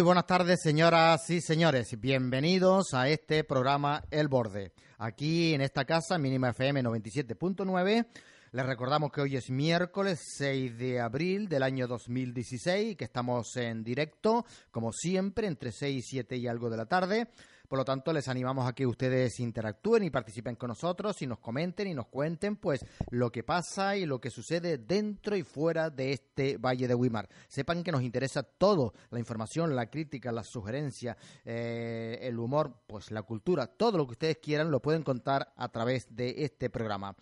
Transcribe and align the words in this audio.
Muy 0.00 0.06
buenas 0.06 0.24
tardes, 0.24 0.60
señoras 0.62 1.28
y 1.28 1.42
señores. 1.42 2.00
Bienvenidos 2.00 2.94
a 2.94 3.10
este 3.10 3.44
programa 3.44 4.02
El 4.10 4.28
Borde. 4.28 4.72
Aquí 4.96 5.52
en 5.52 5.60
esta 5.60 5.84
casa, 5.84 6.16
Mínima 6.16 6.48
FM 6.48 6.82
97.9. 6.82 8.06
Les 8.52 8.64
recordamos 8.64 9.12
que 9.12 9.20
hoy 9.20 9.36
es 9.36 9.50
miércoles 9.50 10.18
6 10.38 10.78
de 10.78 11.00
abril 11.00 11.50
del 11.50 11.62
año 11.62 11.86
2016, 11.86 12.96
que 12.96 13.04
estamos 13.04 13.54
en 13.56 13.84
directo, 13.84 14.46
como 14.70 14.90
siempre, 14.90 15.46
entre 15.46 15.70
6 15.70 15.98
y 15.98 16.00
7 16.00 16.34
y 16.38 16.48
algo 16.48 16.70
de 16.70 16.78
la 16.78 16.86
tarde. 16.86 17.28
Por 17.70 17.78
lo 17.78 17.84
tanto, 17.84 18.12
les 18.12 18.26
animamos 18.26 18.66
a 18.66 18.72
que 18.72 18.84
ustedes 18.84 19.38
interactúen 19.38 20.02
y 20.02 20.10
participen 20.10 20.56
con 20.56 20.70
nosotros 20.70 21.22
y 21.22 21.28
nos 21.28 21.38
comenten 21.38 21.86
y 21.86 21.94
nos 21.94 22.08
cuenten 22.08 22.56
pues 22.56 22.84
lo 23.10 23.30
que 23.30 23.44
pasa 23.44 23.96
y 23.96 24.06
lo 24.06 24.20
que 24.20 24.28
sucede 24.28 24.78
dentro 24.78 25.36
y 25.36 25.44
fuera 25.44 25.88
de 25.88 26.10
este 26.10 26.56
Valle 26.56 26.88
de 26.88 26.96
Wimar. 26.96 27.28
Sepan 27.46 27.84
que 27.84 27.92
nos 27.92 28.02
interesa 28.02 28.42
todo, 28.42 28.92
la 29.10 29.20
información, 29.20 29.76
la 29.76 29.88
crítica, 29.88 30.32
la 30.32 30.42
sugerencia, 30.42 31.16
eh, 31.44 32.18
el 32.22 32.40
humor, 32.40 32.74
pues 32.88 33.12
la 33.12 33.22
cultura, 33.22 33.68
todo 33.68 33.98
lo 33.98 34.04
que 34.04 34.14
ustedes 34.14 34.38
quieran 34.38 34.72
lo 34.72 34.82
pueden 34.82 35.04
contar 35.04 35.52
a 35.54 35.68
través 35.68 36.08
de 36.10 36.42
este 36.42 36.70
programa. 36.70 37.14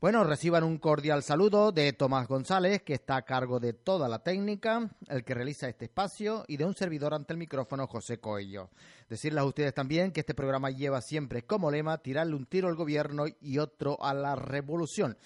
Bueno, 0.00 0.24
reciban 0.24 0.64
un 0.64 0.78
cordial 0.78 1.22
saludo 1.22 1.72
de 1.72 1.92
Tomás 1.92 2.26
González, 2.26 2.80
que 2.80 2.94
está 2.94 3.16
a 3.16 3.22
cargo 3.26 3.60
de 3.60 3.74
toda 3.74 4.08
la 4.08 4.22
técnica, 4.22 4.88
el 5.08 5.24
que 5.24 5.34
realiza 5.34 5.68
este 5.68 5.84
espacio, 5.84 6.42
y 6.48 6.56
de 6.56 6.64
un 6.64 6.74
servidor 6.74 7.12
ante 7.12 7.34
el 7.34 7.38
micrófono, 7.38 7.86
José 7.86 8.18
Coello. 8.18 8.70
Decirles 9.10 9.42
a 9.42 9.44
ustedes 9.44 9.74
también 9.74 10.10
que 10.10 10.20
este 10.20 10.32
programa 10.32 10.70
lleva 10.70 11.02
siempre 11.02 11.42
como 11.42 11.70
lema 11.70 11.98
tirarle 11.98 12.34
un 12.34 12.46
tiro 12.46 12.68
al 12.68 12.76
gobierno 12.76 13.24
y 13.42 13.58
otro 13.58 14.02
a 14.02 14.14
la 14.14 14.36
revolución. 14.36 15.18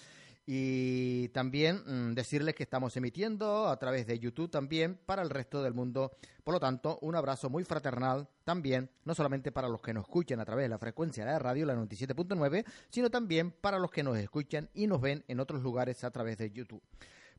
Y 0.47 1.29
también 1.29 1.81
mm, 1.85 2.13
decirles 2.13 2.53
que 2.53 2.63
estamos 2.63 2.95
emitiendo 2.97 3.67
a 3.67 3.77
través 3.77 4.05
de 4.05 4.19
YouTube 4.19 4.51
también 4.51 4.99
para 5.05 5.23
el 5.23 5.31
resto 5.31 5.63
del 5.63 5.73
mundo. 5.73 6.11
Por 6.43 6.53
lo 6.53 6.59
tanto, 6.59 6.99
un 7.01 7.15
abrazo 7.15 7.49
muy 7.49 7.63
fraternal 7.63 8.27
también, 8.43 8.91
no 9.05 9.15
solamente 9.15 9.51
para 9.51 9.67
los 9.67 9.81
que 9.81 9.93
nos 9.93 10.03
escuchan 10.03 10.39
a 10.39 10.45
través 10.45 10.65
de 10.65 10.69
la 10.69 10.77
frecuencia 10.77 11.25
de 11.25 11.31
la 11.31 11.39
radio, 11.39 11.65
la 11.65 11.75
97.9, 11.75 12.63
sino 12.89 13.09
también 13.09 13.51
para 13.51 13.79
los 13.79 13.89
que 13.89 14.03
nos 14.03 14.17
escuchan 14.17 14.69
y 14.75 14.85
nos 14.85 15.01
ven 15.01 15.23
en 15.27 15.39
otros 15.39 15.63
lugares 15.63 16.03
a 16.03 16.11
través 16.11 16.37
de 16.37 16.51
YouTube. 16.51 16.83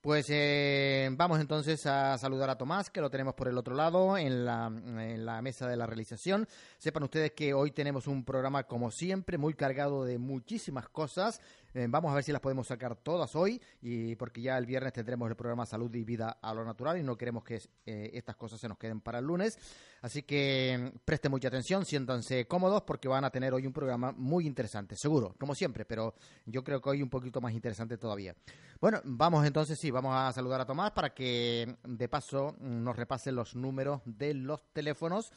Pues 0.07 0.27
eh, 0.29 1.09
vamos 1.13 1.41
entonces 1.41 1.85
a 1.87 2.17
saludar 2.17 2.49
a 2.49 2.57
Tomás, 2.57 2.91
que 2.91 3.01
lo 3.01 3.11
tenemos 3.11 3.35
por 3.35 3.49
el 3.49 3.59
otro 3.59 3.75
lado 3.75 4.17
en 4.17 4.45
la, 4.45 4.67
en 4.67 5.27
la, 5.27 5.43
mesa 5.43 5.67
de 5.67 5.77
la 5.77 5.85
realización. 5.85 6.47
Sepan 6.79 7.03
ustedes 7.03 7.33
que 7.33 7.55
hoy 7.55 7.73
tenemos 7.73 8.07
un 8.07 8.25
programa, 8.25 8.65
como 8.65 8.93
siempre, 8.93 9.37
muy 9.37 9.55
cargado 9.55 10.05
de 10.05 10.19
muchísimas 10.19 10.89
cosas. 10.89 11.41
Eh, 11.77 11.89
vamos 11.91 12.11
a 12.11 12.15
ver 12.15 12.25
si 12.25 12.33
las 12.33 12.41
podemos 12.41 12.67
sacar 12.67 12.97
todas 12.97 13.37
hoy, 13.37 13.61
y 13.83 14.17
porque 14.17 14.41
ya 14.41 14.57
el 14.57 14.65
viernes 14.65 14.95
tendremos 14.95 15.29
el 15.29 15.37
programa 15.37 15.67
Salud 15.67 15.95
y 15.95 16.05
Vida 16.05 16.39
a 16.41 16.55
lo 16.55 16.65
Natural 16.65 16.97
y 16.97 17.03
no 17.03 17.19
queremos 17.19 17.45
que 17.45 17.61
eh, 17.85 18.11
estas 18.15 18.35
cosas 18.35 18.59
se 18.59 18.67
nos 18.67 18.79
queden 18.79 19.03
para 19.03 19.19
el 19.19 19.27
lunes. 19.27 19.59
Así 20.01 20.23
que 20.23 20.91
mm, 20.95 20.99
presten 21.05 21.31
mucha 21.31 21.49
atención, 21.49 21.85
siéntanse 21.85 22.47
cómodos 22.49 22.81
porque 22.85 23.09
van 23.09 23.27
a 23.27 23.31
tener 23.31 23.53
hoy 23.53 23.67
un 23.67 23.75
programa 23.75 24.11
muy 24.13 24.47
interesante, 24.47 24.97
seguro, 24.97 25.35
como 25.39 25.55
siempre, 25.55 25.85
pero 25.85 26.15
yo 26.47 26.65
creo 26.65 26.81
que 26.81 26.89
hoy 26.89 27.03
un 27.03 27.11
poquito 27.11 27.43
más 27.43 27.53
interesante 27.53 27.99
todavía. 27.99 28.35
Bueno, 28.81 29.03
vamos 29.05 29.45
entonces, 29.45 29.79
sí, 29.79 29.91
vamos 29.91 30.15
a 30.17 30.33
saludar 30.33 30.63
a 30.63 30.65
Tomás 30.65 30.93
para 30.93 31.13
que 31.13 31.77
de 31.85 32.09
paso 32.09 32.57
mm, 32.59 32.85
nos 32.85 32.97
repase 32.97 33.33
los 33.33 33.55
números 33.55 34.01
de 34.07 34.33
los 34.33 34.63
teléfonos. 34.73 35.31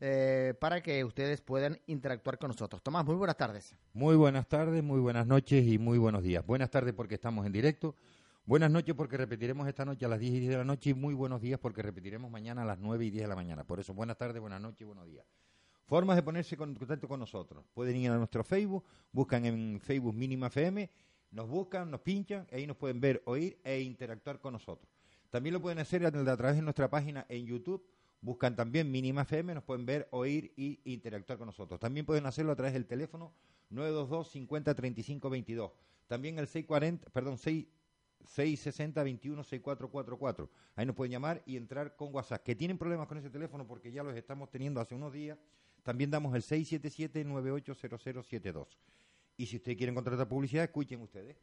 Eh, 0.00 0.54
para 0.60 0.82
que 0.82 1.04
ustedes 1.04 1.40
puedan 1.40 1.80
interactuar 1.86 2.38
con 2.38 2.48
nosotros. 2.48 2.82
Tomás, 2.82 3.04
muy 3.04 3.14
buenas 3.14 3.36
tardes. 3.36 3.74
Muy 3.92 4.16
buenas 4.16 4.48
tardes, 4.48 4.82
muy 4.82 5.00
buenas 5.00 5.26
noches 5.26 5.64
y 5.66 5.78
muy 5.78 5.98
buenos 5.98 6.22
días. 6.22 6.44
Buenas 6.44 6.70
tardes 6.70 6.94
porque 6.94 7.14
estamos 7.14 7.46
en 7.46 7.52
directo. 7.52 7.94
Buenas 8.44 8.70
noches 8.70 8.94
porque 8.94 9.16
repetiremos 9.16 9.66
esta 9.68 9.84
noche 9.84 10.04
a 10.04 10.08
las 10.08 10.18
10 10.18 10.34
y 10.34 10.40
10 10.40 10.50
de 10.50 10.58
la 10.58 10.64
noche 10.64 10.90
y 10.90 10.94
muy 10.94 11.14
buenos 11.14 11.40
días 11.40 11.58
porque 11.58 11.80
repetiremos 11.80 12.30
mañana 12.30 12.62
a 12.62 12.64
las 12.66 12.78
9 12.78 13.04
y 13.06 13.10
10 13.10 13.22
de 13.22 13.28
la 13.28 13.36
mañana. 13.36 13.64
Por 13.64 13.80
eso, 13.80 13.94
buenas 13.94 14.18
tardes, 14.18 14.40
buenas 14.40 14.60
noches 14.60 14.80
y 14.82 14.84
buenos 14.84 15.06
días. 15.06 15.24
Formas 15.86 16.16
de 16.16 16.22
ponerse 16.22 16.54
en 16.54 16.74
contacto 16.74 17.08
con 17.08 17.20
nosotros. 17.20 17.64
Pueden 17.72 17.96
ir 17.96 18.10
a 18.10 18.16
nuestro 18.16 18.42
Facebook, 18.42 18.84
buscan 19.12 19.46
en 19.46 19.80
Facebook 19.80 20.14
Mínima 20.14 20.48
FM, 20.48 20.90
nos 21.30 21.48
buscan, 21.48 21.90
nos 21.90 22.00
pinchan, 22.00 22.46
ahí 22.52 22.66
nos 22.66 22.76
pueden 22.76 23.00
ver, 23.00 23.22
oír 23.26 23.58
e 23.64 23.80
interactuar 23.80 24.40
con 24.40 24.52
nosotros. 24.54 24.90
También 25.30 25.54
lo 25.54 25.62
pueden 25.62 25.78
hacer 25.78 26.04
a 26.04 26.10
través 26.10 26.56
de 26.56 26.62
nuestra 26.62 26.90
página 26.90 27.24
en 27.28 27.46
YouTube 27.46 27.84
Buscan 28.24 28.56
también 28.56 28.90
Mínima 28.90 29.20
FM, 29.22 29.54
nos 29.54 29.64
pueden 29.64 29.84
ver, 29.84 30.08
oír 30.10 30.54
y 30.56 30.80
interactuar 30.84 31.36
con 31.36 31.44
nosotros. 31.44 31.78
También 31.78 32.06
pueden 32.06 32.24
hacerlo 32.24 32.52
a 32.52 32.56
través 32.56 32.72
del 32.72 32.86
teléfono 32.86 33.34
922 33.68 34.30
50 34.30 34.74
35 34.74 35.28
22. 35.28 35.72
También 36.06 36.38
el 36.38 36.46
640, 36.46 37.10
perdón, 37.10 37.36
6 37.36 37.66
660 38.24 39.02
21 39.02 39.44
6444. 39.44 40.50
Ahí 40.74 40.86
nos 40.86 40.96
pueden 40.96 41.12
llamar 41.12 41.42
y 41.44 41.58
entrar 41.58 41.96
con 41.96 42.14
WhatsApp. 42.14 42.42
Que 42.42 42.54
tienen 42.54 42.78
problemas 42.78 43.08
con 43.08 43.18
ese 43.18 43.28
teléfono 43.28 43.66
porque 43.66 43.92
ya 43.92 44.02
los 44.02 44.16
estamos 44.16 44.50
teniendo 44.50 44.80
hace 44.80 44.94
unos 44.94 45.12
días. 45.12 45.36
También 45.82 46.10
damos 46.10 46.34
el 46.34 46.40
677 46.40 47.26
980072. 47.26 48.78
Y 49.36 49.44
si 49.44 49.56
ustedes 49.56 49.76
quieren 49.76 49.94
contratar 49.94 50.26
publicidad, 50.26 50.64
escuchen 50.64 51.02
ustedes. 51.02 51.36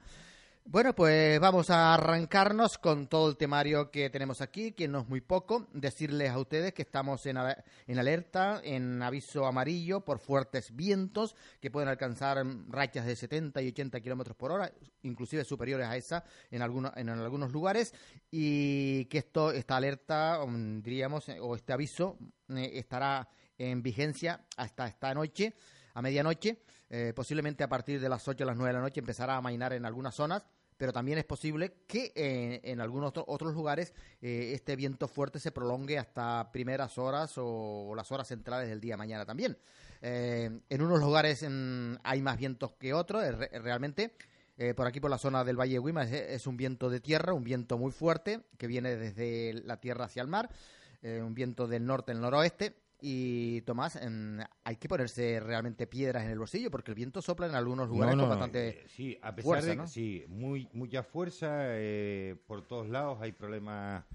Bueno, 0.65 0.95
pues 0.95 1.41
vamos 1.41 1.69
a 1.69 1.93
arrancarnos 1.93 2.77
con 2.77 3.07
todo 3.07 3.29
el 3.29 3.35
temario 3.35 3.91
que 3.91 4.09
tenemos 4.09 4.39
aquí, 4.39 4.71
que 4.71 4.87
no 4.87 5.01
es 5.01 5.09
muy 5.09 5.19
poco. 5.19 5.67
Decirles 5.73 6.31
a 6.31 6.39
ustedes 6.39 6.73
que 6.73 6.83
estamos 6.83 7.25
en, 7.25 7.37
en, 7.85 7.99
alerta, 7.99 8.61
en 8.63 9.01
aviso 9.01 9.45
amarillo 9.45 10.05
por 10.05 10.19
fuertes 10.19 10.73
vientos 10.73 11.35
que 11.59 11.69
pueden 11.69 11.89
alcanzar 11.89 12.43
rachas 12.69 13.05
de 13.05 13.17
70 13.17 13.61
y 13.61 13.67
80 13.67 13.99
kilómetros 13.99 14.37
por 14.37 14.53
hora, 14.53 14.71
inclusive 15.01 15.43
superiores 15.43 15.85
a 15.85 15.97
esa 15.97 16.23
en, 16.49 16.61
algunos 16.61 16.95
en 16.95 17.09
algunos 17.09 17.51
lugares, 17.51 17.93
y 18.31 19.03
que 19.05 19.17
esto, 19.17 19.51
esta 19.51 19.75
alerta, 19.75 20.39
diríamos, 20.81 21.27
o 21.41 21.57
este 21.57 21.73
aviso 21.73 22.17
eh, 22.47 22.71
estará 22.75 23.27
en 23.57 23.83
vigencia 23.83 24.45
hasta 24.55 24.87
esta 24.87 25.13
noche, 25.13 25.55
a 25.93 26.01
medianoche 26.01 26.63
eh, 26.95 27.11
posiblemente 27.11 27.63
a 27.63 27.67
partir 27.67 27.99
de 27.99 28.07
las 28.07 28.27
8 28.27 28.43
o 28.43 28.45
las 28.45 28.55
9 28.55 28.69
de 28.69 28.73
la 28.73 28.81
noche 28.81 28.99
empezará 28.99 29.35
a 29.35 29.41
mainar 29.41 29.73
en 29.73 29.83
algunas 29.83 30.13
zonas, 30.13 30.45
pero 30.77 30.93
también 30.93 31.17
es 31.17 31.25
posible 31.25 31.73
que 31.87 32.13
eh, 32.13 32.61
en 32.65 32.81
algunos 32.81 33.11
otros 33.15 33.55
lugares 33.55 33.95
eh, 34.21 34.51
este 34.53 34.75
viento 34.75 35.07
fuerte 35.07 35.39
se 35.39 35.51
prolongue 35.51 35.97
hasta 35.97 36.51
primeras 36.51 36.99
horas 36.99 37.33
o, 37.37 37.95
las 37.95 38.11
horas 38.11 38.27
centrales 38.27 38.69
del 38.69 38.79
día 38.79 38.95
mañana 38.95 39.25
también. 39.25 39.57
en 40.03 40.81
unos 40.83 40.99
lugares 40.99 41.43
hay 42.03 42.21
más 42.21 42.37
vientos 42.37 42.73
que 42.73 42.93
otros, 42.93 43.23
realmente. 43.53 44.13
por 44.75 44.85
aquí, 44.85 44.99
por 44.99 45.09
la 45.09 45.17
zona 45.17 45.43
del 45.43 45.59
Valle 45.59 45.79
de 45.79 45.83
Guima, 45.83 46.03
es, 46.03 46.45
un 46.45 46.57
viento 46.57 46.91
de 46.91 46.99
tierra, 46.99 47.33
un 47.33 47.43
viento 47.43 47.79
muy 47.79 47.91
fuerte 47.91 48.41
que 48.59 48.67
viene 48.67 48.95
desde 48.97 49.53
la 49.65 49.77
tierra 49.77 50.05
hacia 50.05 50.21
el 50.21 50.27
mar, 50.27 50.47
un 51.01 51.33
viento 51.33 51.67
del 51.67 51.87
norte 51.87 52.11
al 52.11 52.21
noroeste 52.21 52.82
y 53.05 53.59
Tomás, 53.63 53.99
hay 54.63 54.75
que 54.77 54.87
ponerse 54.87 55.41
realmente 55.41 55.87
piedras 55.87 56.23
en 56.23 56.31
el 56.31 56.39
bolsillo 56.39 56.71
porque 56.71 56.91
el 56.91 56.95
viento 56.95 57.21
sopla 57.21 57.47
en 57.47 57.55
algunos 57.55 57.89
lugares 57.89 58.15
con 58.15 58.29
bastante 58.29 58.69
eh, 58.69 58.85
sí, 58.87 59.19
a 59.21 59.35
pesar 59.35 59.61
de 59.61 59.77
que, 59.77 59.87
sí, 59.87 60.23
muy 60.29 60.69
mucha 60.71 61.03
fuerza 61.03 61.49
eh, 61.51 62.37
por 62.47 62.65
todos 62.65 62.87
lados 62.87 63.17
hay 63.19 63.33
problemas 63.33 64.05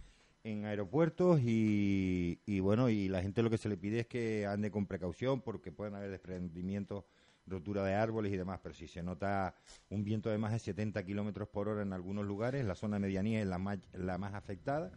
en 0.42 0.64
aeropuertos 0.64 1.38
y, 1.42 2.40
y, 2.46 2.60
bueno 2.60 2.88
y 2.88 3.08
la 3.10 3.20
gente 3.20 3.42
lo 3.42 3.50
que 3.50 3.58
se 3.58 3.68
le 3.68 3.76
pide 3.76 4.00
es 4.00 4.06
que 4.06 4.46
ande 4.46 4.70
con 4.70 4.86
precaución 4.86 5.42
porque 5.42 5.70
pueden 5.70 5.94
haber 5.94 6.10
desprendimientos 6.10 7.04
rotura 7.46 7.84
de 7.84 7.94
árboles 7.94 8.32
y 8.32 8.36
demás, 8.38 8.60
pero 8.62 8.74
si 8.74 8.88
se 8.88 9.02
nota 9.02 9.54
un 9.90 10.02
viento 10.02 10.30
de 10.30 10.38
más 10.38 10.52
de 10.52 10.58
70 10.60 11.04
kilómetros 11.04 11.48
por 11.48 11.68
hora 11.68 11.82
en 11.82 11.92
algunos 11.92 12.24
lugares, 12.24 12.64
la 12.64 12.74
zona 12.74 12.98
medianía 12.98 13.42
es 13.42 13.46
la 13.46 13.58
más, 13.58 13.78
la 13.92 14.16
más 14.16 14.34
afectada 14.34 14.92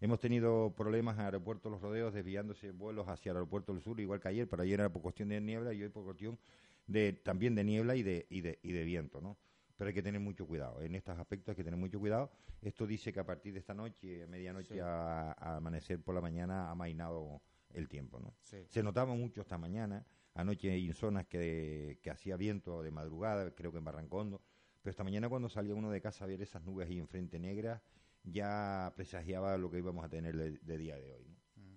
Hemos 0.00 0.20
tenido 0.20 0.72
problemas 0.76 1.16
en 1.18 1.24
aeropuerto 1.24 1.68
Los 1.70 1.80
Rodeos 1.80 2.14
desviándose 2.14 2.70
vuelos 2.70 3.08
hacia 3.08 3.30
el 3.30 3.36
aeropuerto 3.38 3.72
del 3.72 3.82
sur, 3.82 3.98
igual 3.98 4.20
que 4.20 4.28
ayer, 4.28 4.48
pero 4.48 4.62
ayer 4.62 4.78
era 4.78 4.92
por 4.92 5.02
cuestión 5.02 5.28
de 5.28 5.40
niebla 5.40 5.72
y 5.72 5.82
hoy 5.82 5.88
por 5.88 6.04
cuestión 6.04 6.38
de, 6.86 7.14
también 7.14 7.56
de 7.56 7.64
niebla 7.64 7.96
y 7.96 8.04
de, 8.04 8.26
y 8.30 8.40
de, 8.40 8.60
y 8.62 8.70
de 8.70 8.84
viento, 8.84 9.20
¿no? 9.20 9.36
Pero 9.76 9.88
hay 9.88 9.94
que 9.94 10.02
tener 10.02 10.20
mucho 10.20 10.46
cuidado. 10.46 10.80
En 10.82 10.94
estos 10.94 11.18
aspectos 11.18 11.52
hay 11.52 11.56
que 11.56 11.64
tener 11.64 11.78
mucho 11.78 11.98
cuidado. 11.98 12.30
Esto 12.62 12.86
dice 12.86 13.12
que 13.12 13.18
a 13.18 13.26
partir 13.26 13.52
de 13.52 13.58
esta 13.58 13.74
noche, 13.74 14.24
medianoche 14.28 14.80
a, 14.80 15.32
amanecer 15.56 16.00
por 16.00 16.14
la 16.14 16.20
mañana, 16.20 16.70
ha 16.70 16.74
mainado 16.76 17.42
el 17.72 17.88
tiempo, 17.88 18.20
¿no? 18.20 18.34
Se 18.42 18.82
notaba 18.82 19.14
mucho 19.14 19.40
esta 19.40 19.58
mañana. 19.58 20.06
Anoche 20.34 20.76
en 20.76 20.94
zonas 20.94 21.26
que, 21.26 21.98
que 22.02 22.10
hacía 22.10 22.36
viento 22.36 22.82
de 22.82 22.92
madrugada, 22.92 23.52
creo 23.52 23.72
que 23.72 23.78
en 23.78 23.84
Barrancondo. 23.84 24.42
Pero 24.82 24.90
esta 24.90 25.02
mañana 25.02 25.28
cuando 25.28 25.48
salía 25.48 25.74
uno 25.74 25.90
de 25.90 26.00
casa 26.00 26.24
a 26.24 26.28
ver 26.28 26.40
esas 26.40 26.62
nubes 26.62 26.88
ahí 26.88 26.98
enfrente 26.98 27.38
negras, 27.38 27.82
ya 28.30 28.92
presagiaba 28.96 29.56
lo 29.56 29.70
que 29.70 29.78
íbamos 29.78 30.04
a 30.04 30.08
tener 30.08 30.36
de, 30.36 30.78
día 30.78 30.96
de 30.96 31.12
hoy. 31.12 31.36
Mm. 31.56 31.76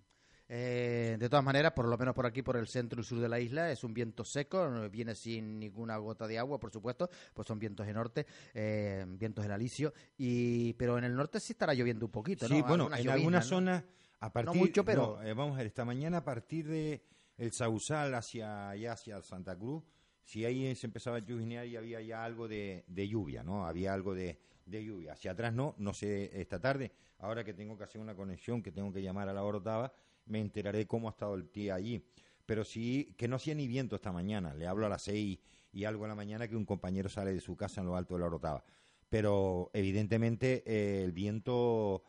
Eh, 0.49 1.17
de 1.19 1.29
todas 1.29 1.43
maneras, 1.43 1.73
por 1.73 1.87
lo 1.87 1.97
menos 1.97 2.13
por 2.13 2.25
aquí, 2.25 2.41
por 2.41 2.57
el 2.57 2.67
centro 2.67 3.01
y 3.01 3.03
sur 3.03 3.19
de 3.19 3.29
la 3.29 3.39
isla, 3.39 3.71
es 3.71 3.83
un 3.83 3.93
viento 3.93 4.23
seco, 4.23 4.89
viene 4.89 5.15
sin 5.15 5.59
ninguna 5.59 5.97
gota 5.97 6.27
de 6.27 6.37
agua, 6.39 6.59
por 6.59 6.71
supuesto, 6.71 7.09
pues 7.33 7.47
son 7.47 7.59
vientos 7.59 7.85
de 7.85 7.93
norte, 7.93 8.25
eh, 8.53 9.05
vientos 9.07 9.43
del 9.43 9.53
alisio, 9.53 9.93
y, 10.17 10.73
pero 10.73 10.97
en 10.97 11.05
el 11.05 11.15
norte 11.15 11.39
sí 11.39 11.53
estará 11.53 11.73
lloviendo 11.73 12.05
un 12.05 12.11
poquito, 12.11 12.47
¿no? 12.47 12.55
Sí, 12.55 12.61
bueno, 12.61 12.89
en 12.95 13.09
algunas 13.09 13.45
zonas, 13.45 13.83
a 14.19 14.31
partir, 14.31 14.53
no 14.53 14.59
mucho, 14.59 14.85
pero... 14.85 15.21
Eh, 15.23 15.33
vamos 15.33 15.55
a 15.55 15.57
ver, 15.59 15.67
esta 15.67 15.85
mañana 15.85 16.17
a 16.17 16.23
partir 16.23 16.67
de 16.67 17.03
el 17.37 17.51
Sausal 17.53 18.13
hacia 18.13 18.69
allá, 18.69 18.93
hacia 18.93 19.21
Santa 19.23 19.57
Cruz, 19.57 19.83
si 20.31 20.45
ahí 20.45 20.73
se 20.75 20.87
empezaba 20.87 21.17
a 21.17 21.19
lluviar 21.19 21.67
y 21.67 21.75
había 21.75 21.99
ya 21.99 22.23
algo 22.23 22.47
de, 22.47 22.85
lluvia, 22.87 23.43
¿no? 23.43 23.65
Había 23.65 23.93
algo 23.93 24.15
de, 24.15 24.39
lluvia. 24.65 25.11
Hacia 25.11 25.31
atrás 25.31 25.53
no, 25.53 25.75
no 25.77 25.93
sé, 25.93 26.31
esta 26.39 26.57
tarde, 26.57 26.93
ahora 27.19 27.43
que 27.43 27.53
tengo 27.53 27.77
que 27.77 27.83
hacer 27.83 27.99
una 27.99 28.15
conexión, 28.15 28.63
que 28.63 28.71
tengo 28.71 28.93
que 28.93 29.01
llamar 29.01 29.27
a 29.27 29.33
la 29.33 29.43
Orotava, 29.43 29.91
me 30.27 30.39
enteraré 30.39 30.87
cómo 30.87 31.09
ha 31.09 31.11
estado 31.11 31.35
el 31.35 31.51
día 31.51 31.75
allí. 31.75 32.01
Pero 32.45 32.63
sí, 32.63 33.13
que 33.17 33.27
no 33.27 33.35
hacía 33.35 33.55
ni 33.55 33.67
viento 33.67 33.97
esta 33.97 34.13
mañana. 34.13 34.53
Le 34.53 34.67
hablo 34.67 34.85
a 34.85 34.89
las 34.89 35.01
seis 35.01 35.37
y 35.73 35.83
algo 35.83 36.05
en 36.05 36.09
la 36.09 36.15
mañana 36.15 36.47
que 36.47 36.55
un 36.55 36.65
compañero 36.65 37.09
sale 37.09 37.33
de 37.33 37.41
su 37.41 37.57
casa 37.57 37.81
en 37.81 37.87
lo 37.87 37.97
alto 37.97 38.13
de 38.13 38.21
la 38.21 38.27
Orotava. 38.27 38.63
Pero 39.09 39.69
evidentemente 39.73 40.63
eh, 40.65 41.03
el 41.03 41.11
viento, 41.11 42.03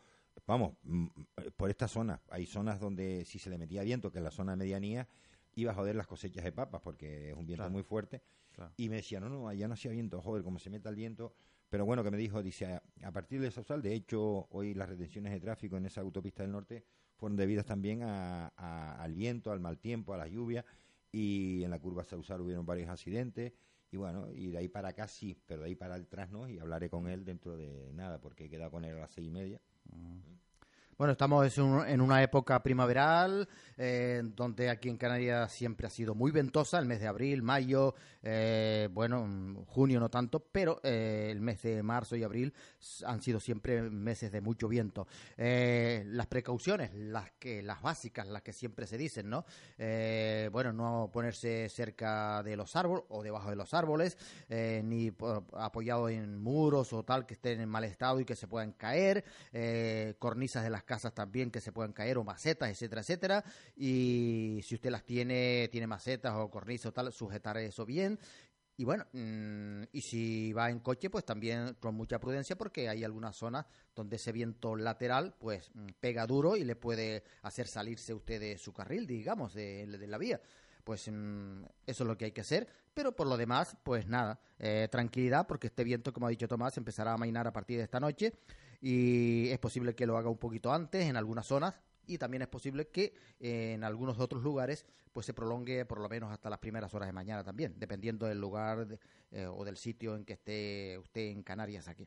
vamos, 0.47 0.75
mm, 0.85 1.07
por 1.57 1.71
esta 1.71 1.89
zona, 1.89 2.23
hay 2.31 2.47
zonas 2.47 2.79
donde 2.79 3.25
si 3.25 3.41
se 3.41 3.51
le 3.51 3.59
metía 3.59 3.83
viento, 3.83 4.13
que 4.13 4.19
es 4.19 4.25
la 4.25 4.31
zona 4.31 4.53
de 4.53 4.59
medianía, 4.59 5.09
iba 5.55 5.73
a 5.73 5.75
joder 5.75 5.97
las 5.97 6.07
cosechas 6.07 6.45
de 6.45 6.53
papas 6.53 6.81
porque 6.83 7.31
es 7.31 7.37
un 7.37 7.47
viento 7.47 7.69
muy 7.71 7.83
fuerte. 7.83 8.23
Y 8.77 8.89
me 8.89 8.97
decía, 8.97 9.19
no, 9.21 9.29
no, 9.29 9.49
allá 9.49 9.67
no 9.67 9.75
hacía 9.75 9.91
viento, 9.91 10.21
joder, 10.21 10.43
como 10.43 10.59
se 10.59 10.71
meta 10.71 10.89
el 10.89 10.97
viento. 10.97 11.35
Pero 11.69 11.87
bueno, 11.87 12.05
que 12.05 12.11
me 12.11 12.19
dijo, 12.19 12.43
dice, 12.43 12.81
a, 13.03 13.13
partir 13.13 13.41
de 13.41 13.51
Sausal, 13.51 13.81
de 13.81 13.95
hecho, 13.95 14.47
hoy 14.51 14.75
las 14.75 14.89
retenciones 14.89 15.33
de 15.33 15.41
tráfico 15.41 15.79
en 15.79 15.87
esa 15.87 16.03
autopista 16.03 16.43
del 16.43 16.53
norte 16.53 16.85
fueron 17.17 17.37
debidas 17.37 17.65
también 17.65 18.03
al 18.03 19.15
viento, 19.15 19.53
al 19.53 19.61
mal 19.61 19.79
tiempo, 19.79 20.13
a 20.13 20.19
la 20.19 20.29
lluvia. 20.29 20.65
Y 21.11 21.63
en 21.65 21.71
la 21.71 21.79
curva 21.79 22.05
Sausal 22.05 22.43
hubieron 22.43 22.67
varios 22.67 22.91
accidentes. 22.91 23.53
Y 23.91 23.97
bueno, 23.97 24.31
y 24.33 24.51
de 24.51 24.59
ahí 24.59 24.69
para 24.69 24.89
acá 24.89 25.09
sí, 25.09 25.39
pero 25.47 25.63
de 25.63 25.69
ahí 25.69 25.75
para 25.75 25.95
atrás 25.95 26.31
no. 26.31 26.49
Y 26.49 26.59
hablaré 26.59 26.91
con 26.91 27.09
él 27.09 27.25
dentro 27.25 27.57
de 27.57 27.93
nada, 27.95 28.21
porque 28.21 28.47
he 28.47 28.51
quedado 28.51 28.71
con 28.71 28.85
él 28.85 28.97
a 28.97 29.01
las 29.01 29.13
seis 29.13 29.29
y 29.29 29.31
media. 29.31 29.61
Mm. 29.85 30.19
Bueno, 31.03 31.15
estamos 31.15 31.59
en 31.59 32.01
una 32.01 32.23
época 32.23 32.63
primaveral, 32.63 33.49
eh, 33.77 34.23
donde 34.37 34.71
aquí 34.71 34.89
en 34.89 34.97
Canarias 34.97 35.51
siempre 35.51 35.89
ha 35.89 35.91
sido 35.91 36.15
muy 36.15 36.31
ventosa, 36.31 36.79
el 36.79 36.87
mes 36.87 37.01
de 37.01 37.09
abril, 37.09 37.43
mayo, 37.43 37.97
eh, 38.23 38.89
bueno, 38.93 39.65
junio 39.67 39.99
no 39.99 40.09
tanto, 40.09 40.39
pero 40.39 40.79
eh, 40.85 41.27
el 41.33 41.41
mes 41.41 41.61
de 41.63 41.83
marzo 41.83 42.15
y 42.15 42.23
abril 42.23 42.55
han 43.05 43.21
sido 43.21 43.41
siempre 43.41 43.83
meses 43.83 44.31
de 44.31 44.41
mucho 44.41 44.69
viento. 44.69 45.09
las 45.37 46.27
precauciones, 46.29 46.95
las 46.95 47.33
que 47.33 47.63
las 47.63 47.83
básicas, 47.83 48.29
las 48.29 48.43
que 48.43 48.53
siempre 48.53 48.87
se 48.87 48.97
dicen, 48.97 49.29
¿no? 49.29 49.45
bueno, 50.53 50.73
no 50.73 51.11
ponerse 51.13 51.69
cerca 51.69 52.45
de 52.45 52.57
los 52.57 52.77
árboles 52.77 53.07
o 53.09 53.25
debajo 53.25 53.51
de 53.51 53.57
los 53.57 53.75
árboles, 53.75 54.17
ni 54.85 55.11
apoyado 55.55 56.09
en 56.09 56.39
muros 56.39 56.93
o 56.93 57.03
tal 57.03 57.27
que 57.27 57.35
estén 57.35 57.61
en 57.61 57.69
mal 57.69 57.83
estado 57.83 58.21
y 58.21 58.25
que 58.25 58.37
se 58.37 58.47
puedan 58.47 58.71
caer, 58.71 59.25
cornisas 60.21 60.63
de 60.63 60.71
las 60.71 60.85
casas 60.93 61.15
también 61.15 61.51
que 61.51 61.63
se 61.63 61.73
puedan 61.73 61.95
caer 61.95 62.19
o 62.19 62.25
macetas, 62.25 62.69
etcétera, 62.69 63.01
etcétera. 63.01 63.45
Y 63.75 64.61
si 64.63 64.75
usted 64.75 64.91
las 64.91 65.05
tiene, 65.05 65.71
tiene 65.73 65.87
macetas 65.87 66.35
o 66.37 66.51
cornisa 66.51 66.91
o 66.91 66.93
tal, 66.93 67.11
sujetar 67.15 67.57
eso 67.57 67.87
bien. 67.87 68.19
Y 68.77 68.85
bueno, 68.85 69.07
mm, 69.13 69.85
y 69.91 70.03
si 70.03 70.53
va 70.53 70.69
en 70.69 70.81
coche, 70.81 71.09
pues 71.09 71.25
también 71.25 71.77
con 71.81 71.95
mucha 71.95 72.21
prudencia 72.21 72.57
porque 72.57 72.91
hay 72.91 73.05
algunas 73.05 73.35
zonas 73.37 73.65
donde 73.95 74.17
ese 74.17 74.33
viento 74.33 74.77
lateral 74.77 75.35
pues 75.39 75.71
mm, 75.73 75.87
pega 75.99 76.27
duro 76.27 76.57
y 76.57 76.65
le 76.65 76.77
puede 76.77 77.23
hacer 77.41 77.69
salirse 77.69 78.13
usted 78.13 78.39
de 78.39 78.59
su 78.59 78.75
carril, 78.75 79.07
digamos, 79.07 79.55
de, 79.55 79.87
la 79.87 80.19
vía. 80.19 80.43
Pues 80.85 81.09
mm, 81.11 81.63
eso 81.87 82.05
es 82.05 82.07
lo 82.07 82.19
que 82.19 82.27
hay 82.27 82.33
que 82.33 82.43
hacer, 82.43 82.69
pero 82.93 83.17
por 83.17 83.27
lo 83.29 83.39
demás, 83.39 83.79
pues 83.83 84.07
nada, 84.07 84.39
eh, 84.59 84.89
tranquilidad 84.91 85.47
porque 85.47 85.69
este 85.69 85.85
viento, 85.85 86.13
como 86.13 86.27
ha 86.27 86.31
dicho 86.31 86.49
Tomás, 86.49 86.77
empezará 86.77 87.15
a 87.15 87.17
mainar 87.17 87.47
a 87.47 87.53
partir 87.53 87.79
de 87.79 87.85
esta 87.85 87.99
noche 87.99 88.35
y 88.83 89.49
es 89.51 89.59
posible 89.61 89.95
que 89.95 90.07
lo 90.07 90.19
haga 90.19 90.29
un 90.29 90.39
poquito 90.39 90.73
antes 90.73 91.07
en 91.07 91.17
algunas 91.17 91.47
zonas 91.47 91.81
y 92.05 92.19
también 92.19 92.43
es 92.43 92.49
posible 92.49 92.89
que 92.89 93.15
en 93.39 93.85
algunos 93.85 94.19
otros 94.19 94.43
lugares 94.43 94.85
pues 95.13 95.27
se 95.27 95.35
prolongue 95.35 95.85
por 95.85 96.01
lo 96.01 96.09
menos 96.09 96.33
hasta 96.33 96.49
las 96.49 96.59
primeras 96.59 96.93
horas 96.95 97.09
de 97.09 97.13
mañana 97.13 97.45
también, 97.45 97.75
dependiendo 97.77 98.27
del 98.27 98.41
lugar 98.41 98.99
eh, 99.31 99.47
o 99.47 99.65
del 99.65 99.77
sitio 99.77 100.17
en 100.17 100.25
que 100.25 100.35
esté 100.35 100.99
usted 100.99 101.23
en 101.23 101.43
Canarias 101.43 101.89
aquí. 101.89 102.07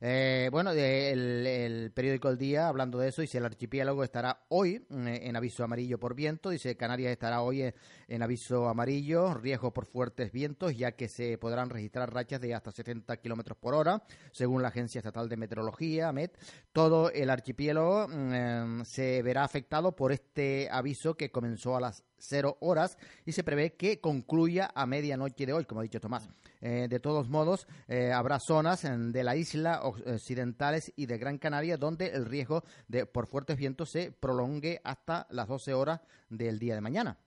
Eh, 0.00 0.48
bueno, 0.50 0.72
el, 0.72 1.92
periódico 1.94 2.28
El 2.28 2.38
Día, 2.38 2.68
hablando 2.68 2.98
de 2.98 3.08
eso, 3.08 3.22
dice 3.22 3.38
el 3.38 3.44
archipiélago 3.44 4.04
estará 4.04 4.44
hoy 4.48 4.84
en 4.90 5.36
aviso 5.36 5.64
amarillo 5.64 5.98
por 5.98 6.14
viento, 6.14 6.50
dice 6.50 6.76
Canarias 6.76 7.12
estará 7.12 7.42
hoy 7.42 7.72
en, 8.08 8.22
aviso 8.22 8.68
amarillo, 8.68 9.34
riesgo 9.34 9.72
por 9.72 9.86
fuertes 9.86 10.32
vientos, 10.32 10.76
ya 10.76 10.92
que 10.92 11.08
se 11.08 11.38
podrán 11.38 11.70
registrar 11.70 12.12
rachas 12.12 12.40
de 12.40 12.54
hasta 12.54 12.70
70 12.70 13.16
kilómetros 13.18 13.56
por 13.58 13.74
hora, 13.74 14.02
según 14.32 14.62
la 14.62 14.68
Agencia 14.68 14.98
Estatal 14.98 15.28
de 15.28 15.36
Meteorología, 15.36 16.12
MET. 16.12 16.36
Todo 16.72 17.10
el 17.10 17.30
archipiélago 17.30 18.08
mm, 18.08 18.82
se 18.84 19.22
verá 19.22 19.44
afectado 19.44 19.94
por 19.94 20.12
este 20.12 20.68
aviso 20.70 21.16
que 21.16 21.30
comenzó 21.30 21.76
a 21.76 21.80
las 21.80 22.04
cero 22.18 22.56
horas 22.60 22.98
y 23.24 23.32
se 23.32 23.44
prevé 23.44 23.74
que 23.74 24.00
concluya 24.00 24.70
a 24.74 24.86
medianoche 24.86 25.46
de 25.46 25.52
hoy, 25.52 25.64
como 25.64 25.80
ha 25.80 25.84
dicho 25.84 26.00
Tomás. 26.00 26.28
Eh, 26.60 26.86
de 26.88 27.00
todos 27.00 27.28
modos, 27.28 27.66
eh, 27.88 28.12
habrá 28.12 28.38
zonas 28.40 28.82
de 28.82 29.24
la 29.24 29.36
isla 29.36 29.82
occidentales 29.82 30.92
y 30.96 31.06
de 31.06 31.18
Gran 31.18 31.38
Canaria 31.38 31.76
donde 31.76 32.08
el 32.08 32.26
riesgo 32.26 32.64
de 32.88 33.06
por 33.06 33.26
fuertes 33.26 33.56
vientos 33.56 33.90
se 33.90 34.12
prolongue 34.12 34.80
hasta 34.84 35.26
las 35.30 35.48
12 35.48 35.74
horas 35.74 36.00
del 36.28 36.58
día 36.58 36.74
de 36.74 36.80
mañana. 36.80 37.18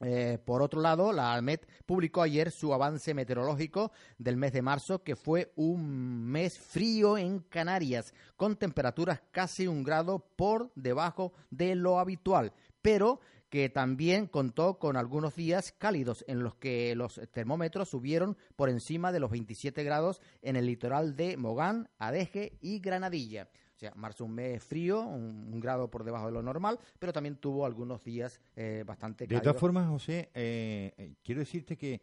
Eh, 0.00 0.38
por 0.44 0.60
otro 0.60 0.80
lado, 0.80 1.12
la 1.12 1.32
ALMET 1.32 1.66
publicó 1.86 2.22
ayer 2.22 2.50
su 2.50 2.74
avance 2.74 3.14
meteorológico 3.14 3.92
del 4.18 4.36
mes 4.36 4.52
de 4.52 4.62
marzo, 4.62 5.02
que 5.02 5.16
fue 5.16 5.52
un 5.56 6.26
mes 6.26 6.58
frío 6.58 7.16
en 7.16 7.40
Canarias, 7.40 8.12
con 8.36 8.56
temperaturas 8.56 9.22
casi 9.30 9.66
un 9.66 9.84
grado 9.84 10.18
por 10.36 10.72
debajo 10.74 11.32
de 11.50 11.74
lo 11.74 11.98
habitual, 11.98 12.52
pero 12.82 13.20
que 13.54 13.68
también 13.68 14.26
contó 14.26 14.80
con 14.80 14.96
algunos 14.96 15.36
días 15.36 15.70
cálidos 15.70 16.24
en 16.26 16.42
los 16.42 16.56
que 16.56 16.96
los 16.96 17.20
termómetros 17.30 17.88
subieron 17.88 18.36
por 18.56 18.68
encima 18.68 19.12
de 19.12 19.20
los 19.20 19.30
27 19.30 19.84
grados 19.84 20.20
en 20.42 20.56
el 20.56 20.66
litoral 20.66 21.14
de 21.14 21.36
Mogán, 21.36 21.88
Adeje 22.00 22.58
y 22.60 22.80
Granadilla. 22.80 23.48
O 23.76 23.78
sea, 23.78 23.92
marzo 23.94 24.24
un 24.24 24.34
mes 24.34 24.60
frío, 24.60 25.02
un, 25.02 25.60
grado 25.60 25.88
por 25.88 26.02
debajo 26.02 26.26
de 26.26 26.32
lo 26.32 26.42
normal, 26.42 26.80
pero 26.98 27.12
también 27.12 27.36
tuvo 27.36 27.64
algunos 27.64 28.02
días 28.02 28.40
eh, 28.56 28.82
bastante 28.84 29.24
cálidos. 29.28 29.42
De 29.42 29.44
todas 29.44 29.60
formas, 29.60 29.88
José, 29.88 30.32
eh, 30.34 30.92
eh, 30.96 31.14
quiero 31.22 31.38
decirte 31.38 31.76
que 31.76 32.02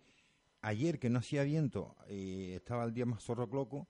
ayer 0.62 1.00
que 1.00 1.10
no 1.10 1.20
hacía 1.20 1.43
viento, 1.43 1.98
estaba 2.08 2.86
el 2.86 2.93
día 2.93 3.05
más 3.05 3.25
zorrocloco, 3.25 3.89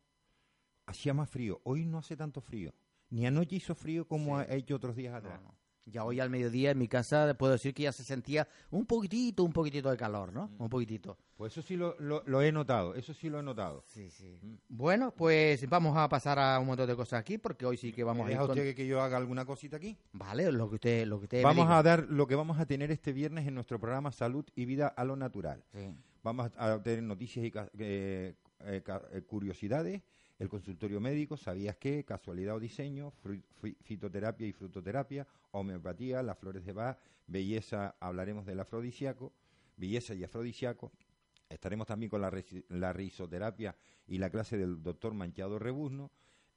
hacía 0.88 1.14
más 1.14 1.30
frío. 1.30 1.62
Hoy 1.64 1.86
no 1.86 2.00
hace 2.00 2.18
tanto 2.18 2.42
frío. 2.42 2.74
Ni 3.12 3.28
anoche 3.28 3.58
hizo 3.58 3.76
frío 3.76 4.08
como 4.08 4.40
ha 4.40 4.46
hecho 4.46 4.78
otros 4.78 4.96
días 4.96 5.14
atrás. 5.14 5.40
Ya 5.86 6.04
hoy 6.04 6.20
al 6.20 6.30
mediodía 6.30 6.72
en 6.72 6.78
mi 6.78 6.88
casa 6.88 7.34
puedo 7.36 7.54
decir 7.54 7.74
que 7.74 7.84
ya 7.84 7.92
se 7.92 8.04
sentía 8.04 8.48
un 8.70 8.86
poquitito, 8.86 9.44
un 9.44 9.52
poquitito 9.52 9.90
de 9.90 9.98
calor, 9.98 10.32
¿no? 10.32 10.48
Mm. 10.48 10.64
Un 10.64 10.70
poquitito. 10.70 11.18
Pues 11.36 11.54
eso 11.54 11.62
sí 11.62 11.76
lo, 11.76 11.96
lo, 12.00 12.42
he 12.42 12.52
notado, 12.52 12.94
eso 12.94 13.14
sí 13.14 13.30
lo 13.30 13.40
he 13.40 13.44
notado. 13.44 13.84
Sí, 13.88 14.12
sí. 14.12 14.38
Mm. 14.42 14.56
Bueno, 14.70 15.12
pues 15.12 15.68
vamos 15.68 15.98
a 15.98 16.08
pasar 16.08 16.38
a 16.38 16.60
un 16.60 16.68
montón 16.68 16.88
de 16.88 16.96
cosas 16.96 17.20
aquí 17.20 17.38
porque 17.38 17.66
hoy 17.66 17.78
sí 17.78 17.92
que 17.92 18.04
vamos 18.04 18.28
a 18.28 18.32
ir 18.32 18.40
usted 18.40 18.76
que 18.76 18.86
yo 18.86 19.02
haga 19.02 19.18
alguna 19.18 19.46
cosita 19.46 19.78
aquí? 19.78 19.98
Vale, 20.14 20.52
lo 20.52 20.70
que 20.70 20.76
usted... 20.76 21.08
Lo 21.08 21.20
que 21.20 21.26
usted 21.26 21.44
vamos 21.44 21.70
a 21.70 21.82
dar 21.82 22.06
lo 22.10 22.28
que 22.28 22.36
vamos 22.36 22.60
a 22.60 22.66
tener 22.66 22.92
este 22.92 23.12
viernes 23.12 23.48
en 23.48 23.56
nuestro 23.56 23.80
programa 23.80 24.12
Salud 24.12 24.46
y 24.56 24.66
Vida 24.66 24.88
a 24.88 25.04
lo 25.04 25.16
Natural. 25.16 25.64
Vamos 26.24 26.52
a 26.56 26.82
tener 26.84 27.02
noticias 27.04 27.46
y 27.46 27.52
eh, 27.80 28.36
eh, 28.66 28.84
eh, 28.86 29.22
curiosidades 29.24 30.02
el 30.42 30.50
consultorio 30.50 31.00
médico, 31.00 31.38
¿sabías 31.38 31.76
qué? 31.76 32.04
Casualidad 32.04 32.56
o 32.56 32.60
diseño, 32.60 33.14
fitoterapia 33.84 34.48
y 34.48 34.52
frutoterapia, 34.52 35.28
homeopatía, 35.52 36.24
las 36.24 36.36
flores 36.40 36.66
de 36.66 36.74
Bach, 36.74 36.98
belleza, 37.28 37.96
hablaremos 38.00 38.48
del 38.48 38.60
afrodisíaco, 38.60 39.34
belleza 39.78 40.16
y 40.16 40.24
afrodisíaco. 40.24 40.92
Estaremos 41.48 41.86
también 41.86 42.10
con 42.10 42.22
la, 42.22 42.34
la 42.70 42.92
risoterapia 42.92 43.76
y 44.08 44.18
la 44.18 44.32
clase 44.32 44.58
del 44.58 44.82
doctor 44.82 45.14
Manchado 45.14 45.60
Rebuzno. 45.60 46.10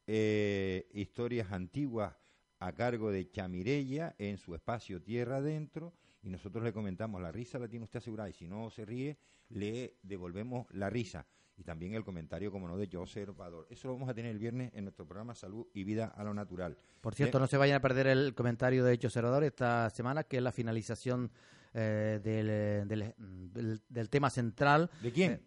Eh, 0.07 0.89
historias 0.95 1.53
antiguas 1.53 2.17
a 2.61 2.73
cargo 2.73 3.11
de 3.11 3.31
Chamirella 3.31 4.15
en 4.17 4.39
su 4.39 4.55
espacio 4.55 5.03
Tierra 5.03 5.37
Adentro 5.37 5.93
y 6.23 6.31
nosotros 6.31 6.65
le 6.65 6.73
comentamos, 6.73 7.21
la 7.21 7.33
risa 7.33 7.59
la 7.59 7.69
tiene 7.69 7.85
usted 7.85 7.99
asegurada 7.99 8.31
y 8.31 8.33
si 8.33 8.49
no 8.49 8.71
se 8.71 8.87
ríe, 8.87 9.19
le 9.51 9.99
devolvemos 10.03 10.67
la 10.71 10.89
risa 10.89 11.27
y 11.57 11.63
también 11.63 11.95
el 11.95 12.05
comentario, 12.05 12.51
como 12.51 12.67
no, 12.67 12.77
de 12.77 12.89
Yo 12.89 13.03
Observador. 13.03 13.67
Eso 13.71 13.89
lo 13.89 13.95
vamos 13.95 14.09
a 14.09 14.15
tener 14.15 14.31
el 14.31 14.39
viernes 14.39 14.73
en 14.75 14.85
nuestro 14.85 15.07
programa 15.07 15.35
Salud 15.35 15.67
y 15.73 15.85
Vida 15.85 16.13
a 16.17 16.25
lo 16.25 16.35
Natural. 16.35 16.77
Por 17.01 17.15
cierto, 17.15 17.39
no 17.39 17.47
se 17.47 17.57
vayan 17.57 17.77
a 17.77 17.81
perder 17.81 18.09
el 18.09 18.35
comentario 18.35 18.85
de 18.85 18.95
Hecho 18.95 19.09
Observador 19.09 19.45
esta 19.45 19.89
semana, 19.91 20.25
que 20.25 20.39
es 20.39 20.43
la 20.43 20.53
finalización 20.53 21.31
eh, 21.73 22.21
del, 22.23 23.83
del, 23.89 24.11
tema 24.11 24.31
central. 24.31 24.91
¿De 25.01 25.13
quién? 25.13 25.33
Eh, 25.33 25.43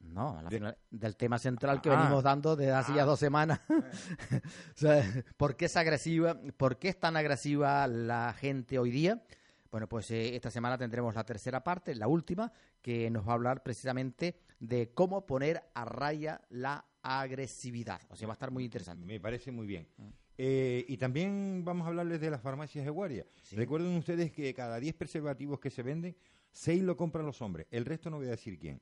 No, 0.00 0.42
del 0.90 1.16
tema 1.16 1.38
central 1.38 1.80
que 1.82 1.90
venimos 1.90 2.24
ah. 2.24 2.28
dando 2.28 2.56
desde 2.56 2.72
hace 2.72 2.94
ya 2.94 3.02
ah. 3.02 3.06
dos 3.06 3.20
semanas. 3.20 3.60
o 3.68 4.76
sea, 4.76 5.24
¿Por 5.36 5.56
qué 5.56 5.66
es 5.66 5.76
agresiva? 5.76 6.40
¿Por 6.56 6.78
qué 6.78 6.88
es 6.88 6.98
tan 6.98 7.16
agresiva 7.16 7.86
la 7.86 8.32
gente 8.32 8.78
hoy 8.78 8.90
día? 8.90 9.22
Bueno, 9.70 9.88
pues 9.88 10.10
eh, 10.12 10.36
esta 10.36 10.50
semana 10.50 10.78
tendremos 10.78 11.14
la 11.16 11.24
tercera 11.24 11.64
parte, 11.64 11.94
la 11.96 12.06
última, 12.06 12.52
que 12.80 13.10
nos 13.10 13.26
va 13.26 13.32
a 13.32 13.34
hablar 13.34 13.62
precisamente 13.62 14.43
de 14.60 14.90
cómo 14.92 15.26
poner 15.26 15.62
a 15.74 15.84
raya 15.84 16.40
la 16.50 16.86
agresividad. 17.02 18.00
O 18.10 18.16
sea, 18.16 18.26
va 18.26 18.32
a 18.32 18.36
estar 18.36 18.50
muy 18.50 18.64
interesante. 18.64 19.04
Me 19.04 19.20
parece 19.20 19.52
muy 19.52 19.66
bien. 19.66 19.86
Mm. 19.96 20.08
Eh, 20.36 20.84
y 20.88 20.96
también 20.96 21.62
vamos 21.64 21.84
a 21.84 21.88
hablarles 21.88 22.20
de 22.20 22.30
las 22.30 22.40
farmacias 22.40 22.84
de 22.84 22.90
guardia. 22.90 23.26
Recuerden 23.52 23.96
ustedes 23.96 24.32
que 24.32 24.52
cada 24.52 24.80
10 24.80 24.94
preservativos 24.94 25.60
que 25.60 25.70
se 25.70 25.82
venden, 25.82 26.16
6 26.52 26.82
lo 26.82 26.96
compran 26.96 27.24
los 27.24 27.40
hombres. 27.40 27.66
El 27.70 27.84
resto 27.84 28.10
no 28.10 28.16
voy 28.16 28.26
a 28.26 28.30
decir 28.30 28.58
quién. 28.58 28.80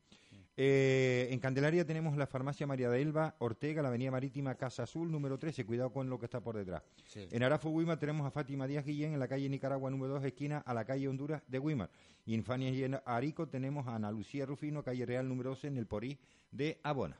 Eh, 0.56 1.28
en 1.30 1.38
Candelaria 1.40 1.86
tenemos 1.86 2.16
la 2.16 2.26
farmacia 2.26 2.66
María 2.66 2.90
de 2.90 3.00
Elba, 3.00 3.36
Ortega, 3.38 3.80
la 3.80 3.88
avenida 3.88 4.10
marítima 4.10 4.54
Casa 4.56 4.82
Azul, 4.82 5.10
número 5.10 5.38
13. 5.38 5.64
Cuidado 5.64 5.90
con 5.90 6.10
lo 6.10 6.18
que 6.18 6.26
está 6.26 6.40
por 6.40 6.56
detrás. 6.56 6.82
En 7.14 7.42
Arafo, 7.42 7.70
Wimar 7.70 7.98
tenemos 7.98 8.26
a 8.26 8.30
Fátima 8.30 8.66
Díaz 8.66 8.84
Guillén, 8.84 9.14
en 9.14 9.18
la 9.18 9.28
calle 9.28 9.48
Nicaragua, 9.48 9.90
número 9.90 10.14
2, 10.14 10.24
esquina 10.24 10.58
a 10.58 10.74
la 10.74 10.84
calle 10.84 11.08
Honduras 11.08 11.42
de 11.48 11.58
Wimar. 11.58 11.90
Y 12.26 12.34
en 12.34 12.44
Fania 12.44 12.70
y 12.70 12.84
en 12.84 12.98
Arico 13.04 13.48
tenemos 13.48 13.86
a 13.86 13.94
Ana 13.94 14.12
Lucía 14.12 14.44
Rufino, 14.44 14.82
calle 14.82 15.06
Real, 15.06 15.28
número 15.28 15.50
12, 15.50 15.68
en 15.68 15.78
el 15.78 15.86
Porí 15.86 16.18
de 16.50 16.78
Abona. 16.82 17.18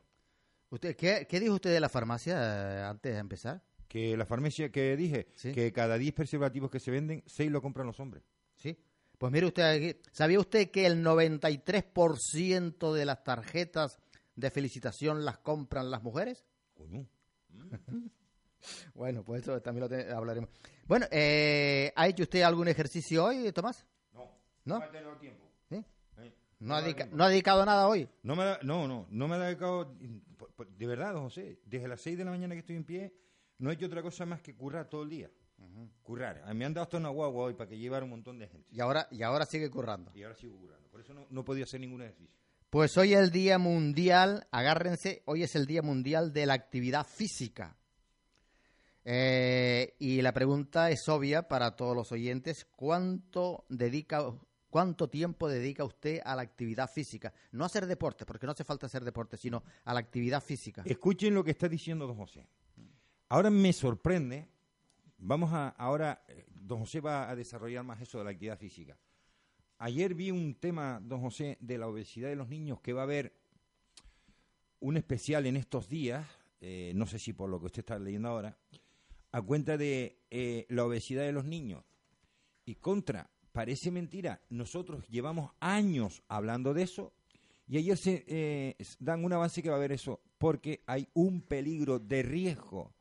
¿Usted, 0.69 0.97
qué, 0.97 1.27
dijo 1.41 1.55
usted 1.55 1.73
de 1.73 1.81
la 1.81 1.89
farmacia 1.89 2.35
eh, 2.35 2.83
antes 2.83 3.13
de 3.13 3.19
empezar? 3.19 3.63
Que 3.89 4.17
la 4.17 4.25
farmacia 4.25 4.71
que 4.71 4.97
dije, 4.97 5.27
que 5.53 5.71
cada 5.73 5.99
10 5.99 6.15
preservativos 6.15 6.71
que 6.71 6.81
se 6.81 6.91
venden, 6.91 7.23
6 7.27 7.51
lo 7.51 7.61
compran 7.61 7.87
los 7.87 8.01
hombres. 8.01 8.23
Pues 9.23 9.31
mire 9.31 9.47
usted, 9.47 9.99
¿sabía 10.11 10.41
usted 10.41 10.73
que 10.73 10.85
el 10.85 11.05
93% 11.05 12.93
de 12.93 13.05
las 13.05 13.23
tarjetas 13.23 14.01
de 14.35 14.51
felicitación 14.51 15.25
las 15.25 15.39
compran 15.39 15.93
las 15.93 16.03
mujeres? 16.03 16.45
bueno, 18.95 19.23
pues 19.23 19.43
eso 19.43 19.63
también 19.63 19.89
lo 19.89 20.17
hablaremos. 20.17 20.51
Bueno, 20.89 21.07
eh, 21.13 21.93
¿ha 21.95 22.09
hecho 22.09 22.25
usted 22.25 22.43
algún 22.43 22.67
ejercicio 22.67 23.27
hoy, 23.27 23.53
Tomás? 23.53 23.87
No. 24.13 24.29
¿No? 24.65 24.81
No 24.81 24.89
tenido 24.89 25.17
tiempo. 25.19 25.45
¿Sí? 25.69 25.85
¿No, 26.59 26.75
ha 26.75 26.83
¿No, 27.13 27.23
ha 27.23 27.29
dedicado 27.29 27.65
nada 27.65 27.87
hoy? 27.87 28.09
No, 28.25 28.35
me 28.35 28.57
no, 28.63 28.89
no, 28.89 29.07
no 29.09 29.29
me 29.29 29.37
ha 29.37 29.39
dedicado, 29.39 29.95
de 29.99 30.87
verdad, 30.89 31.15
José, 31.15 31.61
desde 31.65 31.87
las 31.87 32.01
6 32.01 32.19
de 32.19 32.25
la 32.25 32.33
mañana 32.33 32.57
que 32.57 32.61
estoy 32.63 32.75
en 32.75 32.85
pie, 32.85 33.15
no 33.59 33.71
he 33.71 33.75
hecho 33.75 33.87
otra 33.87 34.03
cosa 34.03 34.27
más 34.27 34.43
que 34.43 34.57
currar 34.57 34.89
todo 34.89 35.05
el 35.05 35.11
día. 35.11 35.31
Currar. 36.03 36.55
Me 36.55 36.65
han 36.65 36.75
dado 36.75 36.85
hasta 36.85 36.97
una 36.97 37.09
guagua 37.09 37.45
hoy 37.45 37.55
para 37.55 37.69
que 37.69 37.79
llevara 37.79 38.05
un 38.05 38.11
montón 38.11 38.39
de 38.39 38.49
gente. 38.49 38.69
Y 38.71 38.81
ahora, 38.81 39.09
y 39.11 39.23
ahora 39.23 39.47
sigue 39.47 39.71
currando. 39.71 40.11
Y 40.15 40.23
ahora 40.23 40.35
sigo 40.35 40.57
currando. 40.57 40.89
Por 40.91 41.01
eso 41.01 41.15
no, 41.15 41.27
no 41.31 41.45
podía 41.45 41.65
hacer 41.65 41.81
ningún 41.81 42.03
ejercicio. 42.03 42.35
Pues 42.71 42.97
hoy 42.97 43.13
es 43.13 43.21
el 43.21 43.31
Día 43.31 43.59
Mundial, 43.59 44.47
agárrense, 44.51 45.23
hoy 45.27 45.43
es 45.43 45.55
el 45.57 45.67
Día 45.67 45.83
Mundial 45.83 46.33
de 46.33 46.47
la 46.47 46.55
Actividad 46.55 47.07
Física. 47.07 47.77
Eh, 49.05 49.95
y 49.99 50.23
la 50.23 50.33
pregunta 50.33 50.91
es 50.91 51.09
obvia 51.09 51.49
para 51.49 51.77
todos 51.77 51.97
los 51.97 52.13
oyentes, 52.13 52.65
¿cuánto 52.65 53.67
dedica 53.69 54.33
cuánto 54.71 55.11
tiempo 55.11 55.49
dedica 55.49 55.85
usted 55.85 56.21
a 56.25 56.35
la 56.35 56.43
actividad 56.43 56.89
física? 56.89 57.33
No 57.51 57.65
a 57.65 57.67
hacer 57.67 57.87
deporte, 57.87 58.25
porque 58.25 58.47
no 58.47 58.53
hace 58.53 58.65
falta 58.65 58.87
hacer 58.87 59.05
deporte, 59.05 59.37
sino 59.37 59.63
a 59.85 59.93
la 59.93 60.01
actividad 60.01 60.43
física. 60.43 60.83
Escuchen 60.87 61.35
lo 61.35 61.45
que 61.45 61.51
está 61.51 61.69
diciendo 61.69 62.07
don 62.07 62.17
José. 62.17 62.47
Ahora 63.29 63.51
me 63.51 63.73
sorprende 63.73 64.49
Vamos 65.25 65.53
a, 65.53 65.69
ahora, 65.69 66.25
eh, 66.27 66.47
don 66.53 66.81
José 66.81 67.01
va 67.01 67.31
a 67.31 67.37
desarrollar 67.37 67.85
más 67.85 68.01
eso 68.01 68.19
de 68.19 68.25
la 68.25 68.31
actividad 68.31 68.59
física. 68.59 68.99
Ayer 69.79 70.17
vi 70.17 70.33
un 70.33 70.57
tema, 70.57 70.99
don 71.01 71.21
José, 71.21 71.59
de 71.61 71.79
la 71.79 71.87
obesidad 71.87 72.29
de 72.29 72.35
los 72.35 72.49
niños, 72.49 72.81
que 72.81 72.93
va 72.93 73.03
a 73.03 73.05
haber 73.05 73.33
un 74.81 74.97
especial 74.97 75.47
en 75.47 75.57
estos 75.57 75.89
días, 75.89 76.27
eh, 76.61 76.91
no 76.97 77.07
sé 77.07 77.21
si 77.21 77.33
por 77.33 77.49
lo 77.49 77.61
que 77.61 77.67
usted 77.67 77.83
está 77.83 78.01
leyendo 78.01 78.31
ahora, 78.31 78.59
a 79.31 79.41
cuenta 79.41 79.77
de 79.77 80.19
eh, 80.31 80.67
la 80.69 80.85
obesidad 80.85 81.23
de 81.23 81.33
los 81.33 81.45
niños. 81.45 81.85
Y 82.65 82.75
contra, 82.75 83.31
parece 83.53 83.93
mentira, 83.93 84.41
nosotros 84.51 85.07
llevamos 85.07 85.53
años 85.61 86.25
hablando 86.27 86.75
de 86.75 86.83
eso 86.83 87.13
y 87.69 87.79
ayer 87.79 87.97
se 87.97 88.77
dan 88.99 89.25
un 89.25 89.33
avance 89.33 89.63
que 89.63 89.69
va 89.69 89.77
a 89.77 89.79
haber 89.79 89.93
eso, 89.93 90.21
porque 90.39 90.83
hay 90.85 91.09
un 91.15 91.43
peligro 91.43 92.01
de 92.01 92.25
riesgo 92.25 92.93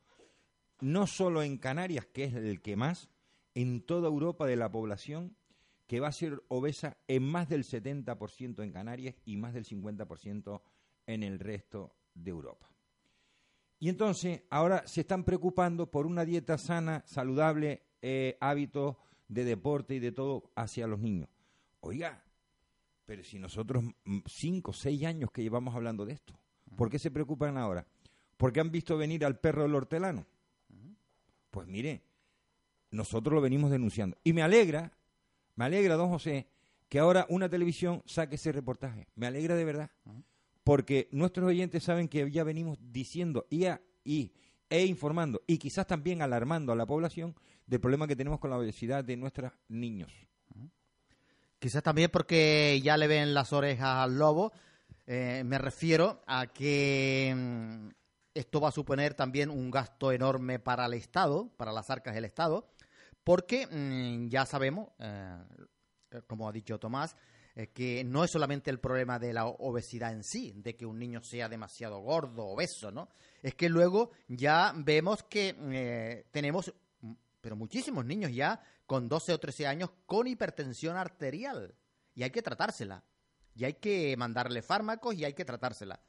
no 0.81 1.07
solo 1.07 1.43
en 1.43 1.57
Canarias, 1.57 2.05
que 2.05 2.25
es 2.25 2.33
el 2.33 2.61
que 2.61 2.75
más, 2.75 3.09
en 3.55 3.81
toda 3.81 4.07
Europa 4.07 4.45
de 4.45 4.55
la 4.55 4.71
población 4.71 5.35
que 5.87 5.99
va 5.99 6.07
a 6.07 6.13
ser 6.13 6.41
obesa 6.47 6.97
en 7.07 7.23
más 7.23 7.49
del 7.49 7.63
70% 7.63 8.63
en 8.63 8.71
Canarias 8.71 9.15
y 9.25 9.35
más 9.35 9.53
del 9.53 9.65
50% 9.65 10.61
en 11.05 11.23
el 11.23 11.37
resto 11.37 11.93
de 12.13 12.31
Europa. 12.31 12.69
Y 13.77 13.89
entonces 13.89 14.43
ahora 14.49 14.87
se 14.87 15.01
están 15.01 15.23
preocupando 15.23 15.91
por 15.91 16.05
una 16.05 16.23
dieta 16.23 16.57
sana, 16.57 17.03
saludable, 17.05 17.83
eh, 18.01 18.37
hábitos 18.39 18.95
de 19.27 19.43
deporte 19.43 19.95
y 19.95 19.99
de 19.99 20.11
todo 20.11 20.51
hacia 20.55 20.87
los 20.87 20.99
niños. 20.99 21.27
Oiga, 21.81 22.23
pero 23.05 23.23
si 23.23 23.39
nosotros 23.39 23.83
mm, 24.05 24.19
cinco, 24.27 24.71
seis 24.71 25.03
años 25.03 25.29
que 25.31 25.41
llevamos 25.41 25.75
hablando 25.75 26.05
de 26.05 26.13
esto, 26.13 26.39
¿por 26.77 26.89
qué 26.89 26.99
se 26.99 27.11
preocupan 27.11 27.57
ahora? 27.57 27.85
Porque 28.37 28.61
han 28.61 28.71
visto 28.71 28.97
venir 28.97 29.25
al 29.25 29.39
perro 29.39 29.63
del 29.63 29.75
hortelano 29.75 30.25
pues 31.51 31.67
mire, 31.67 32.01
nosotros 32.89 33.33
lo 33.33 33.41
venimos 33.41 33.69
denunciando. 33.69 34.17
Y 34.23 34.33
me 34.33 34.41
alegra, 34.41 34.91
me 35.55 35.65
alegra, 35.65 35.95
don 35.95 36.09
José, 36.09 36.47
que 36.89 36.99
ahora 36.99 37.25
una 37.29 37.49
televisión 37.49 38.01
saque 38.05 38.35
ese 38.35 38.51
reportaje. 38.51 39.07
Me 39.15 39.27
alegra 39.27 39.55
de 39.55 39.65
verdad. 39.65 39.91
Porque 40.63 41.07
nuestros 41.11 41.47
oyentes 41.47 41.83
saben 41.83 42.07
que 42.07 42.29
ya 42.31 42.43
venimos 42.43 42.77
diciendo 42.81 43.45
y, 43.49 43.65
y 44.03 44.33
e 44.69 44.85
informando 44.85 45.41
y 45.47 45.57
quizás 45.57 45.85
también 45.85 46.21
alarmando 46.21 46.71
a 46.71 46.75
la 46.75 46.85
población 46.85 47.35
del 47.67 47.81
problema 47.81 48.07
que 48.07 48.15
tenemos 48.15 48.39
con 48.39 48.49
la 48.49 48.57
obesidad 48.57 49.03
de 49.03 49.17
nuestros 49.17 49.51
niños. 49.67 50.11
Quizás 51.59 51.83
también 51.83 52.09
porque 52.11 52.81
ya 52.83 52.97
le 52.97 53.07
ven 53.07 53.33
las 53.33 53.53
orejas 53.53 53.97
al 53.97 54.17
lobo. 54.17 54.51
Eh, 55.05 55.43
me 55.45 55.57
refiero 55.57 56.23
a 56.25 56.47
que 56.47 57.33
mm, 57.35 57.87
esto 58.33 58.61
va 58.61 58.69
a 58.69 58.73
suponer 58.73 59.13
también 59.13 59.49
un 59.49 59.71
gasto 59.71 60.11
enorme 60.11 60.59
para 60.59 60.85
el 60.85 60.93
Estado, 60.93 61.49
para 61.57 61.71
las 61.71 61.89
arcas 61.89 62.15
del 62.15 62.25
Estado, 62.25 62.69
porque 63.23 63.67
mm, 63.67 64.29
ya 64.29 64.45
sabemos, 64.45 64.89
eh, 64.99 65.37
como 66.27 66.47
ha 66.47 66.51
dicho 66.51 66.79
Tomás, 66.79 67.15
eh, 67.55 67.67
que 67.67 68.03
no 68.03 68.23
es 68.23 68.31
solamente 68.31 68.69
el 68.69 68.79
problema 68.79 69.19
de 69.19 69.33
la 69.33 69.45
obesidad 69.45 70.13
en 70.13 70.23
sí, 70.23 70.53
de 70.55 70.75
que 70.75 70.85
un 70.85 70.97
niño 70.97 71.21
sea 71.21 71.49
demasiado 71.49 71.99
gordo, 71.99 72.45
obeso, 72.45 72.91
¿no? 72.91 73.09
Es 73.41 73.55
que 73.55 73.67
luego 73.67 74.11
ya 74.27 74.73
vemos 74.75 75.23
que 75.23 75.55
eh, 75.59 76.25
tenemos, 76.31 76.73
pero 77.41 77.57
muchísimos 77.57 78.05
niños 78.05 78.31
ya 78.31 78.61
con 78.85 79.09
12 79.09 79.33
o 79.33 79.39
13 79.39 79.67
años 79.67 79.91
con 80.05 80.27
hipertensión 80.27 80.95
arterial 80.95 81.75
y 82.15 82.23
hay 82.23 82.31
que 82.31 82.41
tratársela. 82.41 83.03
Y 83.53 83.65
hay 83.65 83.73
que 83.73 84.15
mandarle 84.15 84.61
fármacos 84.61 85.15
y 85.15 85.25
hay 85.25 85.33
que 85.33 85.43
tratársela. 85.43 85.99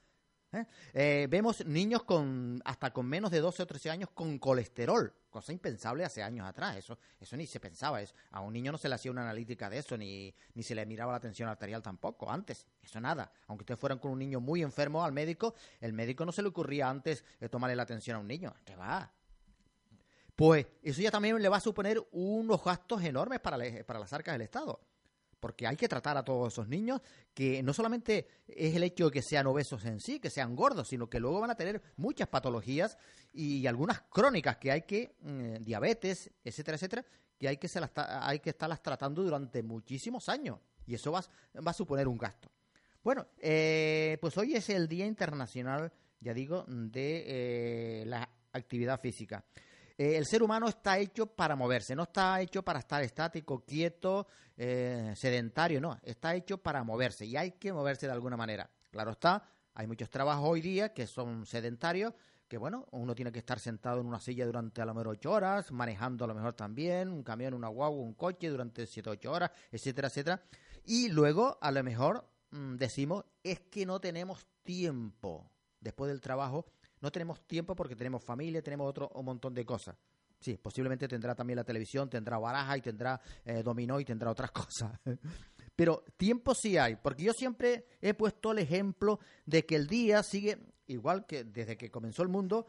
¿Eh? 0.52 0.66
Eh, 0.92 1.26
vemos 1.30 1.64
niños 1.66 2.04
con 2.04 2.60
hasta 2.64 2.92
con 2.92 3.06
menos 3.06 3.30
de 3.30 3.40
12 3.40 3.62
o 3.62 3.66
13 3.66 3.90
años 3.90 4.10
con 4.14 4.38
colesterol, 4.38 5.12
cosa 5.30 5.52
impensable 5.52 6.04
hace 6.04 6.22
años 6.22 6.46
atrás. 6.46 6.76
Eso, 6.76 6.98
eso 7.20 7.36
ni 7.36 7.46
se 7.46 7.60
pensaba. 7.60 8.00
Eso. 8.00 8.14
A 8.30 8.40
un 8.40 8.52
niño 8.52 8.72
no 8.72 8.78
se 8.78 8.88
le 8.88 8.94
hacía 8.94 9.10
una 9.10 9.22
analítica 9.22 9.68
de 9.70 9.78
eso, 9.78 9.96
ni, 9.96 10.34
ni 10.54 10.62
se 10.62 10.74
le 10.74 10.86
miraba 10.86 11.12
la 11.12 11.20
tensión 11.20 11.48
arterial 11.48 11.82
tampoco. 11.82 12.30
Antes, 12.30 12.66
eso 12.82 13.00
nada. 13.00 13.32
Aunque 13.46 13.62
ustedes 13.62 13.80
fueran 13.80 13.98
con 13.98 14.12
un 14.12 14.18
niño 14.18 14.40
muy 14.40 14.62
enfermo 14.62 15.04
al 15.04 15.12
médico, 15.12 15.54
el 15.80 15.92
médico 15.92 16.24
no 16.24 16.32
se 16.32 16.42
le 16.42 16.48
ocurría 16.48 16.88
antes 16.88 17.24
de 17.40 17.48
tomarle 17.48 17.76
la 17.76 17.82
atención 17.82 18.16
a 18.16 18.20
un 18.20 18.28
niño. 18.28 18.54
¿Qué 18.64 18.76
va? 18.76 19.12
Pues 20.34 20.66
eso 20.82 21.02
ya 21.02 21.10
también 21.10 21.40
le 21.40 21.48
va 21.48 21.58
a 21.58 21.60
suponer 21.60 22.02
unos 22.12 22.64
gastos 22.64 23.02
enormes 23.02 23.40
para, 23.40 23.58
para 23.84 24.00
las 24.00 24.12
arcas 24.12 24.34
del 24.34 24.42
Estado 24.42 24.80
porque 25.42 25.66
hay 25.66 25.74
que 25.74 25.88
tratar 25.88 26.16
a 26.16 26.24
todos 26.24 26.52
esos 26.52 26.68
niños, 26.68 27.00
que 27.34 27.64
no 27.64 27.72
solamente 27.72 28.28
es 28.46 28.76
el 28.76 28.84
hecho 28.84 29.06
de 29.06 29.10
que 29.10 29.22
sean 29.22 29.48
obesos 29.48 29.84
en 29.86 29.98
sí, 29.98 30.20
que 30.20 30.30
sean 30.30 30.54
gordos, 30.54 30.86
sino 30.86 31.10
que 31.10 31.18
luego 31.18 31.40
van 31.40 31.50
a 31.50 31.56
tener 31.56 31.82
muchas 31.96 32.28
patologías 32.28 32.96
y 33.32 33.66
algunas 33.66 34.02
crónicas 34.02 34.58
que 34.58 34.70
hay 34.70 34.82
que, 34.82 35.16
mm, 35.20 35.64
diabetes, 35.64 36.30
etcétera, 36.44 36.76
etcétera, 36.76 37.04
que 37.36 37.48
hay 37.48 37.56
que, 37.56 37.66
se 37.66 37.80
las 37.80 37.90
hay 37.96 38.38
que 38.38 38.50
estarlas 38.50 38.80
tratando 38.84 39.24
durante 39.24 39.64
muchísimos 39.64 40.28
años 40.28 40.60
y 40.86 40.94
eso 40.94 41.10
va, 41.10 41.24
va 41.56 41.72
a 41.72 41.74
suponer 41.74 42.06
un 42.06 42.18
gasto. 42.18 42.48
Bueno, 43.02 43.26
eh, 43.40 44.18
pues 44.20 44.38
hoy 44.38 44.54
es 44.54 44.70
el 44.70 44.86
Día 44.86 45.06
Internacional, 45.06 45.92
ya 46.20 46.32
digo, 46.34 46.64
de 46.68 47.24
eh, 47.26 48.04
la 48.06 48.28
actividad 48.52 49.00
física. 49.00 49.44
Eh, 50.02 50.16
el 50.16 50.26
ser 50.26 50.42
humano 50.42 50.66
está 50.66 50.98
hecho 50.98 51.26
para 51.28 51.54
moverse, 51.54 51.94
no 51.94 52.02
está 52.02 52.40
hecho 52.40 52.64
para 52.64 52.80
estar 52.80 53.04
estático, 53.04 53.64
quieto, 53.64 54.26
eh, 54.56 55.12
sedentario, 55.14 55.80
no, 55.80 55.96
está 56.02 56.34
hecho 56.34 56.58
para 56.58 56.82
moverse 56.82 57.24
y 57.24 57.36
hay 57.36 57.52
que 57.52 57.72
moverse 57.72 58.06
de 58.06 58.12
alguna 58.12 58.36
manera. 58.36 58.68
Claro 58.90 59.12
está, 59.12 59.44
hay 59.74 59.86
muchos 59.86 60.10
trabajos 60.10 60.44
hoy 60.44 60.60
día 60.60 60.92
que 60.92 61.06
son 61.06 61.46
sedentarios, 61.46 62.14
que 62.48 62.58
bueno, 62.58 62.88
uno 62.90 63.14
tiene 63.14 63.30
que 63.30 63.38
estar 63.38 63.60
sentado 63.60 64.00
en 64.00 64.06
una 64.08 64.18
silla 64.18 64.44
durante 64.44 64.82
a 64.82 64.86
lo 64.86 64.92
mejor 64.92 65.06
ocho 65.06 65.30
horas, 65.30 65.70
manejando 65.70 66.24
a 66.24 66.28
lo 66.28 66.34
mejor 66.34 66.54
también, 66.54 67.08
un 67.08 67.22
camión, 67.22 67.54
una 67.54 67.68
guagua, 67.68 68.02
un 68.02 68.14
coche 68.14 68.48
durante 68.48 68.88
siete 68.88 69.08
o 69.08 69.12
ocho 69.12 69.30
horas, 69.30 69.52
etcétera, 69.70 70.08
etcétera. 70.08 70.42
Y 70.84 71.10
luego, 71.10 71.58
a 71.60 71.70
lo 71.70 71.84
mejor, 71.84 72.28
mm, 72.50 72.74
decimos 72.74 73.24
es 73.44 73.60
que 73.60 73.86
no 73.86 74.00
tenemos 74.00 74.48
tiempo 74.64 75.48
después 75.78 76.10
del 76.10 76.20
trabajo. 76.20 76.66
No 77.02 77.10
tenemos 77.10 77.46
tiempo 77.46 77.76
porque 77.76 77.96
tenemos 77.96 78.24
familia, 78.24 78.62
tenemos 78.62 78.88
otro 78.88 79.10
un 79.14 79.24
montón 79.24 79.52
de 79.52 79.64
cosas. 79.66 79.96
Sí, 80.40 80.56
posiblemente 80.56 81.06
tendrá 81.06 81.34
también 81.34 81.56
la 81.56 81.64
televisión, 81.64 82.08
tendrá 82.08 82.38
baraja 82.38 82.76
y 82.76 82.80
tendrá 82.80 83.20
eh, 83.44 83.62
dominó 83.62 84.00
y 84.00 84.04
tendrá 84.04 84.30
otras 84.30 84.50
cosas. 84.52 84.98
Pero 85.76 86.04
tiempo 86.16 86.54
sí 86.54 86.78
hay, 86.78 86.96
porque 86.96 87.24
yo 87.24 87.32
siempre 87.32 87.86
he 88.00 88.14
puesto 88.14 88.52
el 88.52 88.58
ejemplo 88.58 89.20
de 89.46 89.66
que 89.66 89.76
el 89.76 89.86
día 89.86 90.22
sigue, 90.22 90.58
igual 90.86 91.26
que 91.26 91.44
desde 91.44 91.76
que 91.76 91.90
comenzó 91.90 92.22
el 92.22 92.28
mundo, 92.28 92.66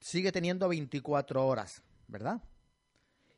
sigue 0.00 0.32
teniendo 0.32 0.68
24 0.68 1.46
horas, 1.46 1.82
¿verdad? 2.08 2.42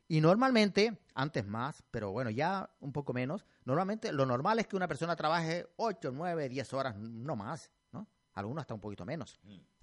Y 0.07 0.21
normalmente, 0.21 0.99
antes 1.13 1.45
más, 1.45 1.83
pero 1.91 2.11
bueno, 2.11 2.29
ya 2.29 2.69
un 2.79 2.91
poco 2.91 3.13
menos, 3.13 3.45
normalmente 3.63 4.11
lo 4.11 4.25
normal 4.25 4.59
es 4.59 4.67
que 4.67 4.75
una 4.75 4.87
persona 4.87 5.15
trabaje 5.15 5.67
8, 5.77 6.11
9, 6.13 6.49
10 6.49 6.73
horas, 6.73 6.95
no 6.97 7.35
más, 7.35 7.71
¿no? 7.91 8.07
Algunos 8.33 8.61
hasta 8.61 8.73
un 8.73 8.81
poquito 8.81 9.05
menos. 9.05 9.39
Mm. 9.43 9.74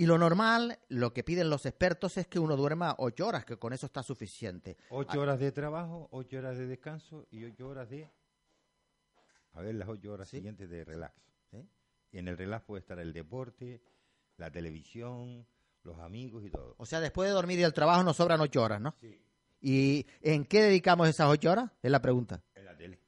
Y 0.00 0.06
lo 0.06 0.16
normal, 0.16 0.78
lo 0.88 1.12
que 1.12 1.22
piden 1.22 1.50
los 1.50 1.66
expertos 1.66 2.16
es 2.16 2.26
que 2.26 2.38
uno 2.38 2.56
duerma 2.56 2.94
8 2.96 3.26
horas, 3.26 3.44
que 3.44 3.58
con 3.58 3.74
eso 3.74 3.84
está 3.84 4.02
suficiente. 4.02 4.78
8 4.88 5.20
horas 5.20 5.38
de 5.38 5.52
trabajo, 5.52 6.08
8 6.12 6.38
horas 6.38 6.56
de 6.56 6.66
descanso 6.66 7.26
y 7.30 7.44
8 7.44 7.68
horas 7.68 7.90
de... 7.90 8.10
A 9.52 9.60
ver, 9.60 9.74
las 9.74 9.90
8 9.90 10.10
horas 10.10 10.26
siguientes 10.30 10.70
de 10.70 10.86
relax. 10.86 11.14
Y 12.12 12.16
en 12.16 12.28
el 12.28 12.38
relax 12.38 12.64
puede 12.64 12.80
estar 12.80 12.98
el 12.98 13.12
deporte, 13.12 13.82
la 14.38 14.50
televisión, 14.50 15.46
los 15.82 15.98
amigos 15.98 16.46
y 16.46 16.50
todo. 16.50 16.76
O 16.78 16.86
sea, 16.86 17.00
después 17.00 17.28
de 17.28 17.34
dormir 17.34 17.58
y 17.58 17.64
el 17.64 17.74
trabajo 17.74 18.02
nos 18.02 18.16
sobran 18.16 18.40
ocho 18.40 18.62
horas, 18.62 18.80
¿no? 18.80 18.94
Sí. 19.02 19.20
¿Y 19.60 20.06
en 20.22 20.46
qué 20.46 20.62
dedicamos 20.62 21.10
esas 21.10 21.28
ocho 21.28 21.52
horas? 21.52 21.72
Es 21.82 21.90
la 21.90 22.00
pregunta. 22.00 22.42
En 22.54 22.64
la 22.64 22.74
tele. 22.74 22.98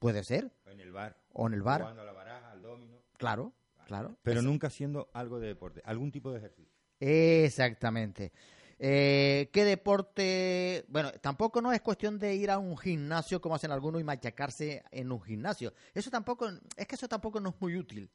Puede 0.00 0.24
ser. 0.24 0.50
O 0.66 0.70
en 0.70 0.80
el 0.80 0.90
bar. 0.90 1.16
O 1.32 1.46
en 1.46 1.54
el 1.54 1.62
bar. 1.62 1.82
Jugando 1.82 2.02
a 2.02 2.06
la 2.06 2.12
baraja, 2.12 2.50
al 2.50 2.60
domino. 2.60 2.98
Claro, 3.18 3.52
claro. 3.88 4.18
Pero 4.22 4.42
nunca 4.42 4.66
haciendo 4.68 5.10
algo 5.14 5.40
de 5.40 5.48
deporte, 5.48 5.80
algún 5.84 6.12
tipo 6.12 6.30
de 6.30 6.38
ejercicio. 6.38 6.72
Exactamente. 7.00 8.32
Eh, 8.78 9.48
¿Qué 9.52 9.64
deporte? 9.64 10.84
Bueno, 10.88 11.10
tampoco 11.20 11.60
no 11.60 11.72
es 11.72 11.80
cuestión 11.80 12.18
de 12.18 12.34
ir 12.34 12.50
a 12.50 12.58
un 12.58 12.76
gimnasio 12.76 13.40
como 13.40 13.54
hacen 13.56 13.72
algunos 13.72 14.00
y 14.00 14.04
machacarse 14.04 14.84
en 14.92 15.10
un 15.10 15.20
gimnasio. 15.22 15.72
Eso 15.94 16.10
tampoco, 16.10 16.48
es 16.76 16.86
que 16.86 16.94
eso 16.94 17.08
tampoco 17.08 17.40
no 17.40 17.48
es 17.48 17.54
muy 17.60 17.76
útil. 17.76 18.10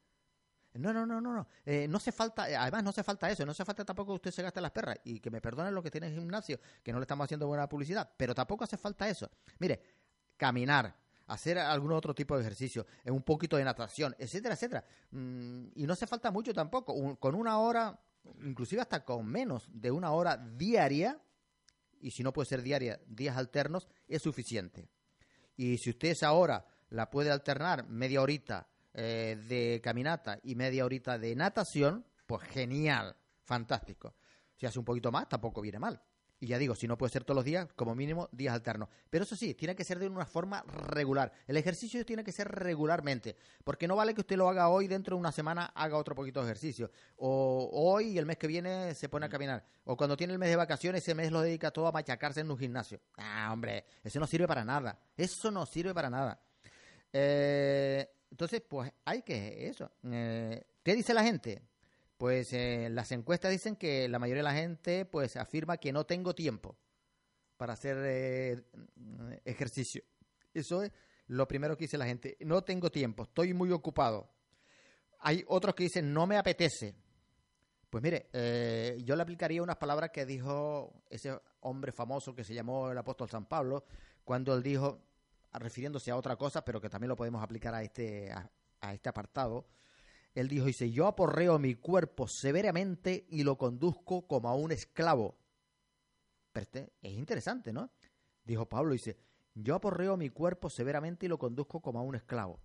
No, 0.75 0.93
no, 0.93 1.05
no, 1.05 1.19
no, 1.19 1.33
no. 1.33 1.47
Eh, 1.65 1.87
no 1.87 1.97
hace 1.97 2.11
falta, 2.11 2.43
además 2.43 2.83
no 2.83 2.91
hace 2.91 3.03
falta 3.03 3.29
eso, 3.29 3.45
no 3.45 3.51
hace 3.51 3.65
falta 3.65 3.83
tampoco 3.83 4.13
que 4.13 4.15
usted 4.15 4.31
se 4.31 4.41
gaste 4.41 4.61
las 4.61 4.71
perras 4.71 4.97
y 5.03 5.19
que 5.19 5.29
me 5.29 5.41
perdonen 5.41 5.73
lo 5.73 5.83
que 5.83 5.91
tiene 5.91 6.07
en 6.07 6.13
el 6.13 6.19
gimnasio, 6.19 6.59
que 6.81 6.91
no 6.91 6.99
le 6.99 7.03
estamos 7.03 7.25
haciendo 7.25 7.47
buena 7.47 7.67
publicidad, 7.67 8.11
pero 8.15 8.33
tampoco 8.33 8.63
hace 8.63 8.77
falta 8.77 9.07
eso. 9.07 9.29
Mire, 9.59 9.81
caminar, 10.37 10.95
hacer 11.27 11.57
algún 11.57 11.91
otro 11.91 12.13
tipo 12.13 12.35
de 12.35 12.41
ejercicio, 12.41 12.85
un 13.05 13.23
poquito 13.23 13.57
de 13.57 13.63
natación, 13.63 14.15
etcétera, 14.17 14.55
etcétera. 14.55 14.85
Mm, 15.11 15.67
y 15.75 15.85
no 15.85 15.93
hace 15.93 16.07
falta 16.07 16.31
mucho 16.31 16.53
tampoco. 16.53 17.17
con 17.17 17.35
una 17.35 17.57
hora, 17.59 17.99
inclusive 18.43 18.81
hasta 18.81 19.03
con 19.03 19.25
menos 19.25 19.67
de 19.71 19.91
una 19.91 20.11
hora 20.11 20.37
diaria, 20.37 21.19
y 21.99 22.11
si 22.11 22.23
no 22.23 22.33
puede 22.33 22.49
ser 22.49 22.61
diaria, 22.61 22.99
días 23.07 23.37
alternos, 23.37 23.87
es 24.07 24.21
suficiente. 24.21 24.89
Y 25.55 25.77
si 25.77 25.91
usted 25.91 26.09
esa 26.09 26.31
hora 26.33 26.65
la 26.89 27.09
puede 27.09 27.31
alternar 27.31 27.87
media 27.87 28.21
horita 28.21 28.67
eh, 28.93 29.37
de 29.47 29.81
caminata 29.81 30.39
y 30.43 30.55
media 30.55 30.85
horita 30.85 31.17
de 31.17 31.35
natación, 31.35 32.05
pues 32.25 32.43
genial, 32.43 33.15
fantástico. 33.43 34.15
Si 34.55 34.65
hace 34.65 34.79
un 34.79 34.85
poquito 34.85 35.11
más, 35.11 35.27
tampoco 35.29 35.61
viene 35.61 35.79
mal. 35.79 36.01
Y 36.43 36.47
ya 36.47 36.57
digo, 36.57 36.75
si 36.75 36.89
no 36.89 36.97
puede 36.97 37.09
ser 37.09 37.23
todos 37.23 37.37
los 37.37 37.45
días, 37.45 37.69
como 37.73 37.95
mínimo 37.95 38.27
días 38.33 38.53
alternos. 38.53 38.89
Pero 39.09 39.23
eso 39.23 39.33
sí, 39.33 39.53
tiene 39.53 39.77
que 39.77 39.85
ser 39.85 39.97
de 39.97 40.09
una 40.09 40.25
forma 40.25 40.61
regular. 40.63 41.31
El 41.47 41.55
ejercicio 41.55 42.05
tiene 42.05 42.21
que 42.21 42.33
ser 42.33 42.49
regularmente. 42.49 43.37
Porque 43.63 43.87
no 43.87 43.95
vale 43.95 44.13
que 44.13 44.19
usted 44.19 44.35
lo 44.35 44.49
haga 44.49 44.67
hoy, 44.67 44.89
dentro 44.89 45.15
de 45.15 45.21
una 45.21 45.31
semana 45.31 45.67
haga 45.67 45.95
otro 45.95 46.15
poquito 46.15 46.41
de 46.41 46.47
ejercicio. 46.47 46.91
O 47.15 47.69
hoy 47.71 48.07
y 48.09 48.17
el 48.17 48.25
mes 48.25 48.35
que 48.35 48.47
viene 48.47 48.93
se 48.93 49.07
pone 49.07 49.25
a 49.25 49.29
caminar. 49.29 49.63
O 49.85 49.95
cuando 49.95 50.17
tiene 50.17 50.33
el 50.33 50.39
mes 50.39 50.49
de 50.49 50.57
vacaciones, 50.57 51.01
ese 51.01 51.15
mes 51.15 51.31
lo 51.31 51.39
dedica 51.39 51.71
todo 51.71 51.87
a 51.87 51.93
machacarse 51.93 52.41
en 52.41 52.51
un 52.51 52.57
gimnasio. 52.57 52.99
Ah, 53.15 53.49
hombre, 53.53 53.85
eso 54.03 54.19
no 54.19 54.27
sirve 54.27 54.45
para 54.45 54.65
nada. 54.65 54.99
Eso 55.15 55.49
no 55.49 55.65
sirve 55.65 55.93
para 55.93 56.09
nada. 56.09 56.41
Eh, 57.13 58.05
entonces, 58.29 58.61
pues 58.67 58.91
hay 59.05 59.21
que 59.21 59.69
eso. 59.69 59.89
Eh, 60.11 60.61
¿Qué 60.83 60.93
dice 60.93 61.13
la 61.13 61.23
gente? 61.23 61.61
Pues 62.23 62.53
eh, 62.53 62.87
las 62.89 63.11
encuestas 63.11 63.51
dicen 63.51 63.75
que 63.75 64.07
la 64.07 64.17
mayoría 64.17 64.43
de 64.43 64.49
la 64.49 64.53
gente 64.53 65.03
pues 65.03 65.35
afirma 65.35 65.75
que 65.75 65.91
no 65.91 66.05
tengo 66.05 66.33
tiempo 66.33 66.77
para 67.57 67.73
hacer 67.73 67.97
eh, 67.99 68.63
ejercicio. 69.43 70.05
Eso 70.53 70.83
es 70.83 70.93
lo 71.27 71.45
primero 71.49 71.75
que 71.75 71.83
dice 71.83 71.97
la 71.97 72.05
gente. 72.05 72.37
No 72.39 72.63
tengo 72.63 72.89
tiempo, 72.89 73.23
estoy 73.23 73.53
muy 73.53 73.71
ocupado. 73.73 74.29
Hay 75.19 75.43
otros 75.49 75.75
que 75.75 75.83
dicen 75.83 76.13
no 76.13 76.25
me 76.25 76.37
apetece. 76.37 76.95
Pues 77.89 78.01
mire, 78.01 78.29
yo 79.03 79.17
le 79.17 79.21
aplicaría 79.21 79.61
unas 79.61 79.75
palabras 79.75 80.11
que 80.11 80.25
dijo 80.25 81.03
ese 81.09 81.37
hombre 81.59 81.91
famoso 81.91 82.33
que 82.33 82.45
se 82.45 82.53
llamó 82.53 82.89
el 82.89 82.97
apóstol 82.97 83.29
San 83.29 83.47
Pablo, 83.47 83.83
cuando 84.23 84.55
él 84.55 84.63
dijo, 84.63 85.01
refiriéndose 85.51 86.09
a 86.09 86.15
otra 86.15 86.37
cosa, 86.37 86.63
pero 86.63 86.79
que 86.79 86.89
también 86.89 87.09
lo 87.09 87.17
podemos 87.17 87.43
aplicar 87.43 87.75
a 87.75 87.83
este, 87.83 88.31
a, 88.31 88.93
este 88.93 89.09
apartado. 89.09 89.65
Él 90.33 90.47
dijo, 90.47 90.65
dice, 90.65 90.91
yo 90.91 91.07
aporreo 91.07 91.59
mi 91.59 91.75
cuerpo 91.75 92.27
severamente 92.27 93.25
y 93.29 93.43
lo 93.43 93.57
conduzco 93.57 94.27
como 94.27 94.49
a 94.49 94.55
un 94.55 94.71
esclavo. 94.71 95.37
Pero 96.51 96.63
este 96.63 96.93
es 97.01 97.13
interesante, 97.13 97.71
¿no? 97.71 97.91
Dijo 98.43 98.67
Pablo, 98.67 98.93
dice, 98.93 99.17
yo 99.53 99.75
aporreo 99.75 100.17
mi 100.17 100.29
cuerpo 100.29 100.69
severamente 100.69 101.25
y 101.25 101.29
lo 101.29 101.37
conduzco 101.37 101.81
como 101.81 101.99
a 101.99 102.01
un 102.03 102.15
esclavo. 102.15 102.59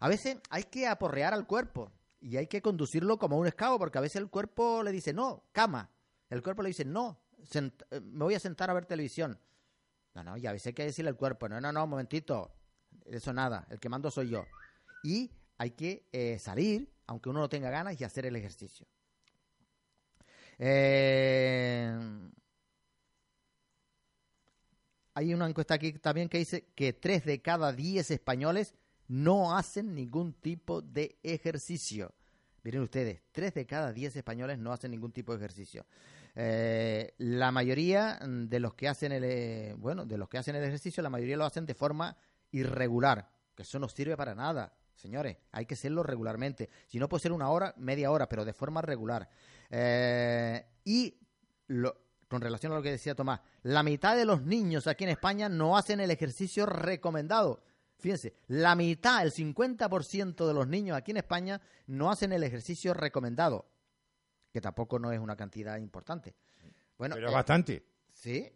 A 0.00 0.08
veces 0.08 0.38
hay 0.50 0.64
que 0.64 0.86
aporrear 0.86 1.34
al 1.34 1.46
cuerpo 1.46 1.92
y 2.20 2.36
hay 2.36 2.46
que 2.46 2.62
conducirlo 2.62 3.18
como 3.18 3.36
a 3.36 3.38
un 3.38 3.46
esclavo, 3.46 3.78
porque 3.78 3.98
a 3.98 4.00
veces 4.00 4.16
el 4.16 4.30
cuerpo 4.30 4.82
le 4.82 4.92
dice, 4.92 5.12
no, 5.12 5.44
cama. 5.52 5.90
El 6.30 6.42
cuerpo 6.42 6.62
le 6.62 6.68
dice, 6.68 6.84
no, 6.84 7.20
eh, 7.52 8.00
me 8.00 8.24
voy 8.24 8.34
a 8.34 8.40
sentar 8.40 8.70
a 8.70 8.74
ver 8.74 8.86
televisión. 8.86 9.38
No, 10.14 10.24
no, 10.24 10.36
y 10.36 10.46
a 10.46 10.52
veces 10.52 10.68
hay 10.68 10.72
que 10.72 10.84
decirle 10.84 11.10
al 11.10 11.16
cuerpo, 11.16 11.48
no, 11.48 11.60
no, 11.60 11.72
no, 11.72 11.84
un 11.84 11.90
momentito, 11.90 12.54
eso 13.04 13.32
nada, 13.32 13.66
el 13.68 13.78
que 13.78 13.88
mando 13.88 14.10
soy 14.10 14.30
yo. 14.30 14.44
Y 15.02 15.30
hay 15.58 15.72
que 15.72 16.08
eh, 16.12 16.38
salir, 16.38 16.93
aunque 17.06 17.28
uno 17.28 17.40
no 17.40 17.48
tenga 17.48 17.70
ganas, 17.70 18.00
y 18.00 18.04
hacer 18.04 18.26
el 18.26 18.36
ejercicio. 18.36 18.86
Eh, 20.58 21.92
hay 25.14 25.34
una 25.34 25.48
encuesta 25.48 25.74
aquí 25.74 25.92
también 25.94 26.28
que 26.28 26.38
dice 26.38 26.66
que 26.74 26.92
tres 26.92 27.24
de 27.24 27.40
cada 27.40 27.72
diez 27.72 28.10
españoles 28.10 28.74
no 29.08 29.56
hacen 29.56 29.94
ningún 29.94 30.32
tipo 30.34 30.82
de 30.82 31.18
ejercicio. 31.22 32.14
Miren 32.62 32.82
ustedes, 32.82 33.22
tres 33.30 33.54
de 33.54 33.66
cada 33.66 33.92
diez 33.92 34.16
españoles 34.16 34.58
no 34.58 34.72
hacen 34.72 34.90
ningún 34.90 35.12
tipo 35.12 35.32
de 35.32 35.38
ejercicio. 35.38 35.86
Eh, 36.34 37.14
la 37.18 37.52
mayoría 37.52 38.18
de 38.26 38.58
los 38.58 38.74
que 38.74 38.88
hacen 38.88 39.12
el 39.12 39.24
eh, 39.24 39.74
bueno, 39.76 40.04
de 40.04 40.18
los 40.18 40.28
que 40.28 40.38
hacen 40.38 40.56
el 40.56 40.64
ejercicio, 40.64 41.02
la 41.02 41.10
mayoría 41.10 41.36
lo 41.36 41.44
hacen 41.44 41.66
de 41.66 41.74
forma 41.74 42.16
irregular, 42.50 43.30
que 43.54 43.62
eso 43.62 43.78
no 43.78 43.88
sirve 43.88 44.16
para 44.16 44.34
nada. 44.34 44.72
Señores, 44.94 45.36
hay 45.52 45.66
que 45.66 45.74
hacerlo 45.74 46.02
regularmente. 46.02 46.70
Si 46.86 46.98
no 46.98 47.08
puede 47.08 47.22
ser 47.22 47.32
una 47.32 47.50
hora, 47.50 47.74
media 47.76 48.10
hora, 48.10 48.28
pero 48.28 48.44
de 48.44 48.52
forma 48.52 48.80
regular. 48.80 49.28
Eh, 49.70 50.64
y 50.84 51.18
con 52.28 52.40
relación 52.40 52.72
a 52.72 52.76
lo 52.76 52.82
que 52.82 52.90
decía 52.90 53.14
Tomás, 53.14 53.40
la 53.62 53.82
mitad 53.82 54.16
de 54.16 54.24
los 54.24 54.42
niños 54.42 54.86
aquí 54.86 55.04
en 55.04 55.10
España 55.10 55.48
no 55.48 55.76
hacen 55.76 56.00
el 56.00 56.10
ejercicio 56.10 56.66
recomendado. 56.66 57.62
Fíjense, 57.98 58.34
la 58.48 58.74
mitad, 58.74 59.22
el 59.22 59.32
50% 59.32 60.46
de 60.46 60.54
los 60.54 60.68
niños 60.68 60.96
aquí 60.96 61.10
en 61.10 61.18
España 61.18 61.60
no 61.86 62.10
hacen 62.10 62.32
el 62.32 62.42
ejercicio 62.42 62.92
recomendado 62.94 63.66
que 64.54 64.60
tampoco 64.60 65.00
no 65.00 65.10
es 65.10 65.18
una 65.18 65.34
cantidad 65.34 65.76
importante. 65.78 66.36
Bueno, 66.96 67.16
Pero 67.16 67.26
es 67.26 67.32
eh, 67.32 67.34
bastante. 67.34 67.86
Sí. 68.12 68.52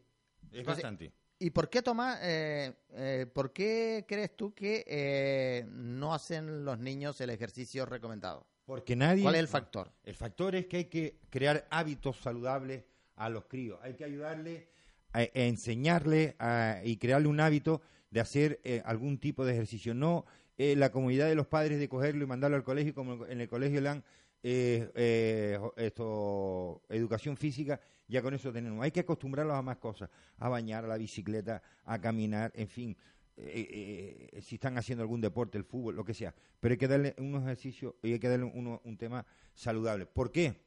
Es 0.52 0.64
bastante. 0.64 1.12
¿Y 1.38 1.50
por 1.50 1.70
qué, 1.70 1.82
Tomás, 1.82 2.18
eh, 2.22 2.72
eh, 2.92 3.26
por 3.32 3.52
qué 3.52 4.04
crees 4.08 4.36
tú 4.36 4.52
que 4.54 5.64
no 5.70 6.12
hacen 6.12 6.64
los 6.64 6.78
niños 6.78 7.20
el 7.20 7.30
ejercicio 7.30 7.86
recomendado? 7.86 8.46
Porque 8.66 8.96
nadie... 8.96 9.22
¿Cuál 9.22 9.36
es 9.36 9.40
el 9.40 9.48
factor? 9.48 9.92
El 10.04 10.14
factor 10.14 10.54
es 10.54 10.66
que 10.66 10.78
hay 10.78 10.84
que 10.86 11.18
crear 11.30 11.66
hábitos 11.70 12.18
saludables 12.18 12.84
a 13.16 13.28
los 13.28 13.44
críos. 13.44 13.78
Hay 13.82 13.94
que 13.94 14.04
ayudarle 14.04 14.68
a, 15.12 15.22
enseñarle 15.22 16.36
y 16.84 16.96
crearle 16.96 17.28
un 17.28 17.40
hábito 17.40 17.80
de 18.10 18.20
hacer 18.20 18.60
algún 18.84 19.18
tipo 19.18 19.44
de 19.44 19.52
ejercicio. 19.52 19.94
No 19.94 20.26
la 20.56 20.90
comunidad 20.90 21.28
de 21.28 21.36
los 21.36 21.46
padres 21.46 21.78
de 21.78 21.88
cogerlo 21.88 22.24
y 22.24 22.26
mandarlo 22.26 22.56
al 22.56 22.64
colegio, 22.64 22.94
como 22.94 23.26
en 23.26 23.40
el 23.40 23.48
colegio 23.48 23.80
le 23.80 23.88
han 23.88 24.04
eh, 24.42 24.88
eh, 24.94 25.58
esto, 25.76 26.82
educación 26.88 27.36
física, 27.36 27.80
ya 28.08 28.22
con 28.22 28.34
eso 28.34 28.52
tenemos. 28.52 28.82
Hay 28.82 28.90
que 28.90 29.00
acostumbrarlos 29.00 29.56
a 29.56 29.62
más 29.62 29.76
cosas, 29.76 30.10
a 30.38 30.48
bañar, 30.48 30.84
a 30.84 30.88
la 30.88 30.96
bicicleta, 30.96 31.62
a 31.84 32.00
caminar, 32.00 32.50
en 32.54 32.68
fin. 32.68 32.96
Eh, 33.36 34.30
eh, 34.32 34.42
si 34.42 34.56
están 34.56 34.76
haciendo 34.78 35.02
algún 35.02 35.20
deporte, 35.20 35.58
el 35.58 35.64
fútbol, 35.64 35.94
lo 35.94 36.04
que 36.04 36.14
sea. 36.14 36.34
Pero 36.58 36.72
hay 36.72 36.78
que 36.78 36.88
darle 36.88 37.14
un 37.18 37.36
ejercicio 37.36 37.96
y 38.02 38.14
hay 38.14 38.18
que 38.18 38.28
darle 38.28 38.46
un 38.46 38.96
tema 38.96 39.24
saludable. 39.54 40.06
¿Por 40.06 40.32
qué? 40.32 40.60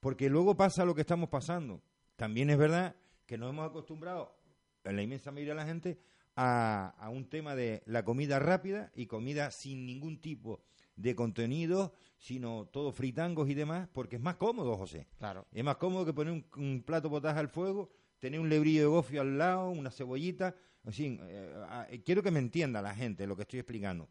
Porque 0.00 0.30
luego 0.30 0.56
pasa 0.56 0.84
lo 0.84 0.94
que 0.94 1.02
estamos 1.02 1.28
pasando. 1.28 1.82
También 2.16 2.48
es 2.50 2.56
verdad 2.56 2.94
que 3.26 3.36
nos 3.36 3.50
hemos 3.50 3.68
acostumbrado, 3.68 4.38
en 4.84 4.96
la 4.96 5.02
inmensa 5.02 5.32
mayoría 5.32 5.54
de 5.54 5.60
la 5.60 5.66
gente, 5.66 5.98
a, 6.36 6.94
a 6.98 7.10
un 7.10 7.28
tema 7.28 7.54
de 7.54 7.82
la 7.86 8.04
comida 8.04 8.38
rápida 8.38 8.92
y 8.94 9.06
comida 9.06 9.50
sin 9.50 9.86
ningún 9.86 10.20
tipo 10.20 10.62
de 10.96 11.14
contenido, 11.14 11.92
sino 12.16 12.66
todo 12.66 12.92
fritangos 12.92 13.48
y 13.48 13.54
demás, 13.54 13.88
porque 13.92 14.16
es 14.16 14.22
más 14.22 14.36
cómodo, 14.36 14.76
José. 14.76 15.06
Claro. 15.18 15.46
Es 15.52 15.64
más 15.64 15.76
cómodo 15.76 16.04
que 16.06 16.12
poner 16.12 16.32
un, 16.32 16.46
un 16.56 16.82
plato 16.82 17.10
potaje 17.10 17.40
al 17.40 17.48
fuego, 17.48 17.90
tener 18.18 18.40
un 18.40 18.48
lebrillo 18.48 18.82
de 18.82 18.86
gofio 18.86 19.20
al 19.20 19.36
lado, 19.36 19.70
una 19.70 19.90
cebollita. 19.90 20.54
En 20.84 20.92
fin, 20.92 21.20
eh, 21.22 22.02
quiero 22.04 22.22
que 22.22 22.30
me 22.30 22.38
entienda 22.38 22.80
la 22.80 22.94
gente 22.94 23.26
lo 23.26 23.36
que 23.36 23.42
estoy 23.42 23.60
explicando. 23.60 24.08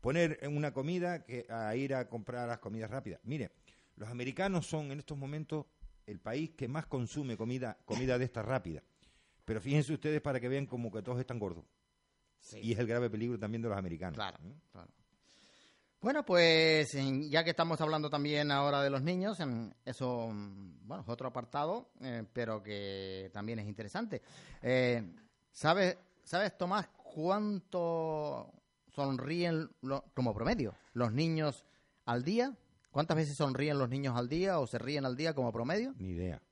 Poner 0.00 0.40
una 0.48 0.72
comida 0.72 1.24
que 1.24 1.46
a 1.48 1.74
ir 1.76 1.94
a 1.94 2.08
comprar 2.08 2.48
las 2.48 2.58
comidas 2.58 2.90
rápidas. 2.90 3.20
Mire, 3.24 3.52
los 3.96 4.08
americanos 4.08 4.66
son 4.66 4.90
en 4.90 4.98
estos 4.98 5.16
momentos 5.16 5.66
el 6.06 6.20
país 6.20 6.50
que 6.50 6.68
más 6.68 6.86
consume 6.86 7.36
comida, 7.36 7.78
comida 7.84 8.18
de 8.18 8.24
esta 8.24 8.42
rápida. 8.42 8.82
Pero 9.44 9.60
fíjense 9.60 9.92
ustedes 9.92 10.20
para 10.20 10.40
que 10.40 10.48
vean 10.48 10.66
como 10.66 10.90
que 10.90 11.02
todos 11.02 11.20
están 11.20 11.38
gordos. 11.38 11.64
Y 12.60 12.72
es 12.72 12.78
el 12.78 12.86
grave 12.86 13.08
peligro 13.08 13.38
también 13.38 13.62
de 13.62 13.68
los 13.68 13.78
americanos. 13.78 14.16
Claro, 14.16 14.38
claro. 14.70 14.90
Bueno, 16.04 16.22
pues 16.22 16.92
ya 17.30 17.44
que 17.44 17.48
estamos 17.48 17.80
hablando 17.80 18.10
también 18.10 18.50
ahora 18.50 18.82
de 18.82 18.90
los 18.90 19.00
niños, 19.00 19.38
eso, 19.86 20.30
bueno, 20.82 21.02
es 21.02 21.08
otro 21.08 21.28
apartado, 21.28 21.92
eh, 22.02 22.24
pero 22.30 22.62
que 22.62 23.30
también 23.32 23.60
es 23.60 23.66
interesante. 23.66 24.20
Eh, 24.60 25.02
¿sabes, 25.50 25.96
¿Sabes, 26.22 26.58
Tomás, 26.58 26.88
cuánto 26.88 28.52
sonríen 28.90 29.70
como 30.12 30.34
promedio 30.34 30.74
los 30.92 31.10
niños 31.10 31.64
al 32.04 32.22
día? 32.22 32.54
¿Cuántas 32.90 33.16
veces 33.16 33.38
sonríen 33.38 33.78
los 33.78 33.88
niños 33.88 34.14
al 34.14 34.28
día 34.28 34.60
o 34.60 34.66
se 34.66 34.78
ríen 34.78 35.06
al 35.06 35.16
día 35.16 35.32
como 35.34 35.52
promedio? 35.52 35.94
Ni 35.96 36.10
idea. 36.10 36.42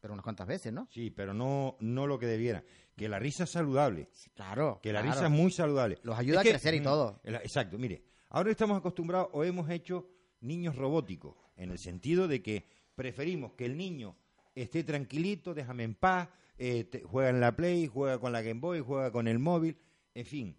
Pero 0.00 0.14
unas 0.14 0.24
cuantas 0.24 0.46
veces, 0.46 0.72
¿no? 0.72 0.88
Sí, 0.90 1.10
pero 1.10 1.34
no, 1.34 1.76
no 1.80 2.06
lo 2.06 2.18
que 2.18 2.26
debiera. 2.26 2.64
Que 2.96 3.06
la 3.06 3.18
risa 3.18 3.44
es 3.44 3.50
saludable. 3.50 4.08
claro. 4.34 4.80
Que 4.82 4.94
la 4.94 5.02
risa 5.02 5.26
es 5.26 5.30
muy 5.30 5.50
saludable. 5.50 5.98
Los 6.02 6.18
ayuda 6.18 6.40
a 6.40 6.42
crecer 6.42 6.72
y 6.72 6.80
mm, 6.80 6.84
todo. 6.84 7.20
Exacto, 7.22 7.76
mire. 7.76 8.13
Ahora 8.34 8.50
estamos 8.50 8.76
acostumbrados 8.76 9.28
o 9.32 9.44
hemos 9.44 9.70
hecho 9.70 10.08
niños 10.40 10.74
robóticos, 10.74 11.36
en 11.56 11.70
el 11.70 11.78
sentido 11.78 12.26
de 12.26 12.42
que 12.42 12.66
preferimos 12.96 13.52
que 13.52 13.64
el 13.64 13.76
niño 13.76 14.16
esté 14.56 14.82
tranquilito, 14.82 15.54
déjame 15.54 15.84
en 15.84 15.94
paz, 15.94 16.30
eh, 16.58 17.04
juega 17.04 17.30
en 17.30 17.38
la 17.38 17.54
Play, 17.54 17.86
juega 17.86 18.18
con 18.18 18.32
la 18.32 18.42
Game 18.42 18.58
Boy, 18.58 18.80
juega 18.80 19.12
con 19.12 19.28
el 19.28 19.38
móvil, 19.38 19.76
en 20.14 20.26
fin. 20.26 20.56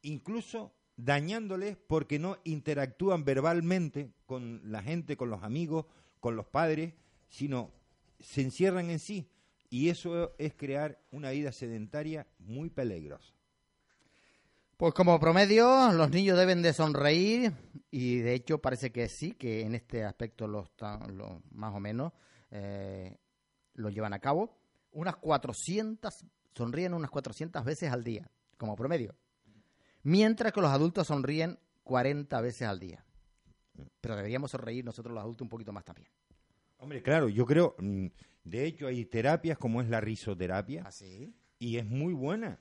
Incluso 0.00 0.72
dañándoles 0.96 1.76
porque 1.76 2.18
no 2.18 2.38
interactúan 2.42 3.22
verbalmente 3.26 4.14
con 4.24 4.62
la 4.64 4.82
gente, 4.82 5.18
con 5.18 5.28
los 5.28 5.42
amigos, 5.42 5.84
con 6.20 6.36
los 6.36 6.46
padres, 6.46 6.94
sino 7.28 7.70
se 8.18 8.40
encierran 8.40 8.88
en 8.88 8.98
sí. 8.98 9.28
Y 9.68 9.90
eso 9.90 10.34
es 10.38 10.54
crear 10.54 10.98
una 11.10 11.32
vida 11.32 11.52
sedentaria 11.52 12.26
muy 12.38 12.70
peligrosa. 12.70 13.34
Pues 14.82 14.94
como 14.94 15.20
promedio, 15.20 15.92
los 15.92 16.10
niños 16.10 16.36
deben 16.36 16.60
de 16.60 16.72
sonreír 16.72 17.52
y 17.92 18.16
de 18.16 18.34
hecho 18.34 18.58
parece 18.58 18.90
que 18.90 19.08
sí, 19.08 19.30
que 19.30 19.60
en 19.60 19.76
este 19.76 20.02
aspecto 20.02 20.48
los, 20.48 20.72
más 21.52 21.72
o 21.72 21.78
menos 21.78 22.12
eh, 22.50 23.16
lo 23.74 23.90
llevan 23.90 24.12
a 24.12 24.18
cabo. 24.18 24.58
Unas 24.90 25.14
400, 25.18 26.24
sonríen 26.52 26.94
unas 26.94 27.12
400 27.12 27.64
veces 27.64 27.92
al 27.92 28.02
día, 28.02 28.28
como 28.56 28.74
promedio. 28.74 29.14
Mientras 30.02 30.52
que 30.52 30.60
los 30.60 30.72
adultos 30.72 31.06
sonríen 31.06 31.60
40 31.84 32.40
veces 32.40 32.66
al 32.66 32.80
día. 32.80 33.04
Pero 34.00 34.16
deberíamos 34.16 34.50
sonreír 34.50 34.84
nosotros 34.84 35.14
los 35.14 35.22
adultos 35.22 35.42
un 35.42 35.48
poquito 35.48 35.72
más 35.72 35.84
también. 35.84 36.08
Hombre, 36.78 37.04
claro, 37.04 37.28
yo 37.28 37.46
creo, 37.46 37.76
mm, 37.78 38.06
de 38.42 38.66
hecho 38.66 38.88
hay 38.88 39.04
terapias 39.04 39.58
como 39.58 39.80
es 39.80 39.88
la 39.88 40.00
risoterapia. 40.00 40.82
¿Ah, 40.84 40.90
sí? 40.90 41.32
Y 41.60 41.76
es 41.76 41.86
muy 41.86 42.14
buena. 42.14 42.58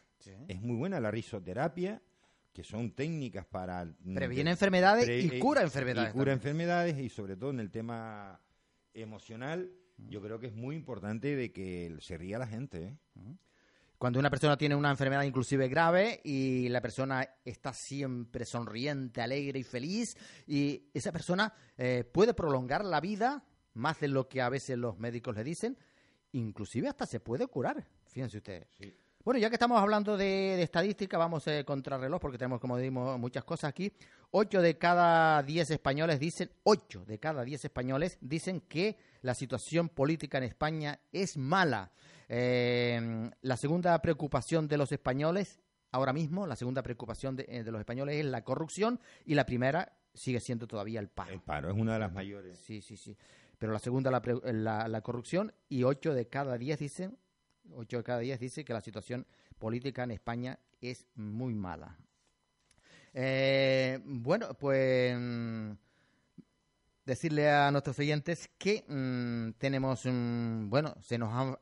Es 0.47 0.62
muy 0.62 0.75
buena 0.75 0.99
la 0.99 1.10
risoterapia 1.10 1.99
que 2.54 2.64
son 2.64 2.92
técnicas 2.92 3.46
para... 3.46 3.86
Mm, 3.86 4.16
Previene 4.16 4.52
enfermedades 4.52 5.08
y 5.10 5.40
cura 5.40 5.62
enfermedades. 5.62 6.14
Y 6.14 6.18
cura 6.18 6.34
enfermedades 6.34 7.00
y 7.00 7.10
sobre 7.10 7.36
todo 7.36 7.52
en 7.52 7.60
el 7.60 7.72
tema 7.72 8.42
emocional, 8.94 9.72
yo 9.98 10.22
creo 10.22 10.40
que 10.40 10.48
es 10.48 10.54
muy 10.54 10.76
importante 10.76 11.36
de 11.36 11.52
que 11.52 11.96
se 12.00 12.18
ría 12.18 12.38
la 12.38 12.48
gente. 12.48 12.98
¿eh? 13.16 13.38
Cuando 13.98 14.20
una 14.20 14.30
persona 14.30 14.58
tiene 14.58 14.76
una 14.76 14.92
enfermedad 14.92 15.24
inclusive 15.24 15.68
grave 15.68 16.20
y 16.24 16.68
la 16.70 16.82
persona 16.82 17.28
está 17.46 17.72
siempre 17.74 18.46
sonriente, 18.46 19.22
alegre 19.22 19.60
y 19.60 19.64
feliz, 19.64 20.18
y 20.48 20.90
esa 20.94 21.12
persona 21.12 21.54
eh, 21.78 22.04
puede 22.04 22.34
prolongar 22.34 22.84
la 22.84 23.00
vida 23.00 23.46
más 23.74 24.00
de 24.00 24.10
lo 24.10 24.28
que 24.28 24.42
a 24.42 24.50
veces 24.50 24.78
los 24.78 24.98
médicos 24.98 25.36
le 25.36 25.44
dicen, 25.44 25.78
inclusive 26.34 26.90
hasta 26.90 27.06
se 27.06 27.20
puede 27.20 27.48
curar, 27.48 27.88
fíjense 28.08 28.38
ustedes. 28.38 28.68
Sí. 28.78 28.94
Bueno, 29.23 29.39
ya 29.39 29.49
que 29.49 29.55
estamos 29.55 29.79
hablando 29.79 30.17
de, 30.17 30.63
estadística, 30.63 31.15
vamos 31.15 31.47
a 31.47 31.63
contrarreloj 31.63 32.19
porque 32.19 32.39
tenemos, 32.39 32.60
como 32.60 32.77
dimos, 32.77 33.19
muchas 33.19 33.43
cosas 33.43 33.69
aquí. 33.69 33.93
Ocho 34.31 34.63
de 34.63 34.79
cada 34.79 35.43
diez 35.43 35.69
españoles 35.69 36.19
dicen, 36.19 36.49
ocho 36.63 37.05
de 37.05 37.19
cada 37.19 37.43
diez 37.43 37.63
españoles 37.63 38.17
dicen 38.19 38.62
que 38.62 38.97
la 39.21 39.36
situación 39.36 39.89
política 39.89 40.39
en 40.39 40.45
España 40.45 40.99
es 41.12 41.38
mala. 41.38 41.91
Eh, 42.29 43.29
la 43.41 43.57
segunda 43.57 44.01
preocupación 44.01 44.67
de 44.67 44.77
los 44.77 44.91
españoles, 44.91 45.60
ahora 45.91 46.13
mismo, 46.13 46.47
la 46.47 46.55
segunda 46.55 46.81
preocupación 46.81 47.36
de, 47.36 47.45
eh, 47.47 47.63
los 47.63 47.79
españoles 47.79 48.15
es 48.15 48.25
la 48.25 48.43
corrupción 48.43 48.99
y 49.23 49.36
la 49.36 49.45
primera 49.45 49.93
sigue 50.15 50.39
siendo 50.39 50.65
todavía 50.65 50.99
el 50.99 51.10
paro. 51.10 51.31
El 51.31 51.41
paro 51.41 51.69
es 51.69 51.77
una 51.77 51.93
de 51.93 51.99
las 51.99 52.12
mayores. 52.12 52.57
Sí, 52.57 52.81
sí, 52.81 52.97
sí. 52.97 53.15
Pero 53.60 53.71
la 53.71 53.79
segunda, 53.79 54.10
la, 54.10 54.88
la 54.88 55.01
corrupción 55.01 55.53
y 55.69 55.84
ocho 55.84 56.15
de 56.15 56.27
cada 56.27 56.57
diez 56.57 56.79
dicen 56.79 57.19
8 57.75 57.97
de 57.97 58.03
cada 58.03 58.19
10 58.19 58.39
dice 58.39 58.65
que 58.65 58.73
la 58.73 58.81
situación 58.81 59.25
política 59.60 60.03
en 60.03 60.12
España 60.12 60.60
es 60.81 61.07
muy 61.15 61.53
mala. 61.53 61.97
Eh, 63.13 63.99
bueno, 64.05 64.53
pues 64.53 65.15
mm, 65.17 65.71
decirle 67.05 67.49
a 67.49 67.71
nuestros 67.71 67.99
oyentes 67.99 68.49
que 68.57 68.86
mm, 68.88 69.57
tenemos, 69.57 70.05
mm, 70.05 70.69
bueno, 70.69 70.95
se 71.01 71.17
nos 71.17 71.34
han, 71.34 71.57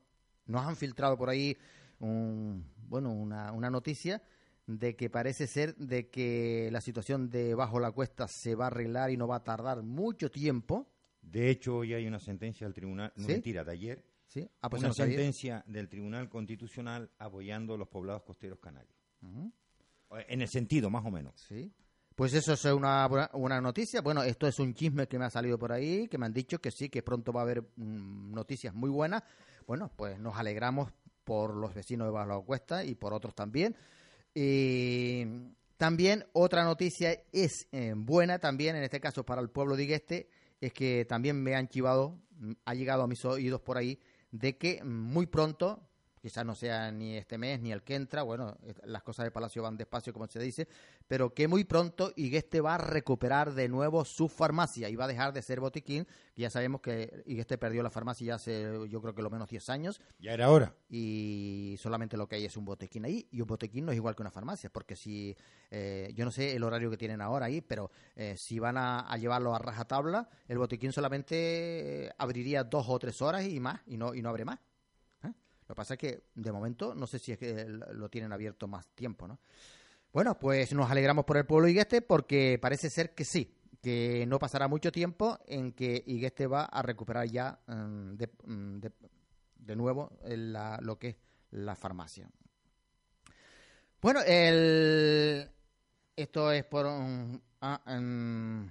nos 0.46 0.66
han 0.66 0.76
filtrado 0.76 1.18
por 1.18 1.30
ahí 1.30 1.58
bueno, 2.00 3.12
una, 3.12 3.52
una 3.52 3.70
noticia 3.70 4.22
de 4.66 4.96
que 4.96 5.10
parece 5.10 5.48
ser 5.48 5.76
de 5.76 6.10
que 6.10 6.70
la 6.72 6.80
situación 6.80 7.30
de 7.30 7.56
bajo 7.56 7.80
la 7.80 7.92
cuesta 7.92 8.28
se 8.28 8.56
va 8.56 8.66
a 8.66 8.68
arreglar 8.68 9.10
y 9.10 9.18
no 9.18 9.28
va 9.28 9.38
a 9.38 9.44
tardar 9.44 9.82
mucho 9.82 10.30
tiempo. 10.30 10.88
De 11.22 11.50
hecho, 11.50 11.78
hoy 11.78 11.94
hay 11.94 12.08
una 12.08 12.20
sentencia 12.20 12.68
del 12.68 12.74
tribunal, 12.74 13.12
no 13.16 13.28
mentira, 13.28 13.64
de 13.64 13.72
ayer, 13.72 14.04
Ah, 14.62 14.70
pues 14.70 14.84
una 14.84 14.94
sentencia 14.94 15.64
del 15.68 15.90
Tribunal 15.90 16.30
Constitucional 16.30 17.10
apoyando 17.18 17.78
los 17.78 17.88
poblados 17.88 18.24
costeros 18.24 18.60
canarios. 18.60 18.96
En 20.28 20.42
el 20.42 20.48
sentido, 20.48 20.90
más 20.90 21.06
o 21.06 21.12
menos. 21.12 21.34
Sí. 21.48 21.72
Pues 22.16 22.34
eso 22.34 22.54
es 22.54 22.66
una, 22.66 23.08
una 23.34 23.62
noticia. 23.62 24.02
Bueno, 24.02 24.24
esto 24.24 24.46
es 24.46 24.60
un 24.60 24.74
chisme 24.74 25.08
que 25.08 25.18
me 25.18 25.26
ha 25.26 25.30
salido 25.30 25.58
por 25.58 25.72
ahí, 25.72 26.08
que 26.08 26.18
me 26.18 26.26
han 26.26 26.34
dicho 26.34 26.60
que 26.60 26.70
sí, 26.70 26.90
que 26.90 27.02
pronto 27.02 27.32
va 27.32 27.42
a 27.42 27.44
haber 27.44 27.62
mm, 27.62 28.34
noticias 28.34 28.74
muy 28.74 28.90
buenas. 28.90 29.24
Bueno, 29.66 29.92
pues 29.96 30.20
nos 30.20 30.36
alegramos 30.36 30.92
por 31.24 31.56
los 31.56 31.74
vecinos 31.74 32.08
de 32.08 32.12
Bajo 32.12 32.44
Cuesta 32.44 32.84
y 32.84 32.96
por 32.96 33.14
otros 33.14 33.34
también. 33.34 33.76
Y 34.34 35.24
también 35.78 36.26
otra 36.34 36.66
noticia 36.66 37.24
es 37.32 37.68
eh, 37.72 37.94
buena 37.96 38.40
también, 38.40 38.76
en 38.76 38.84
este 38.84 39.00
caso 39.00 39.26
para 39.26 39.42
el 39.42 39.50
pueblo 39.50 39.78
de 39.78 39.84
Igueste, 39.84 40.30
es 40.60 40.74
que 40.74 41.06
también 41.06 41.42
me 41.42 41.56
han 41.56 41.70
chivado, 41.70 42.20
mm, 42.40 42.52
ha 42.66 42.74
llegado 42.74 43.04
a 43.04 43.08
mis 43.08 43.24
oídos 43.24 43.62
por 43.62 43.78
ahí, 43.78 43.98
de 44.32 44.58
que 44.58 44.84
muy 44.84 45.26
pronto, 45.26 45.89
quizás 46.20 46.46
no 46.46 46.56
sea 46.56 46.92
ni 46.92 47.16
este 47.16 47.38
mes 47.38 47.60
ni 47.62 47.72
el 47.72 47.84
que 47.84 47.96
entra, 47.96 48.24
bueno, 48.24 48.58
las 48.84 49.04
cosas 49.04 49.26
de 49.26 49.32
Palacio 49.32 49.64
van 49.64 49.78
despacio 49.78 50.14
como 50.14 50.28
se 50.28 50.40
dice, 50.40 50.68
pero 51.08 51.34
que 51.34 51.48
muy 51.48 51.64
pronto 51.64 52.12
Igueste 52.16 52.62
va 52.62 52.76
a 52.76 52.78
recuperar 52.78 53.54
de 53.54 53.68
nuevo 53.68 54.06
su 54.06 54.28
farmacia 54.28 54.90
y 54.90 54.96
va 54.96 55.06
a 55.06 55.08
dejar 55.08 55.34
de 55.34 55.42
ser 55.42 55.60
botiquín, 55.60 56.06
que 56.36 56.42
ya 56.42 56.50
sabemos 56.50 56.82
que 56.82 57.24
Igueste 57.26 57.58
perdió 57.58 57.82
la 57.84 57.90
farmacia 57.90 58.28
ya 58.28 58.36
hace 58.36 58.88
yo 58.90 59.02
creo 59.02 59.16
que 59.16 59.22
lo 59.22 59.30
menos 59.30 59.50
10 59.50 59.70
años. 59.70 60.02
Ya 60.20 60.34
era 60.34 60.50
hora. 60.50 60.76
Y 60.90 61.76
solamente 61.80 62.18
lo 62.18 62.28
que 62.28 62.36
hay 62.36 62.46
es 62.46 62.58
un 62.58 62.66
botiquín 62.66 63.06
ahí, 63.06 63.28
y 63.32 63.42
un 63.42 63.48
botiquín 63.48 63.86
no 63.86 63.92
es 63.92 63.96
igual 63.96 64.16
que 64.16 64.22
una 64.22 64.32
farmacia, 64.32 64.70
porque 64.70 64.96
si, 64.96 65.36
eh, 65.72 66.12
yo 66.16 66.26
no 66.26 66.32
sé 66.32 66.56
el 66.56 66.64
horario 66.64 66.90
que 66.90 66.98
tienen 66.98 67.22
ahora 67.22 67.48
ahí, 67.48 67.62
pero 67.62 67.92
eh, 68.16 68.36
si 68.38 68.60
van 68.60 68.78
a, 68.78 69.00
a, 69.02 69.18
llevarlo 69.18 69.56
a 69.56 69.60
rajatabla, 69.60 70.30
el 70.48 70.58
botiquín 70.58 70.92
solamente 70.92 72.12
abriría 72.18 72.64
dos 72.64 72.86
o 72.90 73.00
tres 73.00 73.22
horas 73.22 73.46
y 73.46 73.60
más, 73.60 73.82
y 73.86 73.98
no, 73.98 74.14
y 74.14 74.22
no 74.22 74.30
abre 74.30 74.46
más. 74.46 74.60
Lo 75.70 75.76
que 75.76 75.78
pasa 75.78 75.94
es 75.94 76.00
que 76.00 76.24
de 76.34 76.52
momento 76.52 76.96
no 76.96 77.06
sé 77.06 77.20
si 77.20 77.32
es 77.32 77.38
que 77.38 77.64
lo 77.68 78.10
tienen 78.10 78.34
abierto 78.34 78.68
más 78.68 78.88
tiempo, 78.96 79.28
¿no? 79.28 79.40
Bueno, 80.12 80.40
pues 80.40 80.74
nos 80.74 80.90
alegramos 80.90 81.26
por 81.26 81.38
el 81.38 81.46
pueblo 81.46 81.68
Igueste 81.68 82.02
porque 82.02 82.58
parece 82.60 82.90
ser 82.90 83.14
que 83.14 83.24
sí, 83.24 83.56
que 83.80 84.26
no 84.26 84.40
pasará 84.40 84.68
mucho 84.68 84.92
tiempo 84.92 85.38
en 85.46 85.74
que 85.74 86.04
Igueste 86.08 86.48
va 86.48 86.66
a 86.66 86.82
recuperar 86.82 87.28
ya 87.28 87.60
mm, 87.68 88.16
mm, 88.46 88.80
de, 89.60 89.76
nuevo 89.76 90.12
lo 90.82 90.98
que 90.98 91.10
es 91.10 91.18
la 91.52 91.76
farmacia. 91.76 92.28
Bueno, 94.02 94.22
el, 94.26 95.52
esto 96.16 96.52
es 96.52 96.64
por... 96.64 96.88
Ah, 97.62 97.82
em, 97.86 98.68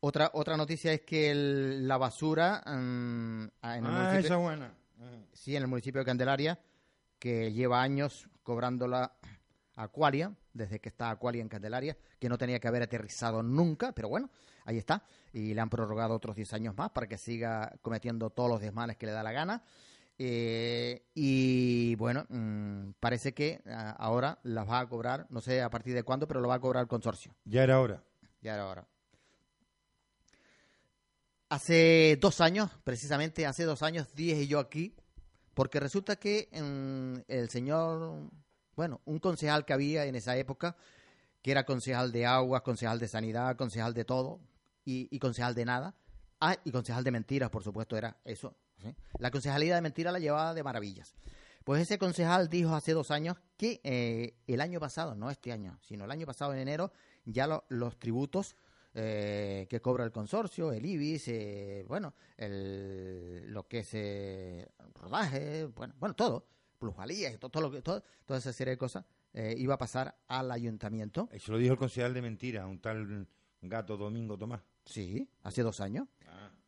otra, 0.00 0.32
otra 0.34 0.54
noticia 0.58 0.92
es 0.92 1.00
que 1.00 1.32
la 1.34 1.96
basura... 1.96 2.62
Em, 2.66 3.48
ah, 3.62 3.78
el 3.78 3.86
ah, 3.86 4.18
esa 4.18 4.36
buena 4.36 4.74
sí, 5.32 5.56
en 5.56 5.62
el 5.62 5.68
municipio 5.68 6.00
de 6.00 6.04
Candelaria, 6.04 6.58
que 7.18 7.52
lleva 7.52 7.82
años 7.82 8.28
cobrándola 8.42 9.12
Aqualia, 9.74 10.34
desde 10.52 10.80
que 10.80 10.88
está 10.88 11.10
Aqualia 11.10 11.42
en 11.42 11.48
Candelaria, 11.48 11.96
que 12.18 12.28
no 12.28 12.36
tenía 12.36 12.58
que 12.58 12.68
haber 12.68 12.82
aterrizado 12.82 13.42
nunca, 13.42 13.92
pero 13.92 14.08
bueno, 14.08 14.30
ahí 14.64 14.76
está. 14.76 15.02
Y 15.32 15.54
le 15.54 15.60
han 15.60 15.70
prorrogado 15.70 16.14
otros 16.14 16.34
10 16.34 16.52
años 16.54 16.76
más 16.76 16.90
para 16.90 17.06
que 17.06 17.16
siga 17.16 17.74
cometiendo 17.82 18.30
todos 18.30 18.50
los 18.50 18.60
desmanes 18.60 18.96
que 18.96 19.06
le 19.06 19.12
da 19.12 19.22
la 19.22 19.32
gana. 19.32 19.62
Eh, 20.20 21.06
y 21.14 21.94
bueno, 21.94 22.26
mm, 22.28 22.90
parece 22.98 23.34
que 23.34 23.62
ah, 23.66 23.94
ahora 23.98 24.40
las 24.42 24.68
va 24.68 24.80
a 24.80 24.88
cobrar, 24.88 25.26
no 25.30 25.40
sé 25.40 25.62
a 25.62 25.70
partir 25.70 25.94
de 25.94 26.02
cuándo, 26.02 26.26
pero 26.26 26.40
lo 26.40 26.48
va 26.48 26.56
a 26.56 26.60
cobrar 26.60 26.82
el 26.82 26.88
consorcio. 26.88 27.32
Ya 27.44 27.62
era 27.62 27.80
hora. 27.80 28.02
Ya 28.42 28.54
era 28.54 28.66
hora. 28.66 28.88
Hace 31.50 32.18
dos 32.20 32.42
años, 32.42 32.70
precisamente 32.84 33.46
hace 33.46 33.64
dos 33.64 33.82
años, 33.82 34.08
dije 34.14 34.46
yo 34.46 34.58
aquí, 34.58 34.94
porque 35.54 35.80
resulta 35.80 36.16
que 36.16 36.48
el 37.26 37.48
señor, 37.48 38.30
bueno, 38.76 39.00
un 39.06 39.18
concejal 39.18 39.64
que 39.64 39.72
había 39.72 40.04
en 40.04 40.14
esa 40.14 40.36
época, 40.36 40.76
que 41.40 41.50
era 41.50 41.64
concejal 41.64 42.12
de 42.12 42.26
aguas, 42.26 42.60
concejal 42.62 42.98
de 42.98 43.08
sanidad, 43.08 43.56
concejal 43.56 43.94
de 43.94 44.04
todo 44.04 44.40
y, 44.84 45.08
y 45.10 45.18
concejal 45.18 45.54
de 45.54 45.64
nada, 45.64 45.94
ah, 46.40 46.56
y 46.64 46.70
concejal 46.70 47.02
de 47.02 47.12
mentiras, 47.12 47.48
por 47.48 47.64
supuesto, 47.64 47.96
era 47.96 48.18
eso. 48.24 48.54
La 49.18 49.30
concejalía 49.30 49.74
de 49.74 49.80
mentiras 49.80 50.12
la 50.12 50.18
llevaba 50.18 50.54
de 50.54 50.62
maravillas. 50.62 51.14
Pues 51.64 51.82
ese 51.82 51.98
concejal 51.98 52.48
dijo 52.48 52.74
hace 52.74 52.92
dos 52.92 53.10
años 53.10 53.36
que 53.56 53.80
eh, 53.84 54.34
el 54.46 54.60
año 54.60 54.80
pasado, 54.80 55.14
no 55.14 55.30
este 55.30 55.52
año, 55.52 55.78
sino 55.82 56.04
el 56.04 56.10
año 56.10 56.26
pasado 56.26 56.52
en 56.52 56.60
enero, 56.60 56.92
ya 57.24 57.46
los 57.68 57.98
tributos 57.98 58.54
eh, 58.94 59.66
que 59.68 59.80
cobra 59.80 60.04
el 60.04 60.12
consorcio, 60.12 60.72
el 60.72 60.84
IBIS, 60.84 61.28
eh, 61.28 61.84
bueno, 61.88 62.14
el, 62.36 63.52
lo 63.52 63.66
que 63.66 63.80
es 63.80 64.68
rodaje, 64.94 65.66
bueno, 65.66 65.94
bueno, 65.98 66.14
todo, 66.14 66.46
plusvalías, 66.78 67.38
todo, 67.38 67.50
todo 67.50 67.62
lo 67.62 67.70
que, 67.70 67.82
todo, 67.82 68.02
toda 68.24 68.38
esa 68.38 68.52
serie 68.52 68.72
de 68.72 68.78
cosas, 68.78 69.04
iba 69.56 69.74
a 69.74 69.78
pasar 69.78 70.16
al 70.26 70.50
ayuntamiento. 70.50 71.28
Eso 71.30 71.52
lo 71.52 71.58
dijo 71.58 71.72
el 71.72 71.78
concejal 71.78 72.12
de 72.12 72.22
mentiras, 72.22 72.66
un 72.66 72.80
tal 72.80 73.28
gato 73.62 73.96
Domingo 73.96 74.36
Tomás. 74.36 74.62
Sí, 74.84 75.28
hace 75.42 75.62
dos 75.62 75.80
años 75.80 76.08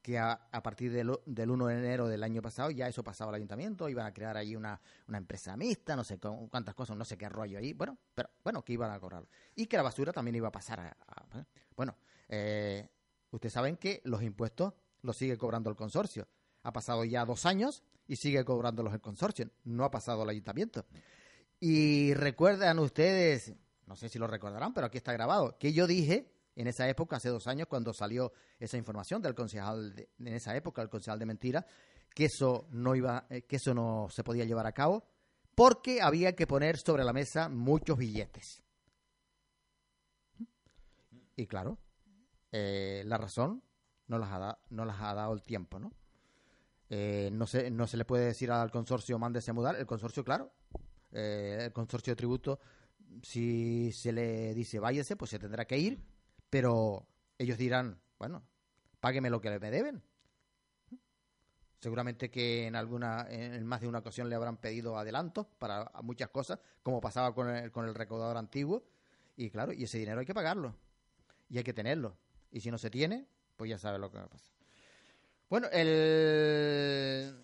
que 0.03 0.19
a, 0.19 0.39
partir 0.63 0.93
del, 0.93 1.13
del, 1.27 1.51
1 1.51 1.67
de 1.67 1.79
enero 1.79 2.09
del 2.09 2.23
año 2.23 2.41
pasado 2.41 2.71
ya 2.71 2.89
eso 2.89 3.05
pasaba 3.05 3.31
al 3.31 3.37
ayuntamiento, 3.37 3.89
iban 3.89 4.07
a 4.07 4.13
crear 4.13 4.37
ahí 4.37 4.57
una, 4.57 4.81
una 5.09 5.19
empresa 5.19 5.57
mixta, 5.57 5.95
no 5.95 6.05
sé 6.05 6.19
cuántas 6.19 6.75
cosas, 6.75 6.97
no 6.97 7.05
sé 7.05 7.19
qué 7.19 7.29
rollo 7.29 7.59
ahí, 7.59 7.75
bueno, 7.75 7.99
pero 8.15 8.31
bueno, 8.43 8.65
que 8.65 8.73
iban 8.73 8.91
a 8.91 8.99
cobrar. 8.99 9.25
Y 9.55 9.67
que 9.67 9.77
la 9.77 9.83
basura 9.83 10.13
también 10.13 10.35
iba 10.37 10.49
a 10.49 10.53
pasar 10.53 10.81
a... 10.81 11.39
¿eh? 11.39 11.45
bueno, 11.77 11.97
eh, 12.31 12.89
ustedes 13.33 13.53
saben 13.53 13.77
que 13.77 14.01
los 14.05 14.23
impuestos 14.23 14.73
los 15.03 15.17
sigue 15.17 15.37
cobrando 15.37 15.69
el 15.69 15.77
consorcio. 15.77 16.29
Ha 16.63 16.73
pasado 16.73 17.05
ya 17.05 17.25
dos 17.25 17.45
años 17.45 17.83
y 18.07 18.17
sigue 18.17 18.45
cobrándolos 18.45 18.95
el 18.95 19.01
consorcio, 19.01 19.51
no 19.65 19.85
ha 19.85 19.91
pasado 19.91 20.23
al 20.23 20.29
ayuntamiento. 20.31 20.87
Y 21.59 22.15
recuerdan 22.15 22.79
ustedes, 22.79 23.53
no 23.87 23.97
sé 23.97 24.09
si 24.09 24.19
lo 24.19 24.27
recordarán, 24.27 24.73
pero 24.73 24.87
aquí 24.87 24.99
está 24.99 25.13
grabado, 25.13 25.59
que 25.59 25.73
yo 25.73 25.87
dije 25.87 26.33
en 26.57 26.67
esa 26.67 26.89
época, 26.89 27.17
hace 27.17 27.29
dos 27.31 27.47
años, 27.47 27.69
cuando 27.69 27.93
salió 27.93 28.33
esa 28.59 28.77
información 28.77 29.23
del 29.23 29.35
concejal, 29.35 30.09
en 30.19 30.29
esa 30.29 30.55
época, 30.57 30.83
el 30.83 30.89
concejal 30.89 31.19
de 31.19 31.27
mentira, 31.27 31.67
que 32.15 32.27
eso 32.27 32.67
no 32.71 32.95
iba, 32.95 33.27
eh, 33.31 33.43
que 33.43 33.57
eso 33.57 33.75
no 33.75 34.09
se 34.11 34.23
podía 34.23 34.45
llevar 34.45 34.67
a 34.67 34.73
cabo, 34.73 35.05
porque 35.55 36.01
había 36.03 36.35
que 36.35 36.47
poner 36.47 36.77
sobre 36.79 37.05
la 37.05 37.13
mesa 37.13 37.49
muchos 37.49 37.97
billetes. 37.97 38.63
Y 41.37 41.47
claro, 41.47 41.79
eh, 42.53 43.03
la 43.07 43.19
razón 43.19 43.63
no 44.07 44.19
las, 44.19 44.31
ha 44.31 44.59
no 44.71 44.85
las 44.85 45.01
ha 45.01 45.15
dado 45.15 45.33
el 45.33 45.43
tiempo, 45.43 45.79
¿no? 45.79 45.93
Eh, 46.89 47.31
no, 47.33 47.47
se, 47.47 47.71
no 47.71 47.87
se 47.87 47.97
le 47.97 48.05
puede 48.05 48.27
decir 48.27 48.51
al 48.51 48.71
consorcio 48.71 49.19
mándese 49.19 49.53
a 49.53 49.55
mudar. 49.55 49.77
El 49.77 49.87
consorcio, 49.87 50.25
claro, 50.25 50.53
el 51.13 51.73
consorcio 51.73 52.13
de 52.13 52.17
tributo, 52.17 52.59
si 53.23 53.93
se 53.93 54.13
le 54.13 54.55
dice 54.55 54.81
váyase, 54.81 55.17
pues 55.17 55.31
se 55.31 55.39
tendrá 55.39 55.65
que 55.65 55.79
ir 55.79 56.03
pero 56.51 57.07
ellos 57.39 57.57
dirán, 57.57 58.01
bueno, 58.19 58.43
págueme 58.99 59.31
lo 59.31 59.41
que 59.41 59.59
me 59.59 59.71
deben. 59.71 60.03
Seguramente 61.79 62.31
que 62.31 62.67
en 62.67 62.77
alguna, 62.77 63.27
en 63.31 63.65
más 63.65 63.81
de 63.81 63.89
una 63.89 64.01
ocasión 64.01 64.29
le 64.29 64.35
habrán 64.35 64.59
pedido 64.59 64.99
adelantos 64.99 65.47
para 65.59 65.91
muchas 66.03 66.29
cosas, 66.29 66.59
como 66.83 67.01
pasaba 67.01 67.35
con 67.35 67.49
el, 67.49 67.71
con 67.71 67.87
el 67.87 67.95
recaudador 67.95 68.37
antiguo. 68.37 68.85
Y 69.37 69.49
claro, 69.49 69.73
y 69.73 69.85
ese 69.85 69.97
dinero 69.97 70.21
hay 70.21 70.27
que 70.27 70.35
pagarlo. 70.35 70.75
Y 71.49 71.57
hay 71.57 71.65
que 71.65 71.73
tenerlo. 71.73 72.19
Y 72.51 72.61
si 72.61 72.71
no 72.71 72.79
se 72.79 72.91
tiene, 72.91 73.27
pues 73.57 73.71
ya 73.71 73.79
sabe 73.79 73.99
lo 73.99 74.11
que 74.11 74.19
va 74.19 74.25
a 74.25 74.29
pasar. 74.29 74.53
Bueno, 75.49 75.69
el, 75.73 77.35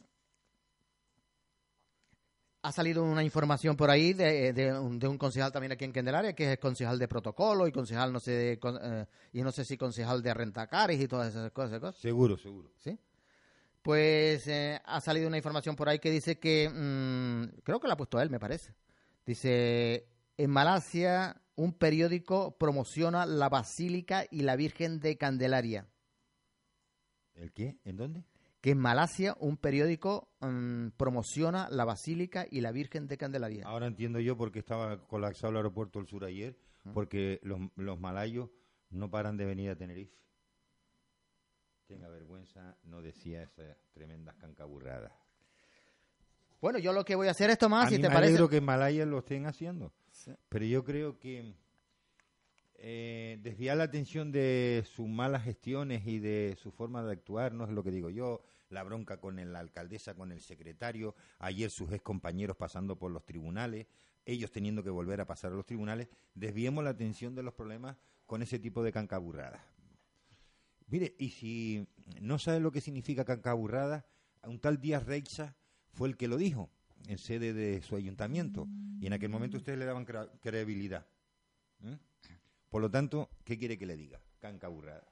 ha 2.66 2.72
salido 2.72 3.04
una 3.04 3.22
información 3.22 3.76
por 3.76 3.90
ahí 3.90 4.12
de, 4.12 4.76
un, 4.76 5.18
concejal 5.18 5.52
también 5.52 5.70
aquí 5.70 5.84
en 5.84 5.92
Candelaria, 5.92 6.32
que 6.32 6.46
es 6.46 6.50
el 6.50 6.58
concejal 6.58 6.98
de 6.98 7.06
protocolo 7.06 7.68
y 7.68 7.72
concejal, 7.72 8.12
no 8.12 8.18
sé, 8.18 8.32
de, 8.32 8.60
eh, 8.82 9.06
y 9.32 9.42
no 9.42 9.52
sé 9.52 9.64
si 9.64 9.76
concejal 9.76 10.20
de 10.20 10.34
rentacares 10.34 11.00
y 11.00 11.06
todas 11.06 11.28
esas 11.28 11.52
cosas. 11.52 11.94
Seguro, 11.96 12.36
seguro. 12.36 12.72
Sí. 12.78 12.98
Pues 13.82 14.48
eh, 14.48 14.80
ha 14.84 15.00
salido 15.00 15.28
una 15.28 15.36
información 15.36 15.76
por 15.76 15.88
ahí 15.88 16.00
que 16.00 16.10
dice 16.10 16.40
que, 16.40 16.68
mm, 16.68 17.60
creo 17.62 17.78
que 17.78 17.86
la 17.86 17.94
ha 17.94 17.96
puesto 17.96 18.20
él, 18.20 18.30
me 18.30 18.40
parece. 18.40 18.74
Dice, 19.24 20.08
en 20.36 20.50
Malasia 20.50 21.40
un 21.56 21.72
periódico 21.72 22.56
promociona 22.56 23.26
la 23.26 23.48
Basílica 23.48 24.24
y 24.30 24.42
la 24.42 24.56
Virgen 24.56 25.00
de 25.00 25.16
Candelaria. 25.16 25.88
¿El 27.34 27.52
qué? 27.52 27.78
¿En 27.84 27.96
dónde? 27.96 28.24
que 28.66 28.72
en 28.72 28.78
Malasia 28.78 29.36
un 29.38 29.58
periódico 29.58 30.28
mm, 30.40 30.88
promociona 30.96 31.68
la 31.70 31.84
Basílica 31.84 32.48
y 32.50 32.62
la 32.62 32.72
Virgen 32.72 33.06
de 33.06 33.16
Candelaria. 33.16 33.64
Ahora 33.64 33.86
entiendo 33.86 34.18
yo 34.18 34.36
por 34.36 34.50
qué 34.50 34.58
estaba 34.58 35.06
colapsado 35.06 35.52
el 35.52 35.58
aeropuerto 35.58 36.00
del 36.00 36.08
sur 36.08 36.24
ayer, 36.24 36.58
porque 36.92 37.38
los, 37.44 37.60
los 37.76 38.00
malayos 38.00 38.50
no 38.90 39.08
paran 39.08 39.36
de 39.36 39.44
venir 39.44 39.70
a 39.70 39.76
Tenerife. 39.76 40.16
Tenga 41.86 42.08
vergüenza, 42.08 42.76
no 42.82 43.02
decía 43.02 43.44
esas 43.44 43.76
tremendas 43.92 44.34
cancaburradas. 44.34 45.12
Bueno, 46.60 46.80
yo 46.80 46.92
lo 46.92 47.04
que 47.04 47.14
voy 47.14 47.28
a 47.28 47.32
hacer 47.32 47.50
es 47.50 47.58
tomar, 47.58 47.88
si 47.88 48.00
te 48.00 48.08
me 48.08 48.16
alegro 48.16 48.48
que 48.48 48.56
en 48.56 48.64
Malaya 48.64 49.06
lo 49.06 49.18
estén 49.18 49.46
haciendo, 49.46 49.92
pero 50.48 50.64
yo 50.64 50.84
creo 50.84 51.18
que 51.18 51.54
eh, 52.74 53.38
desviar 53.42 53.76
la 53.76 53.84
atención 53.84 54.32
de 54.32 54.84
sus 54.86 55.08
malas 55.08 55.44
gestiones 55.44 56.06
y 56.06 56.18
de 56.18 56.56
su 56.60 56.70
forma 56.70 57.02
de 57.02 57.12
actuar 57.12 57.52
no 57.52 57.64
es 57.64 57.70
lo 57.70 57.82
que 57.82 57.90
digo 57.90 58.10
yo 58.10 58.42
la 58.68 58.82
bronca 58.82 59.20
con 59.20 59.36
la 59.52 59.58
alcaldesa, 59.60 60.14
con 60.14 60.32
el 60.32 60.40
secretario, 60.40 61.14
ayer 61.38 61.70
sus 61.70 61.90
ex 61.92 62.02
compañeros 62.02 62.56
pasando 62.56 62.98
por 62.98 63.12
los 63.12 63.24
tribunales, 63.24 63.86
ellos 64.24 64.50
teniendo 64.50 64.82
que 64.82 64.90
volver 64.90 65.20
a 65.20 65.26
pasar 65.26 65.52
a 65.52 65.54
los 65.54 65.66
tribunales, 65.66 66.08
desviemos 66.34 66.82
la 66.82 66.90
atención 66.90 67.34
de 67.34 67.44
los 67.44 67.54
problemas 67.54 67.96
con 68.26 68.42
ese 68.42 68.58
tipo 68.58 68.82
de 68.82 68.92
cancaburradas. 68.92 69.62
Mire, 70.88 71.14
y 71.18 71.30
si 71.30 71.86
no 72.20 72.38
sabe 72.38 72.60
lo 72.60 72.72
que 72.72 72.80
significa 72.80 73.24
cancaburrada, 73.24 74.06
un 74.42 74.58
tal 74.60 74.80
Díaz 74.80 75.06
Reixa 75.06 75.56
fue 75.92 76.08
el 76.08 76.16
que 76.16 76.28
lo 76.28 76.36
dijo 76.36 76.70
en 77.08 77.18
sede 77.18 77.52
de 77.52 77.82
su 77.82 77.96
ayuntamiento, 77.96 78.66
y 79.00 79.06
en 79.06 79.12
aquel 79.12 79.28
momento 79.28 79.56
ustedes 79.56 79.78
le 79.78 79.84
daban 79.84 80.04
credibilidad. 80.04 81.06
¿eh? 81.84 81.96
Por 82.68 82.82
lo 82.82 82.90
tanto, 82.90 83.30
¿qué 83.44 83.58
quiere 83.58 83.78
que 83.78 83.86
le 83.86 83.96
diga? 83.96 84.20
Cancaburrada. 84.40 85.04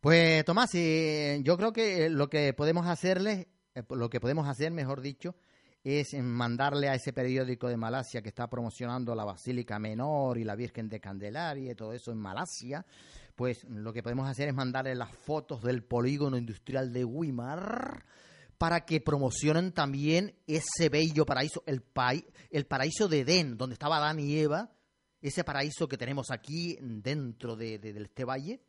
Pues 0.00 0.44
Tomás, 0.44 0.72
yo 0.72 1.56
creo 1.56 1.72
que 1.72 2.08
lo 2.08 2.28
que 2.30 2.52
podemos 2.52 2.86
hacerle, 2.86 3.48
eh, 3.74 3.82
lo 3.90 4.08
que 4.08 4.20
podemos 4.20 4.46
hacer, 4.46 4.70
mejor 4.70 5.00
dicho, 5.00 5.34
es 5.82 6.14
mandarle 6.14 6.88
a 6.88 6.94
ese 6.94 7.12
periódico 7.12 7.68
de 7.68 7.76
Malasia 7.76 8.22
que 8.22 8.28
está 8.28 8.48
promocionando 8.48 9.14
la 9.14 9.24
Basílica 9.24 9.78
Menor 9.78 10.38
y 10.38 10.44
la 10.44 10.54
Virgen 10.54 10.88
de 10.88 11.00
Candelaria 11.00 11.72
y 11.72 11.74
todo 11.74 11.92
eso 11.92 12.12
en 12.12 12.18
Malasia, 12.18 12.84
pues 13.34 13.64
lo 13.64 13.92
que 13.92 14.02
podemos 14.02 14.28
hacer 14.28 14.48
es 14.48 14.54
mandarle 14.54 14.94
las 14.94 15.10
fotos 15.10 15.62
del 15.62 15.82
polígono 15.82 16.36
industrial 16.36 16.92
de 16.92 17.04
Wimar 17.04 18.04
para 18.58 18.84
que 18.84 19.00
promocionen 19.00 19.72
también 19.72 20.34
ese 20.48 20.88
bello 20.88 21.24
paraíso, 21.24 21.62
el, 21.66 21.82
el 22.50 22.66
paraíso 22.66 23.08
de 23.08 23.20
Edén, 23.20 23.56
donde 23.56 23.74
estaba 23.74 23.98
Adán 23.98 24.18
y 24.18 24.36
Eva, 24.36 24.72
ese 25.22 25.44
paraíso 25.44 25.88
que 25.88 25.96
tenemos 25.96 26.30
aquí 26.30 26.76
dentro 26.80 27.56
de, 27.56 27.80
este 27.82 28.24
valle, 28.24 28.60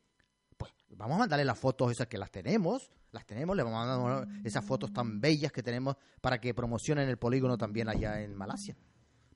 pues 0.58 0.72
vamos 0.90 1.16
a 1.16 1.20
mandarle 1.20 1.46
las 1.46 1.58
fotos 1.58 1.92
esas 1.92 2.08
que 2.08 2.20
las 2.20 2.32
tenemos, 2.32 2.92
las 3.12 3.26
tenemos, 3.26 3.56
le 3.56 3.64
vamos 3.64 3.88
a 3.88 3.98
mandar 3.98 4.28
esas 4.44 4.64
fotos 4.64 4.94
tan 4.94 5.20
bellas 5.20 5.52
que 5.52 5.64
tenemos 5.64 5.96
para 6.22 6.40
que 6.40 6.54
promocionen 6.54 7.10
el 7.10 7.18
polígono 7.18 7.58
también 7.58 7.90
allá 7.90 8.22
en 8.22 8.36
Malasia. 8.36 8.76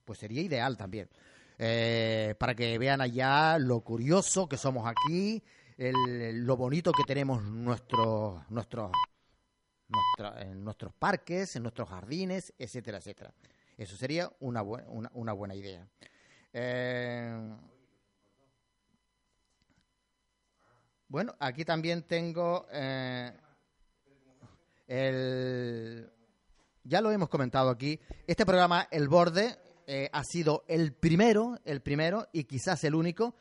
Pues 0.06 0.20
sería 0.20 0.42
ideal 0.42 0.78
también. 0.78 1.10
Eh, 1.58 2.36
para 2.38 2.56
que 2.56 2.78
vean 2.78 3.02
allá 3.02 3.58
lo 3.58 3.82
curioso 3.82 4.48
que 4.48 4.58
somos 4.58 4.88
aquí, 4.88 5.42
lo 5.78 6.58
bonito 6.58 6.92
que 6.92 7.04
tenemos 7.04 7.44
nuestros 7.44 8.48
nuestros 8.50 8.92
en 10.40 10.64
nuestros 10.64 10.94
parques, 10.94 11.56
en 11.56 11.64
nuestros 11.64 11.90
jardines, 11.90 12.54
etcétera, 12.58 12.98
etcétera. 12.98 13.34
Eso 13.78 13.96
sería 13.96 14.32
una, 14.40 14.62
una, 14.62 15.10
una 15.14 15.34
buena 15.34 15.56
idea. 15.56 15.88
Eh, 16.54 17.56
Bueno, 21.14 21.36
aquí 21.38 21.64
también 21.64 22.02
tengo 22.08 22.66
eh, 22.72 23.32
el... 24.88 26.12
ya 26.84 27.02
lo 27.02 27.12
hemos 27.12 27.30
comentado 27.30 27.70
aquí, 27.70 28.00
este 28.26 28.48
programa 28.48 28.88
El 28.90 29.10
Borde 29.10 29.60
eh, 29.86 30.10
ha 30.12 30.24
sido 30.24 30.64
el 30.68 30.92
primero, 30.92 31.60
el 31.66 31.84
primero 31.84 32.30
y 32.34 32.46
quizás 32.46 32.84
el 32.84 32.96
único 32.96 33.36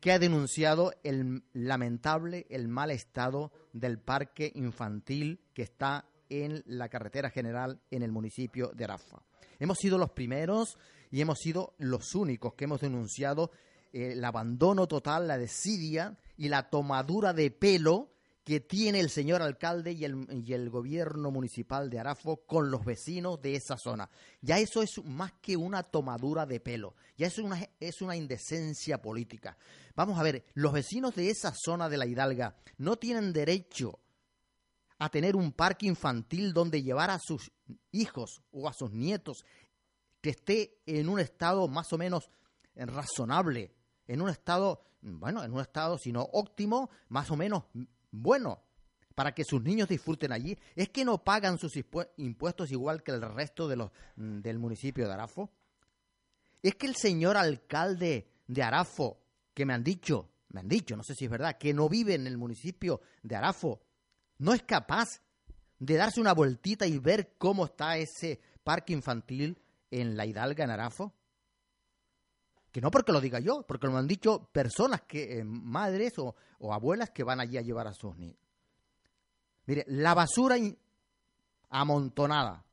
que 0.00 0.12
ha 0.12 0.18
denunciado 0.18 0.92
el 1.02 1.42
lamentable, 1.52 2.46
el 2.50 2.68
mal 2.68 2.90
estado 2.90 3.52
del 3.72 3.98
parque 3.98 4.52
infantil 4.54 5.40
que 5.54 5.62
está 5.62 6.04
en 6.28 6.62
la 6.66 6.88
carretera 6.88 7.30
general 7.30 7.80
en 7.90 8.02
el 8.02 8.12
municipio 8.12 8.70
de 8.74 8.84
Arafa. 8.84 9.22
Hemos 9.58 9.78
sido 9.78 9.98
los 9.98 10.10
primeros 10.10 10.78
y 11.10 11.20
hemos 11.20 11.38
sido 11.38 11.74
los 11.78 12.14
únicos 12.14 12.54
que 12.54 12.64
hemos 12.64 12.80
denunciado 12.80 13.50
eh, 13.92 14.12
el 14.12 14.24
abandono 14.24 14.86
total, 14.86 15.26
la 15.26 15.38
desidia 15.38 16.16
y 16.36 16.48
la 16.48 16.68
tomadura 16.70 17.32
de 17.32 17.50
pelo 17.50 18.10
que 18.44 18.60
tiene 18.60 19.00
el 19.00 19.10
señor 19.10 19.42
alcalde 19.42 19.92
y 19.92 20.06
el, 20.06 20.26
y 20.46 20.54
el, 20.54 20.70
gobierno 20.70 21.30
municipal 21.30 21.90
de 21.90 21.98
Arafo 21.98 22.46
con 22.46 22.70
los 22.70 22.82
vecinos 22.82 23.42
de 23.42 23.56
esa 23.56 23.76
zona. 23.76 24.08
Ya 24.40 24.58
eso 24.58 24.80
es 24.80 25.04
más 25.04 25.32
que 25.42 25.54
una 25.54 25.82
tomadura 25.82 26.46
de 26.46 26.58
pelo, 26.58 26.94
ya 27.18 27.26
es 27.26 27.38
una, 27.38 27.68
es 27.78 28.00
una 28.00 28.16
indecencia 28.16 29.02
política. 29.02 29.58
Vamos 29.98 30.16
a 30.16 30.22
ver, 30.22 30.44
los 30.54 30.72
vecinos 30.72 31.16
de 31.16 31.28
esa 31.28 31.52
zona 31.52 31.88
de 31.88 31.96
la 31.96 32.06
Hidalga 32.06 32.54
no 32.76 32.98
tienen 32.98 33.32
derecho 33.32 33.98
a 34.96 35.08
tener 35.08 35.34
un 35.34 35.50
parque 35.50 35.88
infantil 35.88 36.52
donde 36.52 36.84
llevar 36.84 37.10
a 37.10 37.18
sus 37.18 37.50
hijos 37.90 38.40
o 38.52 38.68
a 38.68 38.72
sus 38.72 38.92
nietos 38.92 39.44
que 40.20 40.30
esté 40.30 40.78
en 40.86 41.08
un 41.08 41.18
estado 41.18 41.66
más 41.66 41.92
o 41.92 41.98
menos 41.98 42.30
razonable, 42.76 43.74
en 44.06 44.22
un 44.22 44.28
estado, 44.28 44.84
bueno, 45.02 45.42
en 45.42 45.52
un 45.52 45.62
estado, 45.62 45.98
si 45.98 46.12
no 46.12 46.28
óptimo, 46.32 46.90
más 47.08 47.28
o 47.32 47.36
menos 47.36 47.64
bueno 48.12 48.62
para 49.16 49.34
que 49.34 49.42
sus 49.42 49.60
niños 49.64 49.88
disfruten 49.88 50.30
allí, 50.30 50.56
es 50.76 50.90
que 50.90 51.04
no 51.04 51.24
pagan 51.24 51.58
sus 51.58 51.72
impuestos 52.18 52.70
igual 52.70 53.02
que 53.02 53.10
el 53.10 53.22
resto 53.22 53.66
de 53.66 53.74
los, 53.74 53.90
mm, 54.14 54.42
del 54.42 54.60
municipio 54.60 55.08
de 55.08 55.14
Arafo. 55.14 55.50
Es 56.62 56.76
que 56.76 56.86
el 56.86 56.94
señor 56.94 57.36
alcalde 57.36 58.30
de 58.46 58.62
Arafo, 58.62 59.24
que 59.58 59.66
me 59.66 59.74
han 59.74 59.82
dicho, 59.82 60.30
me 60.50 60.60
han 60.60 60.68
dicho, 60.68 60.96
no 60.96 61.02
sé 61.02 61.16
si 61.16 61.24
es 61.24 61.30
verdad, 61.32 61.58
que 61.58 61.74
no 61.74 61.88
vive 61.88 62.14
en 62.14 62.28
el 62.28 62.38
municipio 62.38 63.00
de 63.24 63.34
Arafo, 63.34 63.80
no 64.38 64.54
es 64.54 64.62
capaz 64.62 65.20
de 65.80 65.96
darse 65.96 66.20
una 66.20 66.32
vueltita 66.32 66.86
y 66.86 67.00
ver 67.00 67.34
cómo 67.38 67.64
está 67.64 67.96
ese 67.96 68.40
parque 68.62 68.92
infantil 68.92 69.60
en 69.90 70.16
la 70.16 70.26
Hidalga, 70.26 70.62
en 70.62 70.70
Arafo. 70.70 71.12
Que 72.70 72.80
no 72.80 72.92
porque 72.92 73.10
lo 73.10 73.20
diga 73.20 73.40
yo, 73.40 73.64
porque 73.66 73.88
lo 73.88 73.96
han 73.96 74.06
dicho 74.06 74.48
personas 74.52 75.02
que, 75.02 75.40
eh, 75.40 75.44
madres 75.44 76.12
o, 76.20 76.36
abuelas 76.72 77.10
que 77.10 77.24
van 77.24 77.40
allí 77.40 77.58
a 77.58 77.62
llevar 77.62 77.88
a 77.88 77.94
sus 77.94 78.16
niños. 78.16 78.38
Mire, 79.66 79.84
la 79.88 80.14
basura 80.14 80.54
amontonada, 81.68 82.64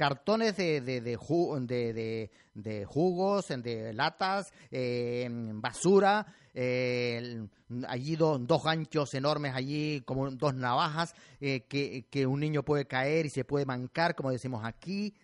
cartones 0.00 0.56
de, 0.56 0.80
de, 0.80 1.02
de, 1.02 2.84
jugos, 2.86 3.48
de 3.48 3.92
latas, 3.92 4.50
eh, 4.70 5.28
basura, 5.30 6.26
eh, 6.54 7.46
allí 7.86 8.16
dos 8.16 8.64
ganchos 8.64 9.12
enormes, 9.12 9.54
allí 9.54 10.00
como 10.06 10.30
dos 10.30 10.54
navajas, 10.54 11.14
que, 11.38 12.06
que 12.10 12.26
un 12.26 12.40
niño 12.40 12.62
puede 12.62 12.86
caer 12.86 13.26
y 13.26 13.28
se 13.28 13.44
puede 13.44 13.66
mancar, 13.66 14.14
como 14.14 14.30
decimos 14.30 14.64
aquí. 14.64 15.14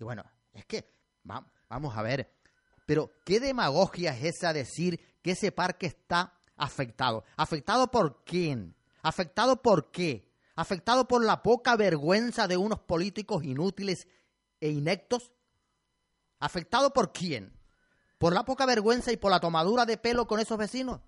Y 0.00 0.02
bueno, 0.02 0.24
es 0.52 0.64
que 0.66 0.84
vamos 1.68 1.96
a 1.96 2.02
ver, 2.02 2.28
pero, 2.84 3.12
¿qué 3.24 3.38
demagogia 3.38 4.12
es 4.12 4.36
esa 4.36 4.52
decir 4.52 4.98
que 5.22 5.32
ese 5.32 5.52
parque 5.52 5.86
está 5.86 6.32
afectado? 6.56 7.22
¿Afectado 7.36 7.92
por 7.92 8.24
quién? 8.24 8.74
¿Afectado 9.02 9.62
por 9.62 9.92
qué? 9.92 10.27
¿Afectado 10.58 11.06
por 11.06 11.24
la 11.24 11.40
poca 11.40 11.76
vergüenza 11.76 12.48
de 12.48 12.56
unos 12.56 12.80
políticos 12.80 13.44
inútiles 13.44 14.08
e 14.60 14.70
inectos? 14.70 15.32
¿Afectado 16.40 16.92
por 16.92 17.12
quién? 17.12 17.56
¿Por 18.18 18.34
la 18.34 18.44
poca 18.44 18.66
vergüenza 18.66 19.12
y 19.12 19.16
por 19.16 19.30
la 19.30 19.38
tomadura 19.38 19.86
de 19.86 19.98
pelo 19.98 20.26
con 20.26 20.40
esos 20.40 20.58
vecinos? 20.58 21.00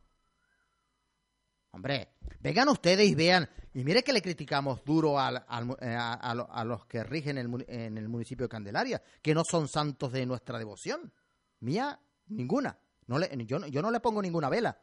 Hombre, 1.73 2.15
vengan 2.39 2.69
ustedes 2.69 3.09
y 3.09 3.17
vean, 3.17 3.51
y 3.75 3.83
mire 3.83 4.05
que 4.05 4.13
le 4.13 4.23
criticamos 4.23 4.85
duro 4.85 5.19
eh, 5.19 5.19
a, 5.19 6.65
los 6.65 6.87
que 6.87 7.03
rigen 7.03 7.37
en 7.37 7.99
el 7.99 8.09
municipio 8.09 8.45
de 8.45 8.51
Candelaria, 8.51 9.03
que 9.21 9.35
no 9.35 9.43
son 9.43 9.67
santos 9.67 10.13
de 10.13 10.27
nuestra 10.27 10.61
devoción. 10.61 11.13
Mía, 11.59 11.99
ninguna. 12.29 12.79
No 13.09 13.19
le, 13.19 13.29
yo, 13.47 13.67
yo 13.67 13.83
no 13.83 13.91
le 13.91 13.99
pongo 13.99 14.23
ninguna 14.23 14.49
vela. 14.49 14.81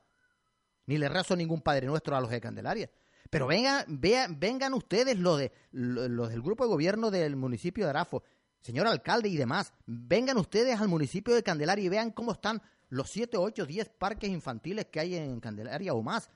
Ni 0.88 0.98
le 0.98 1.08
rezo 1.08 1.38
ningún 1.38 1.62
Padre 1.62 1.88
Nuestro 1.88 2.18
a 2.18 2.20
los 2.20 2.30
de 2.30 2.42
Candelaria. 2.42 2.92
Pero 3.30 3.48
vengan, 3.48 3.86
vean, 3.88 4.40
vengan 4.40 4.74
ustedes 4.74 5.18
los, 5.20 5.40
de, 5.40 5.52
los 5.72 6.30
del 6.30 6.42
grupo 6.42 6.64
de 6.64 6.70
gobierno 6.70 7.12
del 7.12 7.36
municipio 7.36 7.86
de 7.86 7.90
Arafo, 7.90 8.24
señor 8.62 8.88
alcalde 8.88 9.30
y 9.30 9.38
demás. 9.38 9.74
Vengan 9.86 10.38
ustedes 10.38 10.80
al 10.80 10.88
municipio 10.88 11.36
de 11.36 11.44
Candelaria 11.44 11.86
y 11.86 11.90
vean 11.90 12.12
cómo 12.12 12.32
están 12.32 12.62
los 12.90 13.10
7, 13.10 13.38
8, 13.38 13.66
10 13.66 13.90
parques 13.90 14.30
infantiles 14.30 14.86
que 14.86 15.00
hay 15.00 15.16
en 15.16 15.40
Candelaria 15.40 15.94
o 15.94 16.02
más. 16.02 16.30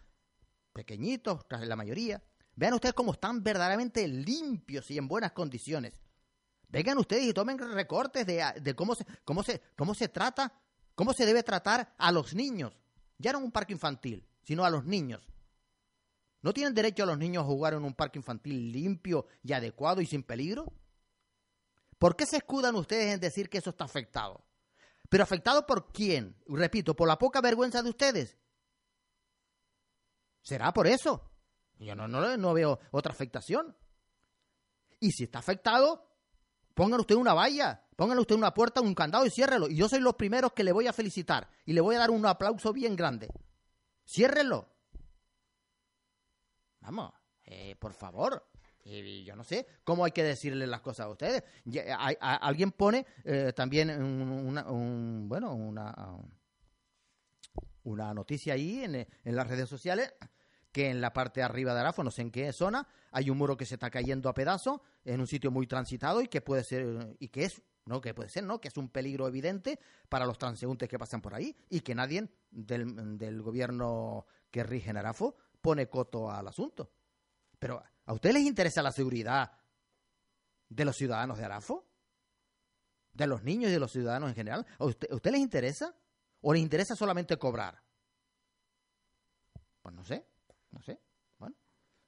Pequeñitos, 0.73 1.45
la 1.49 1.75
mayoría. 1.75 2.21
Vean 2.55 2.73
ustedes 2.73 2.93
cómo 2.93 3.13
están 3.13 3.43
verdaderamente 3.43 4.07
limpios 4.07 4.89
y 4.91 4.97
en 4.97 5.07
buenas 5.07 5.31
condiciones. 5.31 6.01
Vengan 6.67 6.97
ustedes 6.97 7.25
y 7.25 7.33
tomen 7.33 7.57
recortes 7.57 8.25
de, 8.25 8.75
cómo, 8.75 8.95
se, 8.95 9.05
cómo, 9.25 9.43
se, 9.43 9.61
cómo 9.75 9.93
se 9.93 10.07
trata, 10.07 10.53
cómo 10.95 11.13
se 11.13 11.25
debe 11.25 11.43
tratar 11.43 11.93
a 11.97 12.11
los 12.11 12.33
niños. 12.33 12.73
Ya 13.17 13.33
no 13.33 13.39
un 13.39 13.51
parque 13.51 13.73
infantil, 13.73 14.25
sino 14.41 14.63
a 14.63 14.69
los 14.69 14.85
niños. 14.85 15.21
¿No 16.41 16.53
tienen 16.53 16.73
derecho 16.73 17.03
a 17.03 17.05
los 17.05 17.17
niños 17.17 17.43
a 17.43 17.47
jugar 17.47 17.73
en 17.73 17.83
un 17.83 17.93
parque 17.93 18.19
infantil 18.19 18.71
limpio 18.71 19.27
y 19.43 19.53
adecuado 19.53 20.01
y 20.01 20.05
sin 20.05 20.23
peligro? 20.23 20.73
¿Por 21.99 22.15
qué 22.15 22.25
se 22.25 22.37
escudan 22.37 22.75
ustedes 22.75 23.13
en 23.13 23.19
decir 23.19 23.49
que 23.49 23.59
eso 23.59 23.69
está 23.69 23.85
afectado? 23.85 24.43
¿Pero 25.09 25.23
afectado 25.23 25.65
por 25.65 25.91
quién? 25.91 26.35
Repito, 26.47 26.95
¿por 26.95 27.07
la 27.07 27.17
poca 27.17 27.41
vergüenza 27.41 27.83
de 27.83 27.89
ustedes? 27.89 28.37
¿Será 30.41 30.73
por 30.73 30.87
eso? 30.87 31.29
Yo 31.77 31.95
no, 31.95 32.07
no, 32.07 32.53
veo 32.53 32.79
otra 32.91 33.11
afectación. 33.11 33.75
Y 34.99 35.11
si 35.11 35.25
está 35.25 35.39
afectado, 35.39 36.11
Pónganle 36.73 37.01
usted 37.01 37.15
una 37.15 37.33
valla, 37.33 37.85
pónganle 37.95 38.21
usted 38.21 38.35
una 38.35 38.53
puerta, 38.53 38.81
un 38.81 38.95
candado 38.95 39.25
y 39.25 39.29
ciérrelo. 39.29 39.69
Y 39.69 39.75
yo 39.75 39.89
soy 39.89 39.99
los 39.99 40.15
primeros 40.15 40.53
que 40.53 40.63
le 40.63 40.71
voy 40.71 40.87
a 40.87 40.93
felicitar 40.93 41.49
y 41.65 41.73
le 41.73 41.81
voy 41.81 41.95
a 41.95 41.99
dar 41.99 42.11
un 42.11 42.25
aplauso 42.25 42.73
bien 42.73 42.95
grande. 42.95 43.27
Ciérrelo. 44.05 44.70
Vamos, 46.81 47.13
eh, 47.45 47.75
por 47.79 47.93
favor. 47.93 48.47
yo 48.83 49.35
no 49.35 49.43
sé 49.43 49.65
cómo 49.83 50.05
hay 50.05 50.11
que 50.11 50.23
decirle 50.23 50.67
las 50.67 50.81
cosas 50.81 51.05
a 51.05 51.09
ustedes. 51.09 51.43
alguien 52.19 52.71
pone 52.71 53.05
eh, 53.23 53.53
también 53.55 53.89
una, 54.01 54.63
bueno, 54.63 55.53
una, 55.53 56.17
una 57.83 58.13
noticia 58.13 58.53
ahí 58.53 58.83
en, 58.83 58.95
en 58.95 59.35
las 59.35 59.47
redes 59.47 59.69
sociales 59.69 60.13
que 60.71 60.89
en 60.89 61.01
la 61.01 61.13
parte 61.13 61.41
de 61.41 61.45
arriba 61.45 61.73
de 61.73 61.81
Arafo, 61.81 62.03
no 62.03 62.11
sé 62.11 62.21
en 62.21 62.31
qué 62.31 62.51
zona, 62.53 62.87
hay 63.11 63.29
un 63.29 63.37
muro 63.37 63.57
que 63.57 63.65
se 63.65 63.75
está 63.75 63.89
cayendo 63.89 64.29
a 64.29 64.33
pedazos 64.33 64.79
en 65.03 65.19
un 65.19 65.27
sitio 65.27 65.51
muy 65.51 65.67
transitado 65.67 66.21
y 66.21 66.27
que 66.27 66.41
puede 66.41 66.63
ser, 66.63 67.15
y 67.19 67.27
que 67.27 67.45
es, 67.45 67.61
no, 67.85 67.99
que 67.99 68.13
puede 68.13 68.29
ser, 68.29 68.45
¿no? 68.45 68.61
Que 68.61 68.69
es 68.69 68.77
un 68.77 68.89
peligro 68.89 69.27
evidente 69.27 69.79
para 70.07 70.25
los 70.25 70.37
transeúntes 70.37 70.87
que 70.87 70.97
pasan 70.97 71.21
por 71.21 71.33
ahí 71.35 71.55
y 71.69 71.81
que 71.81 71.93
nadie 71.93 72.29
del, 72.51 73.17
del 73.17 73.41
gobierno 73.41 74.25
que 74.49 74.63
rige 74.63 74.89
en 74.89 74.97
Arafo 74.97 75.35
pone 75.61 75.87
coto 75.87 76.29
al 76.29 76.47
asunto. 76.47 76.91
Pero, 77.59 77.83
¿a 78.05 78.13
ustedes 78.13 78.35
les 78.35 78.43
interesa 78.43 78.81
la 78.81 78.91
seguridad 78.91 79.51
de 80.69 80.85
los 80.85 80.95
ciudadanos 80.95 81.37
de 81.37 81.45
Arafo? 81.45 81.87
¿De 83.13 83.27
los 83.27 83.43
niños 83.43 83.69
y 83.69 83.73
de 83.73 83.79
los 83.79 83.91
ciudadanos 83.91 84.29
en 84.29 84.35
general? 84.35 84.65
¿A 84.79 84.85
usted, 84.85 85.11
¿a 85.11 85.15
usted 85.15 85.31
les 85.31 85.41
interesa? 85.41 85.95
¿O 86.41 86.53
les 86.53 86.61
interesa 86.61 86.95
solamente 86.95 87.37
cobrar? 87.37 87.83
Pues 89.81 89.93
no 89.93 90.03
sé 90.03 90.31
no 90.71 90.81
sé, 90.81 90.99
bueno, 91.37 91.55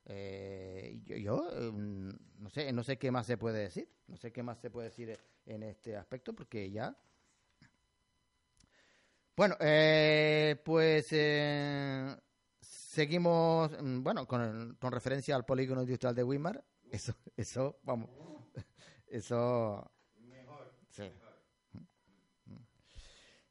eh, 0.06 1.01
yo, 1.06 1.49
em, 1.51 2.10
no 2.39 2.49
sé, 2.49 2.72
no 2.72 2.84
sé 2.84 2.97
qué 2.97 3.12
más 3.12 3.28
se 3.28 3.38
puede 3.38 3.60
decir, 3.60 3.89
no 4.08 4.18
sé 4.18 4.32
qué 4.32 4.41
más 4.41 4.60
se 4.60 4.70
puede 4.70 4.89
decir 4.89 5.18
en 5.45 5.64
este 5.64 5.95
aspecto 5.97 6.34
porque 6.34 6.72
ya. 6.72 6.97
Bueno, 9.36 9.56
eh, 9.60 10.62
pues 10.64 11.08
eh, 11.12 12.16
seguimos, 12.93 13.71
mm, 13.81 14.03
bueno, 14.03 14.27
con, 14.27 14.77
con 14.79 14.91
referencia 14.91 15.35
al 15.35 15.45
polígono 15.45 15.81
industrial 15.81 16.13
de 16.13 16.23
Weimar, 16.23 16.63
eso, 16.91 17.15
eso, 17.35 17.79
vamos, 17.83 18.09
eso. 19.07 19.89
Sí 20.91 21.11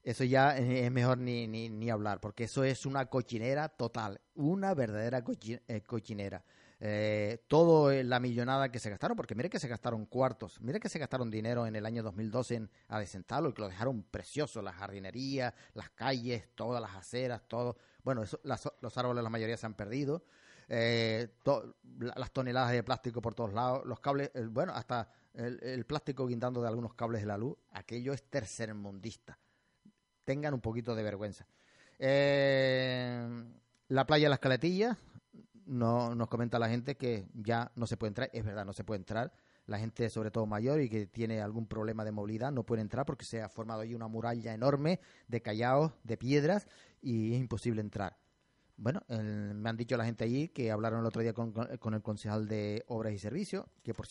eso 0.02 0.24
ya 0.24 0.56
es 0.56 0.90
mejor 0.90 1.18
ni, 1.18 1.46
ni, 1.46 1.68
ni, 1.68 1.90
hablar, 1.90 2.20
porque 2.20 2.44
eso 2.44 2.64
es 2.64 2.86
una 2.86 3.06
cochinera 3.06 3.68
total, 3.68 4.20
una 4.34 4.74
verdadera 4.74 5.22
eh, 5.68 5.82
cochinera. 5.82 6.44
Eh, 6.84 7.44
todo 7.46 7.92
la 7.92 8.18
millonada 8.18 8.72
que 8.72 8.80
se 8.80 8.90
gastaron, 8.90 9.16
porque 9.16 9.36
mire 9.36 9.48
que 9.48 9.60
se 9.60 9.68
gastaron 9.68 10.04
cuartos, 10.04 10.60
mire 10.60 10.80
que 10.80 10.88
se 10.88 10.98
gastaron 10.98 11.30
dinero 11.30 11.64
en 11.64 11.76
el 11.76 11.86
año 11.86 12.02
2012 12.02 12.56
en 12.56 12.70
Adesentalo 12.88 13.50
y 13.50 13.52
que 13.52 13.62
lo 13.62 13.68
dejaron 13.68 14.02
precioso, 14.02 14.60
las 14.62 14.74
jardinerías, 14.74 15.54
las 15.74 15.90
calles, 15.90 16.48
todas 16.56 16.82
las 16.82 16.96
aceras, 16.96 17.46
todo. 17.46 17.76
Bueno, 18.02 18.24
eso, 18.24 18.40
los 18.42 18.98
árboles 18.98 19.22
la 19.22 19.30
mayoría 19.30 19.56
se 19.56 19.64
han 19.64 19.74
perdido. 19.74 20.24
eh, 20.68 21.28
las 22.16 22.32
toneladas 22.32 22.72
de 22.72 22.82
plástico 22.82 23.22
por 23.22 23.36
todos 23.36 23.52
lados, 23.52 23.86
los 23.86 24.00
cables, 24.00 24.32
bueno, 24.50 24.72
hasta 24.72 25.08
el, 25.34 25.86
plástico 25.86 26.26
guindando 26.26 26.62
de 26.62 26.66
algunos 26.66 26.94
cables 26.94 27.20
de 27.20 27.28
la 27.28 27.38
luz, 27.38 27.56
aquello 27.70 28.12
es 28.12 28.24
tercermundista. 28.24 29.38
Tengan 30.24 30.52
un 30.52 30.60
poquito 30.60 30.96
de 30.96 31.02
vergüenza. 31.04 31.46
Eh, 32.00 33.44
la 33.86 34.04
playa 34.04 34.26
de 34.26 34.30
las 34.30 34.40
Caletillas, 34.40 34.96
no, 35.66 36.14
nos 36.14 36.28
comenta 36.28 36.58
la 36.58 36.68
gente 36.68 36.96
que 36.96 37.26
ya 37.34 37.72
no 37.76 37.86
se 37.86 37.96
puede 37.96 38.08
entrar. 38.08 38.30
Es 38.32 38.44
verdad, 38.44 38.64
no 38.64 38.72
se 38.72 38.84
puede 38.84 38.98
entrar. 38.98 39.32
La 39.66 39.78
gente, 39.78 40.10
sobre 40.10 40.30
todo 40.30 40.46
mayor 40.46 40.80
y 40.80 40.88
que 40.88 41.06
tiene 41.06 41.40
algún 41.40 41.66
problema 41.66 42.04
de 42.04 42.12
movilidad, 42.12 42.50
no 42.50 42.64
puede 42.64 42.82
entrar 42.82 43.06
porque 43.06 43.24
se 43.24 43.40
ha 43.40 43.48
formado 43.48 43.82
ahí 43.82 43.94
una 43.94 44.08
muralla 44.08 44.52
enorme 44.52 45.00
de 45.28 45.40
callaos, 45.40 45.92
de 46.02 46.16
piedras 46.16 46.66
y 47.00 47.34
es 47.34 47.40
imposible 47.40 47.80
entrar. 47.80 48.16
Bueno, 48.76 49.02
me 49.08 49.68
han 49.68 49.76
dicho 49.76 49.96
la 49.96 50.04
gente 50.04 50.24
allí 50.24 50.48
que 50.48 50.72
hablaron 50.72 51.00
el 51.00 51.06
otro 51.06 51.22
día 51.22 51.32
con, 51.32 51.52
con 51.52 51.94
el 51.94 52.02
concejal 52.02 52.48
de 52.48 52.84
Obras 52.88 53.12
y 53.12 53.18
Servicios, 53.18 53.66
que 53.84 53.94
por, 53.94 54.08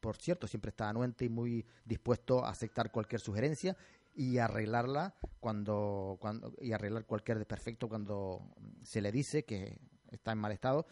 por 0.00 0.16
cierto, 0.16 0.48
siempre 0.48 0.70
está 0.70 0.88
anuente 0.88 1.24
y 1.24 1.28
muy 1.28 1.64
dispuesto 1.84 2.44
a 2.44 2.50
aceptar 2.50 2.90
cualquier 2.90 3.20
sugerencia 3.20 3.76
y 4.14 4.38
arreglarla 4.38 5.14
cuando, 5.38 6.16
cuando 6.20 6.52
y 6.60 6.72
arreglar 6.72 7.04
cualquier 7.06 7.38
desperfecto 7.38 7.88
cuando 7.88 8.52
se 8.82 9.00
le 9.00 9.12
dice 9.12 9.44
que 9.44 9.78
está 10.10 10.32
en 10.32 10.38
mal 10.38 10.52
estado 10.52 10.86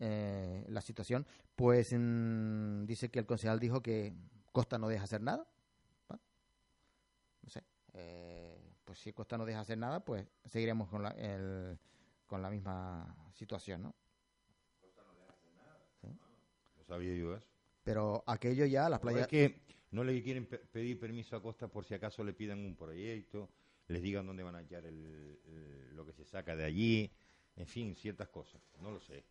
eh, 0.00 0.64
la 0.68 0.80
situación, 0.80 1.26
pues 1.54 1.90
dice 1.90 3.10
que 3.10 3.20
el 3.20 3.26
concejal 3.26 3.60
dijo 3.60 3.82
que 3.82 4.12
Costa 4.52 4.78
no 4.78 4.88
deja 4.88 5.04
hacer 5.04 5.20
nada. 5.20 5.46
No 6.08 7.48
sé. 7.48 7.62
Eh, 7.92 8.58
pues 8.84 8.98
si 8.98 9.12
Costa 9.12 9.38
no 9.38 9.44
deja 9.44 9.60
hacer 9.60 9.78
nada, 9.78 10.04
pues 10.04 10.26
seguiremos 10.44 10.88
con 10.88 11.02
la, 11.02 11.10
el, 11.10 11.78
con 12.26 12.42
la 12.42 12.50
misma 12.50 13.14
situación, 13.32 13.82
¿no? 13.82 13.94
Costa 14.80 15.02
no 15.06 15.14
deja 15.14 15.32
hacer 15.32 15.52
nada. 15.54 15.78
No 16.76 16.84
sabía 16.84 17.14
yo 17.14 17.36
eso. 17.36 17.46
Pero 17.84 18.24
aquello 18.26 18.64
ya, 18.64 18.88
las 18.88 19.00
playas... 19.00 19.22
Es 19.22 19.28
que 19.28 19.62
no 19.90 20.02
le 20.02 20.20
quieren 20.22 20.46
pedir 20.46 20.98
permiso 20.98 21.36
a 21.36 21.42
Costa 21.42 21.68
por 21.68 21.84
si 21.84 21.94
acaso 21.94 22.24
le 22.24 22.32
pidan 22.32 22.58
un 22.58 22.74
proyecto, 22.74 23.48
les 23.86 24.02
digan 24.02 24.26
dónde 24.26 24.42
van 24.42 24.56
a 24.56 24.58
hallar 24.58 24.84
lo 24.84 26.04
que 26.04 26.12
se 26.12 26.24
saca 26.24 26.56
de 26.56 26.64
allí, 26.64 27.12
en 27.56 27.66
fin, 27.66 27.94
ciertas 27.94 28.28
cosas. 28.28 28.60
No 28.80 28.90
lo 28.90 29.00
sé. 29.00 29.24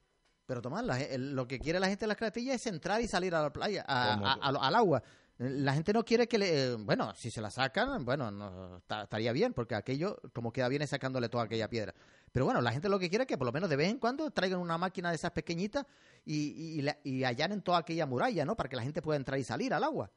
Pero 0.45 0.61
Tomás, 0.61 0.85
lo 1.17 1.47
que 1.47 1.59
quiere 1.59 1.79
la 1.79 1.87
gente 1.87 2.03
de 2.03 2.07
las 2.07 2.17
carretillas 2.17 2.55
es 2.55 2.67
entrar 2.67 3.01
y 3.01 3.07
salir 3.07 3.33
a 3.33 3.41
la 3.41 3.53
playa, 3.53 3.83
al 3.87 4.75
agua. 4.75 5.01
La 5.37 5.73
gente 5.73 5.93
no 5.93 6.05
quiere 6.05 6.27
que 6.27 6.37
le... 6.37 6.75
Bueno, 6.75 7.13
si 7.15 7.31
se 7.31 7.41
la 7.41 7.49
sacan, 7.49 8.05
bueno, 8.05 8.29
no, 8.29 8.77
estaría 8.77 9.31
bien, 9.31 9.53
porque 9.53 9.73
aquello, 9.73 10.21
como 10.31 10.51
queda 10.51 10.67
bien, 10.67 10.81
es 10.81 10.91
sacándole 10.91 11.27
toda 11.27 11.45
aquella 11.45 11.67
piedra. 11.69 11.93
Pero 12.31 12.45
bueno, 12.45 12.61
la 12.61 12.71
gente 12.71 12.89
lo 12.89 12.99
que 12.99 13.09
quiere 13.09 13.23
es 13.23 13.27
que 13.27 13.37
por 13.37 13.45
lo 13.45 13.51
menos 13.51 13.69
de 13.69 13.75
vez 13.75 13.89
en 13.89 13.99
cuando 13.99 14.29
traigan 14.31 14.59
una 14.59 14.77
máquina 14.77 15.09
de 15.09 15.15
esas 15.15 15.31
pequeñitas 15.31 15.85
y, 16.25 16.81
y, 16.81 16.85
y 17.03 17.23
allanen 17.23 17.61
toda 17.61 17.79
aquella 17.79 18.05
muralla, 18.05 18.45
¿no? 18.45 18.55
Para 18.55 18.69
que 18.69 18.75
la 18.75 18.83
gente 18.83 19.01
pueda 19.01 19.17
entrar 19.17 19.39
y 19.39 19.43
salir 19.43 19.73
al 19.73 19.83
agua. 19.83 20.11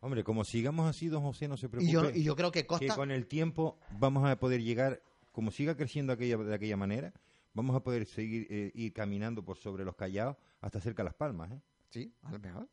Hombre, 0.00 0.22
como 0.22 0.44
sigamos 0.44 0.88
así, 0.88 1.08
don 1.08 1.22
José, 1.22 1.48
no 1.48 1.56
se 1.56 1.68
preocupe. 1.68 1.90
Y 1.90 1.92
yo, 1.92 2.10
y 2.10 2.22
yo 2.22 2.36
creo 2.36 2.52
que 2.52 2.66
Costa... 2.66 2.86
Que 2.86 2.92
con 2.92 3.10
el 3.10 3.26
tiempo 3.26 3.78
vamos 3.98 4.28
a 4.28 4.36
poder 4.38 4.62
llegar, 4.62 5.02
como 5.32 5.50
siga 5.50 5.76
creciendo 5.76 6.12
aquella, 6.12 6.36
de 6.36 6.54
aquella 6.54 6.76
manera, 6.76 7.12
vamos 7.54 7.74
a 7.74 7.80
poder 7.82 8.04
seguir 8.06 8.46
eh, 8.50 8.70
ir 8.74 8.92
caminando 8.92 9.42
por 9.44 9.56
sobre 9.56 9.84
los 9.84 9.94
callados 9.94 10.36
hasta 10.60 10.80
cerca 10.80 11.02
de 11.02 11.04
Las 11.04 11.14
Palmas, 11.14 11.52
¿eh? 11.52 11.60
Sí, 11.88 12.12
a 12.22 12.32
lo 12.32 12.38
mejor. 12.40 12.68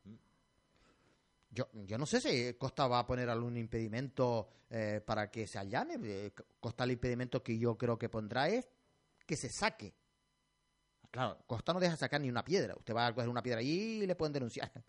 Yo, 1.50 1.68
yo 1.72 1.98
no 1.98 2.06
sé 2.06 2.20
si 2.20 2.54
Costa 2.54 2.88
va 2.88 3.00
a 3.00 3.06
poner 3.06 3.28
algún 3.28 3.56
impedimento 3.56 4.48
eh, 4.68 5.00
para 5.04 5.30
que 5.30 5.46
se 5.46 5.58
allane. 5.58 5.98
Eh, 6.02 6.32
Costa 6.58 6.84
el 6.84 6.92
impedimento 6.92 7.42
que 7.42 7.58
yo 7.58 7.76
creo 7.78 7.98
que 7.98 8.08
pondrá 8.08 8.48
es 8.48 8.68
que 9.26 9.36
se 9.36 9.48
saque. 9.48 9.94
Claro, 11.10 11.38
Costa 11.46 11.72
no 11.72 11.80
deja 11.80 11.96
sacar 11.96 12.20
ni 12.20 12.30
una 12.30 12.42
piedra. 12.42 12.74
Usted 12.74 12.94
va 12.94 13.06
a 13.06 13.14
coger 13.14 13.28
una 13.28 13.42
piedra 13.42 13.60
allí 13.60 14.02
y 14.02 14.06
le 14.06 14.14
pueden 14.14 14.32
denunciar. 14.32 14.70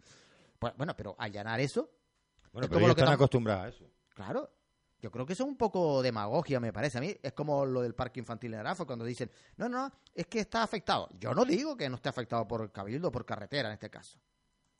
Bueno, 0.77 0.95
pero 0.95 1.13
allanar 1.19 1.59
eso. 1.59 1.89
Bueno, 2.53 2.69
pero 2.69 2.79
ellos 2.79 2.91
están 2.91 3.11
acostumbrados 3.11 3.65
a 3.65 3.67
eso. 3.67 3.91
Claro. 4.15 4.49
Yo 5.03 5.11
creo 5.11 5.25
que 5.25 5.33
eso 5.33 5.43
es 5.43 5.49
un 5.49 5.57
poco 5.57 6.01
demagogia, 6.01 6.61
me 6.61 6.71
parece 6.71 6.97
a 6.97 7.01
mí. 7.01 7.13
Es 7.21 7.33
como 7.33 7.65
lo 7.65 7.81
del 7.81 7.93
parque 7.93 8.21
infantil 8.21 8.53
en 8.53 8.61
Arafo, 8.61 8.87
cuando 8.87 9.03
dicen, 9.03 9.29
no, 9.57 9.67
no, 9.67 9.91
es 10.15 10.27
que 10.27 10.39
está 10.39 10.63
afectado. 10.63 11.09
Yo 11.19 11.33
no 11.33 11.43
digo 11.43 11.75
que 11.75 11.89
no 11.89 11.97
esté 11.97 12.07
afectado 12.07 12.47
por 12.47 12.71
cabildo, 12.71 13.11
por 13.11 13.25
carretera 13.25 13.67
en 13.67 13.73
este 13.73 13.89
caso. 13.89 14.17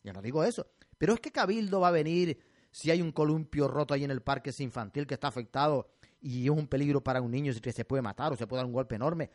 Yo 0.01 0.13
no 0.13 0.21
digo 0.21 0.45
eso. 0.45 0.65
Pero 0.97 1.13
es 1.13 1.19
que 1.19 1.29
cabildo 1.29 1.81
va 1.81 1.89
a 1.89 1.91
venir 1.91 2.39
si 2.71 2.89
hay 2.89 3.01
un 3.01 3.11
columpio 3.11 3.67
roto 3.67 3.93
ahí 3.93 4.05
en 4.05 4.11
el 4.11 4.21
parque 4.21 4.53
infantil 4.59 5.05
que 5.05 5.15
está 5.15 5.27
afectado 5.27 5.89
y 6.21 6.45
es 6.45 6.51
un 6.51 6.67
peligro 6.67 7.03
para 7.03 7.21
un 7.21 7.29
niño 7.29 7.51
que 7.61 7.73
se 7.73 7.83
puede 7.83 8.01
matar 8.01 8.31
o 8.31 8.37
se 8.37 8.47
puede 8.47 8.59
dar 8.59 8.65
un 8.65 8.73
golpe 8.73 8.95
enorme 8.95 9.29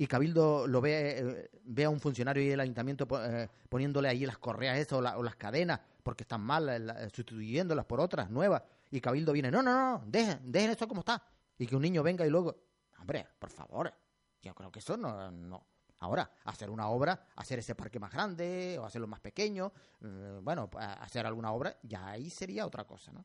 y 0.00 0.06
Cabildo 0.06 0.68
lo 0.68 0.80
ve, 0.80 1.18
eh, 1.18 1.50
ve 1.64 1.84
a 1.84 1.90
un 1.90 1.98
funcionario 1.98 2.40
y 2.42 2.50
el 2.50 2.60
ayuntamiento 2.60 3.08
eh, 3.20 3.48
poniéndole 3.68 4.08
ahí 4.08 4.24
las 4.24 4.38
correas 4.38 4.78
esas 4.78 4.92
o, 4.92 5.22
las 5.22 5.34
cadenas 5.34 5.80
porque 6.04 6.22
están 6.22 6.40
mal, 6.40 6.68
eh, 6.68 7.10
sustituyéndolas 7.12 7.84
por 7.84 7.98
otras 7.98 8.30
nuevas 8.30 8.62
y 8.90 9.00
Cabildo 9.00 9.32
viene, 9.32 9.50
no, 9.50 9.62
no, 9.62 9.98
no, 9.98 10.04
dejen, 10.06 10.40
dejen 10.50 10.70
esto 10.70 10.88
como 10.88 11.00
está 11.00 11.22
y 11.58 11.66
que 11.66 11.76
un 11.76 11.82
niño 11.82 12.02
venga 12.02 12.26
y 12.26 12.30
luego, 12.30 12.56
hombre, 12.98 13.26
por 13.38 13.50
favor, 13.50 13.92
yo 14.40 14.54
creo 14.54 14.70
que 14.70 14.78
eso 14.78 14.96
no, 14.96 15.30
no. 15.30 15.66
Ahora, 16.00 16.30
hacer 16.44 16.70
una 16.70 16.88
obra, 16.88 17.26
hacer 17.34 17.58
ese 17.58 17.74
parque 17.74 17.98
más 17.98 18.12
grande 18.12 18.78
o 18.78 18.84
hacerlo 18.84 19.08
más 19.08 19.20
pequeño, 19.20 19.72
bueno, 20.42 20.70
hacer 20.78 21.26
alguna 21.26 21.50
obra, 21.52 21.76
ya 21.82 22.10
ahí 22.10 22.30
sería 22.30 22.64
otra 22.64 22.84
cosa, 22.84 23.10
¿no? 23.12 23.24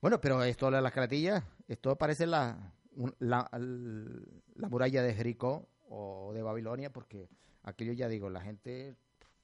Bueno, 0.00 0.20
pero 0.20 0.42
esto 0.44 0.70
de 0.70 0.80
las 0.80 0.92
caratillas, 0.92 1.44
esto 1.66 1.96
parece 1.96 2.26
la, 2.26 2.72
la, 3.18 3.48
la, 3.52 4.68
muralla 4.68 5.02
de 5.02 5.12
Jericó 5.12 5.68
o 5.88 6.32
de 6.32 6.42
Babilonia, 6.42 6.90
porque 6.92 7.28
aquello 7.64 7.92
ya 7.92 8.08
digo, 8.08 8.30
la 8.30 8.40
gente 8.40 8.96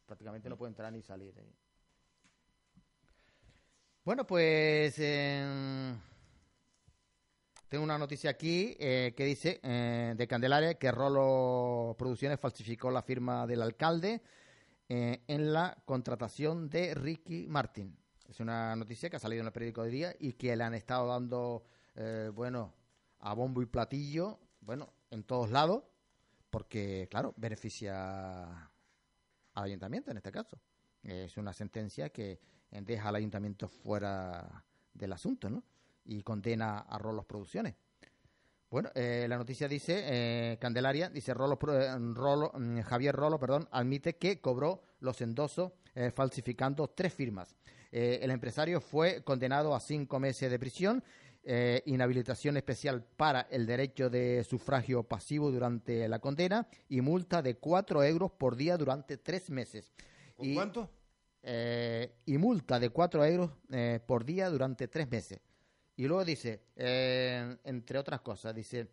prácticamente 0.07 0.49
no 0.49 0.57
puede 0.57 0.71
entrar 0.71 0.93
ni 0.93 1.03
salir. 1.03 1.35
Bueno, 4.05 4.27
pues 4.27 4.99
em, 4.99 5.99
tengo 7.71 7.85
una 7.85 7.97
noticia 7.97 8.29
aquí 8.29 8.77
eh, 8.79 9.15
que 9.17 9.25
dice 9.25 9.61
eh, 9.63 10.13
de 10.15 10.29
Candelaria 10.29 10.75
que 10.75 10.93
Rolo 10.93 11.97
Producciones 11.97 12.39
falsificó 12.39 12.91
la 12.91 13.01
firma 13.01 13.47
del 13.47 13.63
alcalde 13.63 14.21
eh, 14.91 15.25
en 15.27 15.55
la 15.55 15.79
contratación 15.87 16.69
de 16.69 16.93
Ricky 16.93 17.47
Martin. 17.49 17.97
Es 18.29 18.41
una 18.41 18.77
noticia 18.77 19.09
que 19.09 19.17
ha 19.17 19.21
salido 19.21 19.41
en 19.41 19.47
el 19.47 19.53
periódico 19.55 19.85
de 19.85 19.91
día 19.91 20.15
y 20.21 20.35
que 20.35 20.55
le 20.55 20.65
han 20.65 20.75
estado 20.75 21.09
dando, 21.09 21.65
bueno, 22.35 22.75
a 23.21 23.33
bombo 23.33 23.63
y 23.63 23.67
platillo, 23.67 24.39
bueno, 24.61 24.93
en 25.11 25.25
todos 25.25 25.51
lados, 25.51 25.83
porque, 26.51 27.09
claro, 27.11 27.33
beneficia 27.39 28.45
al 29.55 29.65
ayuntamiento 29.65 30.11
en 30.11 30.19
este 30.19 30.31
caso. 30.31 30.61
Es 31.03 31.37
una 31.37 31.55
sentencia 31.55 32.11
que 32.11 32.41
deja 32.81 33.09
al 33.09 33.17
ayuntamiento 33.17 33.69
fuera 33.69 34.65
del 34.93 35.13
asunto, 35.13 35.51
¿no? 35.51 35.63
Y 36.05 36.23
condena 36.23 36.81
a 36.81 36.99
Rolos 36.99 37.25
Producciones. 37.25 37.75
Bueno, 38.71 38.91
eh, 38.95 39.27
la 39.29 39.37
noticia 39.37 39.69
dice, 39.69 40.03
eh, 40.05 40.59
Candelaria, 40.59 41.09
dice 41.09 41.33
Rolo, 41.33 41.59
eh, 41.73 41.97
Rolo, 42.13 42.53
mm, 42.55 42.81
Javier 42.81 43.15
Rolo, 43.15 43.39
perdón, 43.39 43.69
admite 43.71 44.17
que 44.17 44.41
cobró 44.41 44.83
los 45.01 45.21
endosos 45.21 45.73
falsificando 46.13 46.89
tres 46.89 47.15
firmas. 47.15 47.55
el 47.93 48.33
empresario 48.33 48.81
fue 48.81 49.23
condenado 49.23 49.77
a 49.77 49.79
cinco 49.79 50.19
meses 50.19 50.51
de 50.51 50.59
prisión 50.59 51.05
eh, 51.47 51.83
inhabilitación 51.85 52.57
especial 52.57 53.05
para 53.05 53.43
el 53.51 53.67
derecho 53.67 54.09
de 54.09 54.43
sufragio 54.45 55.03
pasivo 55.03 55.51
durante 55.51 56.09
la 56.09 56.19
condena 56.19 56.67
y 56.89 57.03
multa 57.03 57.43
de 57.43 57.57
4 57.57 58.03
euros 58.03 58.33
por 58.33 58.57
día 58.57 58.79
durante 58.79 59.19
tres 59.19 59.51
meses. 59.51 59.93
y, 60.39 60.55
cuánto? 60.55 60.89
Eh, 61.47 62.15
y 62.25 62.39
multa 62.39 62.81
de 62.81 62.89
4 62.89 63.25
euros 63.27 63.51
eh, 63.71 64.01
por 64.07 64.25
día 64.25 64.49
durante 64.49 64.89
tres 64.89 65.11
meses. 65.11 65.41
Y 65.97 66.07
luego 66.07 66.25
dice, 66.25 66.63
entre 66.75 67.99
otras 67.99 68.21
cosas, 68.23 68.55
dice, 68.55 68.89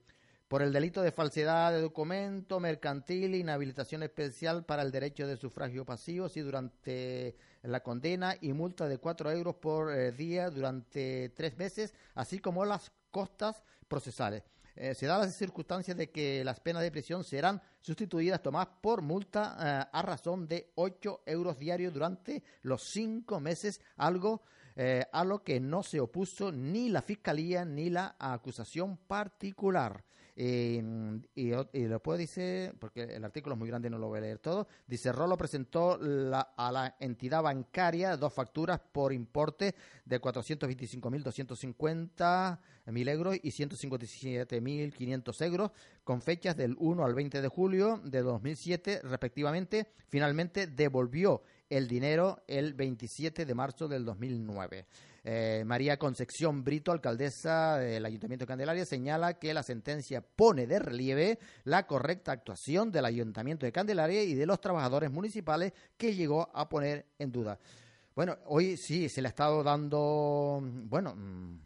por 0.52 0.62
el 0.62 0.74
delito 0.74 1.02
de 1.02 1.14
falsedad 1.14 1.72
de 1.72 1.80
documento 1.80 2.60
mercantil, 2.60 3.36
inhabilitación 3.36 4.04
especial 4.04 4.66
para 4.66 4.82
el 4.82 4.91
derecho 4.91 5.26
de 5.26 5.38
sufragio 5.38 5.86
pasivo, 5.86 6.28
si 6.28 6.41
durante 6.41 7.38
la 7.62 7.80
condena 7.80 8.36
y 8.41 8.52
multa 8.52 8.89
de 8.89 8.97
4 8.97 9.32
euros 9.32 9.56
por 9.56 9.93
eh, 9.93 10.12
día 10.12 10.49
durante 10.49 11.30
tres 11.30 11.58
meses, 11.58 11.93
así 12.16 12.39
como 12.39 12.66
las 12.66 12.91
costas 13.12 13.64
procesales. 13.88 14.43
Eh, 14.76 14.93
se 14.93 15.06
da 15.06 15.20
la 15.20 15.30
circunstancia 15.30 15.95
de 15.95 16.10
que 16.10 16.43
las 16.43 16.60
penas 16.60 16.84
de 16.84 16.91
prisión 16.91 17.24
serán 17.24 17.62
sustituidas, 17.82 18.41
Tomás, 18.41 18.67
por 18.82 19.01
multa 19.01 19.57
eh, 19.59 19.89
a 19.91 20.01
razón 20.01 20.47
de 20.47 20.71
8 20.75 21.23
euros 21.25 21.57
diarios 21.57 21.93
durante 21.93 22.43
los 22.61 22.84
cinco 22.84 23.39
meses, 23.39 23.82
algo 23.97 24.43
eh, 24.75 25.05
a 25.11 25.25
lo 25.25 25.43
que 25.43 25.59
no 25.59 25.84
se 25.84 25.99
opuso 25.99 26.51
ni 26.51 26.89
la 26.89 27.01
Fiscalía 27.01 27.65
ni 27.65 27.89
la 27.89 28.15
acusación 28.17 28.97
particular. 28.97 30.03
Y, 30.36 30.82
y, 31.36 31.51
después 31.84 32.17
dice, 32.17 32.73
porque 32.79 33.03
el 33.03 33.23
artículo 33.25 33.55
es 33.55 33.59
muy 33.59 33.67
grande 33.67 33.89
y 33.89 33.91
no 33.91 33.97
lo 33.97 34.07
voy 34.07 34.19
a 34.19 34.21
leer 34.21 34.39
todo, 34.39 34.69
dice, 34.88 35.11
Rolo 35.11 35.36
presentó 35.38 35.99
a 36.01 36.71
la 36.71 36.95
entidad 36.99 37.43
bancaria 37.43 38.15
dos 38.15 38.34
facturas 38.34 38.79
por 38.79 39.11
importe 39.13 39.75
de 40.05 40.21
425.250 40.21 42.59
mil 42.88 43.07
euros 43.09 43.36
y 43.41 43.51
157.500 43.51 45.45
euros 45.45 45.71
con 46.03 46.21
fechas 46.21 46.57
del 46.57 46.75
1 46.79 47.05
al 47.05 47.13
20 47.13 47.41
de 47.41 47.47
julio 47.47 48.01
de 48.03 48.21
2007 48.21 49.01
respectivamente. 49.03 49.88
Finalmente 50.07 50.67
devolvió 50.67 51.43
el 51.69 51.88
dinero 51.88 52.43
el 52.47 52.73
27 52.73 53.45
de 53.45 53.55
marzo 53.55 53.88
del 53.88 54.03
2009. 54.05 54.86
Eh, 55.24 55.63
María 55.65 55.97
Concepción 55.97 56.63
Brito, 56.63 56.91
alcaldesa 56.91 57.78
del 57.78 58.05
Ayuntamiento 58.05 58.43
de 58.43 58.47
Candelaria, 58.47 58.86
señala 58.86 59.36
que 59.36 59.53
la 59.53 59.61
sentencia 59.61 60.22
pone 60.22 60.65
de 60.65 60.80
relieve 60.80 61.38
la 61.63 61.86
correcta 61.86 62.32
actuación 62.32 62.91
del 62.91 63.05
Ayuntamiento 63.05 63.65
de 63.65 63.72
Candelaria 63.72 64.24
y 64.24 64.34
de 64.34 64.47
los 64.47 64.59
trabajadores 64.59 65.11
municipales 65.11 65.74
que 65.95 66.15
llegó 66.15 66.49
a 66.55 66.67
poner 66.67 67.05
en 67.19 67.32
duda. 67.32 67.59
Bueno, 68.15 68.38
hoy 68.47 68.78
sí 68.78 69.09
se 69.09 69.22
le 69.22 69.28
ha 69.28 69.30
estado 69.30 69.63
dando, 69.63 70.59
bueno, 70.61 71.13
mm, 71.15 71.59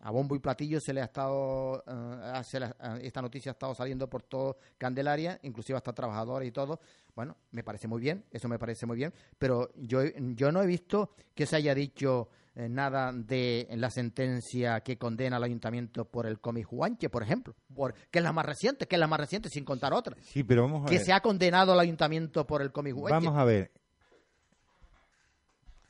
a 0.00 0.10
bombo 0.10 0.36
y 0.36 0.40
platillo 0.40 0.78
se 0.78 0.92
le 0.92 1.00
ha 1.00 1.04
estado, 1.04 1.82
eh, 1.86 2.42
eh, 2.52 3.00
esta 3.02 3.22
noticia 3.22 3.52
ha 3.52 3.54
estado 3.54 3.74
saliendo 3.74 4.08
por 4.08 4.22
todo 4.22 4.58
Candelaria, 4.76 5.40
inclusive 5.44 5.78
hasta 5.78 5.94
trabajadores 5.94 6.48
y 6.48 6.52
todo. 6.52 6.80
Bueno, 7.14 7.36
me 7.52 7.64
parece 7.64 7.88
muy 7.88 8.00
bien, 8.00 8.24
eso 8.30 8.48
me 8.48 8.58
parece 8.58 8.84
muy 8.84 8.96
bien, 8.96 9.14
pero 9.38 9.70
yo, 9.76 10.02
yo 10.34 10.52
no 10.52 10.62
he 10.62 10.66
visto 10.66 11.14
que 11.34 11.46
se 11.46 11.56
haya 11.56 11.74
dicho 11.74 12.28
eh, 12.54 12.68
nada 12.68 13.12
de 13.14 13.66
la 13.76 13.88
sentencia 13.88 14.80
que 14.80 14.98
condena 14.98 15.36
al 15.36 15.44
ayuntamiento 15.44 16.04
por 16.04 16.26
el 16.26 16.38
Comijuanche, 16.38 17.08
por 17.08 17.22
ejemplo, 17.22 17.54
por, 17.74 17.94
que 18.10 18.18
es 18.18 18.22
la 18.22 18.32
más 18.32 18.44
reciente, 18.44 18.86
que 18.86 18.96
es 18.96 19.00
la 19.00 19.06
más 19.06 19.20
reciente 19.20 19.48
sin 19.48 19.64
contar 19.64 19.94
otra. 19.94 20.16
Sí, 20.20 20.44
pero 20.44 20.62
vamos 20.62 20.84
a 20.84 20.90
que 20.90 20.98
se 20.98 21.14
ha 21.14 21.20
condenado 21.20 21.72
al 21.72 21.80
ayuntamiento 21.80 22.46
por 22.46 22.60
el 22.60 22.70
Comijuanche. 22.70 23.14
Vamos 23.14 23.38
a 23.38 23.44
ver. 23.44 23.70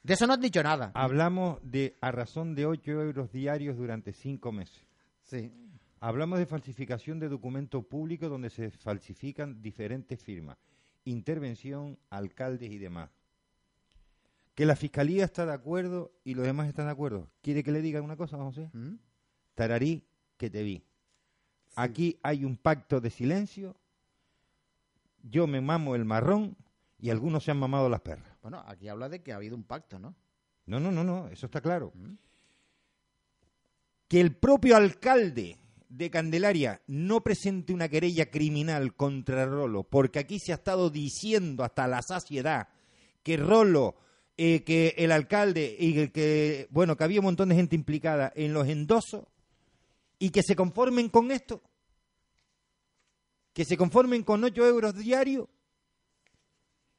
De 0.04 0.14
eso 0.14 0.26
no 0.28 0.34
has 0.34 0.40
dicho 0.40 0.62
nada. 0.62 0.92
Hablamos 0.94 1.58
de 1.62 1.96
a 2.00 2.12
razón 2.12 2.54
de 2.54 2.66
8 2.66 2.92
euros 2.92 3.32
diarios 3.32 3.76
durante 3.76 4.12
5 4.12 4.52
meses. 4.52 4.86
Sí. 5.22 5.52
Hablamos 5.98 6.38
de 6.38 6.46
falsificación 6.46 7.18
de 7.18 7.28
documentos 7.28 7.84
públicos 7.86 8.30
donde 8.30 8.50
se 8.50 8.70
falsifican 8.70 9.62
diferentes 9.62 10.22
firmas. 10.22 10.58
Intervención, 11.04 11.98
alcaldes 12.08 12.70
y 12.70 12.78
demás 12.78 13.10
que 14.54 14.66
la 14.66 14.76
fiscalía 14.76 15.24
está 15.24 15.46
de 15.46 15.52
acuerdo 15.52 16.12
y 16.24 16.34
los 16.34 16.44
demás 16.44 16.68
están 16.68 16.86
de 16.86 16.92
acuerdo. 16.92 17.30
¿Quiere 17.40 17.62
que 17.62 17.72
le 17.72 17.80
diga 17.80 18.02
una 18.02 18.16
cosa, 18.16 18.36
José? 18.36 18.70
¿Mm? 18.72 18.96
Tararí, 19.54 20.04
que 20.36 20.50
te 20.50 20.62
vi. 20.62 20.84
Aquí 21.74 22.18
hay 22.22 22.44
un 22.44 22.56
pacto 22.56 23.00
de 23.00 23.10
silencio. 23.10 23.76
Yo 25.22 25.46
me 25.46 25.60
mamo 25.60 25.94
el 25.94 26.04
marrón 26.04 26.56
y 26.98 27.10
algunos 27.10 27.44
se 27.44 27.50
han 27.50 27.58
mamado 27.58 27.88
las 27.88 28.00
perras. 28.00 28.36
Bueno, 28.42 28.62
aquí 28.66 28.88
habla 28.88 29.08
de 29.08 29.22
que 29.22 29.32
ha 29.32 29.36
habido 29.36 29.56
un 29.56 29.64
pacto, 29.64 29.98
¿no? 29.98 30.14
No, 30.66 30.78
no, 30.78 30.92
no, 30.92 31.02
no, 31.02 31.28
eso 31.28 31.46
está 31.46 31.60
claro. 31.60 31.92
¿Mm? 31.94 32.14
Que 34.08 34.20
el 34.20 34.36
propio 34.36 34.76
alcalde 34.76 35.58
de 35.88 36.10
Candelaria 36.10 36.82
no 36.86 37.22
presente 37.22 37.72
una 37.72 37.88
querella 37.88 38.30
criminal 38.30 38.94
contra 38.94 39.46
Rolo, 39.46 39.84
porque 39.84 40.18
aquí 40.18 40.38
se 40.38 40.52
ha 40.52 40.56
estado 40.56 40.90
diciendo 40.90 41.64
hasta 41.64 41.86
la 41.86 42.02
saciedad 42.02 42.68
que 43.22 43.36
Rolo 43.36 43.96
eh, 44.44 44.64
que 44.64 44.96
el 44.98 45.12
alcalde 45.12 45.76
y 45.78 46.08
que, 46.08 46.66
bueno, 46.70 46.96
que 46.96 47.04
había 47.04 47.20
un 47.20 47.26
montón 47.26 47.50
de 47.50 47.54
gente 47.54 47.76
implicada 47.76 48.32
en 48.34 48.52
los 48.52 48.66
endosos 48.66 49.22
y 50.18 50.30
que 50.30 50.42
se 50.42 50.56
conformen 50.56 51.10
con 51.10 51.30
esto, 51.30 51.62
que 53.52 53.64
se 53.64 53.76
conformen 53.76 54.24
con 54.24 54.42
8 54.42 54.66
euros 54.66 54.96
diarios 54.96 55.46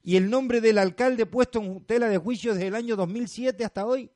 y 0.01 0.15
el 0.15 0.29
nombre 0.29 0.61
del 0.61 0.77
alcalde 0.77 1.25
puesto 1.25 1.59
en 1.59 1.83
tela 1.83 2.07
de 2.07 2.17
juicio 2.17 2.53
desde 2.53 2.67
el 2.67 2.75
año 2.75 2.95
2007 2.95 3.65
hasta 3.65 3.85
hoy, 3.85 4.09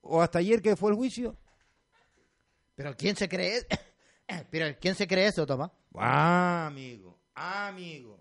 o 0.00 0.20
hasta 0.20 0.40
ayer 0.40 0.60
que 0.60 0.74
fue 0.74 0.90
el 0.90 0.96
juicio. 0.96 1.36
Pero 2.74 2.96
¿quién 2.96 3.14
se 3.14 3.28
cree? 3.28 3.68
Pero 4.50 4.76
¿quién 4.80 4.96
se 4.96 5.06
cree 5.06 5.28
eso, 5.28 5.46
Tomás? 5.46 5.70
Ah, 5.94 6.66
amigo, 6.66 7.20
amigo. 7.36 8.18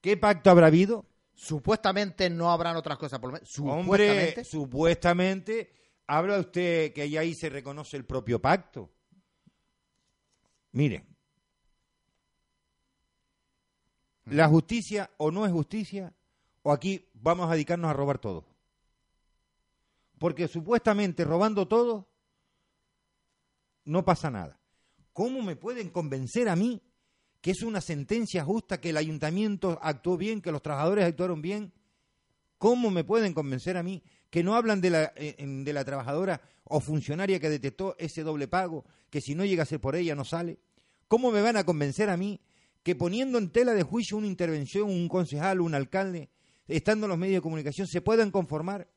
¿Qué 0.00 0.16
pacto 0.16 0.48
habrá 0.48 0.68
habido? 0.68 1.09
Supuestamente 1.40 2.28
no 2.28 2.50
habrán 2.50 2.76
otras 2.76 2.98
cosas 2.98 3.18
por 3.18 3.32
lo 3.32 3.46
Supuestamente. 3.46 4.44
supuestamente 4.44 5.72
habla 6.06 6.38
usted 6.38 6.92
que 6.92 7.00
ahí 7.18 7.34
se 7.34 7.48
reconoce 7.48 7.96
el 7.96 8.04
propio 8.04 8.42
pacto. 8.42 8.90
Mire, 10.72 11.06
la 14.26 14.48
justicia 14.48 15.10
o 15.16 15.30
no 15.30 15.46
es 15.46 15.52
justicia, 15.52 16.12
o 16.60 16.72
aquí 16.72 17.08
vamos 17.14 17.48
a 17.48 17.54
dedicarnos 17.54 17.90
a 17.90 17.94
robar 17.94 18.18
todo. 18.18 18.44
Porque 20.18 20.46
supuestamente 20.46 21.24
robando 21.24 21.66
todo 21.66 22.06
no 23.86 24.04
pasa 24.04 24.30
nada. 24.30 24.60
¿Cómo 25.14 25.40
me 25.40 25.56
pueden 25.56 25.88
convencer 25.88 26.50
a 26.50 26.54
mí 26.54 26.82
que 27.40 27.52
es 27.52 27.62
una 27.62 27.80
sentencia 27.80 28.44
justa, 28.44 28.80
que 28.80 28.90
el 28.90 28.96
ayuntamiento 28.96 29.78
actuó 29.82 30.16
bien, 30.16 30.42
que 30.42 30.52
los 30.52 30.62
trabajadores 30.62 31.04
actuaron 31.04 31.40
bien. 31.40 31.72
¿Cómo 32.58 32.90
me 32.90 33.04
pueden 33.04 33.32
convencer 33.32 33.76
a 33.76 33.82
mí 33.82 34.02
que 34.28 34.42
no 34.42 34.54
hablan 34.54 34.80
de 34.80 34.90
la, 34.90 35.12
eh, 35.16 35.36
de 35.38 35.72
la 35.72 35.84
trabajadora 35.84 36.40
o 36.64 36.80
funcionaria 36.80 37.40
que 37.40 37.48
detectó 37.48 37.96
ese 37.98 38.22
doble 38.22 38.48
pago, 38.48 38.84
que 39.08 39.20
si 39.20 39.34
no 39.34 39.44
llega 39.44 39.62
a 39.62 39.66
ser 39.66 39.80
por 39.80 39.96
ella 39.96 40.14
no 40.14 40.24
sale? 40.24 40.58
¿Cómo 41.08 41.32
me 41.32 41.40
van 41.40 41.56
a 41.56 41.64
convencer 41.64 42.10
a 42.10 42.16
mí 42.16 42.40
que 42.82 42.94
poniendo 42.94 43.38
en 43.38 43.50
tela 43.50 43.72
de 43.72 43.82
juicio 43.82 44.16
una 44.16 44.26
intervención, 44.26 44.88
un 44.88 45.08
concejal, 45.08 45.60
un 45.60 45.74
alcalde, 45.74 46.30
estando 46.68 47.06
en 47.06 47.10
los 47.10 47.18
medios 47.18 47.38
de 47.38 47.42
comunicación, 47.42 47.86
se 47.86 48.00
puedan 48.00 48.30
conformar 48.30 48.88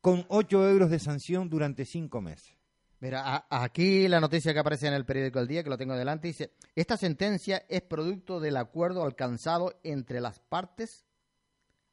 con 0.00 0.24
ocho 0.28 0.68
euros 0.68 0.90
de 0.90 0.98
sanción 1.00 1.50
durante 1.50 1.84
cinco 1.84 2.20
meses? 2.20 2.56
Mira, 3.04 3.44
aquí 3.50 4.08
la 4.08 4.18
noticia 4.18 4.54
que 4.54 4.60
aparece 4.60 4.86
en 4.86 4.94
el 4.94 5.04
periódico 5.04 5.38
El 5.38 5.46
Día, 5.46 5.62
que 5.62 5.68
lo 5.68 5.76
tengo 5.76 5.94
delante, 5.94 6.28
dice, 6.28 6.52
esta 6.74 6.96
sentencia 6.96 7.66
es 7.68 7.82
producto 7.82 8.40
del 8.40 8.56
acuerdo 8.56 9.04
alcanzado 9.04 9.78
entre 9.82 10.22
las 10.22 10.38
partes 10.38 11.04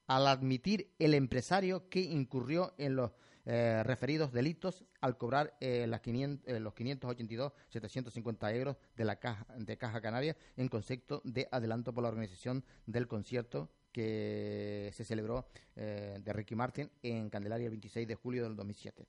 al 0.08 0.26
admitir 0.26 0.94
el 1.00 1.14
empresario 1.14 1.90
que 1.90 2.00
incurrió 2.00 2.74
en 2.78 2.96
los 2.96 3.12
eh, 3.44 3.84
referidos 3.84 4.32
delitos 4.32 4.86
al 5.02 5.18
cobrar 5.18 5.58
eh, 5.60 5.86
las 5.86 6.00
500, 6.00 6.48
eh, 6.48 6.62
los 6.62 6.74
582.750 6.76 8.56
euros 8.56 8.78
de 8.96 9.04
la 9.04 9.18
caja, 9.18 9.46
de 9.58 9.78
Caja 9.78 10.00
Canaria 10.00 10.38
en 10.56 10.70
concepto 10.70 11.22
de 11.26 11.50
adelanto 11.52 11.94
por 11.94 12.04
la 12.04 12.10
organización 12.10 12.64
del 12.86 13.10
concierto 13.10 13.70
que 13.92 14.92
se 14.94 15.04
celebró 15.04 15.46
de 15.76 16.32
Ricky 16.32 16.56
Martin 16.56 16.90
en 17.04 17.30
Candelaria 17.30 17.66
el 17.66 17.72
26 17.72 18.08
de 18.08 18.16
julio 18.16 18.44
del 18.44 18.56
2007 18.56 19.06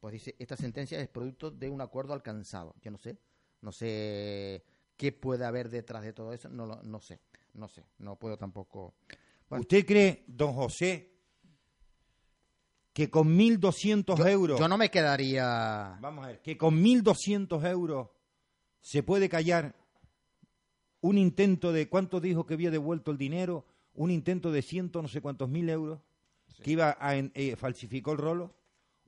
pues 0.00 0.14
dice, 0.14 0.34
esta 0.38 0.56
sentencia 0.56 0.98
es 0.98 1.08
producto 1.08 1.50
de 1.50 1.68
un 1.68 1.80
acuerdo 1.80 2.14
alcanzado. 2.14 2.74
Yo 2.82 2.90
no 2.90 2.98
sé, 2.98 3.18
no 3.60 3.70
sé 3.72 4.64
qué 4.96 5.12
puede 5.12 5.44
haber 5.44 5.68
detrás 5.68 6.02
de 6.02 6.12
todo 6.12 6.32
eso, 6.32 6.48
no, 6.48 6.66
no 6.66 7.00
sé, 7.00 7.20
no 7.54 7.68
sé, 7.68 7.84
no 7.98 8.16
puedo 8.16 8.36
tampoco... 8.36 8.94
¿Usted 9.50 9.84
cree, 9.84 10.24
don 10.28 10.52
José, 10.54 11.12
que 12.92 13.10
con 13.10 13.36
1.200 13.36 14.28
euros... 14.28 14.60
Yo 14.60 14.68
no 14.68 14.78
me 14.78 14.90
quedaría... 14.90 15.98
Vamos 16.00 16.24
a 16.24 16.28
ver, 16.28 16.40
que 16.40 16.56
con 16.56 16.82
1.200 16.82 17.68
euros 17.68 18.08
se 18.80 19.02
puede 19.02 19.28
callar 19.28 19.74
un 21.00 21.18
intento 21.18 21.72
de 21.72 21.88
cuánto 21.88 22.20
dijo 22.20 22.46
que 22.46 22.54
había 22.54 22.70
devuelto 22.70 23.10
el 23.10 23.18
dinero, 23.18 23.66
un 23.94 24.10
intento 24.10 24.52
de 24.52 24.62
ciento 24.62 25.02
no 25.02 25.08
sé 25.08 25.20
cuántos 25.20 25.48
mil 25.48 25.68
euros 25.68 26.00
que 26.62 26.72
iba 26.72 26.96
a 27.00 27.16
eh, 27.16 27.56
falsificó 27.56 28.12
el 28.12 28.18
rolo. 28.18 28.54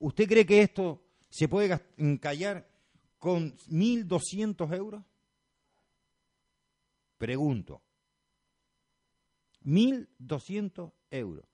¿Usted 0.03 0.27
cree 0.27 0.45
que 0.45 0.63
esto 0.63 1.01
se 1.31 1.47
puede 1.47 1.81
callar 2.19 2.69
con 3.21 3.57
1.200 3.69 4.75
euros? 4.75 5.05
Pregunto. 7.19 7.81
1.200 9.65 10.93
euros. 11.09 11.47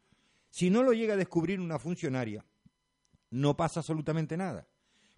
Si 0.48 0.70
no 0.70 0.82
lo 0.82 0.94
llega 0.94 1.12
a 1.12 1.18
descubrir 1.18 1.60
una 1.60 1.78
funcionaria, 1.78 2.42
no 3.28 3.54
pasa 3.54 3.80
absolutamente 3.80 4.38
nada. 4.38 4.66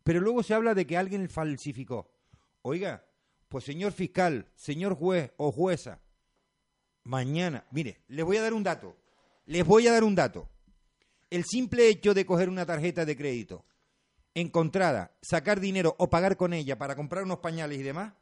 Pero 0.03 0.19
luego 0.19 0.43
se 0.43 0.55
habla 0.55 0.75
de 0.75 0.89
que 0.89 0.97
alguien 0.97 1.29
falsificó. 1.29 2.11
Oiga, 2.63 3.07
pues 3.49 3.63
señor 3.63 3.93
fiscal, 3.93 4.51
señor 4.57 4.97
juez 4.97 5.31
o 5.37 5.53
jueza, 5.53 6.01
mañana, 7.05 7.65
mire, 7.71 8.01
les 8.09 8.25
voy 8.25 8.39
a 8.39 8.43
dar 8.43 8.55
un 8.55 8.65
dato. 8.65 8.97
Les 9.47 9.65
voy 9.65 9.87
a 9.87 9.93
dar 9.93 10.03
un 10.03 10.17
dato 10.17 10.49
el 11.31 11.45
simple 11.45 11.89
hecho 11.89 12.13
de 12.13 12.27
coger 12.27 12.49
una 12.49 12.67
tarjeta 12.67 13.05
de 13.05 13.17
crédito 13.17 13.65
encontrada, 14.35 15.17
sacar 15.23 15.61
dinero 15.61 15.95
o 15.99 16.09
pagar 16.09 16.37
con 16.37 16.53
ella 16.53 16.79
para 16.79 16.95
comprar 16.95 17.25
unos 17.25 17.39
pañales 17.39 17.79
y 17.79 17.83
demás, 17.83 18.15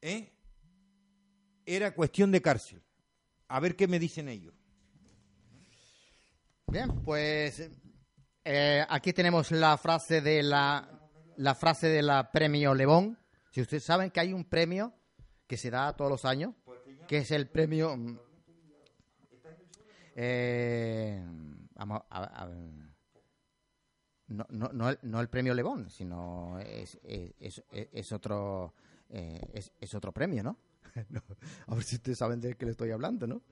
¿eh? 0.00 0.32
era 1.66 1.94
cuestión 1.94 2.30
de 2.30 2.40
cárcel. 2.40 2.82
A 3.48 3.60
ver 3.60 3.76
qué 3.76 3.86
me 3.86 3.98
dicen 3.98 4.28
ellos. 4.28 4.54
Bien, 6.66 7.02
pues 7.02 7.70
eh, 8.44 8.84
aquí 8.88 9.12
tenemos 9.12 9.50
la 9.50 9.76
frase 9.78 10.20
de 10.20 10.42
la, 10.42 11.08
la 11.36 11.54
frase 11.54 11.88
de 11.88 12.02
la 12.02 12.30
premio 12.30 12.74
Lebón. 12.74 13.18
Si 13.50 13.60
ustedes 13.62 13.84
saben 13.84 14.10
que 14.10 14.20
hay 14.20 14.32
un 14.32 14.44
premio 14.44 14.94
que 15.46 15.56
se 15.56 15.70
da 15.70 15.94
todos 15.96 16.10
los 16.10 16.24
años, 16.24 16.54
que 17.06 17.18
es 17.18 17.30
el 17.30 17.48
premio... 17.48 17.96
mm, 17.96 18.18
eh, 20.20 21.22
no, 24.28 24.46
no, 24.50 24.68
no, 24.72 24.88
el, 24.90 24.98
no 25.02 25.20
el 25.20 25.28
premio 25.28 25.54
Lebón, 25.54 25.88
sino 25.90 26.58
es, 26.58 26.98
es, 27.02 27.62
es- 27.72 28.12
otro 28.12 28.74
eh, 29.08 29.40
es, 29.80 29.94
otro 29.94 30.12
premio, 30.12 30.42
¿no? 30.42 30.58
A 31.66 31.74
ver 31.74 31.84
si 31.84 31.96
ustedes 31.96 32.18
saben 32.18 32.40
de 32.40 32.54
qué 32.54 32.64
le 32.66 32.72
estoy 32.72 32.90
hablando, 32.90 33.26
¿no? 33.26 33.42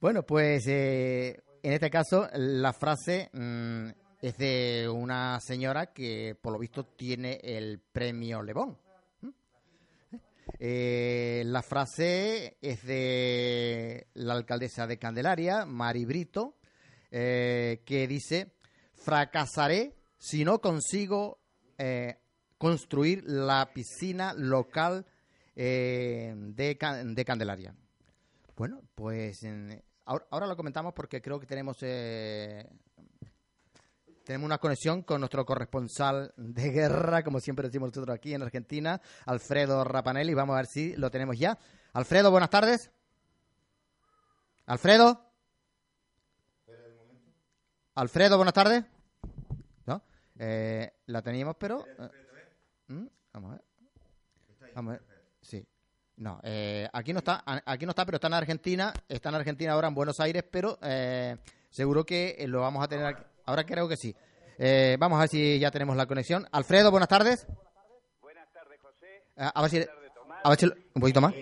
Bueno, 0.00 0.24
pues 0.24 0.66
eh, 0.66 1.40
en 1.62 1.72
este 1.72 1.90
caso 1.90 2.28
la 2.34 2.72
frase 2.72 3.30
mm, 3.32 3.88
es 4.22 4.36
de 4.38 4.88
una 4.88 5.38
señora 5.40 5.92
que 5.92 6.36
por 6.40 6.52
lo 6.52 6.58
visto 6.58 6.84
tiene 6.86 7.38
el 7.42 7.78
premio 7.80 8.42
Lebón. 8.42 8.78
Eh, 10.58 11.42
la 11.46 11.62
frase 11.62 12.56
es 12.60 12.82
de 12.84 14.08
la 14.14 14.34
alcaldesa 14.34 14.86
de 14.86 14.98
Candelaria, 14.98 15.64
Mari 15.64 16.04
Brito, 16.04 16.56
eh, 17.10 17.82
que 17.84 18.06
dice, 18.06 18.52
fracasaré 18.94 19.94
si 20.18 20.44
no 20.44 20.60
consigo 20.60 21.40
eh, 21.78 22.18
construir 22.58 23.24
la 23.26 23.72
piscina 23.72 24.34
local 24.34 25.06
eh, 25.56 26.34
de, 26.36 26.78
de 27.04 27.24
Candelaria. 27.24 27.74
Bueno, 28.56 28.82
pues 28.94 29.40
ahora, 30.04 30.26
ahora 30.30 30.46
lo 30.46 30.56
comentamos 30.56 30.92
porque 30.92 31.22
creo 31.22 31.40
que 31.40 31.46
tenemos 31.46 31.78
tenemos 34.30 34.46
una 34.46 34.58
conexión 34.58 35.02
con 35.02 35.20
nuestro 35.20 35.44
corresponsal 35.44 36.32
de 36.36 36.70
guerra, 36.70 37.24
como 37.24 37.40
siempre 37.40 37.66
decimos 37.66 37.88
nosotros 37.88 38.14
aquí 38.14 38.32
en 38.34 38.42
Argentina, 38.42 39.00
Alfredo 39.26 39.82
Rapanelli. 39.82 40.34
Vamos 40.34 40.54
a 40.54 40.58
ver 40.58 40.66
si 40.66 40.94
lo 40.96 41.10
tenemos 41.10 41.38
ya. 41.38 41.58
Alfredo, 41.92 42.30
buenas 42.30 42.50
tardes. 42.50 42.92
Alfredo. 44.66 45.29
Alfredo, 47.94 48.36
buenas 48.36 48.54
tardes. 48.54 48.84
¿No? 49.86 50.02
Eh, 50.38 50.92
la 51.06 51.22
teníamos, 51.22 51.56
pero... 51.58 51.84
eh, 51.86 52.08
¿Mm? 52.88 53.06
Vamos 53.32 53.50
a 53.50 53.54
ver. 53.54 53.64
Vamos 54.74 54.90
a 54.90 54.98
ver. 54.98 55.02
Sí. 55.42 55.66
No, 56.16 56.38
eh, 56.42 56.86
aquí 56.92 57.12
no 57.14 57.20
está, 57.20 57.42
aquí 57.64 57.86
no 57.86 57.90
está, 57.90 58.04
pero 58.04 58.16
está 58.16 58.26
en 58.26 58.34
Argentina, 58.34 58.92
está 59.08 59.30
en 59.30 59.36
Argentina 59.36 59.72
ahora 59.72 59.88
en 59.88 59.94
Buenos 59.94 60.20
Aires, 60.20 60.44
pero 60.50 60.78
eh, 60.82 61.36
seguro 61.70 62.04
que 62.04 62.36
lo 62.46 62.60
vamos 62.60 62.84
a 62.84 62.88
tener 62.88 63.06
aquí. 63.06 63.22
Ahora 63.46 63.64
creo 63.64 63.88
que 63.88 63.96
sí. 63.96 64.14
Eh, 64.58 64.96
vamos 65.00 65.16
a 65.16 65.20
ver 65.20 65.28
si 65.30 65.58
ya 65.58 65.70
tenemos 65.70 65.96
la 65.96 66.04
conexión. 66.06 66.46
Alfredo, 66.52 66.90
buenas 66.90 67.08
tardes. 67.08 67.46
Buenas 68.20 68.52
tardes, 68.52 68.78
José. 68.82 69.24
Eh, 69.36 69.50
a 69.54 69.62
ver 69.62 69.70
si, 69.70 69.76
a 69.78 70.50
ver 70.50 70.76
un 70.94 71.00
poquito 71.00 71.20
más. 71.22 71.32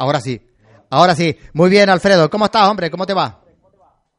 Ahora 0.00 0.20
sí, 0.20 0.44
ahora 0.90 1.14
sí. 1.14 1.38
Muy 1.52 1.70
bien, 1.70 1.88
Alfredo. 1.88 2.28
¿Cómo 2.28 2.46
estás, 2.46 2.68
hombre? 2.68 2.90
¿Cómo 2.90 3.06
te 3.06 3.14
va? 3.14 3.40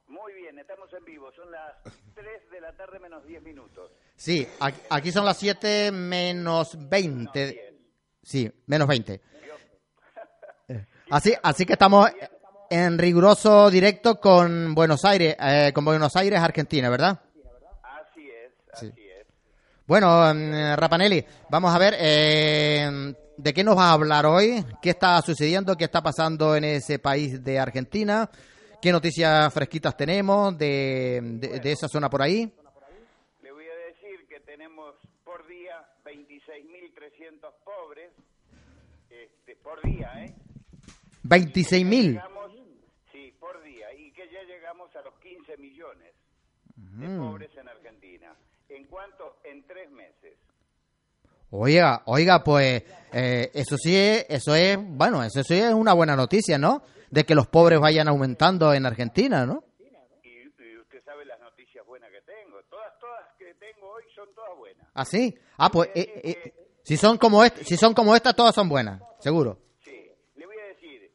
Muy 0.08 0.34
bien, 0.34 0.58
estamos 0.60 0.88
en 0.94 1.04
vivo. 1.04 1.30
Son 1.34 1.52
las 1.52 1.74
3 2.16 2.50
de 2.52 2.62
la 2.62 2.72
tarde 2.78 3.00
menos 3.00 3.26
10 3.28 3.44
minutos. 3.44 3.92
Sí, 4.18 4.48
aquí, 4.90 5.12
son 5.12 5.26
las 5.26 5.38
7 5.38 5.92
menos 5.92 6.76
20. 6.90 7.76
Sí, 8.24 8.52
menos 8.66 8.88
20. 8.88 9.22
Eh, 10.70 10.86
Así, 11.12 11.34
así 11.42 11.66
que 11.66 11.74
estamos 11.74 12.10
en 12.70 12.98
riguroso 12.98 13.70
directo 13.70 14.20
con 14.20 14.74
Buenos 14.76 15.06
Aires, 15.06 15.36
eh, 15.40 15.72
con 15.74 15.86
Buenos 15.86 16.16
Aires, 16.16 16.40
Argentina, 16.40 16.90
¿verdad? 16.90 17.22
Así 17.84 18.28
es, 18.30 18.52
Sí. 18.78 18.88
así 18.88 19.08
es. 19.08 19.26
Bueno, 19.86 20.34
mm, 20.34 20.76
Rapanelli, 20.76 21.24
vamos 21.50 21.74
a 21.74 21.78
ver, 21.78 21.96
eh, 21.98 23.14
¿de 23.38 23.54
qué 23.54 23.64
nos 23.64 23.78
va 23.78 23.90
a 23.90 23.94
hablar 23.94 24.26
hoy? 24.26 24.66
¿Qué 24.82 24.90
está 24.90 25.22
sucediendo? 25.22 25.78
¿Qué 25.78 25.86
está 25.86 26.02
pasando 26.02 26.56
en 26.58 26.66
ese 26.66 27.00
país 27.00 27.42
de 27.44 27.60
Argentina? 27.60 28.30
¿Qué 28.82 28.92
noticias 28.92 29.54
fresquitas 29.54 29.96
tenemos 29.96 30.58
de, 30.58 31.20
de- 31.24 31.60
de 31.62 31.72
esa 31.72 31.88
zona 31.88 32.10
por 32.10 32.22
ahí? 32.22 32.52
Le 33.42 33.52
voy 33.54 33.66
a 33.66 33.76
decir 33.88 34.28
que 34.28 34.42
tenemos 34.42 34.94
por 35.24 35.48
día 35.48 35.84
26.300 36.04 37.54
pobres. 37.64 38.12
Este, 39.10 39.56
por 39.68 39.82
día, 39.84 40.10
¿eh? 40.26 40.34
26.000. 41.24 42.14
Llegamos, 42.14 42.52
sí, 43.12 43.34
por 43.40 43.62
día. 43.64 43.94
Y 43.94 44.12
que 44.14 44.30
ya 44.32 44.42
llegamos 44.44 44.96
a 44.96 45.02
los 45.02 45.14
15 45.20 45.58
millones 45.58 46.14
de 46.76 47.08
Mm. 47.08 47.20
pobres 47.20 47.50
en 47.58 47.68
Argentina. 47.68 48.34
¿En 48.70 48.86
cuánto? 48.86 49.38
En 49.44 49.66
tres 49.68 49.90
meses. 49.92 50.38
Oiga, 51.50 52.02
oiga, 52.06 52.44
pues 52.44 52.84
eh, 53.14 53.50
eso 53.54 53.78
sí 53.78 53.96
es, 53.96 54.26
eso 54.30 54.54
es, 54.56 54.78
bueno, 54.82 55.24
eso 55.24 55.42
sí 55.44 55.56
es 55.58 55.74
una 55.74 55.94
buena 55.94 56.16
noticia, 56.16 56.58
¿no? 56.58 56.82
De 57.10 57.24
que 57.26 57.36
los 57.36 57.48
pobres 57.48 57.80
vayan 57.80 58.08
aumentando 58.10 58.74
en 58.74 58.86
Argentina, 58.86 59.46
¿no? 59.46 59.64
Y, 60.24 60.28
y 60.28 60.78
usted 60.78 61.02
sabe 61.06 61.24
las 61.26 61.40
noticias 61.40 61.86
buenas 61.86 62.10
que 62.12 62.22
tengo. 62.22 62.62
Todas, 62.70 63.00
todas 63.00 63.26
que 63.40 63.54
tengo 63.56 63.90
hoy 63.90 64.04
son 64.14 64.28
todas 64.36 64.58
buenas. 64.58 64.88
¿Ah, 64.94 65.06
sí? 65.06 65.34
Ah, 65.58 65.70
pues 65.72 65.90
eh, 65.96 66.22
eh, 66.24 66.54
si 66.84 66.98
son 66.98 67.18
como 67.18 67.44
est- 67.46 67.64
si 67.64 67.78
son 67.78 67.94
como 67.94 68.14
estas, 68.14 68.36
todas 68.36 68.54
son 68.54 68.68
buenas, 68.68 69.02
seguro. 69.20 69.58
Sí, 69.80 70.12
le 70.36 70.46
voy 70.46 70.58
a 70.58 70.66
decir 70.68 71.12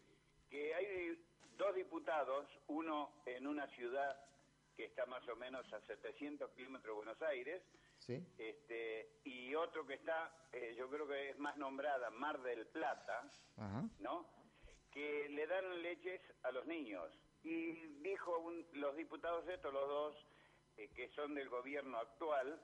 que 0.50 0.74
hay 0.74 1.18
dos 1.56 1.74
diputados, 1.74 2.46
uno 2.68 3.12
en 3.26 3.46
una 3.46 3.66
ciudad 3.68 4.16
que 4.76 4.84
está 4.84 5.06
más 5.06 5.26
o 5.28 5.36
menos 5.36 5.70
a 5.72 5.80
700 5.82 6.50
kilómetros 6.52 6.92
de 6.94 6.96
Buenos 6.96 7.22
Aires, 7.22 7.62
Sí. 7.98 8.20
este, 8.38 9.20
y 9.24 9.54
otro 9.54 9.86
que 9.86 9.94
está, 9.94 10.34
eh, 10.52 10.74
yo 10.76 10.88
creo 10.90 11.06
que 11.06 11.30
es 11.30 11.38
más 11.38 11.56
nombrada, 11.56 12.10
Mar 12.10 12.40
del 12.42 12.66
Plata, 12.66 13.30
Ajá. 13.56 13.84
¿no? 14.00 14.26
Que 14.90 15.28
le 15.28 15.46
dan 15.46 15.82
leches 15.82 16.20
a 16.42 16.50
los 16.50 16.66
niños. 16.66 17.12
Y 17.44 17.72
dijo 18.02 18.36
un- 18.38 18.66
los 18.72 18.96
diputados 18.96 19.46
estos, 19.48 19.72
los 19.72 19.88
dos, 19.88 20.26
eh, 20.76 20.88
que 20.94 21.08
son 21.10 21.34
del 21.34 21.48
gobierno 21.48 21.98
actual, 21.98 22.60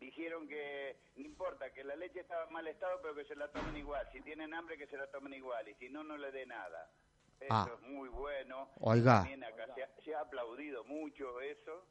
dijeron 0.00 0.48
que 0.48 0.96
no 1.16 1.24
importa, 1.26 1.70
que 1.72 1.84
la 1.84 1.94
leche 1.94 2.20
estaba 2.20 2.46
en 2.46 2.52
mal 2.52 2.66
estado, 2.66 3.00
pero 3.02 3.14
que 3.14 3.24
se 3.26 3.36
la 3.36 3.48
tomen 3.52 3.76
igual. 3.76 4.08
Si 4.12 4.20
tienen 4.22 4.52
hambre, 4.54 4.76
que 4.78 4.86
se 4.86 4.96
la 4.96 5.06
tomen 5.10 5.34
igual. 5.34 5.68
Y 5.68 5.74
si 5.74 5.88
no, 5.88 6.02
no 6.02 6.16
le 6.16 6.32
dé 6.32 6.46
nada. 6.46 6.90
Eso 7.38 7.48
Ah. 7.52 7.70
es 7.74 7.80
muy 7.88 8.08
bueno. 8.08 8.70
Oiga. 8.80 9.20
También 9.20 9.44
acá 9.44 9.72
se 9.74 9.82
ha, 9.82 9.88
se 10.04 10.14
ha 10.14 10.20
aplaudido 10.20 10.84
mucho 10.84 11.40
eso. 11.40 11.86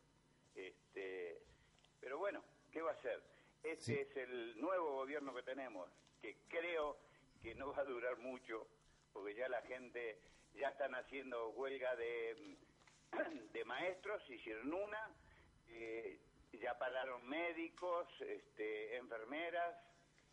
Este, 0.56 1.40
pero 2.00 2.18
bueno, 2.18 2.44
¿qué 2.72 2.82
va 2.82 2.92
a 2.92 3.02
ser? 3.02 3.22
Este 3.64 4.02
es 4.02 4.18
el 4.18 4.60
nuevo 4.60 4.94
gobierno 4.94 5.34
que 5.34 5.44
tenemos, 5.44 5.90
que 6.22 6.38
creo 6.48 6.98
que 7.42 7.56
no 7.56 7.72
va 7.74 7.80
a 7.82 7.86
durar 7.86 8.18
mucho, 8.18 8.68
porque 9.14 9.36
ya 9.36 9.48
la 9.50 9.62
gente 9.64 10.20
ya 10.56 10.70
están 10.70 10.96
haciendo 10.96 11.50
huelga 11.52 11.96
de, 11.96 12.58
de 13.54 13.66
maestros, 13.66 14.22
hicieron 14.30 14.74
una, 14.74 15.10
eh, 15.70 16.20
ya 16.58 16.78
pararon 16.78 17.28
médicos, 17.28 18.08
este, 18.22 18.98
enfermeras, 18.98 19.76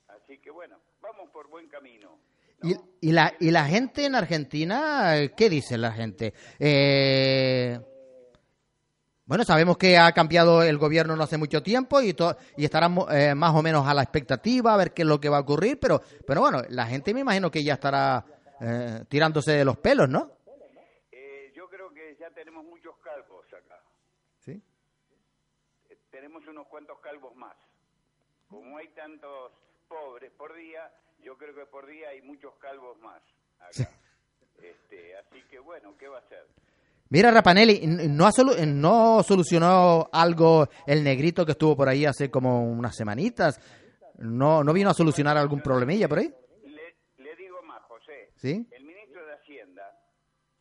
así 0.09 0.39
que 0.39 0.51
bueno, 0.51 0.79
vamos 1.01 1.31
por 1.31 1.49
buen 1.49 1.69
camino. 1.69 2.19
¿Y, 2.63 2.75
y 3.09 3.13
la, 3.13 3.35
¿Y 3.39 3.51
la 3.51 3.67
gente 3.67 4.07
en 4.07 4.15
Argentina, 4.15 5.19
eh, 5.19 5.33
qué 5.37 5.51
dice 5.51 5.77
la 5.77 5.93
gente? 5.93 6.33
Eh, 6.59 7.79
bueno, 9.27 9.45
sabemos 9.45 9.77
que 9.77 9.99
ha 9.99 10.11
cambiado 10.13 10.63
el 10.63 10.79
gobierno 10.79 11.17
no 11.17 11.25
hace 11.25 11.37
mucho 11.37 11.63
tiempo 11.63 12.01
y, 12.01 12.15
to- 12.15 12.37
y 12.57 12.65
estarán 12.65 12.97
eh, 13.11 13.35
más 13.35 13.55
o 13.55 13.63
menos 13.63 13.87
a 13.87 13.93
la 13.93 14.03
expectativa 14.03 14.73
a 14.73 14.77
ver 14.77 14.93
qué 14.95 15.03
es 15.03 15.09
lo 15.09 15.21
que 15.21 15.29
va 15.29 15.39
a 15.39 15.41
ocurrir, 15.41 15.79
pero, 15.81 16.01
pero 16.27 16.41
bueno, 16.41 16.63
la 16.71 16.87
gente 16.87 17.13
me 17.13 17.21
imagino 17.21 17.51
que 17.51 17.63
ya 17.65 17.75
estará 17.75 18.25
eh, 18.61 19.01
tirándose 19.09 19.53
de 19.53 19.65
los 19.65 19.77
pelos, 19.79 20.09
¿no? 20.09 20.31
Eh, 21.13 21.53
yo 21.55 21.69
creo 21.69 21.93
que 21.93 22.17
ya 22.19 22.31
tenemos 22.31 22.65
muchos 22.65 22.97
calvos 22.99 23.45
tenemos 26.17 26.47
unos 26.47 26.67
cuantos 26.69 26.99
calvos 27.01 27.37
más. 27.37 27.55
Como 28.49 28.79
hay 28.79 28.89
tantos 28.95 29.53
pobres 29.87 30.33
por 30.33 30.55
día, 30.55 30.91
yo 31.23 31.37
creo 31.37 31.55
que 31.55 31.67
por 31.67 31.87
día 31.87 32.09
hay 32.09 32.23
muchos 32.23 32.55
calvos 32.55 32.99
más 33.01 33.23
acá. 33.59 33.91
Este, 34.63 35.15
así 35.19 35.43
que 35.51 35.59
bueno, 35.59 35.95
¿qué 35.99 36.09
va 36.09 36.17
a 36.17 36.21
hacer? 36.21 36.47
Mira, 37.11 37.31
Rapanelli, 37.31 37.87
¿no, 37.87 38.25
ha 38.27 38.31
solu- 38.31 38.67
¿no 38.67 39.23
solucionó 39.23 40.09
algo 40.11 40.67
el 40.87 41.05
negrito 41.05 41.45
que 41.45 41.53
estuvo 41.53 41.77
por 41.77 41.87
ahí 41.89 42.07
hace 42.07 42.31
como 42.31 42.65
unas 42.65 42.97
semanitas? 42.97 43.61
¿No, 44.17 44.65
no 44.65 44.73
vino 44.73 44.89
a 44.89 44.95
solucionar 44.95 45.37
algún 45.37 45.61
problemilla 45.61 46.09
por 46.09 46.21
ahí? 46.21 46.35
Le, 46.65 46.97
le 47.19 47.37
digo 47.37 47.61
más, 47.63 47.83
José. 47.83 48.31
¿Sí? 48.37 48.67
El 48.71 48.85
ministro 48.85 49.25
de 49.27 49.35
Hacienda 49.35 50.01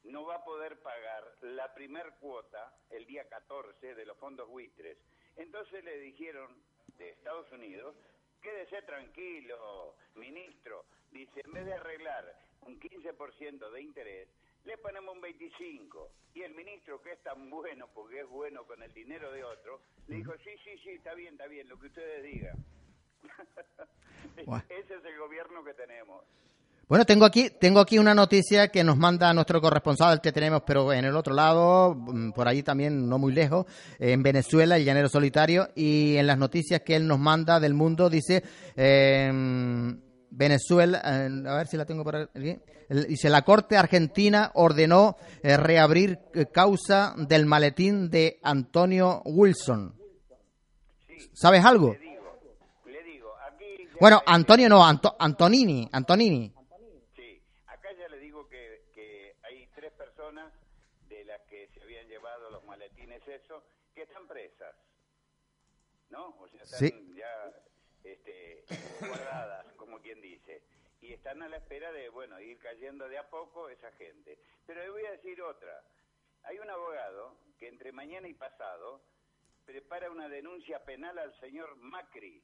no 0.04 0.26
va 0.26 0.36
a 0.36 0.44
poder 0.44 0.78
pagar 0.82 1.24
la 1.44 1.74
primer 1.74 2.14
cuota 2.20 2.74
el 2.90 3.06
día 3.06 3.24
14 3.30 3.96
de 3.96 4.06
los 4.06 4.18
fondos 4.18 4.50
buitres. 4.50 4.98
Entonces 5.36 5.84
le 5.84 6.00
dijeron 6.00 6.56
de 6.98 7.10
Estados 7.10 7.52
Unidos, 7.52 7.96
quédese 8.42 8.82
tranquilo, 8.84 9.96
ministro. 10.16 10.86
Dice, 11.12 11.42
en 11.46 11.54
vez 11.54 11.66
de 11.66 11.74
arreglar 11.74 12.38
un 12.62 12.80
15% 12.80 13.72
de 13.72 13.82
interés, 13.82 14.30
le 14.66 14.78
ponemos 14.78 15.16
un 15.16 15.22
25. 15.22 16.12
Y 16.34 16.42
el 16.42 16.54
ministro, 16.54 17.02
que 17.02 17.14
es 17.14 17.24
tan 17.24 17.50
bueno, 17.50 17.88
porque 17.94 18.22
es 18.22 18.28
bueno 18.28 18.66
con 18.66 18.82
el 18.84 18.94
dinero 18.94 19.32
de 19.32 19.44
otro, 19.44 19.82
le 20.08 20.18
dijo, 20.18 20.34
sí, 20.44 20.52
sí, 20.64 20.78
sí, 20.84 20.90
está 20.92 21.14
bien, 21.14 21.34
está 21.34 21.48
bien, 21.48 21.70
lo 21.70 21.80
que 21.80 21.88
ustedes 21.88 22.24
digan. 22.24 22.58
Ese 24.70 24.96
es 24.96 25.06
el 25.06 25.18
gobierno 25.18 25.64
que 25.64 25.74
tenemos. 25.74 26.26
Bueno, 26.88 27.04
tengo 27.06 27.26
aquí, 27.26 27.50
tengo 27.50 27.80
aquí 27.80 27.98
una 27.98 28.14
noticia 28.14 28.68
que 28.68 28.84
nos 28.84 28.96
manda 28.96 29.34
nuestro 29.34 29.60
corresponsal 29.60 30.22
que 30.22 30.32
tenemos, 30.32 30.62
pero 30.66 30.94
en 30.94 31.06
el 31.06 31.16
otro 31.16 31.34
lado, 31.34 31.96
mm, 31.96 32.32
por 32.32 32.48
ahí 32.48 32.62
también, 32.62 33.10
no 33.10 33.18
muy 33.18 33.34
lejos, 33.34 33.66
en 33.98 34.22
Venezuela, 34.22 34.78
el 34.78 34.86
llanero 34.86 35.10
solitario, 35.10 35.70
y 35.76 36.16
en 36.18 36.28
las 36.28 36.38
noticias 36.38 36.82
que 36.82 36.96
él 36.96 37.08
nos 37.08 37.18
manda 37.18 37.60
del 37.60 37.74
mundo 37.74 38.10
dice 38.10 38.44
eh, 38.76 39.32
Venezuela, 40.36 41.02
eh, 41.04 41.44
a 41.48 41.56
ver 41.56 41.68
si 41.68 41.78
la 41.78 41.86
tengo 41.86 42.04
por 42.04 42.16
aquí, 42.16 42.60
dice 43.08 43.30
la 43.30 43.44
Corte 43.44 43.78
Argentina 43.78 44.52
ordenó 44.54 45.18
eh, 45.42 45.58
reabrir 45.58 46.20
eh, 46.34 46.48
causa 46.48 47.16
del 47.18 47.46
maletín 47.46 48.10
de 48.10 48.40
Antonio 48.44 49.22
Wilson. 49.26 49.96
¿Sabes 51.34 51.64
algo? 51.64 51.96
Le 52.86 53.04
digo, 53.04 53.30
aquí 53.52 53.88
bueno, 54.00 54.22
Antonio 54.26 54.70
no, 54.70 54.86
Anto, 54.86 55.16
Antonini, 55.18 55.88
Antonini. 55.92 56.55
Que 63.94 64.04
están 64.04 64.28
presas, 64.28 64.76
¿no? 66.10 66.36
O 66.40 66.48
sea, 66.48 66.62
están 66.62 67.16
ya 67.16 67.54
este, 68.04 68.66
guardadas, 69.00 69.66
como 69.74 70.00
quien 70.00 70.22
dice. 70.22 70.62
Y 71.02 71.14
están 71.14 71.42
a 71.42 71.50
la 71.50 71.58
espera 71.58 71.92
de, 71.92 72.10
bueno, 72.10 72.40
ir 72.40 72.58
cayendo 72.60 73.08
de 73.10 73.18
a 73.18 73.30
poco 73.30 73.70
esa 73.70 73.92
gente. 73.94 74.40
Pero 74.66 74.82
le 74.82 74.90
voy 74.90 75.06
a 75.06 75.12
decir 75.12 75.42
otra. 75.42 75.84
Hay 76.44 76.60
un 76.60 76.70
abogado 76.70 77.38
que 77.58 77.68
entre 77.68 77.92
mañana 77.92 78.28
y 78.28 78.34
pasado 78.34 79.02
prepara 79.66 80.12
una 80.12 80.30
denuncia 80.30 80.84
penal 80.84 81.18
al 81.18 81.38
señor 81.40 81.76
Macri. 81.78 82.44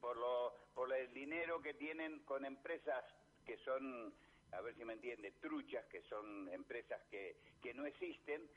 Por, 0.00 0.16
lo, 0.16 0.54
por 0.74 0.92
el 0.92 1.12
dinero 1.12 1.60
que 1.62 1.74
tienen 1.74 2.24
con 2.24 2.44
empresas 2.44 3.04
que 3.44 3.56
son, 3.58 4.12
a 4.52 4.60
ver 4.60 4.74
si 4.76 4.84
me 4.84 4.94
entiende, 4.94 5.32
truchas, 5.40 5.84
que 5.86 6.02
son 6.02 6.48
empresas 6.48 7.00
que, 7.10 7.36
que 7.62 7.74
no 7.74 7.86
existen, 7.86 8.48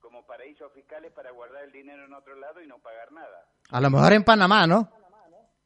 como 0.00 0.24
paraísos 0.26 0.72
fiscales 0.72 1.12
para 1.12 1.30
guardar 1.30 1.64
el 1.64 1.72
dinero 1.72 2.04
en 2.04 2.12
otro 2.14 2.34
lado 2.36 2.62
y 2.62 2.66
no 2.66 2.78
pagar 2.78 3.12
nada. 3.12 3.46
A 3.70 3.80
lo 3.80 3.90
mejor 3.90 4.12
en 4.12 4.24
Panamá, 4.24 4.66
¿no? 4.66 4.90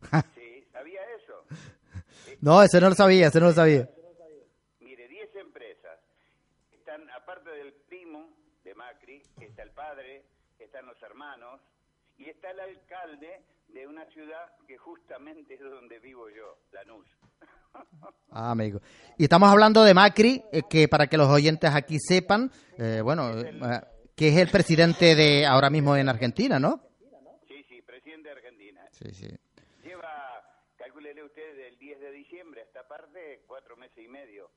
sí, 0.35 0.67
¿sabía 0.73 1.01
eso? 1.17 1.45
no, 2.41 2.63
eso 2.63 2.81
no 2.81 2.89
lo 2.89 2.95
sabía, 2.95 3.29
eso 3.29 3.41
no 3.41 3.47
lo 3.47 3.53
sabía. 3.53 3.89
Mire, 4.81 5.07
10 5.09 5.37
empresas. 5.37 5.99
Están, 6.73 7.09
aparte 7.11 7.51
del 7.51 7.73
primo 7.89 8.29
de 8.65 8.75
Macri, 8.75 9.23
está 9.41 9.63
el 9.63 9.71
padre, 9.71 10.25
están 10.59 10.87
los 10.87 11.01
hermanos, 11.03 11.61
y 12.19 12.29
está 12.29 12.51
el 12.51 12.61
alcalde 12.61 13.45
de 13.73 13.87
una 13.87 14.05
ciudad 14.07 14.55
que 14.67 14.77
justamente 14.77 15.55
es 15.55 15.61
donde 15.61 15.99
vivo 15.99 16.29
yo, 16.31 16.59
Lanús. 16.73 17.07
Ah, 18.35 18.51
amigo. 18.51 18.81
Y 19.19 19.25
estamos 19.25 19.51
hablando 19.51 19.83
de 19.83 19.93
Macri, 19.95 20.43
eh, 20.53 20.63
que 20.69 20.89
para 20.89 21.07
que 21.07 21.19
los 21.19 21.29
oyentes 21.29 21.71
aquí 21.75 21.99
sepan, 21.99 22.51
eh, 22.79 23.01
bueno, 23.03 23.31
eh, 23.39 23.81
que 24.15 24.29
es 24.29 24.37
el 24.39 24.49
presidente 24.49 25.15
de 25.15 25.47
ahora 25.47 25.69
mismo 25.69 25.97
en 25.97 26.09
Argentina, 26.09 26.59
¿no? 26.59 26.83
Sí, 27.47 27.65
sí, 27.69 27.83
presidente 27.83 28.29
de 28.29 28.35
Argentina. 28.35 28.89
Sí, 28.91 29.13
sí. 29.13 29.29
Lleva, 29.83 30.43
calculele 30.77 31.25
usted, 31.25 31.57
del 31.57 31.79
10 31.79 32.01
de 32.01 32.11
diciembre 32.13 32.63
a 32.63 32.65
esta 32.65 32.89
parte, 32.89 33.43
cuatro 33.47 33.77
meses 33.77 34.03
y 34.03 34.09
medio. 34.09 34.51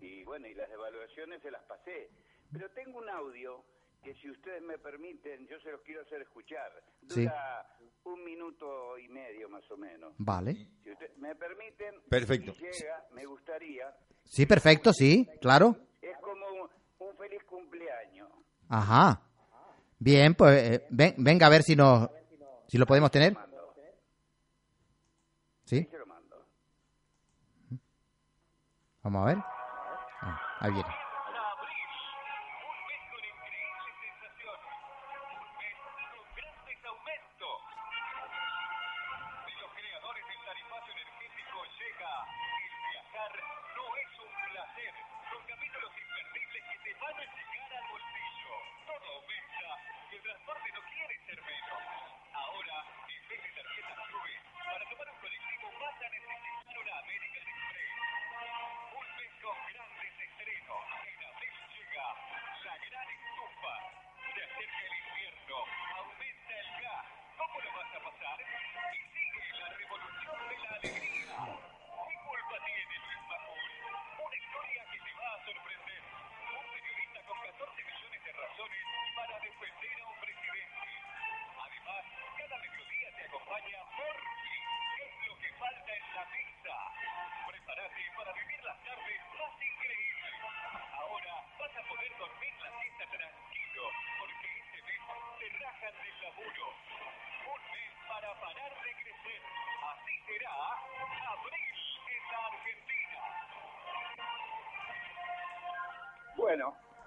Y 0.00 0.24
bueno, 0.24 0.46
y 0.46 0.54
las 0.54 0.70
evaluaciones 0.70 1.42
se 1.42 1.50
las 1.50 1.62
pasé. 1.62 2.10
Pero 2.52 2.70
tengo 2.70 2.98
un 2.98 3.08
audio 3.08 3.64
que 4.02 4.14
si 4.14 4.30
ustedes 4.30 4.62
me 4.62 4.78
permiten, 4.78 5.46
yo 5.46 5.58
se 5.60 5.70
los 5.72 5.80
quiero 5.82 6.02
hacer 6.02 6.22
escuchar. 6.22 6.70
Dura 7.02 7.66
un 8.04 8.24
minuto 8.24 8.98
y 8.98 9.08
medio 9.08 9.48
más 9.48 9.68
o 9.70 9.76
menos. 9.76 10.14
Vale. 10.18 10.54
Si 10.82 10.90
ustedes 10.90 11.16
me 11.18 11.34
permiten, 11.34 11.94
perfecto. 12.08 12.52
Si 12.54 12.62
llega, 12.62 13.04
me 13.12 13.24
gustaría. 13.26 13.94
Sí, 14.24 14.46
perfecto, 14.46 14.92
sí, 14.92 15.28
claro. 15.40 15.76
Es 16.00 16.16
como 16.18 16.46
un 16.98 17.16
feliz 17.16 17.42
cumpleaños. 17.44 18.30
Ajá. 18.68 19.22
Bien, 19.98 20.34
pues 20.34 20.62
eh, 20.62 20.86
ven, 20.90 21.14
venga 21.18 21.46
a 21.46 21.50
ver 21.50 21.62
si 21.62 21.74
nos 21.74 22.08
si 22.68 22.78
lo 22.78 22.86
podemos 22.86 23.10
tener. 23.10 23.36
¿Sí? 25.64 25.88
Vamos 29.02 29.22
a 29.22 29.26
ver. 29.26 29.38
Ah, 30.20 30.40
ahí 30.60 30.72
viene. 30.72 31.07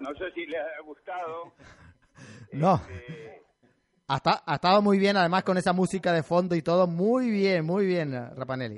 No 0.02 0.14
sé 0.16 0.32
si 0.34 0.45
les 0.45 0.60
ha 0.60 0.82
gustado. 0.82 1.54
no. 2.54 2.76
Este, 2.89 3.43
ha, 4.08 4.43
ha, 4.45 4.56
estado 4.56 4.82
muy 4.82 4.97
bien, 4.97 5.16
además 5.16 5.43
con 5.43 5.58
esa 5.58 5.74
música 5.74 6.12
de 6.12 6.24
fondo 6.24 6.56
y 6.56 6.62
todo, 6.62 6.88
muy 6.88 7.30
bien, 7.30 7.66
muy 7.66 7.86
bien, 7.86 8.12
Rapanelli. 8.36 8.78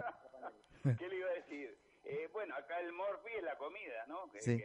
¿Qué 0.84 1.08
le 1.08 1.16
iba 1.16 1.30
a 1.30 1.34
decir? 1.34 1.78
Eh, 2.04 2.30
bueno, 2.34 2.56
acá 2.56 2.80
el 2.80 2.92
morfi 2.92 3.32
es 3.38 3.44
la 3.44 3.58
comida, 3.58 4.06
¿no? 4.08 4.30
sí. 4.40 4.62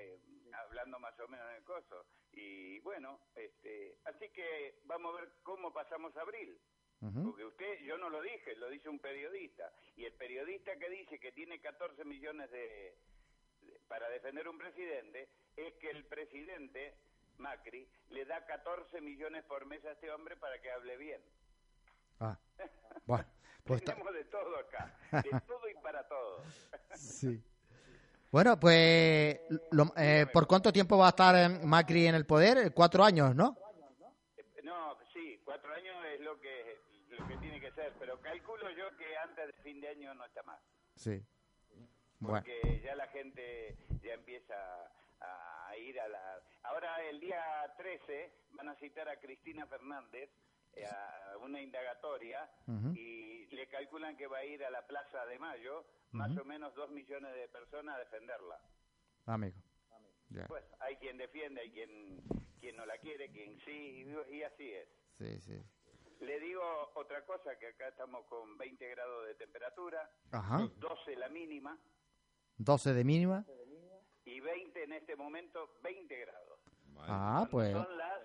hablando 0.53 0.99
más 0.99 1.19
o 1.21 1.29
menos 1.29 1.47
del 1.53 1.63
coso. 1.63 2.05
Y 2.33 2.81
bueno, 2.81 3.21
este, 3.35 3.97
así 4.05 4.29
que 4.31 4.81
vamos 4.85 5.15
a 5.15 5.21
ver 5.21 5.31
cómo 5.43 5.73
pasamos 5.73 6.17
abril. 6.17 6.59
Porque 7.01 7.45
usted, 7.45 7.79
yo 7.87 7.97
no 7.97 8.11
lo 8.11 8.21
dije, 8.21 8.57
lo 8.57 8.69
dice 8.69 8.89
un 8.89 8.99
periodista. 8.99 9.71
Y 9.95 10.05
el 10.05 10.15
periodista 10.15 10.77
que 10.77 10.91
dice 10.91 11.21
que 11.21 11.31
tiene 11.31 11.61
14 11.61 12.05
millones 12.05 12.51
de, 12.51 12.99
para 13.87 14.09
defender 14.09 14.49
un 14.49 14.59
presidente, 14.59 15.29
es 15.57 15.75
que 15.75 15.91
el 15.91 16.05
presidente, 16.07 16.95
Macri, 17.39 17.89
le 18.11 18.25
da 18.25 18.45
14 18.47 19.01
millones 19.01 19.45
por 19.45 19.67
mes 19.67 19.85
a 19.85 19.93
este 19.93 20.11
hombre 20.11 20.37
para 20.37 20.61
que 20.61 20.71
hable 20.71 20.97
bien. 20.97 21.23
Ah, 22.21 22.39
bueno. 23.07 23.25
Pues 23.65 23.85
Tenemos 23.85 24.15
de 24.15 24.25
todo 24.25 24.57
acá, 24.57 24.97
de 25.13 25.41
todo 25.47 25.69
y 25.69 25.75
para 25.83 26.09
todo. 26.09 26.43
sí. 26.95 27.43
Bueno, 28.39 28.57
pues, 28.61 29.41
eh, 29.97 30.27
¿por 30.33 30.47
cuánto 30.47 30.73
tiempo 30.73 30.97
va 30.97 31.07
a 31.07 31.09
estar 31.09 31.61
Macri 31.65 32.07
en 32.07 32.15
el 32.15 32.25
poder? 32.25 32.73
Cuatro 32.73 33.03
años, 33.03 33.35
¿no? 33.35 33.59
No, 34.63 34.97
sí, 35.13 35.41
cuatro 35.45 35.75
años 35.75 35.97
es 36.15 36.21
lo 36.21 36.39
que, 36.39 36.79
lo 37.09 37.27
que 37.27 37.37
tiene 37.39 37.61
que 37.61 37.73
ser, 37.73 37.93
pero 37.99 38.21
calculo 38.21 38.71
yo 38.71 38.97
que 38.97 39.17
antes 39.17 39.45
de 39.45 39.53
fin 39.65 39.81
de 39.81 39.89
año 39.89 40.15
no 40.15 40.25
está 40.25 40.45
más. 40.45 40.61
Sí. 40.95 41.21
Porque 42.25 42.81
ya 42.85 42.95
la 42.95 43.09
gente 43.09 43.77
ya 44.05 44.15
empieza 44.15 44.55
a 45.19 45.77
ir 45.77 45.99
a 45.99 46.07
la... 46.07 46.41
Ahora 46.63 47.03
el 47.11 47.19
día 47.19 47.43
13 47.77 48.33
van 48.53 48.69
a 48.69 48.77
citar 48.77 49.09
a 49.09 49.19
Cristina 49.19 49.67
Fernández 49.67 50.31
a 50.91 51.37
una 51.39 51.61
indagatoria 51.61 52.49
y 52.95 53.47
le 53.47 53.69
calculan 53.69 54.17
que 54.17 54.27
va 54.27 54.39
a 54.39 54.45
ir 54.45 54.65
a 54.65 54.71
la 54.71 54.87
Plaza 54.87 55.25
de 55.27 55.39
Mayo 55.39 55.85
más 56.13 56.37
o 56.37 56.45
menos 56.45 56.75
dos 56.75 56.91
millones 56.91 57.35
de 57.35 57.49
personas 57.49 57.97
a 57.97 57.99
defenderla. 57.99 58.61
Amigo. 59.27 59.57
Pues 60.47 60.65
hay 60.81 60.97
quien 60.97 61.17
defiende, 61.17 61.61
hay 61.63 61.71
quien, 61.71 62.23
quien 62.61 62.77
no 62.77 62.85
la 62.87 62.99
quiere, 62.99 63.31
quien 63.31 63.59
sí, 63.65 64.07
y 64.31 64.43
así 64.43 64.73
es. 64.73 64.89
Sí, 65.19 65.41
sí. 65.41 65.63
Le 66.21 66.41
digo 66.41 66.63
otra 66.95 67.25
cosa, 67.25 67.57
que 67.59 67.69
acá 67.69 67.89
estamos 67.89 68.25
con 68.27 68.59
20 68.59 68.89
grados 68.91 69.27
de 69.27 69.35
temperatura, 69.37 70.11
Ajá. 70.33 70.69
12 70.77 71.17
la 71.17 71.29
mínima 71.29 71.79
12 72.59 72.93
de 72.93 73.05
mínima. 73.05 73.45
y 74.25 74.41
20 74.41 74.83
en 74.83 74.93
este 74.93 75.17
momento, 75.17 75.79
20 75.83 76.17
grados. 76.19 76.61
Ah, 77.01 77.47
pues. 77.51 77.73
Son 77.73 77.97
las, 77.97 78.21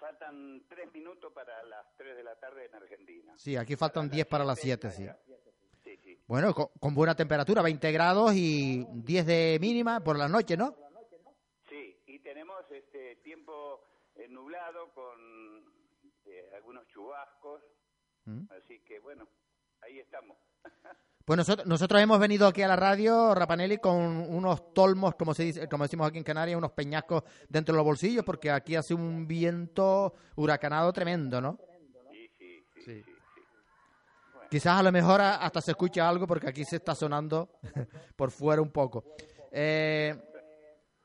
faltan 0.00 0.64
3 0.68 0.92
minutos 0.92 1.32
para 1.32 1.62
las 1.64 1.86
3 1.96 2.16
de 2.16 2.24
la 2.24 2.34
tarde 2.40 2.64
en 2.66 2.74
Argentina. 2.74 3.34
Sí, 3.36 3.56
aquí 3.56 3.76
faltan 3.76 4.08
10 4.10 4.26
para 4.26 4.44
las 4.44 4.58
7, 4.58 4.90
sí. 4.90 5.06
Sí, 5.84 5.96
sí. 6.02 6.18
Bueno, 6.26 6.54
con, 6.54 6.68
con 6.80 6.94
buena 6.94 7.14
temperatura, 7.14 7.62
20 7.62 7.92
grados 7.92 8.32
y 8.34 8.84
10 8.90 9.26
de 9.26 9.58
mínima 9.60 10.00
por 10.02 10.16
la 10.18 10.28
noche, 10.28 10.56
¿no? 10.56 10.74
Sí, 11.68 12.02
y 12.06 12.18
tenemos 12.20 12.64
este 12.70 13.16
tiempo 13.16 13.84
eh, 14.16 14.26
nublado 14.28 14.92
con 14.94 15.64
eh, 16.26 16.50
algunos 16.56 16.86
chubascos, 16.88 17.62
Mm. 18.26 18.44
así 18.50 18.80
que 18.80 19.00
bueno, 19.00 19.26
ahí 19.80 19.98
estamos. 19.98 20.36
Pues 21.30 21.38
nosotros, 21.38 21.64
nosotros 21.68 22.02
hemos 22.02 22.18
venido 22.18 22.48
aquí 22.48 22.60
a 22.62 22.66
la 22.66 22.74
radio, 22.74 23.32
Rapanelli, 23.36 23.78
con 23.78 23.94
unos 23.94 24.74
tolmos, 24.74 25.14
como 25.14 25.32
se 25.32 25.44
dice, 25.44 25.68
como 25.68 25.84
decimos 25.84 26.08
aquí 26.08 26.18
en 26.18 26.24
Canarias, 26.24 26.58
unos 26.58 26.72
peñascos 26.72 27.22
dentro 27.48 27.72
de 27.72 27.76
los 27.76 27.84
bolsillos, 27.84 28.24
porque 28.24 28.50
aquí 28.50 28.74
hace 28.74 28.94
un 28.94 29.28
viento 29.28 30.12
huracanado 30.34 30.92
tremendo, 30.92 31.40
¿no? 31.40 31.56
Sí, 32.10 32.28
sí, 32.36 32.64
sí, 32.74 32.82
Sí. 32.84 33.02
sí, 33.04 33.04
sí. 33.04 33.40
Quizás 34.50 34.80
a 34.80 34.82
lo 34.82 34.90
mejor 34.90 35.20
hasta 35.20 35.60
se 35.60 35.70
escucha 35.70 36.08
algo, 36.08 36.26
porque 36.26 36.48
aquí 36.48 36.64
se 36.64 36.74
está 36.74 36.96
sonando 36.96 37.48
por 38.16 38.32
fuera 38.32 38.60
un 38.60 38.72
poco. 38.72 39.04
Eh, 39.52 40.12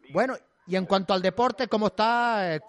bueno, 0.09 0.35
y 0.65 0.75
en 0.75 0.87
cuanto 0.87 1.13
al 1.13 1.21
deporte, 1.21 1.67
¿cómo 1.67 1.85
está, 1.85 2.55
eh, 2.55 2.61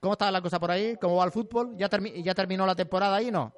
cómo 0.00 0.12
está 0.12 0.30
la 0.30 0.42
cosa 0.42 0.60
por 0.60 0.70
ahí? 0.70 0.98
¿Cómo 1.00 1.16
va 1.16 1.24
el 1.24 1.32
fútbol? 1.32 1.78
¿Ya, 1.78 1.88
termi- 1.88 2.22
ya 2.22 2.34
terminó 2.34 2.66
la 2.66 2.76
temporada 2.76 3.16
ahí, 3.16 3.30
no? 3.30 3.54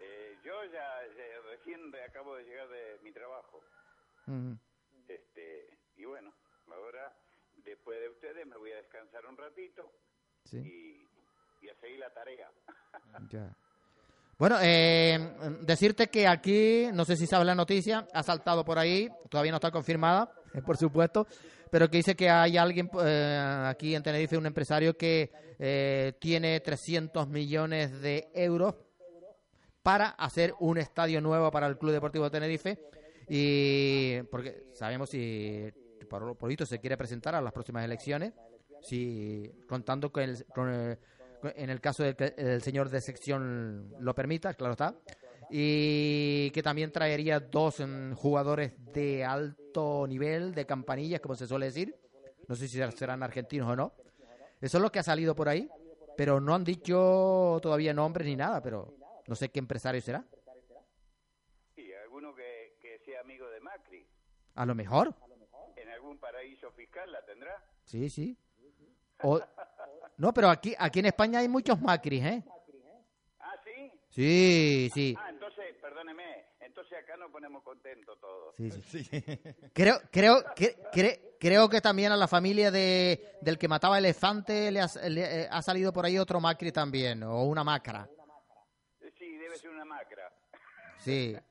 Eh, 0.00 0.36
yo 0.44 0.52
ya, 0.64 0.80
ya 1.16 1.50
recién 1.50 1.90
de- 1.90 2.02
acabo 2.04 2.34
de 2.36 2.44
llegar 2.44 2.68
de 2.68 2.98
mi 3.04 3.12
trabajo, 3.12 3.60
Este 5.08 5.78
y 5.96 6.04
bueno, 6.04 6.32
ahora 6.68 7.14
después 7.64 8.00
de 8.00 8.08
ustedes 8.08 8.46
me 8.46 8.56
voy 8.56 8.72
a 8.72 8.76
descansar 8.76 9.26
un 9.26 9.36
ratito 9.36 9.92
sí. 10.44 10.58
y, 10.58 11.66
y 11.66 11.68
a 11.68 11.74
seguir 11.76 11.98
la 11.98 12.12
tarea. 12.12 12.50
Ya. 13.30 13.54
Bueno, 14.38 14.56
eh, 14.62 15.18
decirte 15.60 16.06
que 16.08 16.26
aquí, 16.26 16.88
no 16.94 17.04
sé 17.04 17.14
si 17.14 17.26
sabes 17.26 17.46
la 17.46 17.54
noticia, 17.54 18.08
ha 18.14 18.22
saltado 18.22 18.64
por 18.64 18.78
ahí, 18.78 19.06
todavía 19.28 19.52
no 19.52 19.58
está 19.58 19.70
confirmada, 19.70 20.32
eh, 20.54 20.62
por 20.62 20.78
supuesto, 20.78 21.26
pero 21.70 21.90
que 21.90 21.98
dice 21.98 22.16
que 22.16 22.30
hay 22.30 22.56
alguien 22.56 22.90
eh, 23.04 23.64
aquí 23.66 23.94
en 23.94 24.02
Tenerife, 24.02 24.38
un 24.38 24.46
empresario 24.46 24.96
que 24.96 25.30
eh, 25.58 26.14
tiene 26.18 26.58
300 26.60 27.28
millones 27.28 28.00
de 28.00 28.30
euros 28.34 28.74
para 29.82 30.08
hacer 30.08 30.54
un 30.60 30.78
estadio 30.78 31.20
nuevo 31.20 31.50
para 31.50 31.66
el 31.66 31.76
Club 31.76 31.92
Deportivo 31.92 32.24
de 32.24 32.30
Tenerife 32.30 32.78
y 33.32 34.22
porque 34.24 34.64
sabemos 34.74 35.08
si 35.10 35.70
por 36.08 36.36
por 36.36 36.50
esto 36.50 36.66
se 36.66 36.80
quiere 36.80 36.96
presentar 36.96 37.36
a 37.36 37.40
las 37.40 37.52
próximas 37.52 37.84
elecciones, 37.84 38.32
si 38.82 39.48
contando 39.68 40.10
con 40.10 40.24
el, 40.24 40.44
con 40.46 40.68
el- 40.68 40.98
en 41.54 41.70
el 41.70 41.80
caso 41.80 42.02
de 42.02 42.16
que 42.16 42.34
el 42.36 42.60
señor 42.60 42.88
de 42.90 43.00
sección 43.00 43.94
lo 44.00 44.14
permita, 44.16 44.52
claro 44.54 44.72
está, 44.72 44.94
y 45.48 46.50
que 46.50 46.62
también 46.62 46.90
traería 46.90 47.38
dos 47.40 47.78
mm, 47.80 48.12
jugadores 48.14 48.72
de 48.92 49.24
alto 49.24 50.06
nivel, 50.08 50.52
de 50.52 50.66
campanillas, 50.66 51.20
como 51.20 51.36
se 51.36 51.46
suele 51.46 51.66
decir, 51.66 51.94
no 52.48 52.56
sé 52.56 52.66
si 52.68 52.78
serán 52.96 53.22
argentinos 53.22 53.68
o 53.70 53.76
no, 53.76 53.92
eso 54.60 54.76
es 54.78 54.82
lo 54.82 54.90
que 54.90 54.98
ha 54.98 55.02
salido 55.04 55.34
por 55.36 55.48
ahí, 55.48 55.70
pero 56.16 56.40
no 56.40 56.54
han 56.54 56.64
dicho 56.64 57.58
todavía 57.62 57.94
nombres 57.94 58.26
ni 58.26 58.34
nada, 58.36 58.60
pero 58.60 58.92
no 59.28 59.34
sé 59.36 59.48
qué 59.50 59.60
empresario 59.60 60.00
será. 60.02 60.24
Y 61.76 61.92
alguno 61.92 62.34
que, 62.34 62.76
que 62.82 62.98
sea 62.98 63.19
amigo 63.30 63.48
de 63.50 63.60
Macri, 63.60 64.06
A 64.56 64.66
lo 64.66 64.74
mejor. 64.74 65.14
en 65.76 65.88
algún 65.88 66.18
paraíso 66.18 66.70
fiscal 66.72 67.10
la 67.12 67.24
tendrá. 67.24 67.62
Sí, 67.84 68.10
sí. 68.10 68.36
O- 69.22 69.40
no, 70.16 70.32
pero 70.32 70.48
aquí, 70.48 70.74
aquí 70.78 71.00
en 71.00 71.06
España 71.06 71.40
hay 71.40 71.48
muchos 71.48 71.78
Macris, 71.80 72.24
¿eh? 72.24 72.42
Ah, 73.38 73.54
sí. 73.64 73.90
Sí, 74.10 74.90
sí. 74.94 75.16
Ah, 75.18 75.28
entonces, 75.30 75.76
perdóneme, 75.80 76.46
entonces 76.60 76.98
acá 76.98 77.16
nos 77.18 77.30
ponemos 77.30 77.62
contentos 77.62 78.18
todos. 78.18 78.54
sí, 78.56 78.70
sí. 78.70 79.04
Sí. 79.04 79.22
Creo, 79.74 80.00
creo, 80.10 80.42
que, 80.56 80.76
cre- 80.92 81.20
creo 81.38 81.68
que 81.68 81.80
también 81.82 82.12
a 82.12 82.16
la 82.16 82.28
familia 82.28 82.70
de, 82.70 83.36
del 83.42 83.58
que 83.58 83.68
mataba 83.68 83.98
elefante 83.98 84.70
le 84.70 84.80
ha, 84.80 84.88
le, 85.08 85.42
eh, 85.42 85.48
ha 85.50 85.60
salido 85.62 85.92
por 85.92 86.04
ahí 86.06 86.16
otro 86.18 86.40
Macri 86.40 86.72
también, 86.72 87.22
o 87.22 87.44
una 87.44 87.62
macra. 87.62 88.08
Sí, 89.18 89.36
debe 89.36 89.56
ser 89.56 89.68
una 89.70 89.84
macra. 89.84 90.32
Sí. 90.98 91.36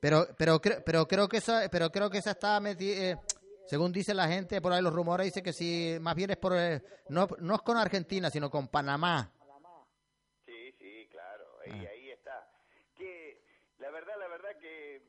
Pero, 0.00 0.26
pero, 0.36 0.60
pero 0.60 1.06
creo 1.06 1.28
que 1.28 1.36
esa, 1.36 1.68
pero 1.70 1.90
creo 1.90 2.08
que 2.08 2.18
esa 2.18 2.30
está 2.30 2.58
metida, 2.58 3.20
según 3.66 3.92
dice 3.92 4.14
la 4.14 4.26
gente, 4.26 4.60
por 4.60 4.72
ahí 4.72 4.82
los 4.82 4.94
rumores 4.94 5.26
dice 5.26 5.42
que 5.42 5.52
sí, 5.52 5.98
más 6.00 6.14
bien 6.16 6.30
es 6.30 6.38
por, 6.38 6.56
eh, 6.56 6.82
no, 7.10 7.28
no 7.38 7.54
es 7.54 7.60
con 7.60 7.76
Argentina, 7.76 8.30
sino 8.30 8.50
con 8.50 8.68
Panamá. 8.68 9.30
Sí, 10.46 10.72
sí, 10.78 11.06
claro, 11.10 11.44
ahí, 11.60 11.86
ahí 11.86 12.10
está. 12.10 12.50
Que 12.96 13.42
la 13.78 13.90
verdad, 13.90 14.14
la 14.18 14.28
verdad 14.28 14.56
que 14.58 15.02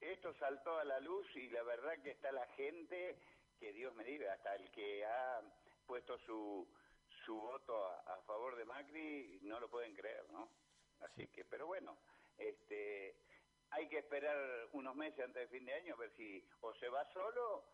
esto 0.00 0.32
saltó 0.40 0.78
a 0.78 0.84
la 0.84 0.98
luz 1.00 1.26
y 1.36 1.50
la 1.50 1.62
verdad 1.62 1.92
que 2.02 2.10
está 2.10 2.32
la 2.32 2.46
gente, 2.56 3.18
que 3.60 3.72
Dios 3.72 3.94
me 3.94 4.04
diga, 4.04 4.32
hasta 4.32 4.54
el 4.56 4.70
que 4.70 5.04
ha 5.04 5.42
puesto 5.86 6.18
su, 6.26 6.66
su 7.26 7.34
voto 7.34 7.86
a, 7.86 8.14
a 8.14 8.22
favor 8.22 8.56
de 8.56 8.64
Macri, 8.64 9.40
no 9.42 9.60
lo 9.60 9.68
pueden 9.68 9.94
creer, 9.94 10.24
¿no? 10.32 10.48
Así 11.02 11.26
que, 11.28 11.44
pero 11.44 11.66
bueno, 11.66 11.96
este, 12.38 13.14
hay 13.70 13.88
que 13.88 13.98
esperar 13.98 14.36
unos 14.72 14.94
meses 14.96 15.24
antes 15.24 15.42
de 15.50 15.56
fin 15.58 15.64
de 15.66 15.74
año 15.74 15.94
a 15.94 15.98
ver 15.98 16.10
si 16.16 16.44
o 16.60 16.72
se 16.74 16.88
va 16.88 17.04
solo 17.12 17.64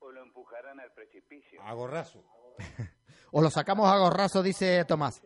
o 0.00 0.12
lo 0.12 0.22
empujarán 0.22 0.78
al 0.80 0.92
precipicio. 0.92 1.60
A 1.62 1.72
gorrazo. 1.74 2.22
O 3.30 3.42
lo 3.42 3.50
sacamos 3.50 3.86
a 3.92 3.98
gorrazo, 3.98 4.42
dice 4.42 4.84
Tomás. 4.86 5.16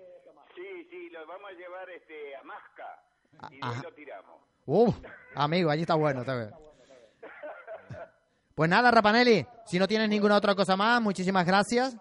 Sí, 0.57 0.85
sí, 0.91 1.09
lo 1.11 1.25
vamos 1.25 1.51
a 1.51 1.53
llevar 1.53 1.89
este, 1.91 2.35
a 2.35 2.43
Masca 2.43 3.05
y 3.51 3.55
ahí 3.55 3.59
Ajá. 3.62 3.83
lo 3.85 3.95
tiramos. 3.95 4.41
Uf, 4.66 4.97
amigo, 5.37 5.70
allí 5.70 5.83
está 5.83 5.95
bueno. 5.95 6.20
está 6.23 6.35
bien. 6.35 6.51
Pues 8.55 8.68
nada, 8.68 8.91
Rapanelli, 8.91 9.47
si 9.66 9.79
no 9.79 9.87
tienes 9.89 10.09
ninguna 10.09 10.37
otra 10.37 10.55
cosa 10.55 10.77
más, 10.77 11.01
muchísimas 11.01 11.47
gracias. 11.47 11.97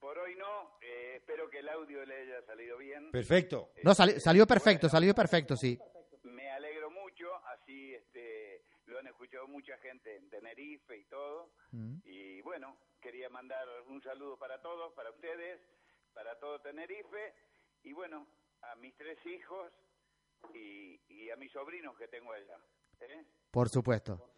Por 0.00 0.18
hoy 0.18 0.34
no, 0.36 0.76
eh, 0.82 1.14
espero 1.16 1.48
que 1.48 1.60
el 1.60 1.68
audio 1.68 2.04
le 2.04 2.22
haya 2.22 2.42
salido 2.46 2.76
bien. 2.78 3.10
Perfecto. 3.10 3.70
No, 3.82 3.94
sali- 3.94 4.20
salió 4.20 4.46
perfecto, 4.46 4.88
salió 4.88 5.14
perfecto, 5.14 5.56
sí. 5.56 5.78
Me 6.24 6.50
alegro 6.50 6.90
mucho, 6.90 7.26
así 7.46 7.94
este, 7.94 8.64
lo 8.86 8.98
han 8.98 9.06
escuchado 9.30 9.48
mucha 9.48 9.76
gente 9.78 10.16
en 10.16 10.28
Tenerife 10.28 10.96
y 10.96 11.04
todo. 11.04 11.50
Mm. 11.70 11.98
Y 12.04 12.40
bueno, 12.42 12.76
quería 13.00 13.28
mandar 13.28 13.64
un 13.88 14.02
saludo 14.02 14.36
para 14.36 14.60
todos, 14.60 14.92
para 14.94 15.10
ustedes, 15.10 15.60
para 16.12 16.38
todo 16.40 16.60
Tenerife. 16.60 17.34
Y 17.84 17.92
bueno, 17.92 18.26
a 18.62 18.74
mis 18.76 18.96
tres 18.96 19.18
hijos 19.26 19.72
y, 20.52 21.00
y 21.08 21.30
a 21.30 21.36
mis 21.36 21.52
sobrinos 21.52 21.96
que 21.96 22.08
tengo 22.08 22.32
allá. 22.32 22.58
¿eh? 23.00 23.24
Por 23.52 23.68
supuesto. 23.68 24.32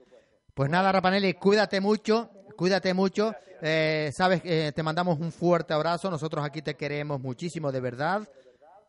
Pues 0.55 0.71
nada, 0.71 0.93
Rapanelli, 0.93 1.33
cuídate 1.35 1.81
mucho, 1.81 2.31
cuídate 2.57 2.93
mucho. 2.93 3.35
Eh, 3.63 4.11
sabes 4.13 4.43
que 4.43 4.73
te 4.73 4.83
mandamos 4.83 5.19
un 5.19 5.33
fuerte 5.33 5.73
abrazo. 5.73 6.11
Nosotros 6.11 6.45
aquí 6.45 6.61
te 6.61 6.77
queremos 6.77 7.19
muchísimo, 7.19 7.73
de 7.73 7.81
verdad. 7.81 8.29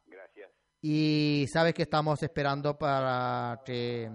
Gracias. 0.07 0.51
Y 0.81 1.45
sabes 1.47 1.73
que 1.73 1.83
estamos 1.83 2.21
esperando 2.21 2.77
para 2.77 3.61
que 3.65 4.11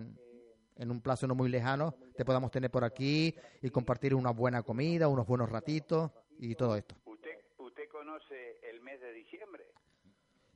en 0.78 0.90
un 0.90 1.00
plazo 1.00 1.26
no 1.26 1.34
muy 1.34 1.48
lejano 1.48 1.94
te 2.16 2.24
podamos 2.24 2.50
tener 2.50 2.70
por 2.70 2.84
aquí 2.84 3.34
y 3.60 3.70
compartir 3.70 4.14
una 4.14 4.30
buena 4.30 4.62
comida, 4.62 5.08
unos 5.08 5.26
buenos 5.26 5.50
ratitos 5.50 6.10
y 6.38 6.54
todo 6.54 6.76
esto. 6.76 6.94
¿Usted, 7.04 7.38
usted 7.58 7.88
conoce 7.90 8.58
el 8.70 8.80
mes 8.80 9.00
de 9.00 9.12
diciembre? 9.12 9.64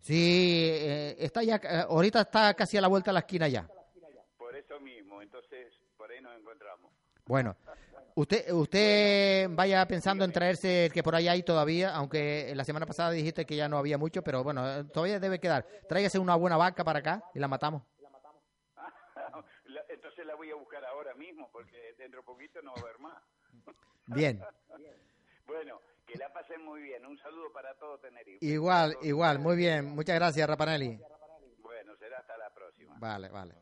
Sí, 0.01 0.69
eh, 0.69 1.17
está 1.19 1.43
ya, 1.43 1.57
eh, 1.57 1.85
ahorita 1.89 2.23
está 2.23 2.55
casi 2.55 2.77
a 2.77 2.81
la 2.81 2.89
vuelta 2.89 3.11
de 3.11 3.15
la 3.15 3.21
esquina 3.21 3.49
ya. 3.49 3.69
Por 4.37 4.57
eso 4.57 4.81
mismo, 4.81 5.23
entonces 5.23 5.73
por 5.97 6.11
ahí 6.11 6.21
nos 6.21 6.37
encontramos. 6.37 6.91
Bueno, 7.25 7.57
usted, 8.17 8.53
usted 8.53 9.49
vaya 9.51 9.87
pensando 9.87 10.25
en 10.25 10.33
traerse 10.33 10.87
el 10.87 10.93
que 10.93 11.03
por 11.03 11.15
ahí 11.15 11.29
hay 11.29 11.43
todavía, 11.45 11.95
aunque 11.95 12.53
la 12.57 12.65
semana 12.65 12.87
pasada 12.87 13.13
dijiste 13.13 13.47
que 13.47 13.55
ya 13.55 13.69
no 13.69 13.79
había 13.79 13.99
mucho, 13.99 14.23
pero 14.23 14.43
bueno, 14.43 14.69
eh, 14.69 14.85
todavía 14.93 15.21
debe 15.21 15.39
quedar. 15.39 15.67
Tráigase 15.89 16.19
una 16.19 16.35
buena 16.35 16.57
vaca 16.57 16.83
para 16.83 16.99
acá 16.99 17.23
y 17.35 17.39
la 17.39 17.47
matamos. 17.47 17.83
La- 20.33 20.37
voy 20.37 20.51
a 20.51 20.55
buscar 20.55 20.85
ahora 20.85 21.15
mismo 21.15 21.49
porque 21.53 21.95
dentro 21.99 22.21
de 22.21 22.27
poquito 22.27 22.61
no 22.63 22.73
va 22.75 22.79
a 22.81 22.83
haber 22.85 22.99
más. 22.99 23.23
Bien, 24.07 24.43
Bueno, 25.47 25.81
que 26.07 26.17
la 26.17 26.33
pasen 26.33 26.65
muy 26.65 26.81
bien. 26.83 27.05
Un 27.05 27.19
saludo 27.19 27.53
para 27.53 27.75
todo 27.75 27.99
Tenerife. 27.99 28.45
igual, 28.45 28.93
Todos 28.95 29.05
igual, 29.07 29.39
muy 29.39 29.57
bien. 29.57 29.87
Muchas 29.87 30.15
gracias, 30.17 30.49
Rapanelli. 30.49 30.99
Bueno, 31.59 31.97
será 31.97 32.19
hasta 32.19 32.37
la 32.39 32.51
próxima. 32.55 32.97
Vale, 32.99 33.29
vale. 33.29 33.55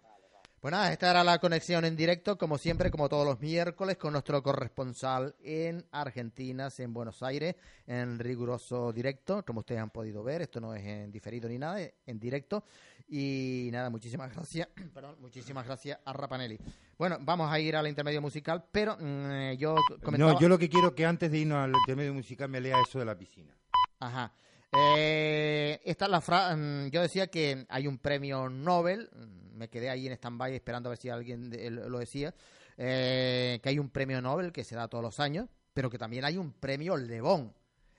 Pues 0.61 0.73
nada, 0.73 0.93
esta 0.93 1.11
era 1.11 1.25
la 1.25 1.39
conexión 1.39 1.87
en 1.87 1.97
directo, 1.97 2.37
como 2.37 2.59
siempre, 2.59 2.91
como 2.91 3.09
todos 3.09 3.27
los 3.27 3.41
miércoles, 3.41 3.97
con 3.97 4.13
nuestro 4.13 4.43
corresponsal 4.43 5.35
en 5.43 5.87
Argentina, 5.91 6.69
en 6.77 6.93
Buenos 6.93 7.23
Aires, 7.23 7.55
en 7.87 8.19
riguroso 8.19 8.93
directo, 8.93 9.43
como 9.43 9.61
ustedes 9.61 9.81
han 9.81 9.89
podido 9.89 10.23
ver, 10.23 10.43
esto 10.43 10.61
no 10.61 10.75
es 10.75 10.85
en 10.85 11.11
diferido 11.11 11.49
ni 11.49 11.57
nada, 11.57 11.81
es 11.81 11.95
en 12.05 12.21
directo. 12.21 12.65
Y 13.09 13.71
nada, 13.73 13.89
muchísimas 13.89 14.35
gracias, 14.35 14.69
perdón, 14.93 15.17
muchísimas 15.19 15.65
gracias 15.65 15.99
a 16.05 16.13
Rapanelli. 16.13 16.59
Bueno, 16.99 17.17
vamos 17.23 17.51
a 17.51 17.59
ir 17.59 17.75
al 17.75 17.89
intermedio 17.89 18.21
musical, 18.21 18.63
pero 18.71 18.99
mm, 19.01 19.53
yo 19.53 19.77
comentaba... 20.03 20.35
No, 20.35 20.41
yo 20.41 20.51
lo 20.51 20.59
que 20.59 20.69
quiero 20.69 20.95
que 20.95 21.07
antes 21.07 21.31
de 21.31 21.39
irnos 21.39 21.57
al 21.57 21.73
intermedio 21.75 22.13
musical 22.13 22.51
me 22.51 22.61
lea 22.61 22.77
eso 22.87 22.99
de 22.99 23.07
la 23.07 23.17
piscina. 23.17 23.57
Ajá. 23.99 24.31
Eh, 24.73 25.81
esta 25.85 26.05
es 26.05 26.11
la 26.11 26.21
fra 26.21 26.55
mm, 26.55 26.91
yo 26.91 27.01
decía 27.01 27.29
que 27.29 27.67
hay 27.71 27.87
un 27.87 27.97
premio 27.99 28.51
Nobel, 28.51 29.09
mm, 29.11 29.50
me 29.61 29.69
quedé 29.69 29.91
ahí 29.91 30.07
en 30.07 30.15
stand-by 30.15 30.55
esperando 30.55 30.89
a 30.89 30.91
ver 30.91 30.99
si 30.99 31.11
alguien 31.11 31.51
lo 31.71 31.99
decía, 31.99 32.35
eh, 32.79 33.61
que 33.63 33.69
hay 33.69 33.79
un 33.79 33.91
premio 33.91 34.23
Nobel 34.23 34.53
que 34.53 34.65
se 34.65 34.75
da 34.75 34.89
todos 34.89 35.05
los 35.05 35.21
años, 35.21 35.49
pero 35.75 35.91
que 35.91 35.99
también 35.99 36.25
hay 36.25 36.39
un 36.39 36.55
premio 36.55 36.97
Lebón. 36.97 37.53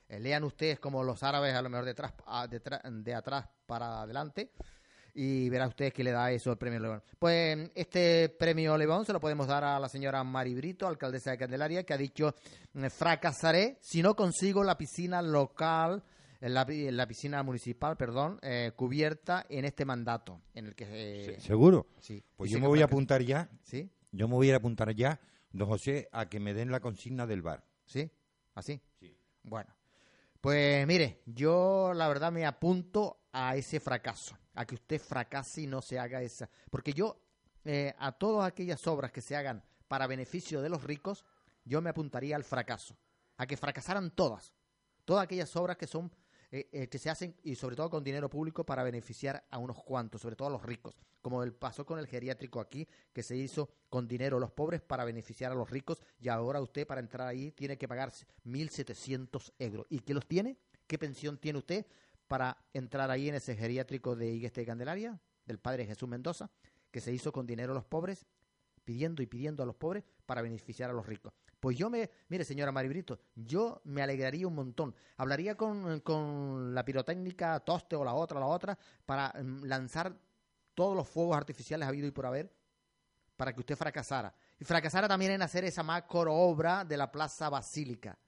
Eh, 0.08 0.18
lean 0.18 0.42
ustedes 0.42 0.80
como 0.80 1.04
los 1.04 1.22
árabes 1.22 1.54
a 1.54 1.62
lo 1.62 1.70
mejor 1.70 1.84
detrás, 1.84 2.12
de 2.50 3.14
atrás 3.14 3.46
para 3.64 4.02
adelante 4.02 4.50
y 5.14 5.48
verán 5.50 5.68
ustedes 5.68 5.92
que 5.92 6.02
le 6.02 6.10
da 6.10 6.32
eso 6.32 6.50
el 6.50 6.58
premio 6.58 6.80
Lebón. 6.80 7.02
Pues 7.16 7.70
este 7.76 8.28
premio 8.28 8.76
Lebón 8.76 9.06
se 9.06 9.12
lo 9.12 9.20
podemos 9.20 9.46
dar 9.46 9.62
a 9.62 9.78
la 9.78 9.88
señora 9.88 10.24
Mari 10.24 10.54
Brito, 10.54 10.88
alcaldesa 10.88 11.30
de 11.30 11.38
Candelaria, 11.38 11.84
que 11.84 11.94
ha 11.94 11.98
dicho, 11.98 12.34
fracasaré 12.90 13.78
si 13.80 14.02
no 14.02 14.16
consigo 14.16 14.64
la 14.64 14.76
piscina 14.76 15.22
local 15.22 16.02
en 16.42 16.96
la, 16.96 17.06
piscina 17.06 17.42
municipal, 17.44 17.96
perdón, 17.96 18.40
eh, 18.42 18.72
cubierta 18.74 19.46
en 19.48 19.64
este 19.64 19.84
mandato, 19.84 20.40
en 20.54 20.66
el 20.66 20.74
que... 20.74 20.86
Eh, 20.90 21.40
¿Seguro? 21.40 21.86
Sí. 22.00 22.22
Pues 22.34 22.50
yo 22.50 22.58
me 22.58 22.66
voy 22.66 22.82
a 22.82 22.86
apuntar 22.86 23.22
ya. 23.22 23.48
¿Sí? 23.62 23.88
Yo 24.10 24.26
me 24.26 24.34
voy 24.34 24.50
a 24.50 24.56
apuntar 24.56 24.92
ya, 24.92 25.20
don 25.52 25.68
José, 25.68 26.08
a 26.10 26.28
que 26.28 26.40
me 26.40 26.52
den 26.52 26.72
la 26.72 26.80
consigna 26.80 27.28
del 27.28 27.42
bar. 27.42 27.64
¿Sí? 27.86 28.10
¿Así? 28.54 28.80
Sí. 28.98 29.16
Bueno. 29.44 29.72
Pues 30.40 30.84
mire, 30.88 31.22
yo 31.26 31.92
la 31.94 32.08
verdad 32.08 32.32
me 32.32 32.44
apunto 32.44 33.28
a 33.30 33.54
ese 33.54 33.78
fracaso, 33.78 34.36
a 34.54 34.66
que 34.66 34.74
usted 34.74 35.00
fracase 35.00 35.62
y 35.62 35.66
no 35.68 35.80
se 35.80 36.00
haga 36.00 36.22
esa. 36.22 36.50
Porque 36.68 36.92
yo, 36.92 37.22
eh, 37.64 37.94
a 37.96 38.10
todas 38.10 38.48
aquellas 38.48 38.84
obras 38.88 39.12
que 39.12 39.20
se 39.20 39.36
hagan 39.36 39.62
para 39.86 40.08
beneficio 40.08 40.60
de 40.60 40.70
los 40.70 40.82
ricos, 40.82 41.24
yo 41.64 41.80
me 41.80 41.90
apuntaría 41.90 42.34
al 42.34 42.42
fracaso, 42.42 42.96
a 43.36 43.46
que 43.46 43.56
fracasaran 43.56 44.10
todas. 44.10 44.52
Todas 45.04 45.22
aquellas 45.22 45.54
obras 45.54 45.76
que 45.76 45.86
son 45.86 46.10
eh, 46.54 46.68
eh, 46.70 46.86
que 46.88 46.98
se 46.98 47.08
hacen 47.08 47.34
y 47.42 47.54
sobre 47.54 47.76
todo 47.76 47.88
con 47.88 48.04
dinero 48.04 48.28
público 48.28 48.62
para 48.62 48.82
beneficiar 48.82 49.42
a 49.50 49.56
unos 49.56 49.82
cuantos, 49.82 50.20
sobre 50.20 50.36
todo 50.36 50.48
a 50.48 50.50
los 50.50 50.62
ricos, 50.62 50.94
como 51.22 51.42
el 51.42 51.54
pasó 51.54 51.86
con 51.86 51.98
el 51.98 52.06
geriátrico 52.06 52.60
aquí, 52.60 52.86
que 53.10 53.22
se 53.22 53.34
hizo 53.34 53.70
con 53.88 54.06
dinero 54.06 54.38
los 54.38 54.50
pobres 54.50 54.82
para 54.82 55.06
beneficiar 55.06 55.50
a 55.50 55.54
los 55.54 55.70
ricos 55.70 56.02
y 56.20 56.28
ahora 56.28 56.60
usted 56.60 56.86
para 56.86 57.00
entrar 57.00 57.26
ahí 57.26 57.52
tiene 57.52 57.78
que 57.78 57.88
pagar 57.88 58.12
1.700 58.44 59.54
euros. 59.58 59.86
¿Y 59.88 60.00
qué 60.00 60.12
los 60.12 60.26
tiene? 60.26 60.58
¿Qué 60.86 60.98
pensión 60.98 61.38
tiene 61.38 61.58
usted 61.58 61.86
para 62.28 62.58
entrar 62.74 63.10
ahí 63.10 63.30
en 63.30 63.36
ese 63.36 63.56
geriátrico 63.56 64.14
de 64.14 64.28
Igueste 64.28 64.60
de 64.60 64.66
Candelaria, 64.66 65.18
del 65.46 65.58
padre 65.58 65.86
Jesús 65.86 66.06
Mendoza, 66.06 66.50
que 66.90 67.00
se 67.00 67.14
hizo 67.14 67.32
con 67.32 67.46
dinero 67.46 67.72
los 67.72 67.86
pobres, 67.86 68.26
pidiendo 68.84 69.22
y 69.22 69.26
pidiendo 69.26 69.62
a 69.62 69.66
los 69.66 69.76
pobres 69.76 70.04
para 70.26 70.42
beneficiar 70.42 70.90
a 70.90 70.92
los 70.92 71.06
ricos? 71.06 71.32
Pues 71.62 71.78
yo 71.78 71.88
me, 71.88 72.10
mire 72.28 72.44
señora 72.44 72.72
Maribrito, 72.72 73.20
yo 73.36 73.82
me 73.84 74.02
alegraría 74.02 74.48
un 74.48 74.54
montón. 74.56 74.96
Hablaría 75.16 75.56
con, 75.56 76.74
la 76.74 76.84
pirotécnica 76.84 77.60
Toste 77.60 77.94
o 77.94 78.04
la 78.04 78.14
otra, 78.14 78.40
la 78.40 78.46
otra, 78.46 78.76
para 79.06 79.28
mm, 79.28 79.62
lanzar 79.66 80.12
todos 80.74 80.96
los 80.96 81.08
fuegos 81.08 81.36
artificiales 81.36 81.86
habido 81.86 82.08
y 82.08 82.10
por 82.10 82.26
haber 82.26 82.52
para 83.36 83.52
que 83.52 83.60
usted 83.60 83.76
fracasara. 83.76 84.34
Y 84.58 84.64
fracasara 84.64 85.06
también 85.06 85.30
en 85.30 85.42
hacer 85.42 85.64
esa 85.64 85.84
macro 85.84 86.34
obra 86.34 86.84
de 86.84 86.96
la 86.96 87.12
Plaza 87.12 87.48
Basílica. 87.48 88.18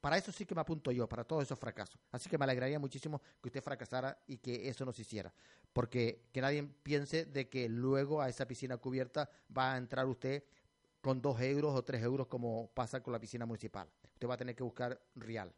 para 0.00 0.18
eso 0.18 0.30
sí 0.30 0.46
que 0.46 0.54
me 0.54 0.60
apunto 0.60 0.92
yo, 0.92 1.08
para 1.08 1.24
todos 1.24 1.42
esos 1.42 1.58
fracasos. 1.58 2.00
Así 2.12 2.30
que 2.30 2.38
me 2.38 2.44
alegraría 2.44 2.78
muchísimo 2.78 3.20
que 3.42 3.48
usted 3.48 3.64
fracasara 3.64 4.16
y 4.28 4.36
que 4.36 4.68
eso 4.68 4.84
no 4.84 4.92
se 4.92 5.02
hiciera. 5.02 5.34
Porque 5.72 6.28
que 6.30 6.40
nadie 6.40 6.62
piense 6.62 7.24
de 7.24 7.48
que 7.48 7.68
luego 7.68 8.22
a 8.22 8.28
esa 8.28 8.46
piscina 8.46 8.76
cubierta 8.76 9.28
va 9.50 9.72
a 9.72 9.76
entrar 9.76 10.06
usted 10.06 10.44
con 11.04 11.20
dos 11.20 11.38
euros 11.42 11.74
o 11.74 11.84
tres 11.84 12.02
euros 12.02 12.28
como 12.28 12.70
pasa 12.72 13.02
con 13.02 13.12
la 13.12 13.20
piscina 13.20 13.44
municipal. 13.44 13.86
Usted 14.14 14.26
va 14.26 14.34
a 14.34 14.38
tener 14.38 14.56
que 14.56 14.62
buscar 14.62 14.98
real. 15.16 15.52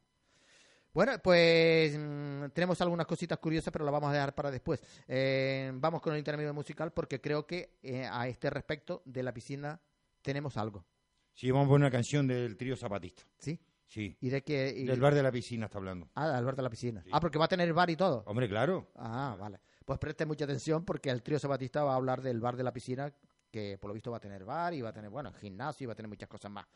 Bueno, 0.92 1.12
pues 1.22 1.96
mm, 1.96 2.46
tenemos 2.52 2.80
algunas 2.80 3.06
cositas 3.06 3.38
curiosas, 3.38 3.70
pero 3.70 3.84
las 3.84 3.92
vamos 3.92 4.10
a 4.10 4.14
dejar 4.14 4.34
para 4.34 4.50
después. 4.50 4.82
Eh, 5.06 5.70
vamos 5.74 6.02
con 6.02 6.14
el 6.14 6.18
intermedio 6.18 6.52
musical 6.52 6.92
porque 6.92 7.20
creo 7.20 7.46
que 7.46 7.78
eh, 7.80 8.08
a 8.10 8.26
este 8.26 8.50
respecto 8.50 9.02
de 9.04 9.22
la 9.22 9.32
piscina 9.32 9.80
tenemos 10.20 10.56
algo. 10.56 10.84
Sí, 11.32 11.48
vamos 11.52 11.66
a 11.66 11.68
poner 11.68 11.84
una 11.84 11.92
canción 11.92 12.26
del 12.26 12.56
trío 12.56 12.76
Zapatista. 12.76 13.22
¿Sí? 13.38 13.56
Sí. 13.86 14.16
¿Y 14.20 14.30
de 14.30 14.42
qué? 14.42 14.72
Del 14.84 15.00
bar 15.00 15.14
de 15.14 15.22
la 15.22 15.30
piscina 15.30 15.66
está 15.66 15.78
hablando. 15.78 16.10
Ah, 16.16 16.28
del 16.28 16.44
bar 16.44 16.56
de 16.56 16.62
la 16.62 16.70
piscina. 16.70 17.04
Ah, 17.12 17.20
porque 17.20 17.38
va 17.38 17.44
a 17.44 17.48
tener 17.48 17.72
bar 17.72 17.88
y 17.88 17.94
todo. 17.94 18.24
Hombre, 18.26 18.48
claro. 18.48 18.90
Ah, 18.96 19.36
vale. 19.38 19.60
Pues 19.84 20.00
preste 20.00 20.26
mucha 20.26 20.44
atención 20.44 20.84
porque 20.84 21.08
el 21.10 21.22
trío 21.22 21.38
Zapatista 21.38 21.84
va 21.84 21.92
a 21.92 21.96
hablar 21.96 22.20
del 22.20 22.40
bar 22.40 22.56
de 22.56 22.64
la 22.64 22.72
piscina 22.72 23.14
que 23.56 23.78
por 23.78 23.88
lo 23.88 23.94
visto 23.94 24.10
va 24.10 24.18
a 24.18 24.20
tener 24.20 24.44
bar 24.44 24.74
y 24.74 24.82
va 24.82 24.90
a 24.90 24.92
tener, 24.92 25.08
bueno, 25.08 25.32
gimnasio 25.32 25.84
y 25.84 25.86
va 25.86 25.94
a 25.94 25.96
tener 25.96 26.10
muchas 26.10 26.28
cosas 26.28 26.50
más. 26.50 26.66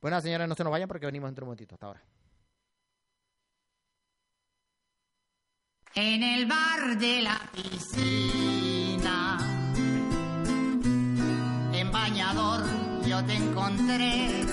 Bueno, 0.00 0.18
señores, 0.22 0.48
no 0.48 0.54
se 0.54 0.64
nos 0.64 0.70
vayan 0.70 0.88
porque 0.88 1.04
venimos 1.04 1.28
dentro 1.28 1.42
de 1.42 1.44
un 1.44 1.48
momentito. 1.48 1.74
Hasta 1.74 1.86
ahora. 1.88 2.02
En 5.94 6.22
el 6.22 6.46
bar 6.46 6.96
de 6.96 7.20
la 7.20 7.38
piscina, 7.52 9.38
en 11.74 11.92
bañador, 11.92 12.64
yo 13.06 13.22
te 13.26 13.34
encontré. 13.34 14.46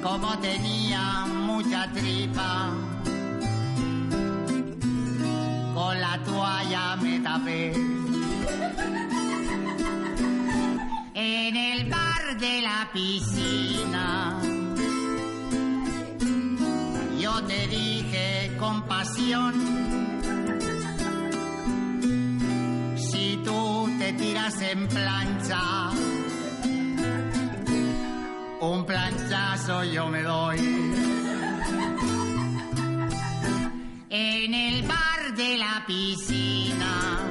Como 0.00 0.38
tenía 0.38 1.26
mucha 1.26 1.92
tripa 1.92 2.72
con 5.74 6.00
la 6.00 6.22
toalla 6.24 6.96
me 6.96 7.18
tapé. 7.20 7.99
En 11.14 11.56
el 11.56 11.90
bar 11.90 12.38
de 12.38 12.62
la 12.62 12.88
piscina, 12.92 14.38
yo 17.20 17.42
te 17.44 17.66
dije 17.66 18.56
con 18.58 18.82
pasión, 18.82 19.54
si 22.96 23.40
tú 23.44 23.88
te 23.98 24.12
tiras 24.14 24.60
en 24.62 24.88
plancha, 24.88 25.90
un 28.60 28.86
planchazo 28.86 29.84
yo 29.84 30.08
me 30.08 30.22
doy. 30.22 31.10
en 34.10 34.54
el 34.54 34.82
bar 34.82 35.34
de 35.36 35.56
la 35.56 35.84
piscina. 35.86 37.29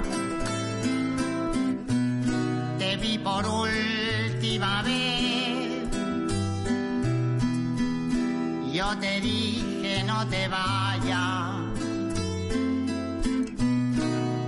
Vi 3.00 3.18
por 3.18 3.46
última 3.46 4.82
vez. 4.84 5.90
Yo 8.74 8.98
te 9.00 9.22
dije 9.22 10.04
no 10.06 10.28
te 10.28 10.48
vayas. 10.48 11.56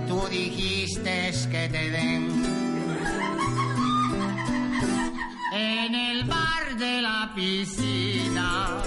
Tú 0.08 0.18
dijiste 0.30 1.32
que 1.50 1.68
te 1.68 1.90
den. 1.90 2.22
En 5.54 5.94
el 5.94 6.24
bar 6.24 6.76
de 6.78 7.02
la 7.02 7.32
piscina 7.34 8.82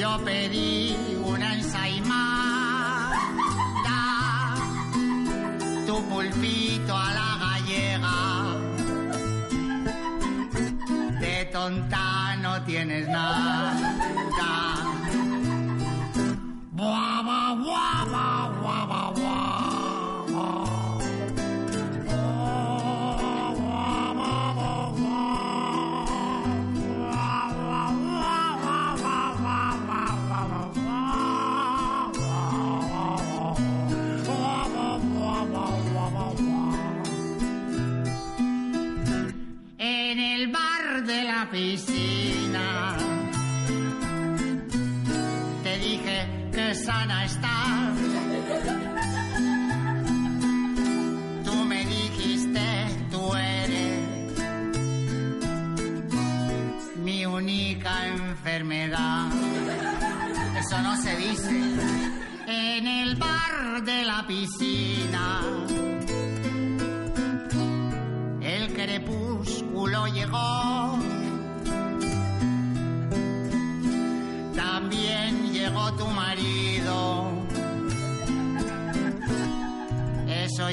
yo 0.00 0.18
pedí 0.24 0.69
pulpito 6.40 6.96
a 6.96 7.12
la 7.12 7.36
gallega. 7.44 8.16
De 11.20 11.44
tonta 11.52 12.36
no 12.36 12.62
tienes 12.62 13.06
nada. 13.08 14.00
Piscina. 41.60 41.89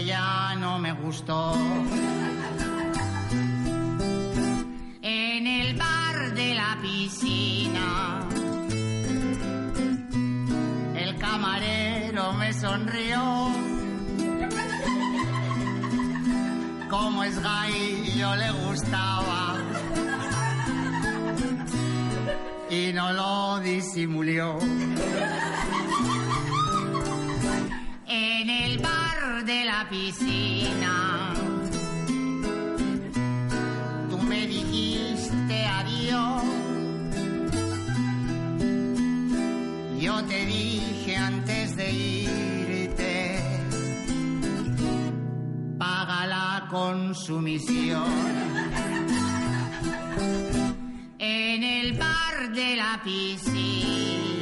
Ya 0.06 0.56
no 0.56 0.78
me 0.78 0.91
gustó. 0.91 1.54
En 5.02 5.48
el 5.48 5.76
bar 5.76 6.34
de 6.36 6.54
la 6.54 6.78
piscina. 6.82 8.20
El 10.95 11.18
camarero 11.18 12.34
me 12.34 12.54
sonrió. 12.54 13.52
Como 16.89 17.24
es 17.24 17.41
gay, 17.41 18.14
yo 18.18 18.36
le 18.36 18.52
gustaba. 18.52 19.56
Y 22.70 22.93
no 22.93 23.14
lo 23.14 23.60
disimuló. 23.62 24.60
En 28.08 28.50
el 28.50 28.78
bar 28.80 28.97
de 29.48 29.64
la 29.64 29.88
piscina. 29.89 31.34
Tú 34.10 34.18
me 34.18 34.45
dijiste 34.45 35.66
adiós. 35.66 36.43
Yo 40.02 40.24
te 40.26 40.45
dije 40.45 41.16
antes 41.16 41.78
de 41.78 41.91
irte, 41.91 43.39
paga 45.78 46.28
la 46.28 46.68
consumición. 46.70 48.04
En 51.20 51.64
el 51.64 51.93
bar 51.93 52.52
de 52.54 52.76
la 52.76 53.02
piscina, 53.02 54.36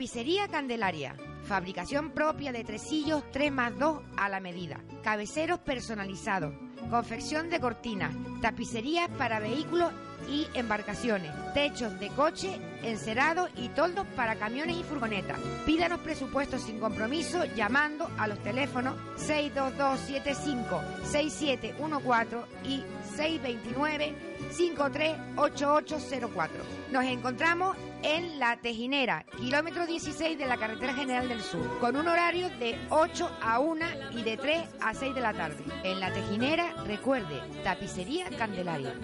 Tapicería 0.00 0.48
Candelaria. 0.48 1.14
Fabricación 1.44 2.12
propia 2.12 2.52
de 2.52 2.64
tresillos 2.64 3.22
3 3.32 3.52
más 3.52 3.78
2 3.78 4.00
a 4.16 4.30
la 4.30 4.40
medida. 4.40 4.80
Cabeceros 5.04 5.58
personalizados. 5.58 6.54
Confección 6.88 7.50
de 7.50 7.60
cortinas. 7.60 8.16
Tapicerías 8.40 9.10
para 9.18 9.40
vehículos 9.40 9.92
y 10.28 10.46
embarcaciones. 10.54 11.32
Techos 11.54 11.98
de 11.98 12.08
coche, 12.08 12.60
encerados 12.82 13.48
y 13.56 13.68
toldos 13.70 14.06
para 14.16 14.36
camiones 14.36 14.76
y 14.76 14.84
furgonetas. 14.84 15.38
Pídanos 15.66 16.00
presupuestos 16.00 16.62
sin 16.62 16.78
compromiso 16.78 17.44
llamando 17.56 18.10
a 18.18 18.26
los 18.26 18.38
teléfonos 18.42 18.94
62275 19.16 20.82
6714 21.04 22.36
y 22.64 22.84
629 23.16 24.14
538804. 24.50 26.64
Nos 26.90 27.04
encontramos 27.04 27.76
en 28.02 28.38
La 28.38 28.56
Tejinera, 28.56 29.24
kilómetro 29.38 29.86
16 29.86 30.38
de 30.38 30.46
la 30.46 30.56
Carretera 30.56 30.94
General 30.94 31.28
del 31.28 31.42
Sur, 31.42 31.78
con 31.80 31.96
un 31.96 32.08
horario 32.08 32.48
de 32.58 32.78
8 32.88 33.30
a 33.42 33.58
1 33.58 33.86
y 34.12 34.22
de 34.22 34.36
3 34.36 34.68
a 34.80 34.94
6 34.94 35.14
de 35.14 35.20
la 35.20 35.34
tarde. 35.34 35.62
En 35.84 36.00
La 36.00 36.12
Tejinera, 36.12 36.72
recuerde, 36.84 37.40
tapicería 37.62 38.28
Candelaria. 38.30 38.94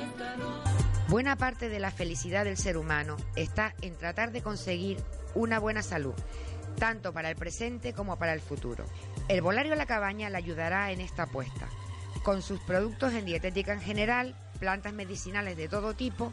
Buena 1.09 1.37
parte 1.37 1.69
de 1.69 1.79
la 1.79 1.93
felicidad 1.93 2.45
del 2.45 2.57
ser 2.57 2.77
humano 2.77 3.17
está 3.37 3.77
en 3.81 3.95
tratar 3.95 4.33
de 4.33 4.43
conseguir 4.43 4.99
una 5.37 5.61
buena 5.61 5.85
salud, 5.85 6.15
tanto 6.81 7.13
para 7.13 7.31
el 7.31 7.37
presente 7.37 7.93
como 7.93 8.19
para 8.19 8.33
el 8.33 8.41
futuro. 8.41 8.85
El 9.29 9.41
Volario 9.41 9.77
La 9.77 9.87
Cabaña 9.87 10.31
le 10.31 10.39
ayudará 10.39 10.91
en 10.91 11.01
esta 11.01 11.25
apuesta, 11.25 11.69
con 12.25 12.43
sus 12.43 12.59
productos 12.59 13.13
en 13.13 13.25
dietética 13.25 13.73
en 13.73 13.81
general, 13.81 14.35
plantas 14.59 14.95
medicinales 14.95 15.57
de 15.57 15.69
todo 15.69 15.95
tipo, 15.95 16.33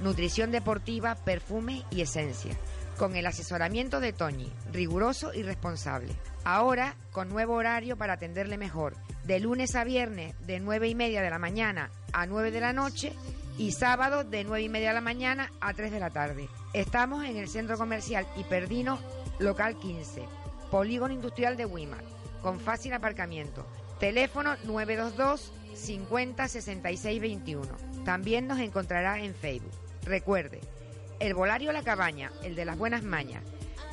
nutrición 0.00 0.50
deportiva, 0.52 1.16
perfume 1.16 1.84
y 1.90 2.00
esencia, 2.00 2.56
con 2.96 3.16
el 3.16 3.26
asesoramiento 3.26 4.00
de 4.00 4.14
Toñi, 4.14 4.50
riguroso 4.72 5.34
y 5.34 5.42
responsable. 5.42 6.14
Ahora, 6.44 6.96
con 7.12 7.28
nuevo 7.28 7.56
horario 7.56 7.98
para 7.98 8.14
atenderle 8.14 8.56
mejor, 8.56 8.96
de 9.24 9.38
lunes 9.38 9.74
a 9.74 9.84
viernes 9.84 10.34
de 10.46 10.60
9 10.60 10.88
y 10.88 10.94
media 10.94 11.20
de 11.20 11.28
la 11.28 11.38
mañana 11.38 11.90
a 12.14 12.24
9 12.24 12.50
de 12.50 12.60
la 12.60 12.72
noche 12.72 13.12
y 13.56 13.72
sábado 13.72 14.24
de 14.24 14.44
9 14.44 14.62
y 14.62 14.68
media 14.68 14.88
de 14.88 14.94
la 14.94 15.00
mañana 15.00 15.50
a 15.60 15.74
3 15.74 15.92
de 15.92 16.00
la 16.00 16.10
tarde. 16.10 16.48
Estamos 16.72 17.24
en 17.24 17.36
el 17.36 17.48
Centro 17.48 17.78
Comercial 17.78 18.26
Hiperdino, 18.36 18.98
local 19.38 19.78
15, 19.78 20.22
Polígono 20.70 21.14
Industrial 21.14 21.56
de 21.56 21.66
Wimar, 21.66 22.02
con 22.42 22.58
fácil 22.58 22.92
aparcamiento. 22.92 23.66
Teléfono 24.00 24.56
922 24.64 25.52
50 25.74 26.48
66 26.48 27.20
21. 27.20 27.68
También 28.04 28.46
nos 28.46 28.58
encontrará 28.58 29.20
en 29.20 29.34
Facebook. 29.34 29.72
Recuerde, 30.04 30.60
el 31.20 31.34
Volario 31.34 31.72
La 31.72 31.82
Cabaña, 31.82 32.32
el 32.42 32.54
de 32.54 32.64
las 32.64 32.76
buenas 32.76 33.02
mañas. 33.02 33.42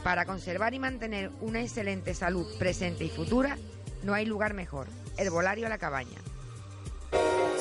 Para 0.04 0.26
conservar 0.26 0.74
y 0.74 0.80
mantener 0.80 1.30
una 1.42 1.62
excelente 1.62 2.16
salud 2.16 2.48
presente 2.58 3.04
y 3.04 3.10
futura, 3.10 3.58
no 4.04 4.16
hay 4.16 4.26
lugar 4.26 4.56
mejor. 4.56 4.88
El 5.18 5.30
Volario 5.30 5.70
La 5.70 5.78
Cabaña. 5.78 6.18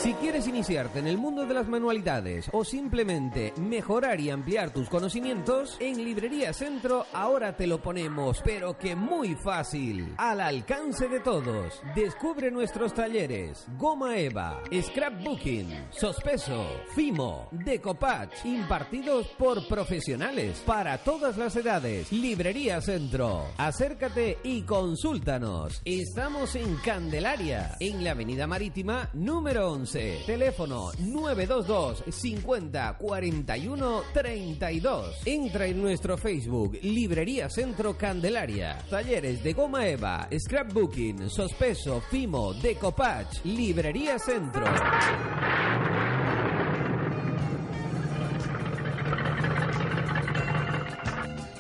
Si 0.03 0.15
quieres 0.15 0.49
iniciarte 0.49 0.99
en 0.99 1.07
el 1.07 1.19
mundo 1.19 1.45
de 1.45 1.53
las 1.53 1.69
manualidades 1.69 2.49
o 2.53 2.65
simplemente 2.65 3.53
mejorar 3.59 4.19
y 4.19 4.31
ampliar 4.31 4.73
tus 4.73 4.89
conocimientos, 4.89 5.77
en 5.79 6.03
Librería 6.03 6.55
Centro 6.55 7.05
ahora 7.13 7.55
te 7.55 7.67
lo 7.67 7.83
ponemos, 7.83 8.41
pero 8.43 8.79
que 8.79 8.97
muy 8.97 9.35
fácil, 9.35 10.15
al 10.17 10.41
alcance 10.41 11.07
de 11.07 11.21
todos. 11.21 11.83
Descubre 11.95 12.51
nuestros 12.51 12.95
talleres, 12.95 13.67
Goma 13.77 14.17
Eva, 14.17 14.63
Scrapbooking, 14.73 15.89
Sospeso, 15.91 16.67
Fimo, 16.95 17.49
Decopatch, 17.51 18.47
impartidos 18.47 19.27
por 19.39 19.69
profesionales 19.69 20.63
para 20.65 20.97
todas 20.97 21.37
las 21.37 21.55
edades. 21.57 22.11
Librería 22.11 22.81
Centro, 22.81 23.49
acércate 23.59 24.39
y 24.45 24.63
consúltanos. 24.63 25.83
Estamos 25.85 26.55
en 26.55 26.75
Candelaria, 26.77 27.77
en 27.81 28.03
la 28.03 28.13
Avenida 28.13 28.47
Marítima 28.47 29.11
número 29.13 29.40
11. 29.43 30.25
Teléfono 30.27 30.93
922 30.99 32.05
50 32.11 32.97
41 32.99 34.03
32. 34.13 35.23
Entra 35.25 35.67
en 35.67 35.81
nuestro 35.81 36.19
Facebook 36.19 36.79
Librería 36.83 37.49
Centro 37.49 37.97
Candelaria. 37.97 38.79
Talleres 38.91 39.43
de 39.43 39.55
goma 39.55 39.87
eva, 39.89 40.29
scrapbooking, 40.39 41.31
sospeso, 41.31 42.03
fimo, 42.11 42.53
decopatch. 42.53 43.45
Librería 43.45 44.19
Centro. 44.19 44.67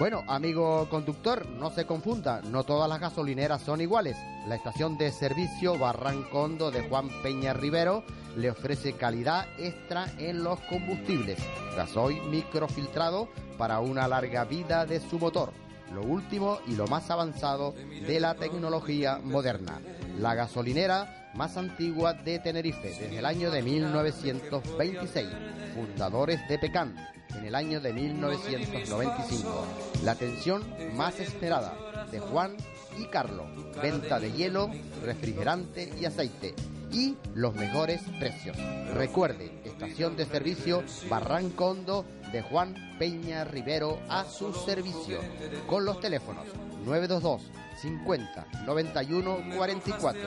Bueno, 0.01 0.25
amigo 0.29 0.89
conductor, 0.89 1.47
no 1.47 1.69
se 1.69 1.85
confunda, 1.85 2.41
no 2.41 2.65
todas 2.65 2.89
las 2.89 3.01
gasolineras 3.01 3.61
son 3.61 3.83
iguales. 3.83 4.17
La 4.49 4.55
estación 4.55 4.97
de 4.97 5.13
servicio 5.13 5.77
Barrancondo 5.79 6.71
de 6.71 6.89
Juan 6.89 7.11
Peña 7.23 7.53
Rivero 7.53 8.03
le 8.35 8.51
ofrece 8.51 8.95
calidad 8.95 9.47
extra 9.59 10.07
en 10.17 10.43
los 10.43 10.59
combustibles. 10.61 11.39
Gasoil 11.77 12.23
microfiltrado 12.31 13.29
para 13.59 13.81
una 13.81 14.09
larga 14.09 14.45
vida 14.45 14.87
de 14.87 15.01
su 15.01 15.19
motor. 15.19 15.53
Lo 15.93 16.01
último 16.01 16.61
y 16.67 16.77
lo 16.77 16.87
más 16.87 17.11
avanzado 17.11 17.75
de 17.75 18.21
la 18.21 18.37
tecnología 18.37 19.21
moderna. 19.23 19.83
La 20.19 20.35
gasolinera 20.35 21.31
más 21.35 21.59
antigua 21.59 22.15
de 22.15 22.39
Tenerife 22.39 22.89
desde 22.89 23.19
el 23.19 23.27
año 23.27 23.51
de 23.51 23.61
1926. 23.61 25.29
Fundadores 25.75 26.41
de 26.49 26.59
Pecan 26.59 26.95
en 27.37 27.45
el 27.45 27.55
año 27.55 27.81
de 27.81 27.93
1995. 27.93 29.67
La 30.05 30.13
atención 30.13 30.63
más 30.97 31.21
esperada. 31.21 31.75
de 32.11 32.19
Juan 32.19 32.57
y 32.99 33.07
Carlos. 33.07 33.47
Venta 33.81 34.19
de 34.19 34.33
hielo, 34.33 34.71
refrigerante 35.05 35.93
y 36.01 36.07
aceite. 36.07 36.55
Y 36.91 37.17
los 37.35 37.55
mejores 37.55 38.03
precios. 38.19 38.57
Recuerde, 38.95 39.53
estación 39.65 40.17
de 40.17 40.27
servicio 40.27 40.83
Barrancondo 41.09 42.05
de 42.33 42.43
Juan 42.43 42.75
Peña 42.99 43.45
Rivero 43.45 44.01
a 44.09 44.25
su 44.25 44.53
servicio. 44.53 45.21
Con 45.69 45.85
los 45.85 46.01
teléfonos 46.01 46.47
922 46.85 47.43
50 47.81 48.47
91 48.67 49.39
44 49.57 50.21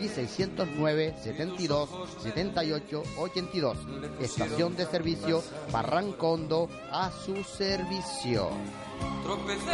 y 0.00 0.08
609 0.08 1.14
72 1.22 1.90
78 2.22 3.02
82. 3.18 3.78
Estación 4.20 4.76
de 4.76 4.86
servicio 4.86 5.42
Barrancondo 5.72 6.68
a 6.90 7.10
su 7.10 7.42
servicio. 7.42 8.50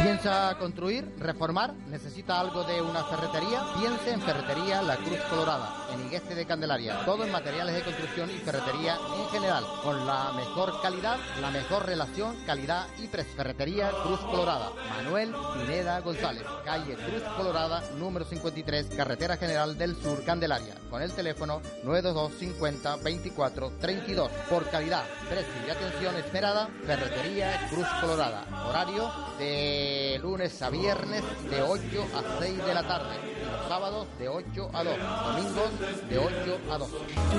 ¿Piensa 0.01 0.55
construir, 0.57 1.13
reformar? 1.19 1.73
¿Necesita 1.89 2.39
algo 2.39 2.63
de 2.63 2.81
una 2.81 3.03
ferretería? 3.03 3.61
Piense 3.77 4.11
en 4.11 4.21
Ferretería 4.21 4.81
La 4.81 4.95
Cruz 4.95 5.19
Colorada, 5.29 5.87
en 5.93 6.05
Igueste 6.05 6.35
de 6.35 6.45
Candelaria. 6.45 7.03
Todo 7.05 7.25
en 7.25 7.31
materiales 7.31 7.75
de 7.75 7.81
construcción 7.83 8.29
y 8.29 8.39
ferretería 8.39 8.97
en 9.17 9.29
general, 9.29 9.65
con 9.83 10.05
la 10.05 10.31
mejor 10.33 10.81
calidad, 10.81 11.17
la 11.41 11.51
mejor 11.51 11.85
relación, 11.85 12.35
calidad 12.45 12.87
y 12.97 13.07
precio. 13.07 13.35
Ferretería 13.35 13.91
Cruz 14.03 14.19
Colorada, 14.21 14.71
Manuel 14.89 15.33
Pineda 15.53 15.99
González, 16.01 16.43
calle 16.65 16.95
Cruz 16.95 17.23
Colorada, 17.35 17.83
número 17.97 18.25
53, 18.25 18.87
Carretera 18.95 19.37
General 19.37 19.77
del 19.77 19.95
Sur, 19.95 20.23
Candelaria, 20.23 20.75
con 20.89 21.01
el 21.01 21.11
teléfono 21.11 21.61
922 21.83 22.31
50 22.39 22.95
24 22.97 23.71
32. 23.79 24.31
Por 24.49 24.69
calidad, 24.69 25.03
precio 25.29 25.53
y 25.67 25.69
atención 25.69 26.15
esperada, 26.15 26.69
Ferretería 26.85 27.67
Cruz 27.69 27.87
Colorada. 28.01 28.45
Horario 28.67 29.09
de 29.37 30.19
lunes 30.21 30.61
a 30.61 30.69
viernes 30.69 31.23
de 31.49 31.61
8 31.61 31.81
a 32.15 32.39
6 32.39 32.65
de 32.65 32.73
la 32.73 32.87
tarde. 32.87 33.15
Y 33.23 33.51
los 33.51 33.67
sábados 33.67 34.07
de 34.17 34.29
8 34.29 34.69
a 34.73 34.83
2, 34.83 34.97
domingos 35.25 36.09
de 36.09 36.17
8 36.17 36.59
a 36.71 36.77
2. 36.77 36.89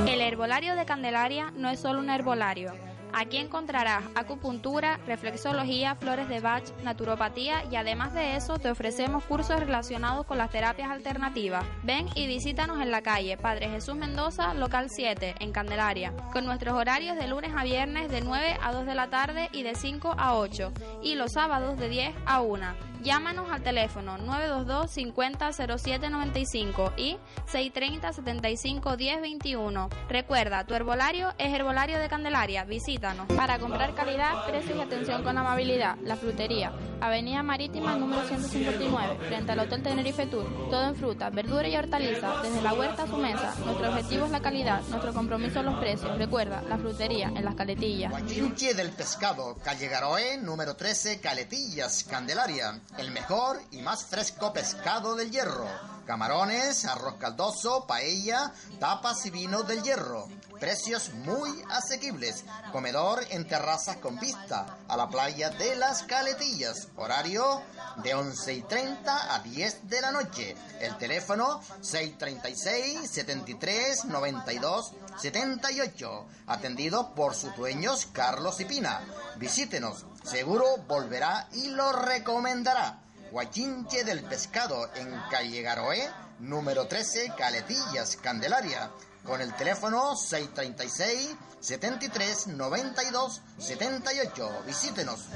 El 0.08 0.20
herbolario 0.20 0.76
de 0.76 0.84
Candelaria 0.84 1.52
no 1.56 1.70
es 1.70 1.80
solo 1.80 2.00
un 2.00 2.10
herbolario 2.10 2.72
Aquí 3.12 3.36
encontrarás 3.38 4.04
acupuntura, 4.14 4.98
reflexología, 5.06 5.94
flores 5.96 6.28
de 6.28 6.40
Bach, 6.40 6.64
naturopatía 6.82 7.64
y 7.70 7.76
además 7.76 8.14
de 8.14 8.36
eso 8.36 8.58
te 8.58 8.70
ofrecemos 8.70 9.24
cursos 9.24 9.58
relacionados 9.60 10.26
con 10.26 10.38
las 10.38 10.50
terapias 10.50 10.90
alternativas. 10.90 11.64
Ven 11.82 12.08
y 12.14 12.26
visítanos 12.26 12.80
en 12.80 12.90
la 12.90 13.02
calle 13.02 13.36
Padre 13.36 13.68
Jesús 13.68 13.96
Mendoza, 13.96 14.54
local 14.54 14.88
7, 14.90 15.36
en 15.40 15.52
Candelaria, 15.52 16.12
con 16.32 16.44
nuestros 16.44 16.74
horarios 16.74 17.16
de 17.16 17.28
lunes 17.28 17.52
a 17.56 17.64
viernes 17.64 18.10
de 18.10 18.20
9 18.20 18.58
a 18.62 18.72
2 18.72 18.86
de 18.86 18.94
la 18.94 19.08
tarde 19.08 19.48
y 19.52 19.62
de 19.62 19.74
5 19.74 20.14
a 20.16 20.36
8 20.36 20.72
y 21.02 21.14
los 21.14 21.32
sábados 21.32 21.78
de 21.78 21.88
10 21.88 22.14
a 22.26 22.40
1. 22.40 22.90
Llámanos 23.02 23.50
al 23.50 23.62
teléfono 23.62 24.18
922 24.18 24.90
50 24.90 25.52
07 25.78 26.10
95 26.10 26.92
y 26.98 27.16
630 27.46 28.12
75 28.12 28.96
10 28.98 29.20
21. 29.22 29.88
Recuerda, 30.10 30.64
tu 30.64 30.74
herbolario 30.74 31.32
es 31.38 31.54
Herbolario 31.54 31.98
de 31.98 32.10
Candelaria. 32.10 32.64
Visítanos. 32.64 33.26
Para 33.28 33.58
comprar 33.58 33.94
calidad, 33.94 34.44
precios 34.46 34.76
y 34.76 34.80
atención 34.82 35.22
con 35.22 35.38
amabilidad, 35.38 35.96
La 36.02 36.16
Frutería, 36.16 36.72
Avenida 37.00 37.42
Marítima 37.42 37.96
número 37.96 38.22
159, 38.26 39.16
frente 39.28 39.52
al 39.52 39.60
Hotel 39.60 39.82
Tenerife 39.82 40.26
Tour. 40.26 40.44
Todo 40.68 40.88
en 40.88 40.94
fruta, 40.94 41.30
verdura 41.30 41.68
y 41.68 41.76
hortaliza, 41.76 42.42
desde 42.42 42.60
la 42.60 42.74
huerta 42.74 43.04
a 43.04 43.06
su 43.06 43.16
mesa. 43.16 43.54
Nuestro 43.64 43.88
objetivo 43.88 44.26
es 44.26 44.30
la 44.30 44.40
calidad, 44.40 44.82
nuestro 44.88 45.14
compromiso 45.14 45.62
los 45.62 45.78
precios. 45.78 46.18
Recuerda, 46.18 46.60
La 46.68 46.76
Frutería, 46.76 47.28
en 47.28 47.46
Las 47.46 47.54
Caletillas. 47.54 48.10
Guayinche 48.10 48.74
del 48.74 48.90
Pescado, 48.90 49.56
calle 49.64 49.88
Garoé, 49.88 50.36
número 50.36 50.76
13, 50.76 51.18
Caletillas, 51.20 52.04
Candelaria 52.04 52.80
el 52.98 53.10
mejor 53.10 53.60
y 53.70 53.82
más 53.82 54.04
fresco 54.04 54.52
pescado 54.52 55.14
del 55.14 55.30
hierro. 55.30 55.66
Camarones, 56.06 56.84
arroz 56.84 57.16
caldoso, 57.16 57.86
paella, 57.86 58.52
tapas 58.78 59.24
y 59.26 59.30
vinos 59.30 59.66
del 59.66 59.82
hierro. 59.82 60.28
Precios 60.58 61.12
muy 61.14 61.50
asequibles. 61.70 62.44
Comedor 62.72 63.24
en 63.30 63.46
terrazas 63.46 63.96
con 63.96 64.18
vista 64.18 64.78
a 64.88 64.96
la 64.96 65.08
playa 65.08 65.50
de 65.50 65.76
las 65.76 66.02
Caletillas. 66.02 66.88
Horario 66.96 67.62
de 68.02 68.14
11 68.14 68.54
y 68.54 68.62
30 68.62 69.34
a 69.34 69.38
10 69.38 69.88
de 69.88 70.00
la 70.00 70.12
noche. 70.12 70.56
El 70.80 70.96
teléfono 70.98 71.60
636 71.80 73.10
73 73.10 74.04
92 74.06 74.92
78. 75.20 76.26
Atendido 76.46 77.14
por 77.14 77.34
sus 77.34 77.54
dueños 77.56 78.06
Carlos 78.12 78.60
y 78.60 78.64
Pina. 78.64 79.00
Visítenos. 79.36 80.04
Seguro 80.24 80.76
volverá 80.86 81.48
y 81.52 81.68
lo 81.68 81.92
recomendará. 81.92 82.98
Guayinche 83.30 84.04
del 84.04 84.22
Pescado 84.24 84.90
en 84.96 85.08
Calle 85.30 85.62
Garoé, 85.62 86.08
número 86.40 86.86
13, 86.86 87.32
Caletillas, 87.36 88.16
Candelaria, 88.16 88.90
con 89.24 89.40
el 89.40 89.54
teléfono 89.54 90.16
636 90.16 91.36
73 91.60 92.48
92 92.48 93.42
78. 93.58 94.50
Visítenos. 94.66 95.26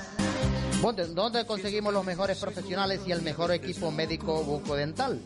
¿Dónde 1.15 1.47
conseguimos 1.47 1.95
los 1.95 2.05
mejores 2.05 2.39
profesionales 2.39 3.01
y 3.07 3.13
el 3.13 3.23
mejor 3.23 3.53
equipo 3.53 3.91
médico 3.91 4.43
bucodental? 4.43 5.23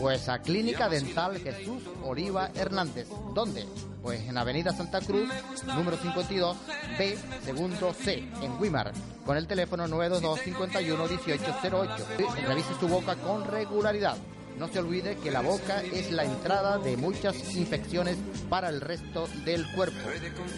Pues 0.00 0.28
a 0.28 0.40
Clínica 0.40 0.88
Dental 0.88 1.38
Jesús 1.38 1.82
Oliva 2.04 2.50
Hernández. 2.54 3.08
¿Dónde? 3.34 3.66
Pues 4.02 4.20
en 4.22 4.38
Avenida 4.38 4.72
Santa 4.72 5.00
Cruz, 5.00 5.28
número 5.66 5.96
52, 5.98 6.56
B, 6.98 7.18
segundo 7.44 7.92
C, 7.92 8.26
en 8.40 8.52
Wimar, 8.58 8.92
con 9.26 9.36
el 9.36 9.46
teléfono 9.46 9.86
922 9.86 10.40
51 10.40 11.04
1808. 11.04 12.06
Revise 12.46 12.74
su 12.80 12.88
boca 12.88 13.16
con 13.16 13.44
regularidad. 13.44 14.16
No 14.58 14.68
se 14.68 14.78
olvide 14.78 15.16
que 15.16 15.30
la 15.30 15.40
boca 15.40 15.82
es 15.82 16.10
la 16.12 16.24
entrada 16.24 16.78
de 16.78 16.96
muchas 16.96 17.54
infecciones 17.56 18.18
para 18.50 18.68
el 18.68 18.80
resto 18.80 19.26
del 19.44 19.70
cuerpo. 19.72 20.06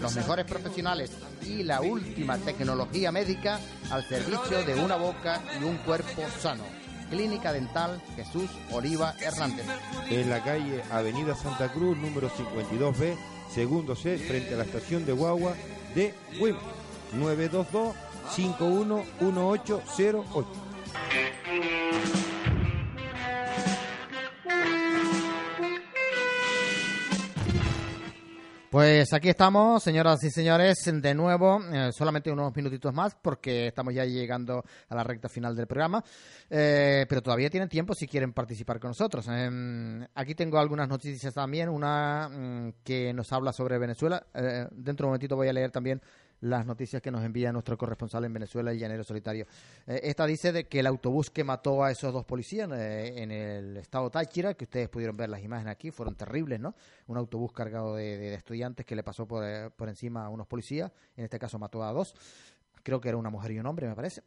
Los 0.00 0.16
mejores 0.16 0.44
profesionales 0.44 1.12
y 1.42 1.62
la 1.62 1.80
última 1.80 2.36
tecnología 2.38 3.12
médica 3.12 3.60
al 3.90 4.04
servicio 4.08 4.64
de 4.64 4.74
una 4.74 4.96
boca 4.96 5.40
y 5.60 5.64
un 5.64 5.76
cuerpo 5.78 6.22
sano. 6.40 6.81
Clínica 7.12 7.52
Dental 7.52 8.02
Jesús 8.16 8.50
Oliva 8.70 9.14
Hernández. 9.20 9.66
En 10.08 10.30
la 10.30 10.42
calle 10.42 10.82
Avenida 10.90 11.36
Santa 11.36 11.70
Cruz, 11.70 11.98
número 11.98 12.30
52B, 12.30 13.14
segundo 13.50 13.94
C, 13.94 14.16
frente 14.16 14.54
a 14.54 14.56
la 14.56 14.64
estación 14.64 15.04
de 15.04 15.12
Guagua 15.12 15.52
de 15.94 16.14
WIM. 16.40 16.56
922 17.12 17.94
511808. 18.34 19.82
Pues 28.72 29.12
aquí 29.12 29.28
estamos, 29.28 29.82
señoras 29.82 30.24
y 30.24 30.30
señores, 30.30 30.78
de 30.90 31.14
nuevo, 31.14 31.60
eh, 31.74 31.90
solamente 31.92 32.32
unos 32.32 32.56
minutitos 32.56 32.94
más 32.94 33.14
porque 33.14 33.66
estamos 33.66 33.92
ya 33.92 34.06
llegando 34.06 34.64
a 34.88 34.94
la 34.94 35.04
recta 35.04 35.28
final 35.28 35.54
del 35.54 35.66
programa, 35.66 36.02
eh, 36.48 37.04
pero 37.06 37.20
todavía 37.20 37.50
tienen 37.50 37.68
tiempo 37.68 37.92
si 37.92 38.06
quieren 38.08 38.32
participar 38.32 38.80
con 38.80 38.88
nosotros. 38.88 39.28
Em, 39.28 40.02
aquí 40.14 40.34
tengo 40.34 40.58
algunas 40.58 40.88
noticias 40.88 41.34
también, 41.34 41.68
una 41.68 42.30
mm, 42.30 42.72
que 42.82 43.12
nos 43.12 43.30
habla 43.34 43.52
sobre 43.52 43.76
Venezuela. 43.76 44.24
Eh, 44.32 44.66
dentro 44.70 45.04
de 45.04 45.08
un 45.08 45.10
momentito 45.10 45.36
voy 45.36 45.48
a 45.48 45.52
leer 45.52 45.70
también 45.70 46.00
las 46.42 46.66
noticias 46.66 47.00
que 47.00 47.10
nos 47.10 47.24
envía 47.24 47.52
nuestro 47.52 47.78
corresponsal 47.78 48.24
en 48.24 48.32
Venezuela, 48.32 48.72
el 48.72 48.78
llanero 48.78 49.04
solitario. 49.04 49.46
Eh, 49.86 50.00
esta 50.02 50.26
dice 50.26 50.52
de 50.52 50.64
que 50.64 50.80
el 50.80 50.86
autobús 50.86 51.30
que 51.30 51.44
mató 51.44 51.84
a 51.84 51.90
esos 51.90 52.12
dos 52.12 52.24
policías 52.24 52.68
eh, 52.72 53.22
en 53.22 53.30
el 53.30 53.76
estado 53.76 54.10
Táchira, 54.10 54.54
que 54.54 54.64
ustedes 54.64 54.88
pudieron 54.88 55.16
ver 55.16 55.28
las 55.28 55.42
imágenes 55.42 55.72
aquí, 55.72 55.90
fueron 55.90 56.16
terribles, 56.16 56.58
¿no? 56.58 56.74
Un 57.06 57.16
autobús 57.16 57.52
cargado 57.52 57.94
de, 57.94 58.34
estudiantes 58.34 58.84
que 58.84 58.96
le 58.96 59.04
pasó 59.04 59.26
por, 59.26 59.44
eh, 59.44 59.70
por, 59.70 59.88
encima 59.88 60.26
a 60.26 60.28
unos 60.28 60.48
policías, 60.48 60.90
en 61.16 61.24
este 61.24 61.38
caso 61.38 61.58
mató 61.60 61.84
a 61.84 61.92
dos. 61.92 62.14
Creo 62.82 63.00
que 63.00 63.08
era 63.08 63.16
una 63.16 63.30
mujer 63.30 63.52
y 63.52 63.60
un 63.60 63.66
hombre, 63.66 63.86
me 63.86 63.94
parece. 63.94 64.22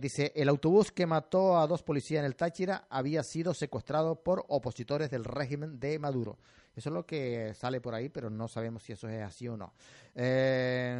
dice, 0.00 0.32
el 0.34 0.48
autobús 0.48 0.90
que 0.90 1.06
mató 1.06 1.60
a 1.60 1.66
dos 1.68 1.84
policías 1.84 2.18
en 2.18 2.24
el 2.24 2.34
Táchira 2.34 2.88
había 2.90 3.22
sido 3.22 3.54
secuestrado 3.54 4.16
por 4.16 4.44
opositores 4.48 5.08
del 5.10 5.22
régimen 5.22 5.78
de 5.78 6.00
Maduro. 6.00 6.38
Eso 6.78 6.90
es 6.90 6.94
lo 6.94 7.04
que 7.04 7.54
sale 7.54 7.80
por 7.80 7.92
ahí, 7.92 8.08
pero 8.08 8.30
no 8.30 8.46
sabemos 8.46 8.84
si 8.84 8.92
eso 8.92 9.08
es 9.08 9.20
así 9.20 9.48
o 9.48 9.56
no. 9.56 9.74
Eh, 10.14 10.96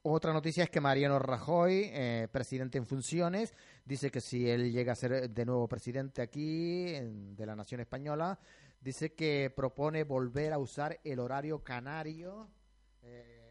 otra 0.00 0.32
noticia 0.32 0.64
es 0.64 0.70
que 0.70 0.80
Mariano 0.80 1.18
Rajoy, 1.18 1.90
eh, 1.92 2.26
presidente 2.32 2.78
en 2.78 2.86
funciones, 2.86 3.52
dice 3.84 4.10
que 4.10 4.22
si 4.22 4.48
él 4.48 4.72
llega 4.72 4.92
a 4.92 4.96
ser 4.96 5.28
de 5.28 5.44
nuevo 5.44 5.68
presidente 5.68 6.22
aquí, 6.22 6.86
de 6.90 7.44
la 7.44 7.54
nación 7.54 7.82
española, 7.82 8.38
dice 8.80 9.12
que 9.12 9.52
propone 9.54 10.04
volver 10.04 10.54
a 10.54 10.58
usar 10.58 11.00
el 11.04 11.18
horario 11.18 11.62
canario. 11.62 12.48
Eh. 13.02 13.42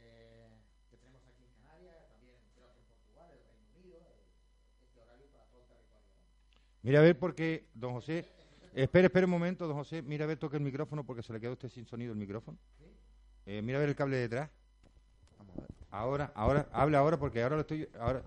Mira, 6.81 6.99
a 6.99 7.03
ver, 7.03 7.17
porque, 7.17 7.67
don 7.75 7.93
José, 7.93 8.34
Espera, 8.75 9.07
espera 9.07 9.25
un 9.25 9.31
momento, 9.31 9.67
don 9.67 9.77
José. 9.77 10.01
Mira 10.01 10.25
a 10.25 10.27
ver, 10.27 10.37
toque 10.37 10.57
el 10.57 10.63
micrófono 10.63 11.05
porque 11.05 11.23
se 11.23 11.31
le 11.31 11.39
quedó 11.39 11.53
usted 11.53 11.69
sin 11.69 11.85
sonido 11.85 12.11
el 12.11 12.17
micrófono. 12.19 12.57
Eh, 13.45 13.61
mira 13.61 13.77
a 13.77 13.79
ver 13.81 13.89
el 13.89 13.95
cable 13.95 14.17
detrás. 14.17 14.49
Ahora, 15.91 16.33
ahora, 16.35 16.67
habla 16.73 16.99
ahora 16.99 17.17
porque 17.17 17.41
ahora 17.41 17.55
lo 17.55 17.61
estoy. 17.61 17.89
Ahora, 17.99 18.23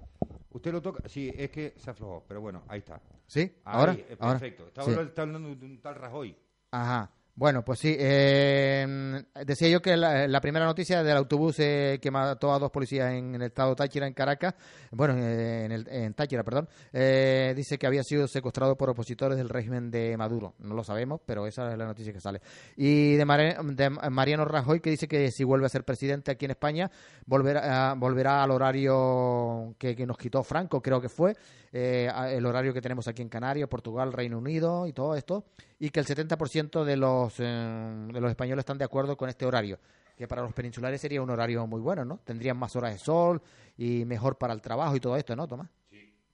Usted 0.51 0.73
lo 0.73 0.81
toca, 0.81 1.07
sí, 1.07 1.31
es 1.37 1.51
que 1.51 1.75
se 1.77 1.91
aflojó, 1.91 2.25
pero 2.27 2.41
bueno, 2.41 2.65
ahí 2.69 2.79
está. 2.79 2.99
¿Sí? 3.27 3.41
Ahí, 3.41 3.53
¿Ahora? 3.65 3.93
eh, 3.93 4.17
¿Ahora? 4.19 4.39
Perfecto. 4.39 4.71
Sí. 4.75 4.81
hablando- 4.81 5.03
está 5.03 5.23
hablando 5.23 5.55
de 5.55 5.67
un 5.67 5.83
tal 5.83 5.95
Rajoy. 5.95 6.35
Ajá. 6.71 7.11
Bueno, 7.39 7.65
pues 7.65 7.79
sí. 7.79 7.95
eh, 7.97 9.23
decía 9.47 9.69
yo 9.69 9.81
que 9.81 9.97
la, 9.97 10.41
primera 10.41 10.67
noticia 10.67 11.05
del 11.05 11.17
autobús 11.17 11.61
eh, 11.61 12.01
que 12.03 12.11
mató 12.11 12.53
a 12.53 12.59
dos 12.59 12.73
policías 12.73 13.13
en, 13.13 13.33
el 13.37 13.43
estado 13.43 13.77
Táchira, 13.77 14.09
en 14.09 14.13
Caracas, 14.13 14.57
bueno, 14.91 15.15
eh, 15.17 15.67
en, 15.67 15.71
el, 15.71 16.15
Táchira, 16.17 16.43
perdón, 16.43 16.69
eh, 16.93 17.53
dice 17.55 17.79
que 17.79 17.87
había 17.87 18.03
sido 18.03 18.27
secuestrado 18.27 18.77
por 18.77 18.91
opositores 18.91 19.39
del 19.39 19.51
régimen 19.51 19.89
de 19.89 20.17
Maduro. 20.17 20.55
No 20.59 20.75
lo 20.75 20.83
sabemos, 20.83 21.21
pero 21.25 21.47
esa 21.47 21.71
es 21.71 21.79
la 21.79 21.87
noticia 21.87 22.13
que 22.13 22.21
sale. 22.21 22.41
Y 22.77 23.15
de, 23.15 23.25
Mariano 23.25 24.45
Rajoy, 24.45 24.81
que 24.81 24.91
dice 24.91 25.07
que 25.07 25.31
si 25.31 25.45
vuelve 25.45 25.67
a 25.67 25.69
ser 25.69 25.85
presidente 25.85 26.33
aquí 26.33 26.47
en 26.47 26.51
España, 26.51 26.91
volverá, 27.25 27.95
volverá 27.97 28.43
al 28.43 28.51
horario 28.51 29.77
que 29.79 29.95
nos 30.05 30.19
quitó 30.19 30.43
Franco, 30.43 30.83
creo 30.83 31.01
que 31.01 31.09
fue, 31.09 31.37
eh, 31.73 32.11
el 32.31 32.47
horario 32.47 32.73
que 32.73 32.81
tenemos 32.81 33.09
aquí 33.09 33.23
en 33.23 33.29
Canarias, 33.29 33.69
Portugal, 33.69 34.13
Reino 34.13 34.39
Unido 34.39 34.87
y 34.87 34.93
todo 34.93 35.15
esto, 35.15 35.45
y 35.79 35.91
que 35.91 36.01
el 36.01 36.07
70% 36.07 36.85
de 36.85 36.97
los, 36.97 37.35
eh, 37.39 38.07
de 38.13 38.21
los 38.21 38.31
españoles 38.31 38.63
están 38.63 38.79
de 38.79 38.85
acuerdo 38.85 39.17
con 39.17 39.29
este 39.29 39.45
horario, 39.47 39.79
que 40.17 40.27
para 40.27 40.43
los 40.43 40.53
peninsulares 40.53 41.01
sería 41.01 41.23
un 41.23 41.31
horario 41.31 41.67
muy 41.67 41.81
bueno, 41.81 42.05
¿no? 42.05 42.21
Tendrían 42.25 42.57
más 42.57 42.75
horas 42.77 42.93
de 42.93 42.99
sol 42.99 43.43
y 43.77 44.05
mejor 44.05 44.39
para 44.39 44.55
el 44.55 44.61
trabajo 44.61 44.97
y 44.97 45.01
todo 45.01 45.17
esto, 45.17 45.37
¿no, 45.37 45.47
Tomás? 45.47 45.69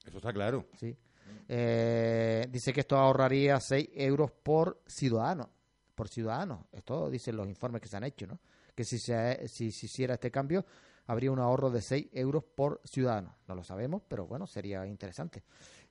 Eso 0.07 0.19
está 0.19 0.33
claro. 0.33 0.67
Sí. 0.79 0.97
Eh, 1.49 2.47
dice 2.51 2.73
que 2.73 2.81
esto 2.81 2.97
ahorraría 2.97 3.61
6 3.61 3.91
euros 3.95 4.31
por 4.31 4.81
ciudadano. 4.87 5.51
Por 5.95 6.09
ciudadano. 6.09 6.67
Esto 6.73 7.11
dicen 7.11 7.37
los 7.37 7.49
informes 7.49 7.81
que 7.81 7.89
se 7.89 7.97
han 7.97 8.05
hecho, 8.05 8.27
¿no? 8.27 8.39
Que 8.75 8.85
si 8.85 8.99
se, 8.99 9.47
si 9.49 9.71
se 9.71 9.87
hiciera 9.87 10.15
este 10.15 10.31
cambio, 10.31 10.65
habría 11.07 11.33
un 11.33 11.39
ahorro 11.39 11.71
de 11.71 11.83
6 11.83 12.09
euros 12.13 12.45
por 12.45 12.81
ciudadano. 12.85 13.37
No 13.47 13.55
lo 13.55 13.65
sabemos, 13.65 14.03
pero 14.09 14.27
bueno, 14.27 14.47
sería 14.47 14.87
interesante. 14.87 15.43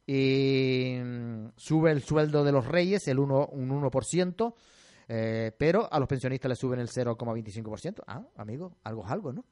Y 0.05 0.97
mm, 1.01 1.51
sube 1.55 1.91
el 1.91 2.03
sueldo 2.03 2.43
de 2.43 2.51
los 2.51 2.67
reyes 2.67 3.07
el 3.07 3.19
1, 3.19 3.47
un 3.47 3.69
1%, 3.69 4.53
eh, 5.07 5.53
pero 5.57 5.87
a 5.91 5.99
los 5.99 6.07
pensionistas 6.07 6.49
le 6.49 6.55
suben 6.55 6.79
el 6.79 6.89
0,25%. 6.89 8.03
Ah, 8.07 8.23
amigo, 8.37 8.77
algo 8.83 9.03
es 9.05 9.11
algo, 9.11 9.33
¿no? 9.33 9.43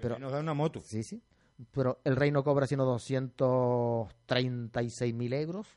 Pero, 0.00 0.18
nos 0.18 0.32
da 0.32 0.40
una 0.40 0.54
moto. 0.54 0.80
Sí, 0.80 1.02
sí. 1.02 1.22
Pero 1.70 2.00
el 2.04 2.16
rey 2.16 2.32
no 2.32 2.42
cobra 2.42 2.66
sino 2.66 2.84
236.000 2.84 5.34
euros. 5.34 5.68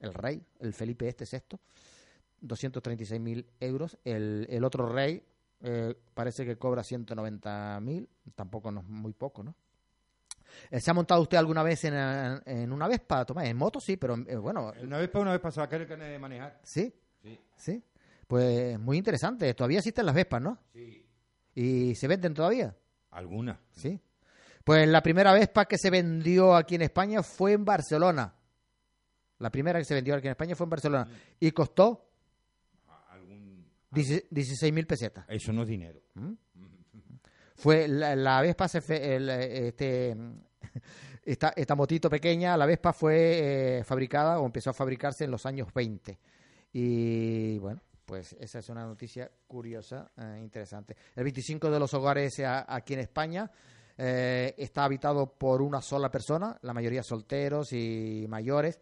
El 0.00 0.14
rey, 0.14 0.42
el 0.60 0.72
Felipe 0.72 1.08
este 1.08 1.26
sexto. 1.26 1.60
236.000 2.42 3.44
euros. 3.60 3.98
El, 4.04 4.46
el 4.48 4.64
otro 4.64 4.88
rey 4.88 5.22
eh, 5.62 5.94
parece 6.14 6.44
que 6.44 6.56
cobra 6.56 6.82
190.000. 6.82 8.08
Tampoco 8.34 8.70
no 8.70 8.80
es 8.80 8.86
muy 8.86 9.12
poco, 9.12 9.42
¿no? 9.42 9.54
Eh, 10.70 10.80
¿Se 10.80 10.90
ha 10.90 10.94
montado 10.94 11.22
usted 11.22 11.36
alguna 11.38 11.62
vez 11.62 11.84
en, 11.84 11.94
en 11.94 12.72
una 12.72 12.88
Vespa, 12.88 13.24
Tomás? 13.24 13.46
En 13.46 13.56
moto 13.56 13.80
sí, 13.80 13.96
pero 13.96 14.16
eh, 14.26 14.36
bueno, 14.36 14.72
Una 14.82 14.98
vez 14.98 15.08
para 15.08 15.22
una 15.22 15.32
vez 15.32 15.40
para 15.40 15.52
sacar 15.52 15.80
el 15.80 15.86
carnet 15.86 16.10
de 16.10 16.18
manejar. 16.18 16.60
sí, 16.62 16.92
Sí. 17.22 17.38
sí. 17.56 17.84
Pues 18.26 18.78
muy 18.78 18.96
interesante. 18.96 19.52
Todavía 19.54 19.78
existen 19.78 20.06
las 20.06 20.14
Vespas, 20.14 20.40
¿no? 20.40 20.58
Sí. 20.72 21.04
¿Y 21.54 21.94
se 21.96 22.06
venden 22.08 22.32
todavía? 22.32 22.74
Alguna. 23.10 23.60
Sí. 23.72 24.00
Pues 24.64 24.86
la 24.88 25.02
primera 25.02 25.32
Vespa 25.32 25.64
que 25.66 25.76
se 25.78 25.90
vendió 25.90 26.54
aquí 26.54 26.76
en 26.76 26.82
España 26.82 27.22
fue 27.22 27.52
en 27.52 27.64
Barcelona. 27.64 28.32
La 29.38 29.50
primera 29.50 29.78
que 29.78 29.84
se 29.84 29.94
vendió 29.94 30.14
aquí 30.14 30.26
en 30.28 30.32
España 30.32 30.54
fue 30.54 30.64
en 30.64 30.70
Barcelona. 30.70 31.08
Y 31.40 31.50
costó 31.50 32.09
Algún... 33.92 34.04
16.000 34.30 34.86
pesetas. 34.86 35.24
Eso 35.28 35.52
no 35.52 35.62
es 35.62 35.68
dinero. 35.68 36.00
Fue 37.56 37.86
la, 37.88 38.16
la 38.16 38.40
Vespa, 38.40 38.68
se 38.68 38.80
fe- 38.80 39.16
el, 39.16 39.28
este, 39.28 40.16
esta, 41.24 41.52
esta 41.54 41.74
motito 41.74 42.08
pequeña, 42.08 42.56
la 42.56 42.64
Vespa 42.66 42.92
fue 42.92 43.78
eh, 43.80 43.84
fabricada 43.84 44.40
o 44.40 44.46
empezó 44.46 44.70
a 44.70 44.74
fabricarse 44.74 45.24
en 45.24 45.30
los 45.30 45.44
años 45.44 45.68
20. 45.74 46.18
Y 46.72 47.58
bueno, 47.58 47.82
pues 48.06 48.34
esa 48.40 48.60
es 48.60 48.68
una 48.70 48.84
noticia 48.86 49.30
curiosa, 49.46 50.10
eh, 50.16 50.38
interesante. 50.42 50.96
El 51.14 51.24
25 51.24 51.70
de 51.70 51.78
los 51.78 51.92
hogares 51.92 52.40
a- 52.40 52.64
aquí 52.74 52.94
en 52.94 53.00
España 53.00 53.50
eh, 53.98 54.54
está 54.56 54.84
habitado 54.84 55.26
por 55.36 55.60
una 55.60 55.82
sola 55.82 56.10
persona, 56.10 56.56
la 56.62 56.72
mayoría 56.72 57.02
solteros 57.02 57.72
y 57.72 58.24
mayores. 58.28 58.80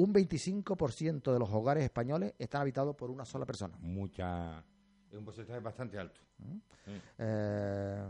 Un 0.00 0.14
25% 0.14 1.32
de 1.32 1.38
los 1.38 1.50
hogares 1.50 1.84
españoles 1.84 2.34
están 2.38 2.62
habitados 2.62 2.96
por 2.96 3.10
una 3.10 3.24
sola 3.24 3.44
persona. 3.44 3.76
Mucha... 3.80 4.64
Es 5.10 5.16
un 5.16 5.24
porcentaje 5.24 5.60
bastante 5.60 5.98
alto. 5.98 6.20
Eh, 7.18 8.02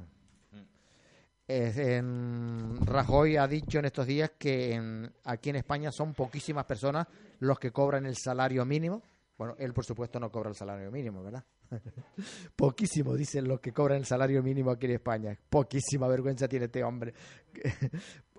es 1.48 1.76
en- 1.78 2.76
Rajoy 2.86 3.36
ha 3.36 3.48
dicho 3.48 3.78
en 3.78 3.86
estos 3.86 4.06
días 4.06 4.32
que 4.38 4.74
en- 4.74 5.12
aquí 5.24 5.50
en 5.50 5.56
España 5.56 5.90
son 5.90 6.14
poquísimas 6.14 6.64
personas 6.64 7.06
los 7.40 7.58
que 7.58 7.72
cobran 7.72 8.06
el 8.06 8.16
salario 8.16 8.64
mínimo. 8.64 9.02
Bueno, 9.36 9.56
él 9.58 9.72
por 9.72 9.84
supuesto 9.86 10.20
no 10.20 10.30
cobra 10.30 10.50
el 10.50 10.54
salario 10.54 10.90
mínimo, 10.92 11.22
¿verdad? 11.24 11.42
Poquísimo, 12.56 13.14
dicen 13.14 13.48
los 13.48 13.58
que 13.60 13.72
cobran 13.72 13.98
el 13.98 14.04
salario 14.04 14.42
mínimo 14.42 14.70
aquí 14.70 14.84
en 14.86 14.92
España. 14.92 15.38
Poquísima 15.48 16.06
vergüenza 16.08 16.46
tiene 16.46 16.66
este 16.66 16.84
hombre. 16.84 17.14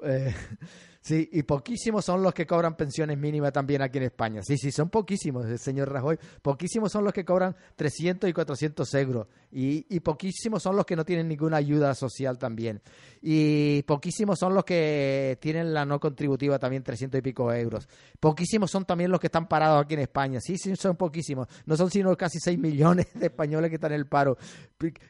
Eh, 0.04 0.34
sí, 1.02 1.30
y 1.32 1.44
poquísimos 1.44 2.06
son 2.06 2.22
los 2.24 2.34
que 2.34 2.46
cobran 2.46 2.76
pensiones 2.76 3.18
mínimas 3.18 3.52
también 3.52 3.82
aquí 3.82 3.98
en 3.98 4.06
España. 4.06 4.42
Sí, 4.44 4.58
sí, 4.58 4.72
son 4.72 4.90
poquísimos, 4.90 5.46
el 5.46 5.60
señor 5.60 5.92
Rajoy. 5.92 6.18
Poquísimos 6.42 6.92
son 6.92 7.04
los 7.04 7.14
que 7.14 7.26
cobran 7.26 7.56
300 7.76 8.30
y 8.30 8.34
400 8.34 8.94
euros. 8.96 9.28
Y, 9.52 9.86
y 9.90 10.00
poquísimos 10.00 10.64
son 10.64 10.76
los 10.76 10.86
que 10.86 10.96
no 10.96 11.04
tienen 11.06 11.28
ninguna 11.28 11.58
ayuda 11.58 11.94
social 11.96 12.38
también. 12.38 12.82
Y 13.22 13.84
poquísimos 13.84 14.40
son 14.40 14.56
los 14.56 14.64
que 14.64 15.38
tienen 15.42 15.74
la 15.74 15.86
no 15.86 16.00
contributiva 16.00 16.58
también 16.58 16.84
300 16.84 17.20
y 17.20 17.22
pico 17.22 17.54
euros. 17.54 17.88
Poquísimos 18.20 18.72
son 18.72 18.86
también 18.86 19.12
los 19.12 19.20
que 19.20 19.28
están 19.28 19.48
parados 19.48 19.84
aquí 19.84 19.94
en 19.94 20.02
España. 20.02 20.40
Sí, 20.42 20.58
sí, 20.58 20.76
son 20.76 20.96
poquísimos. 20.96 21.48
No 21.66 21.78
son 21.78 21.92
sino 21.92 22.16
casi 22.16 22.40
6 22.40 22.58
millones 22.58 23.08
de 23.14 23.28
españoles 23.28 23.70
que 23.70 23.76
están 23.76 23.92
en 23.92 24.00
el 24.00 24.08
paro. 24.08 24.38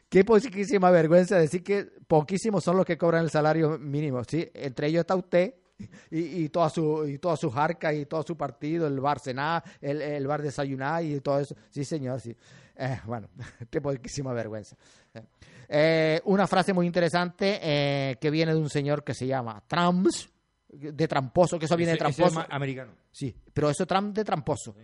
Qué 0.08 0.24
poquísima 0.24 0.90
vergüenza 0.90 1.38
decir 1.38 1.62
que 1.62 1.84
poquísimos 2.06 2.62
son 2.62 2.76
los 2.76 2.84
que 2.84 2.98
cobran 2.98 3.24
el 3.24 3.30
salario 3.30 3.78
mínimo. 3.78 4.22
Sí, 4.24 4.46
entre 4.52 4.81
ellos 4.88 5.00
está 5.00 5.14
usted 5.16 5.54
y, 6.10 6.44
y 6.44 6.48
toda 6.48 6.70
su 6.70 7.06
y 7.06 7.18
todas 7.18 7.40
sus 7.40 7.56
arcas 7.56 7.94
y 7.94 8.06
todo 8.06 8.22
su 8.22 8.36
partido, 8.36 8.86
el 8.86 9.00
bar 9.00 9.20
cenar, 9.20 9.62
el, 9.80 10.00
el 10.00 10.26
bar 10.26 10.42
desayunar 10.42 11.04
y 11.04 11.20
todo 11.20 11.40
eso. 11.40 11.54
Sí, 11.70 11.84
señor, 11.84 12.20
sí. 12.20 12.36
Eh, 12.76 13.00
bueno, 13.06 13.28
qué 13.70 13.80
poquísima 13.80 14.32
vergüenza. 14.32 14.76
Eh, 15.68 16.20
una 16.24 16.46
frase 16.46 16.72
muy 16.72 16.86
interesante 16.86 17.58
eh, 17.62 18.16
que 18.20 18.30
viene 18.30 18.52
de 18.52 18.60
un 18.60 18.68
señor 18.68 19.04
que 19.04 19.14
se 19.14 19.26
llama 19.26 19.62
Trumps, 19.66 20.28
de 20.68 21.08
tramposo, 21.08 21.58
que 21.58 21.66
eso 21.66 21.76
viene 21.76 21.92
de 21.92 21.98
tramposo. 21.98 22.40
es 22.40 22.46
americano. 22.50 22.92
Sí, 23.10 23.34
pero 23.52 23.70
eso 23.70 23.86
Trump 23.86 24.14
de 24.14 24.24
tramposo. 24.24 24.74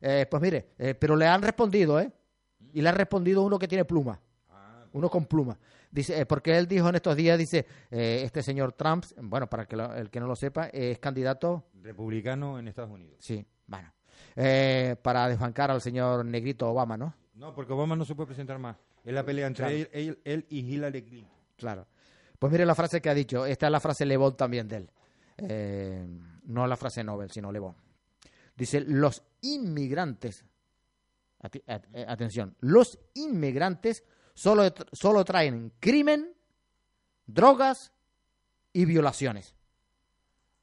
Eh, 0.00 0.26
pues 0.30 0.42
mire, 0.42 0.70
pero 0.98 1.14
le 1.14 1.26
han 1.26 1.42
respondido, 1.42 2.00
¿eh? 2.00 2.10
Y 2.72 2.80
le 2.80 2.88
ha 2.88 2.92
respondido 2.92 3.42
uno 3.42 3.58
que 3.58 3.68
tiene 3.68 3.84
pluma. 3.84 4.20
Uno 4.92 5.08
con 5.08 5.26
pluma. 5.26 5.56
Dice, 5.90 6.20
eh, 6.20 6.26
porque 6.26 6.56
él 6.56 6.66
dijo 6.66 6.88
en 6.88 6.94
estos 6.96 7.16
días, 7.16 7.38
dice, 7.38 7.66
eh, 7.90 8.22
este 8.24 8.42
señor 8.42 8.72
Trump, 8.72 9.04
bueno, 9.22 9.48
para 9.48 9.66
que 9.66 9.76
lo- 9.76 9.94
el 9.94 10.10
que 10.10 10.20
no 10.20 10.26
lo 10.26 10.36
sepa, 10.36 10.66
es 10.68 10.98
candidato, 10.98 11.64
Republicano 11.82 12.58
en 12.58 12.68
Estados 12.68 12.90
Unidos. 12.90 13.16
sí, 13.18 13.44
bueno, 13.66 13.92
eh, 14.36 14.96
para 15.02 15.28
desbancar 15.28 15.70
al 15.70 15.80
señor 15.80 16.24
negrito 16.24 16.68
Obama, 16.68 16.96
¿no? 16.96 17.14
No, 17.34 17.54
porque 17.54 17.72
Obama 17.72 17.96
no 17.96 18.04
se 18.04 18.14
puede 18.14 18.28
presentar 18.28 18.58
más. 18.58 18.76
Es 19.04 19.14
la 19.14 19.24
pelea 19.24 19.46
entre 19.46 19.64
Claro. 19.64 19.76
él, 19.76 19.88
él- 19.92 20.18
él 20.24 20.46
y 20.50 20.58
Hillary 20.60 21.02
Clinton. 21.02 21.32
Claro. 21.56 21.86
Pues 22.38 22.52
mire 22.52 22.66
la 22.66 22.74
frase 22.74 23.00
que 23.00 23.08
ha 23.10 23.14
dicho. 23.14 23.46
Esta 23.46 23.66
es 23.66 23.72
la 23.72 23.80
frase 23.80 24.04
Le 24.04 24.16
Bon 24.16 24.36
también 24.36 24.66
de 24.68 24.76
él. 24.76 24.90
Eh, 25.38 26.06
no 26.44 26.66
la 26.66 26.76
frase 26.76 27.02
Nobel, 27.04 27.30
sino 27.30 27.50
Le 27.52 27.58
Bon. 27.58 27.74
Dice, 28.56 28.80
los 28.80 29.22
inmigrantes, 29.42 30.44
at- 31.42 31.56
atención, 32.08 32.54
los 32.60 32.98
inmigrantes 33.14 34.04
solo, 34.34 34.64
solo 34.92 35.24
traen 35.24 35.72
crimen, 35.80 36.32
drogas 37.26 37.92
y 38.72 38.84
violaciones. 38.84 39.54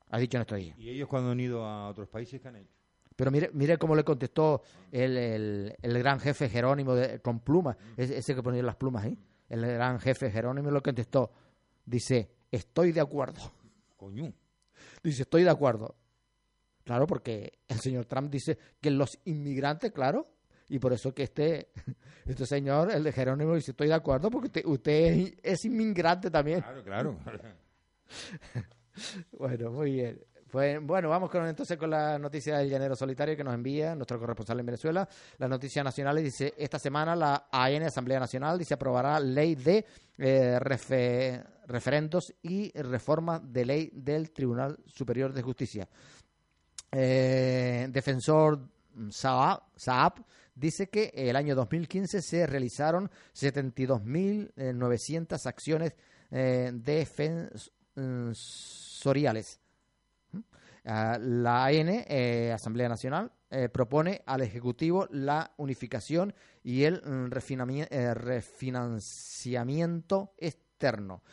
Ha 0.10 0.18
dicho 0.19 0.38
estos 0.39 0.57
días. 0.57 0.77
Y 0.80 0.89
ellos 0.89 1.07
cuando 1.07 1.31
han 1.31 1.39
ido 1.39 1.65
a 1.65 1.89
otros 1.89 2.07
países, 2.07 2.39
¿qué 2.41 2.48
han 2.48 2.56
hecho? 2.57 2.73
Pero 3.15 3.31
mire, 3.31 3.49
mire 3.53 3.77
cómo 3.77 3.95
le 3.95 4.03
contestó 4.03 4.61
el, 4.91 5.18
el- 5.18 5.76
el 5.81 5.99
gran 5.99 6.19
jefe 6.19 6.48
Jerónimo 6.49 6.94
de- 6.95 7.19
con 7.19 7.39
plumas, 7.39 7.76
ese, 7.98 8.18
ese 8.18 8.35
que 8.35 8.44
ponía 8.44 8.61
las 8.64 8.76
plumas 8.76 9.06
ahí. 9.06 9.18
El 9.49 9.61
gran 9.65 9.99
jefe 9.99 10.30
Jerónimo 10.31 10.69
lo 10.72 10.81
contestó. 10.84 11.31
Dice, 11.85 12.30
estoy 12.52 12.91
de 12.91 13.02
acuerdo. 13.02 13.39
Coño. 13.95 14.31
Dice, 15.03 15.23
estoy 15.23 15.44
de 15.44 15.49
acuerdo. 15.49 15.95
Claro, 16.84 17.07
porque 17.07 17.60
el 17.68 17.80
señor 17.80 18.06
Trump 18.06 18.30
dice 18.30 18.57
que 18.80 18.91
los 18.91 19.19
inmigrantes, 19.26 19.91
claro, 19.91 20.26
y 20.69 20.80
por 20.80 20.94
eso 20.94 21.14
que 21.14 21.23
este, 21.23 21.69
este 22.26 22.45
señor, 22.45 22.91
el 22.91 23.03
de 23.03 23.11
Jerónimo, 23.11 23.56
dice, 23.56 23.72
estoy 23.72 23.88
de 23.88 23.94
acuerdo 23.94 24.30
porque 24.30 24.48
usted, 24.48 24.65
usted 24.65 25.34
es 25.41 25.65
inmigrante 25.65 26.30
también. 26.30 26.61
Claro, 26.61 26.84
claro. 26.84 27.18
Bueno, 29.38 29.69
muy 29.69 29.91
bien. 29.91 30.19
Pues, 30.49 30.80
bueno, 30.81 31.10
vamos 31.10 31.30
con, 31.30 31.45
entonces 31.45 31.77
con 31.77 31.89
la 31.89 32.18
noticia 32.18 32.57
del 32.57 32.69
llanero 32.69 32.95
solitario 32.95 33.35
que 33.35 33.44
nos 33.44 33.53
envía 33.53 33.94
nuestro 33.94 34.18
corresponsal 34.18 34.60
en 34.60 34.65
Venezuela. 34.65 35.07
La 35.38 35.48
noticia 35.48 35.84
nacional 35.84 36.23
dice, 36.23 36.53
esta 36.57 36.80
semana 36.80 37.15
la 37.15 37.48
AN, 37.52 37.84
Asamblea 37.84 38.19
Nacional, 38.19 38.57
dice 38.57 38.73
aprobará 38.73 39.19
ley 39.19 39.56
de 39.56 39.85
eh, 40.18 40.57
referendos 41.68 42.34
y 42.41 42.72
reforma 42.80 43.39
de 43.39 43.65
ley 43.65 43.91
del 43.94 44.31
Tribunal 44.31 44.80
Superior 44.88 45.34
de 45.34 45.41
Justicia. 45.41 45.88
Eh, 46.91 47.88
defensor 47.89 48.69
Saab, 49.10 50.14
dice 50.58 50.90
que 50.90 51.12
el 51.16 51.36
año 51.36 51.54
2015 51.56 52.22
se 52.22 52.48
realizaron 52.48 53.12
72.900 53.34 55.46
acciones 55.46 55.96
eh, 56.32 56.72
defensoriales 56.74 59.60
Ah, 60.90 61.18
la 61.20 61.66
AN, 61.66 61.90
eh, 61.90 62.54
Asamblea 62.54 62.88
Nacional, 62.88 63.30
eh, 63.50 63.68
propone 63.68 64.22
al 64.26 64.40
Ejecutivo 64.40 65.06
la 65.12 65.52
unificación 65.58 66.34
y 66.64 66.86
el 66.86 67.02
mm, 67.04 67.30
eh, 67.90 68.14
refinanciamiento 68.14 70.34
externo. 70.38 71.24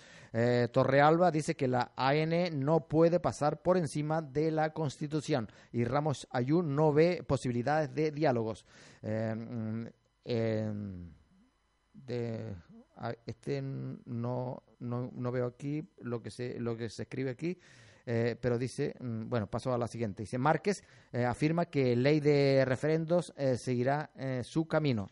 Torrealba 0.73 1.31
dice 1.31 1.55
que 1.55 1.69
la 1.69 1.93
AN 1.95 2.59
no 2.59 2.89
puede 2.89 3.21
pasar 3.21 3.63
por 3.63 3.77
encima 3.77 4.21
de 4.21 4.51
la 4.51 4.73
Constitución 4.73 5.49
y 5.71 5.85
Ramos 5.85 6.27
Ayú 6.31 6.63
no 6.63 6.93
ve 6.93 7.23
posibilidades 7.25 7.95
de 7.95 8.11
diálogos. 8.11 8.67
Mm, 9.03 9.85
de, 11.93 12.55
este 13.27 13.63
no, 13.63 14.63
no, 14.81 15.11
no, 15.13 15.33
veo 15.33 15.47
aquí 15.47 15.89
lo 16.01 16.23
que 16.23 16.31
se, 16.31 16.59
lo 16.61 16.77
que 16.77 16.89
se 16.89 17.03
escribe 17.03 17.31
aquí. 17.31 17.59
Eh, 18.07 18.37
pero 18.39 18.59
dice, 18.59 18.95
mm, 19.01 19.29
bueno, 19.29 19.47
paso 19.47 19.73
a 19.73 19.79
la 19.79 19.89
siguiente. 19.89 20.23
Dice, 20.23 20.37
Márquez 20.37 20.85
eh, 21.13 21.25
afirma 21.25 21.67
que 21.67 21.97
ley 21.97 22.21
de 22.21 22.65
referendos 22.67 23.33
eh, 23.37 23.57
seguirá 23.57 24.11
su 24.43 24.67
camino. 24.67 25.09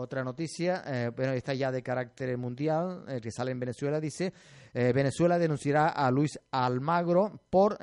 Otra 0.00 0.24
noticia, 0.24 1.12
bueno, 1.14 1.34
esta 1.34 1.52
ya 1.52 1.70
de 1.70 1.82
carácter 1.82 2.38
mundial, 2.38 3.04
que 3.22 3.30
sale 3.30 3.50
en 3.50 3.60
Venezuela, 3.60 4.00
dice, 4.00 4.32
Venezuela 4.72 5.38
denunciará 5.38 5.88
a 5.88 6.10
Luis 6.10 6.40
Almagro 6.50 7.42
por 7.50 7.76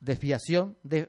desviación 0.00 0.76
de... 0.82 1.08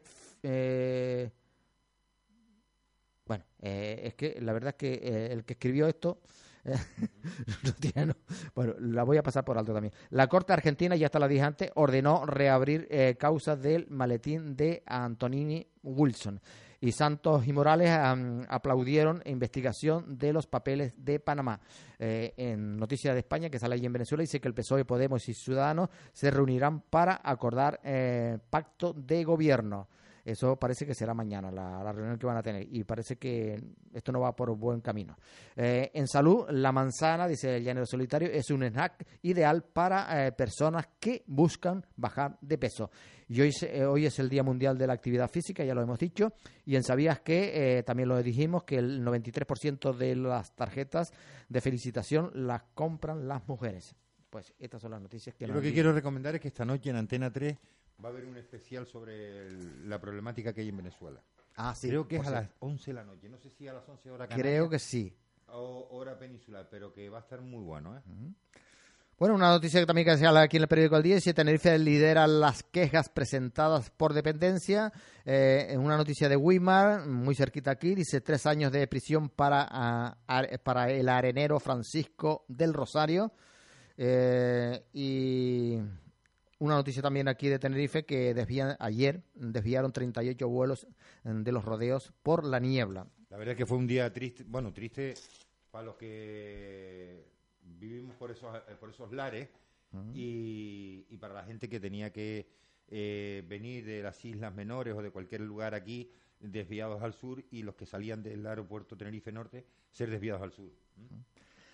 bueno, 3.26 3.44
es 3.60 4.14
que 4.14 4.40
la 4.40 4.54
verdad 4.54 4.70
es 4.70 4.76
que 4.76 5.28
el 5.34 5.44
que 5.44 5.54
escribió 5.54 5.88
esto 5.88 6.22
Bueno, 8.56 8.74
la 8.80 9.04
voy 9.04 9.18
a 9.18 9.24
pasar 9.24 9.44
por 9.44 9.58
alto 9.58 9.74
también. 9.74 9.94
La 10.10 10.28
Corte 10.28 10.54
Argentina, 10.54 10.96
ya 10.96 11.08
está 11.08 11.20
la 11.20 11.28
dije 11.28 11.42
antes, 11.42 11.72
ordenó 11.76 12.26
reabrir 12.26 12.88
eh, 12.90 13.16
causas 13.20 13.62
del 13.62 13.88
maletín 13.90 14.56
de 14.56 14.84
Antonini 14.86 15.68
Wilson. 15.84 16.40
Y 16.84 16.94
Santos 16.94 17.46
y 17.46 17.54
Morales 17.54 17.92
aplaudieron 18.50 19.22
investigación 19.26 20.18
de 20.18 20.34
los 20.34 20.48
papeles 20.48 20.94
de 20.98 21.20
Panamá. 21.20 21.60
Eh, 22.00 22.34
en 22.38 22.78
Noticias 22.78 23.14
de 23.14 23.20
España, 23.20 23.52
que 23.52 23.60
sale 23.60 23.76
allí 23.76 23.86
en 23.86 23.94
Venezuela, 23.94 24.22
dice 24.22 24.42
que 24.42 24.48
el 24.48 24.56
PSOE, 24.56 24.84
Podemos 24.84 25.30
y 25.30 25.36
Ciudadanos 25.36 25.90
se 26.12 26.32
reunirán 26.32 26.82
para 26.82 27.22
acordar 27.24 27.80
eh, 27.84 28.40
pacto 28.50 28.94
de 28.94 29.24
gobierno. 29.24 29.90
Eso 30.24 30.56
parece 30.56 30.86
que 30.86 30.94
será 30.94 31.14
mañana 31.14 31.52
la, 31.52 31.92
reunión 31.92 32.18
que 32.18 32.26
van 32.26 32.38
a 32.38 32.44
tener 32.44 32.68
y 32.70 32.84
parece 32.84 33.18
que 33.18 33.60
esto 33.94 34.12
no 34.12 34.20
va 34.20 34.36
por 34.36 34.56
buen 34.56 34.82
camino. 34.82 35.18
Eh, 35.56 35.92
en 35.94 36.08
salud, 36.08 36.46
la 36.50 36.72
manzana, 36.72 37.28
dice 37.28 37.58
el 37.58 37.64
llanero 37.64 37.86
solitario, 37.86 38.30
es 38.30 38.50
un 38.52 38.64
snack 38.64 39.06
ideal 39.24 39.64
para 39.64 40.28
eh, 40.28 40.32
personas 40.32 40.88
que 41.00 41.24
buscan 41.28 41.86
bajar 41.96 42.38
de 42.42 42.58
peso. 42.58 42.92
Y 43.28 43.42
hoy, 43.42 43.52
eh, 43.62 43.86
hoy 43.86 44.06
es 44.06 44.20
el 44.20 44.30
Día 44.30 44.44
Mundial 44.44 44.78
de 44.78 44.88
la 44.88 44.94
Actividad 44.94 45.30
Física, 45.30 45.64
ya 45.64 45.74
lo 45.74 45.82
hemos 45.82 45.98
dicho. 45.98 46.34
Y 46.66 46.76
en 46.76 46.84
Sabías 46.84 47.22
que 47.22 47.84
también 47.86 48.10
lo 48.10 48.22
dijimos, 48.22 48.64
que 48.64 48.78
el 48.78 49.04
93% 49.04 49.96
de 49.96 50.16
las 50.16 50.54
tarjetas 50.56 51.12
de 51.50 51.62
felicitación 51.62 52.32
las 52.34 52.64
compran 52.74 53.28
las 53.28 53.48
mujeres. 53.48 53.96
Pues 54.30 54.54
estas 54.60 54.82
son 54.82 54.92
las 54.92 55.02
noticias 55.02 55.36
que... 55.36 55.46
Yo 55.46 55.54
lo 55.54 55.62
que 55.62 55.74
quiero 55.74 55.92
recomendar 55.92 56.36
es 56.36 56.42
que 56.42 56.48
esta 56.48 56.64
noche 56.64 56.90
en 56.90 56.96
Antena 56.96 57.32
3 57.32 57.58
va 58.04 58.10
a 58.10 58.12
haber 58.12 58.26
un 58.26 58.38
especial 58.38 58.86
sobre 58.88 59.52
la 59.86 60.00
problemática 60.00 60.54
que 60.54 60.62
hay 60.62 60.70
en 60.70 60.78
Venezuela. 60.78 61.22
Ah, 61.56 61.76
sí. 61.76 61.90
Creo 61.90 62.08
que 62.08 62.18
es 62.18 62.28
a 62.28 62.32
las 62.32 62.50
11 62.60 62.92
de 62.92 62.94
la 62.96 63.04
noche. 63.04 63.30
No 63.30 63.38
sé 63.38 63.50
si 63.50 63.68
a 63.68 63.74
las 63.74 63.88
11 63.88 64.12
horas 64.12 64.30
Creo 64.34 64.70
que 64.70 64.80
sí. 64.80 65.16
O 65.48 65.88
hora 65.92 66.18
peninsular, 66.18 66.68
pero 66.70 66.94
que 66.94 67.10
va 67.10 67.18
a 67.18 67.22
estar 67.22 67.42
muy 67.42 67.64
bueno, 67.64 67.98
¿eh? 67.98 68.02
Bueno, 69.22 69.36
una 69.36 69.50
noticia 69.50 69.80
que 69.80 69.86
también 69.86 70.08
que 70.08 70.18
se 70.18 70.26
habla 70.26 70.42
aquí 70.42 70.58
en 70.58 70.64
el 70.64 70.68
periódico 70.68 70.98
El 70.98 71.04
Día 71.04 71.18
es 71.18 71.24
que 71.24 71.32
Tenerife 71.32 71.78
lidera 71.78 72.26
las 72.26 72.64
quejas 72.64 73.08
presentadas 73.10 73.92
por 73.92 74.14
dependencia. 74.14 74.92
Eh, 75.26 75.68
en 75.70 75.80
una 75.80 75.96
noticia 75.96 76.28
de 76.28 76.36
Weimar, 76.36 77.06
muy 77.06 77.36
cerquita 77.36 77.70
aquí, 77.70 77.94
dice 77.94 78.22
tres 78.22 78.48
años 78.48 78.72
de 78.72 78.88
prisión 78.88 79.30
para, 79.30 80.18
para 80.64 80.90
el 80.90 81.08
arenero 81.08 81.60
Francisco 81.60 82.46
del 82.48 82.74
Rosario. 82.74 83.32
Eh, 83.96 84.88
y 84.92 85.78
una 86.62 86.76
noticia 86.76 87.02
también 87.02 87.28
aquí 87.28 87.50
de 87.50 87.58
Tenerife 87.58 88.06
que 88.06 88.36
desvían, 88.36 88.78
ayer 88.80 89.24
desviaron 89.34 89.92
38 89.92 90.48
vuelos 90.48 90.88
mm, 91.24 91.42
de 91.42 91.52
los 91.52 91.66
rodeos 91.66 92.14
por 92.22 92.46
la 92.46 92.60
niebla. 92.60 93.08
La 93.30 93.38
verdad 93.38 93.54
es 93.54 93.58
que 93.58 93.66
fue 93.66 93.80
un 93.80 93.88
día 93.88 94.14
triste, 94.14 94.44
bueno, 94.48 94.72
triste 94.72 95.16
para 95.72 95.86
los 95.86 95.96
que 95.96 97.26
vivimos 97.64 98.16
por 98.16 98.30
esos, 98.30 98.56
eh, 98.56 98.76
por 98.80 98.92
esos 98.92 99.12
lares 99.12 99.50
y, 100.14 101.18
para 101.18 101.34
la 101.34 101.44
gente 101.44 101.68
que 101.68 101.80
tenía 101.80 102.12
que 102.12 102.48
eh, 102.88 103.44
venir 103.48 103.84
de 103.84 104.04
las 104.04 104.24
islas 104.24 104.54
menores 104.54 104.94
o 104.94 105.02
de 105.02 105.10
cualquier 105.10 105.42
lugar 105.42 105.74
aquí 105.74 106.12
desviados 106.40 107.02
al 107.02 107.14
sur 107.14 107.44
y 107.50 107.64
los 107.64 107.74
que 107.74 107.88
salían 107.88 108.22
del 108.22 108.46
aeropuerto 108.46 108.96
Tenerife 108.96 109.32
Norte 109.32 109.66
ser 109.90 110.12
desviados 110.12 110.44
al 110.44 110.52
sur. 110.52 110.72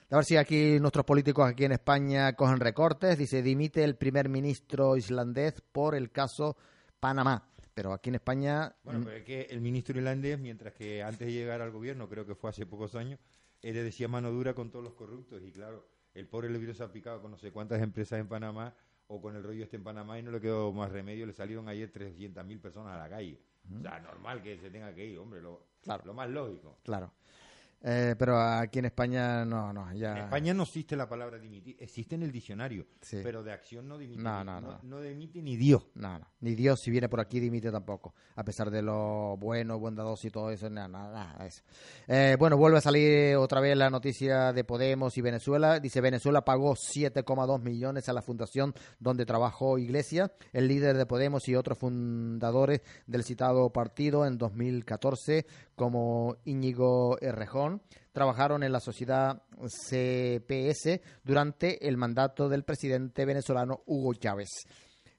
A 0.09 0.15
ver 0.15 0.25
si 0.25 0.37
aquí 0.37 0.79
nuestros 0.79 1.05
políticos 1.05 1.49
aquí 1.49 1.65
en 1.65 1.73
España 1.73 2.31
cogen 2.33 2.61
recortes. 2.61 3.17
Dice, 3.17 3.41
dimite 3.41 3.83
el 3.83 3.97
primer 3.97 4.29
ministro 4.29 4.95
islandés 4.95 5.59
por 5.59 5.95
el 5.95 6.11
caso 6.11 6.55
Panamá. 6.99 7.49
Pero 7.73 7.91
aquí 7.91 8.09
en 8.09 8.15
España... 8.15 8.73
Bueno, 8.83 9.01
pero 9.03 9.17
es 9.17 9.23
que 9.23 9.41
el 9.49 9.59
ministro 9.59 9.99
islandés, 9.99 10.39
mientras 10.39 10.73
que 10.73 11.03
antes 11.03 11.27
de 11.27 11.33
llegar 11.33 11.61
al 11.61 11.71
gobierno, 11.71 12.07
creo 12.07 12.25
que 12.25 12.35
fue 12.35 12.49
hace 12.49 12.65
pocos 12.65 12.95
años, 12.95 13.19
él 13.61 13.75
le 13.75 13.83
decía 13.83 14.07
mano 14.07 14.31
dura 14.31 14.53
con 14.53 14.71
todos 14.71 14.85
los 14.85 14.93
corruptos. 14.93 15.43
Y 15.43 15.51
claro, 15.51 15.85
el 16.13 16.25
pobre 16.27 16.49
le 16.49 16.73
se 16.73 16.83
ha 16.83 16.91
picado 16.91 17.21
con 17.21 17.31
no 17.31 17.37
sé 17.37 17.51
cuántas 17.51 17.81
empresas 17.81 18.17
en 18.19 18.29
Panamá 18.29 18.73
o 19.07 19.21
con 19.21 19.35
el 19.35 19.43
rollo 19.43 19.65
este 19.65 19.75
en 19.75 19.83
Panamá 19.83 20.17
y 20.17 20.23
no 20.23 20.31
le 20.31 20.39
quedó 20.39 20.71
más 20.71 20.89
remedio. 20.89 21.25
Le 21.25 21.33
salieron 21.33 21.67
ayer 21.67 21.91
300.000 21.91 22.61
personas 22.61 22.95
a 22.95 22.97
la 22.97 23.09
calle. 23.09 23.41
O 23.77 23.81
sea, 23.81 23.99
normal 23.99 24.41
que 24.41 24.57
se 24.57 24.69
tenga 24.69 24.95
que 24.95 25.05
ir, 25.05 25.19
hombre, 25.19 25.41
lo, 25.41 25.67
claro. 25.81 26.03
lo 26.05 26.13
más 26.13 26.29
lógico. 26.29 26.79
Claro. 26.83 27.11
Eh, 27.83 28.15
pero 28.17 28.39
aquí 28.41 28.79
en 28.79 28.85
España 28.85 29.45
no, 29.45 29.71
no, 29.71 29.93
ya... 29.93 30.11
En 30.11 30.17
España 30.23 30.53
no 30.53 30.63
existe 30.63 30.95
la 30.95 31.07
palabra 31.07 31.37
dimitir, 31.37 31.75
existe 31.79 32.15
en 32.15 32.23
el 32.23 32.31
diccionario, 32.31 32.87
pero 33.23 33.43
de 33.43 33.51
acción 33.51 33.87
no 33.87 33.97
dimite. 33.97 34.21
No, 34.21 34.43
no, 34.43 34.59
no. 34.59 34.79
No, 34.81 35.01
dimite 35.01 35.41
ni 35.41 35.55
Dios. 35.55 35.85
No, 35.93 36.17
no. 36.17 36.27
Ni 36.41 36.55
Dios 36.55 36.81
si 36.81 36.89
viene 36.89 37.07
por 37.07 37.19
aquí 37.19 37.39
dimite 37.39 37.71
tampoco, 37.71 38.15
a 38.35 38.43
pesar 38.43 38.71
de 38.71 38.81
lo 38.81 39.37
bueno, 39.37 39.77
bondadoso 39.79 40.27
y 40.27 40.31
todo 40.31 40.49
eso, 40.49 40.69
nada, 40.69 40.87
nada, 40.87 41.45
eso. 41.45 41.61
Eh, 42.07 42.35
bueno, 42.39 42.57
vuelve 42.57 42.79
a 42.79 42.81
salir 42.81 43.35
otra 43.35 43.61
vez 43.61 43.77
la 43.77 43.89
noticia 43.89 44.53
de 44.53 44.63
Podemos 44.63 45.17
y 45.17 45.21
Venezuela. 45.21 45.79
Dice, 45.79 46.01
Venezuela 46.01 46.43
pagó 46.43 46.73
7,2 46.73 47.61
millones 47.61 48.09
a 48.09 48.13
la 48.13 48.21
fundación 48.21 48.73
donde 48.99 49.25
trabajó 49.25 49.77
Iglesia, 49.77 50.31
el 50.51 50.67
líder 50.67 50.97
de 50.97 51.05
Podemos 51.05 51.47
y 51.47 51.55
otros 51.55 51.77
fundadores 51.77 52.81
del 53.05 53.23
citado 53.23 53.71
partido 53.71 54.25
en 54.25 54.37
2014, 54.37 55.45
como 55.77 56.37
Íñigo 56.45 57.19
Errejón 57.21 57.83
trabajaron 58.11 58.63
en 58.63 58.71
la 58.71 58.79
sociedad 58.79 59.43
CPS 59.61 60.99
durante 61.23 61.87
el 61.87 61.97
mandato 61.97 62.49
del 62.49 62.63
presidente 62.63 63.25
venezolano 63.25 63.83
Hugo 63.85 64.15
Chávez. 64.15 64.49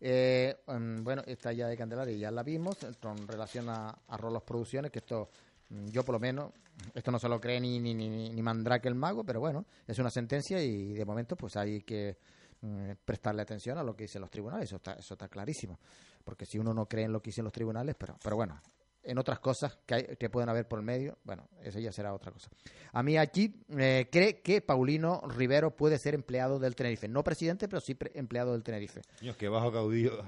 Eh, 0.01 0.56
mm, 0.66 1.05
bueno, 1.05 1.22
esta 1.26 1.52
ya 1.52 1.68
de 1.68 1.76
Candelaria 1.76 2.16
ya 2.16 2.32
la 2.32 2.43
vimos 2.43 2.76
con 3.01 3.28
relación 3.28 3.68
a, 3.68 4.01
a 4.09 4.16
Rolos 4.16 4.43
Producciones, 4.43 4.90
que 4.90 4.98
esto, 4.98 5.28
mm, 5.68 5.90
yo 5.90 6.05
por 6.05 6.14
lo 6.14 6.18
menos, 6.18 6.52
esto 6.93 7.12
no 7.12 7.20
se 7.20 7.28
lo 7.28 7.40
cree 7.40 7.60
ni, 7.60 7.78
ni, 7.78 7.94
ni, 7.94 8.09
ni 8.09 8.43
Mandrake 8.43 8.89
el 8.89 8.97
mago, 8.97 9.22
pero 9.22 9.39
bueno, 9.39 9.64
es 9.86 9.97
una 10.01 10.10
sentencia 10.10 10.60
y 10.60 10.93
de 10.93 11.05
momento 11.05 11.36
pues 11.36 11.56
hay 11.56 11.82
que 11.82 12.16
mm, 12.62 12.90
prestarle 13.05 13.43
atención 13.43 13.78
a 13.78 13.85
lo 13.85 13.94
que 13.94 14.05
dicen 14.05 14.22
los 14.22 14.30
tribunales, 14.30 14.64
eso 14.64 14.76
está, 14.76 14.94
eso 14.94 15.14
está 15.14 15.28
clarísimo, 15.28 15.78
porque 16.24 16.47
si 16.47 16.59
uno 16.59 16.74
no 16.74 16.86
cree 16.86 17.05
en 17.05 17.12
lo 17.12 17.22
que 17.22 17.30
dicen 17.30 17.44
los 17.44 17.52
tribunales, 17.52 17.94
pero, 17.97 18.16
pero 18.20 18.35
bueno, 18.35 18.60
en 19.02 19.18
otras 19.18 19.38
cosas 19.38 19.78
que, 19.86 20.16
que 20.18 20.30
pueden 20.30 20.48
haber 20.48 20.66
por 20.66 20.82
medio, 20.82 21.18
bueno, 21.24 21.48
eso 21.62 21.78
ya 21.78 21.92
será 21.92 22.12
otra 22.12 22.32
cosa. 22.32 22.50
A 22.92 23.02
mí 23.02 23.16
aquí 23.16 23.54
eh, 23.76 24.08
cree 24.10 24.40
que 24.40 24.60
Paulino 24.60 25.22
Rivero 25.28 25.74
puede 25.74 25.98
ser 25.98 26.14
empleado 26.14 26.58
del 26.58 26.74
Tenerife. 26.74 27.08
No 27.08 27.22
presidente, 27.22 27.68
pero 27.68 27.80
sí 27.80 27.96
empleado 28.14 28.52
del 28.52 28.62
Tenerife. 28.62 29.02
Dios, 29.20 29.36
que 29.36 29.48
bajo 29.48 29.72
caudillo 29.72 30.22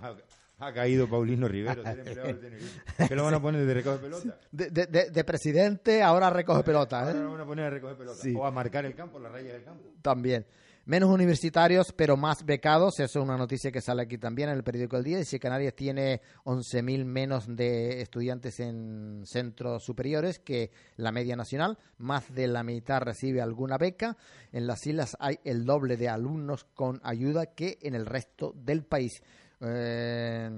ha, 0.59 0.73
caído 0.73 1.09
Paulino 1.09 1.49
Rivero, 1.49 1.83
ser 1.83 1.99
empleado 2.01 2.29
del 2.29 2.41
Tenerife. 2.41 2.83
¿Qué 3.09 3.15
lo 3.15 3.25
van 3.25 3.35
a 3.35 3.43
poner 3.43 3.65
de 3.65 3.75
recoge 3.75 3.99
pelota? 3.99 4.39
De, 4.51 4.71
de, 4.71 5.11
de, 5.11 5.25
presidente, 5.25 6.03
ahora 6.03 6.31
recoge 6.31 6.63
pelota. 6.63 7.03
¿eh? 7.03 7.09
Ahora 7.09 7.21
lo 7.21 7.33
van 7.33 7.41
a 7.41 7.47
poner 7.47 7.65
a 7.67 7.71
recoger 7.71 7.97
pelota. 7.97 8.23
O 8.37 8.47
a 8.47 8.51
marcar 8.51 8.85
el 8.85 8.95
campo, 8.95 9.19
las 9.19 9.33
rayas 9.33 9.53
del 9.53 9.65
campo. 9.65 9.85
También. 10.03 10.47
Menos 10.91 11.11
universitarios, 11.11 11.93
pero 11.93 12.17
más 12.17 12.45
becados. 12.45 12.99
Eso 12.99 13.21
es 13.21 13.25
una 13.25 13.37
noticia 13.37 13.71
que 13.71 13.81
sale 13.81 14.03
aquí 14.03 14.19
también 14.19 14.49
en 14.49 14.57
el 14.57 14.65
periódico 14.65 14.97
El 14.97 15.05
Día. 15.05 15.19
Dice 15.19 15.37
que 15.37 15.43
Canarias 15.45 15.77
tiene 15.77 16.21
11.000 16.43 17.05
menos 17.05 17.47
de 17.47 18.01
estudiantes 18.01 18.59
en 18.59 19.23
centros 19.25 19.85
superiores 19.85 20.41
que 20.41 20.73
la 20.97 21.13
media 21.13 21.37
nacional. 21.37 21.79
Más 21.99 22.35
de 22.35 22.49
la 22.49 22.65
mitad 22.65 23.03
recibe 23.03 23.41
alguna 23.41 23.79
beca. 23.79 24.17
En 24.51 24.67
las 24.67 24.85
islas 24.85 25.17
hay 25.21 25.39
el 25.45 25.65
doble 25.65 25.97
de 25.97 26.09
alumnos 26.09 26.65
con 26.75 27.01
ayuda 27.05 27.55
que 27.55 27.79
en 27.83 27.95
el 27.95 28.05
resto 28.05 28.53
del 28.57 28.83
país. 28.83 29.23
Eh, 29.61 30.51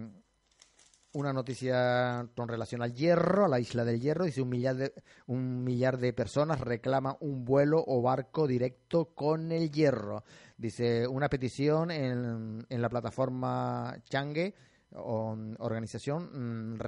una 1.12 1.32
noticia 1.32 2.26
con 2.34 2.48
relación 2.48 2.82
al 2.82 2.94
hierro, 2.94 3.44
a 3.44 3.48
la 3.48 3.60
isla 3.60 3.84
del 3.84 4.00
hierro. 4.00 4.24
Dice 4.24 4.42
un 4.42 4.48
millar 4.48 4.76
de, 4.76 4.92
un 5.26 5.62
millar 5.64 5.98
de 5.98 6.12
personas 6.12 6.60
reclama 6.60 7.16
un 7.20 7.44
vuelo 7.44 7.82
o 7.86 8.02
barco 8.02 8.46
directo 8.46 9.14
con 9.14 9.52
el 9.52 9.70
hierro. 9.70 10.24
Dice 10.56 11.06
una 11.06 11.28
petición 11.28 11.90
en, 11.90 12.64
en 12.68 12.82
la 12.82 12.88
plataforma 12.88 13.96
Changue, 14.08 14.54
o, 14.94 15.36
organización, 15.58 16.74
mm, 16.74 16.80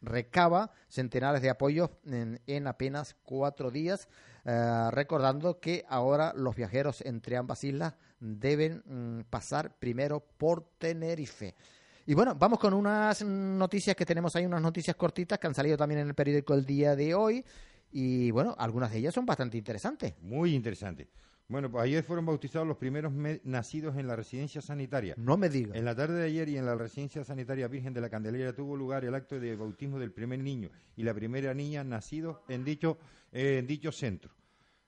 recaba 0.00 0.70
centenares 0.88 1.42
de 1.42 1.50
apoyos 1.50 1.90
en, 2.04 2.66
apenas 2.66 3.16
cuatro 3.22 3.70
días, 3.70 4.08
eh, 4.44 4.88
recordando 4.90 5.60
que 5.60 5.84
ahora 5.88 6.32
los 6.36 6.54
viajeros 6.54 7.00
entre 7.02 7.36
ambas 7.36 7.64
islas 7.64 7.94
deben 8.20 8.82
mm, 8.84 9.24
pasar 9.30 9.76
primero 9.78 10.20
por 10.20 10.64
Tenerife. 10.78 11.54
Y 12.06 12.12
bueno, 12.12 12.34
vamos 12.34 12.58
con 12.58 12.74
unas 12.74 13.24
noticias 13.24 13.96
que 13.96 14.04
tenemos 14.04 14.36
ahí, 14.36 14.44
unas 14.44 14.60
noticias 14.60 14.94
cortitas 14.94 15.38
que 15.38 15.46
han 15.46 15.54
salido 15.54 15.78
también 15.78 16.02
en 16.02 16.08
el 16.08 16.14
periódico 16.14 16.52
el 16.52 16.66
día 16.66 16.94
de 16.94 17.14
hoy. 17.14 17.42
Y 17.92 18.30
bueno, 18.30 18.54
algunas 18.58 18.92
de 18.92 18.98
ellas 18.98 19.14
son 19.14 19.24
bastante 19.24 19.56
interesantes. 19.56 20.14
Muy 20.20 20.54
interesantes. 20.54 21.08
Bueno, 21.48 21.70
pues 21.70 21.84
ayer 21.84 22.04
fueron 22.04 22.26
bautizados 22.26 22.68
los 22.68 22.76
primeros 22.76 23.12
nacidos 23.44 23.96
en 23.96 24.06
la 24.06 24.16
residencia 24.16 24.60
sanitaria. 24.60 25.14
No 25.16 25.38
me 25.38 25.48
digas. 25.48 25.76
En 25.76 25.86
la 25.86 25.94
tarde 25.94 26.14
de 26.14 26.26
ayer 26.26 26.48
y 26.50 26.58
en 26.58 26.66
la 26.66 26.74
residencia 26.74 27.24
sanitaria 27.24 27.68
Virgen 27.68 27.94
de 27.94 28.02
la 28.02 28.10
Candelaria 28.10 28.54
tuvo 28.54 28.76
lugar 28.76 29.04
el 29.06 29.14
acto 29.14 29.40
de 29.40 29.56
bautismo 29.56 29.98
del 29.98 30.12
primer 30.12 30.40
niño 30.40 30.70
y 30.96 31.04
la 31.04 31.14
primera 31.14 31.54
niña 31.54 31.84
nacidos 31.84 32.38
en 32.48 32.64
dicho, 32.64 32.98
en 33.32 33.66
dicho 33.66 33.92
centro 33.92 34.30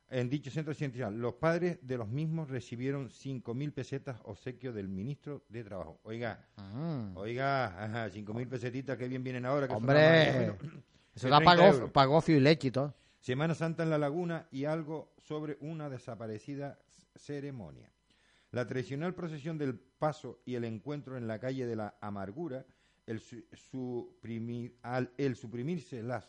en 0.08 0.30
dicho 0.30 0.50
centro 0.50 0.72
científico, 0.72 1.10
los 1.10 1.34
padres 1.34 1.78
de 1.82 1.96
los 1.96 2.08
mismos 2.08 2.48
recibieron 2.48 3.08
5.000 3.08 3.72
pesetas 3.72 4.20
obsequio 4.24 4.72
del 4.72 4.88
ministro 4.88 5.44
de 5.48 5.64
Trabajo. 5.64 6.00
Oiga, 6.04 6.46
ah. 6.56 7.10
oiga, 7.14 8.08
5.000 8.08 8.48
pesetitas 8.48 8.96
que 8.96 9.08
bien 9.08 9.24
vienen 9.24 9.44
ahora. 9.46 9.66
Que 9.66 9.74
Hombre, 9.74 10.52
eso 11.14 11.28
da 11.28 11.40
pagofio 11.92 12.38
y 12.38 12.70
todo. 12.70 12.94
Semana 13.18 13.54
Santa 13.54 13.82
en 13.82 13.90
la 13.90 13.98
Laguna 13.98 14.46
y 14.52 14.66
algo 14.66 15.12
sobre 15.18 15.56
una 15.60 15.90
desaparecida 15.90 16.78
ceremonia. 17.16 17.90
La 18.52 18.66
tradicional 18.66 19.14
procesión 19.14 19.58
del 19.58 19.76
paso 19.76 20.40
y 20.44 20.54
el 20.54 20.64
encuentro 20.64 21.16
en 21.16 21.26
la 21.26 21.40
calle 21.40 21.66
de 21.66 21.74
la 21.74 21.96
amargura, 22.00 22.64
el, 23.06 23.20
suprimir, 23.20 24.78
al, 24.82 25.10
el 25.16 25.34
suprimirse 25.34 26.02
las 26.02 26.28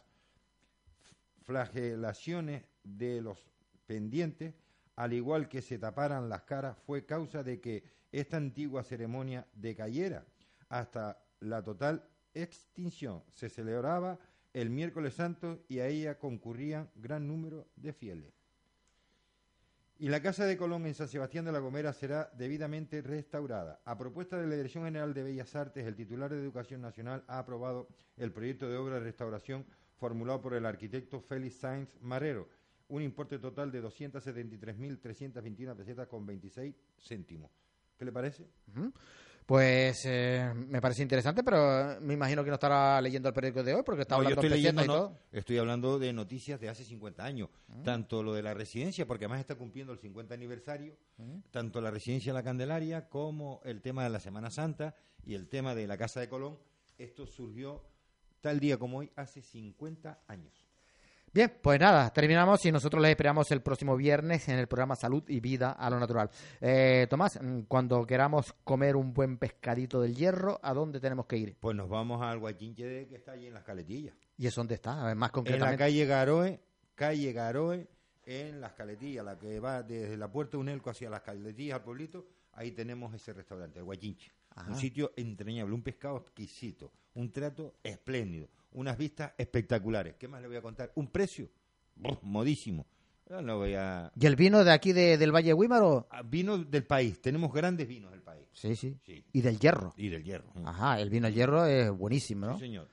flagelaciones 1.43 2.63
de 2.83 3.21
los 3.21 3.45
pendientes, 3.87 4.53
al 4.95 5.13
igual 5.13 5.49
que 5.49 5.61
se 5.61 5.79
taparan 5.79 6.29
las 6.29 6.43
caras, 6.43 6.77
fue 6.85 7.05
causa 7.05 7.43
de 7.43 7.59
que 7.59 7.83
esta 8.11 8.37
antigua 8.37 8.83
ceremonia 8.83 9.47
decayera 9.53 10.25
hasta 10.69 11.23
la 11.39 11.63
total 11.63 12.03
extinción. 12.33 13.23
Se 13.31 13.49
celebraba 13.49 14.19
el 14.53 14.69
miércoles 14.69 15.15
santo 15.15 15.63
y 15.67 15.79
a 15.79 15.87
ella 15.87 16.17
concurrían 16.17 16.89
gran 16.95 17.27
número 17.27 17.67
de 17.75 17.93
fieles. 17.93 18.33
Y 19.99 20.09
la 20.09 20.21
Casa 20.21 20.45
de 20.45 20.57
Colón 20.57 20.85
en 20.85 20.93
San 20.93 21.07
Sebastián 21.07 21.45
de 21.45 21.51
la 21.51 21.57
Gomera 21.57 21.91
será 21.91 22.31
debidamente 22.37 23.01
restaurada. 23.01 23.81
A 23.83 23.97
propuesta 23.97 24.39
de 24.39 24.45
la 24.45 24.55
Dirección 24.55 24.83
General 24.85 25.11
de 25.11 25.23
Bellas 25.23 25.55
Artes, 25.55 25.87
el 25.87 25.95
titular 25.95 26.31
de 26.31 26.39
Educación 26.39 26.81
Nacional 26.81 27.23
ha 27.27 27.39
aprobado 27.39 27.87
el 28.15 28.31
proyecto 28.31 28.69
de 28.69 28.77
obra 28.77 28.95
de 28.95 29.01
restauración 29.01 29.65
formulado 29.95 30.39
por 30.39 30.53
el 30.53 30.67
arquitecto 30.67 31.19
Félix 31.19 31.55
Sainz 31.55 31.89
Marrero, 31.99 32.47
un 32.89 33.01
importe 33.01 33.39
total 33.39 33.71
de 33.71 33.83
273.321 33.83 35.75
pesetas 35.75 36.07
con 36.07 36.25
26 36.25 36.75
céntimos. 36.97 37.51
¿Qué 37.97 38.05
le 38.05 38.11
parece? 38.11 38.47
Pues 39.47 40.03
eh, 40.05 40.53
me 40.53 40.81
parece 40.81 41.03
interesante, 41.03 41.41
pero 41.41 42.01
me 42.01 42.13
imagino 42.13 42.43
que 42.43 42.49
no 42.49 42.55
estará 42.55 43.01
leyendo 43.01 43.29
el 43.29 43.33
periódico 43.33 43.63
de 43.63 43.75
hoy 43.75 43.83
porque 43.83 44.01
está 44.01 44.15
hablando 44.15 44.41
estoy 44.41 44.49
leyendo, 44.49 44.83
y 44.83 44.85
todo. 44.85 45.19
Estoy 45.31 45.57
hablando 45.57 45.97
de 45.97 46.11
noticias 46.11 46.59
de 46.59 46.67
hace 46.67 46.83
50 46.83 47.23
años. 47.23 47.49
Tanto 47.83 48.21
lo 48.23 48.33
de 48.33 48.43
la 48.43 48.53
residencia, 48.53 49.07
porque 49.07 49.23
además 49.23 49.39
está 49.39 49.55
cumpliendo 49.55 49.93
el 49.93 49.99
50 49.99 50.33
aniversario, 50.33 50.97
tanto 51.49 51.79
la 51.79 51.91
residencia 51.91 52.33
de 52.33 52.39
la 52.39 52.43
Candelaria 52.43 53.07
como 53.07 53.61
el 53.63 53.81
tema 53.81 54.03
de 54.03 54.09
la 54.09 54.19
Semana 54.19 54.51
Santa 54.51 54.95
y 55.25 55.33
el 55.33 55.47
tema 55.47 55.75
de 55.75 55.87
la 55.87 55.97
Casa 55.97 56.19
de 56.19 56.27
Colón. 56.27 56.59
Esto 56.97 57.25
surgió 57.25 57.83
tal 58.41 58.59
día 58.59 58.77
como 58.77 58.97
hoy, 58.99 59.11
hace 59.15 59.41
50 59.41 60.23
años. 60.27 60.66
Bien, 61.33 61.53
pues 61.61 61.79
nada, 61.79 62.11
terminamos 62.11 62.65
y 62.65 62.71
nosotros 62.71 63.01
les 63.01 63.11
esperamos 63.11 63.51
el 63.51 63.61
próximo 63.61 63.95
viernes 63.95 64.47
en 64.47 64.57
el 64.57 64.67
programa 64.67 64.95
Salud 64.95 65.23
y 65.27 65.39
Vida 65.39 65.71
a 65.73 65.89
lo 65.89 65.99
Natural. 65.99 66.29
Eh, 66.61 67.05
Tomás, 67.09 67.39
mm, 67.41 67.61
cuando 67.67 68.05
queramos 68.07 68.53
comer 68.63 68.95
un 68.95 69.13
buen 69.13 69.37
pescadito 69.37 70.01
del 70.01 70.15
hierro, 70.15 70.59
¿a 70.63 70.73
dónde 70.73 70.99
tenemos 70.99 71.25
que 71.25 71.37
ir? 71.37 71.57
Pues 71.59 71.75
nos 71.75 71.89
vamos 71.89 72.21
al 72.21 72.39
Guachinche 72.39 73.07
que 73.07 73.15
está 73.15 73.33
allí 73.33 73.47
en 73.47 73.53
las 73.53 73.63
caletillas. 73.63 74.15
¿Y 74.37 74.47
es 74.47 74.55
dónde 74.55 74.75
está? 74.75 75.01
A 75.01 75.05
ver, 75.05 75.15
más 75.15 75.31
concretamente. 75.31 75.65
En 75.65 75.71
la 75.71 75.77
calle 75.77 76.05
Garoe, 76.05 76.59
calle 76.95 77.33
Garoe, 77.33 77.87
en 78.25 78.59
las 78.59 78.73
caletillas, 78.73 79.23
la 79.23 79.37
que 79.37 79.59
va 79.59 79.83
desde 79.83 80.17
la 80.17 80.31
puerta 80.31 80.51
de 80.51 80.57
Unelco 80.57 80.89
hacia 80.89 81.09
las 81.09 81.21
caletillas 81.21 81.75
al 81.75 81.83
pueblito, 81.83 82.25
ahí 82.53 82.71
tenemos 82.71 83.13
ese 83.13 83.33
restaurante, 83.33 83.79
el 83.79 83.85
Guachinche. 83.85 84.31
Un 84.67 84.75
sitio 84.75 85.13
entrañable, 85.15 85.75
un 85.75 85.83
pescado 85.83 86.17
exquisito, 86.17 86.91
un 87.17 87.31
trato 87.31 87.75
espléndido 87.83 88.47
unas 88.77 88.97
vistas 88.97 89.33
espectaculares. 89.37 90.15
¿Qué 90.17 90.27
más 90.27 90.41
le 90.41 90.47
voy 90.47 90.57
a 90.57 90.61
contar? 90.61 90.91
Un 90.95 91.07
precio 91.07 91.49
modísimo. 92.21 92.85
No 93.29 93.57
voy 93.57 93.73
a... 93.73 94.11
¿Y 94.17 94.25
el 94.25 94.37
vino 94.37 94.63
de 94.63 94.71
aquí 94.71 94.93
del 94.93 95.35
Valle 95.35 95.53
Huímaro? 95.53 96.07
Ah, 96.11 96.21
vino 96.21 96.57
del 96.59 96.85
país. 96.85 97.19
Tenemos 97.19 97.51
grandes 97.51 97.87
vinos 97.87 98.11
del 98.11 98.21
país. 98.21 98.45
Sí, 98.53 98.75
sí, 98.75 98.95
Y 99.33 99.41
del 99.41 99.59
hierro. 99.59 99.93
Y 99.97 100.07
del 100.09 100.23
hierro. 100.23 100.53
Ajá, 100.63 101.01
el 101.01 101.09
vino 101.09 101.27
del 101.27 101.35
hierro 101.35 101.65
es 101.65 101.91
buenísimo, 101.91 102.45
¿no? 102.45 102.53
Sí, 102.53 102.65
señor. 102.65 102.87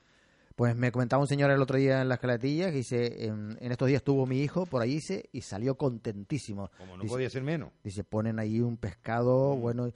Pues 0.56 0.74
me 0.74 0.90
comentaba 0.90 1.20
un 1.20 1.28
señor 1.28 1.50
el 1.50 1.60
otro 1.60 1.76
día 1.76 2.00
en 2.00 2.08
las 2.08 2.18
calatillas 2.18 2.70
que 2.70 2.78
dice, 2.78 3.26
en, 3.26 3.58
estos 3.60 3.88
días 3.88 4.02
tuvo 4.02 4.24
mi 4.24 4.40
hijo 4.40 4.66
por 4.66 4.82
ahí 4.82 5.00
y 5.32 5.40
salió 5.40 5.76
contentísimo. 5.76 6.70
Como 6.78 6.96
no 6.96 7.04
podía 7.04 7.28
ser 7.28 7.42
menos. 7.42 7.70
Dice, 7.82 8.04
ponen 8.04 8.38
ahí 8.38 8.60
un 8.60 8.76
pescado, 8.76 9.54
mm. 9.54 9.60
bueno... 9.60 9.92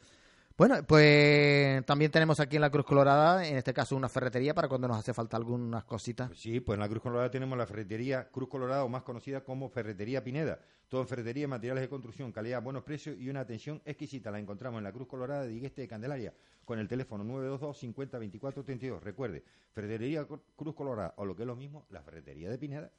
Bueno, 0.58 0.74
pues 0.84 1.86
también 1.86 2.10
tenemos 2.10 2.40
aquí 2.40 2.56
en 2.56 2.62
la 2.62 2.70
Cruz 2.70 2.84
Colorada, 2.84 3.46
en 3.46 3.56
este 3.56 3.72
caso, 3.72 3.94
una 3.94 4.08
ferretería 4.08 4.54
para 4.54 4.66
cuando 4.66 4.88
nos 4.88 4.96
hace 4.96 5.14
falta 5.14 5.36
algunas 5.36 5.84
cositas. 5.84 6.26
Pues 6.26 6.40
sí, 6.40 6.58
pues 6.58 6.74
en 6.74 6.80
la 6.80 6.88
Cruz 6.88 7.00
Colorada 7.00 7.30
tenemos 7.30 7.56
la 7.56 7.64
ferretería 7.64 8.28
Cruz 8.28 8.48
Colorada, 8.48 8.82
o 8.82 8.88
más 8.88 9.04
conocida 9.04 9.44
como 9.44 9.68
Ferretería 9.68 10.24
Pineda. 10.24 10.58
Todo 10.88 11.02
en 11.02 11.06
ferretería, 11.06 11.46
materiales 11.46 11.82
de 11.82 11.88
construcción, 11.88 12.32
calidad, 12.32 12.60
buenos 12.60 12.82
precios 12.82 13.16
y 13.16 13.30
una 13.30 13.38
atención 13.38 13.80
exquisita. 13.84 14.32
La 14.32 14.40
encontramos 14.40 14.78
en 14.78 14.84
la 14.84 14.90
Cruz 14.90 15.06
Colorada 15.06 15.42
de 15.42 15.48
Digueste 15.50 15.82
de 15.82 15.86
Candelaria, 15.86 16.34
con 16.64 16.80
el 16.80 16.88
teléfono 16.88 17.22
922 17.22 17.78
50 17.78 18.18
24 18.18 18.64
32. 18.64 19.00
Recuerde, 19.04 19.44
Ferretería 19.70 20.26
Cruz 20.56 20.74
Colorada, 20.74 21.14
o 21.18 21.24
lo 21.24 21.36
que 21.36 21.42
es 21.44 21.46
lo 21.46 21.54
mismo, 21.54 21.86
la 21.90 22.02
Ferretería 22.02 22.50
de 22.50 22.58
Pineda. 22.58 22.90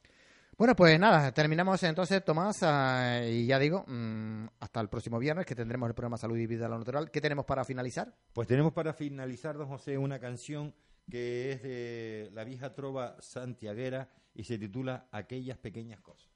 Bueno, 0.59 0.75
pues 0.75 0.99
nada, 0.99 1.31
terminamos 1.31 1.81
entonces, 1.83 2.21
Tomás, 2.25 2.57
ah, 2.63 3.21
y 3.25 3.45
ya 3.45 3.57
digo, 3.57 3.85
mm, 3.87 4.47
hasta 4.59 4.81
el 4.81 4.89
próximo 4.89 5.17
viernes 5.17 5.45
que 5.45 5.55
tendremos 5.55 5.87
el 5.87 5.95
programa 5.95 6.17
Salud 6.17 6.35
y 6.35 6.47
Vida 6.47 6.65
a 6.65 6.67
lo 6.67 6.77
Natural. 6.77 7.09
¿Qué 7.09 7.21
tenemos 7.21 7.45
para 7.45 7.63
finalizar? 7.63 8.13
Pues 8.33 8.45
tenemos 8.45 8.73
para 8.73 8.91
finalizar, 8.91 9.55
don 9.55 9.69
José, 9.69 9.97
una 9.97 10.19
canción 10.19 10.75
que 11.09 11.53
es 11.53 11.63
de 11.63 12.29
la 12.33 12.43
vieja 12.43 12.75
trova 12.75 13.15
santiaguera 13.21 14.09
y 14.35 14.43
se 14.43 14.57
titula 14.57 15.07
Aquellas 15.13 15.57
pequeñas 15.57 16.01
cosas. 16.01 16.29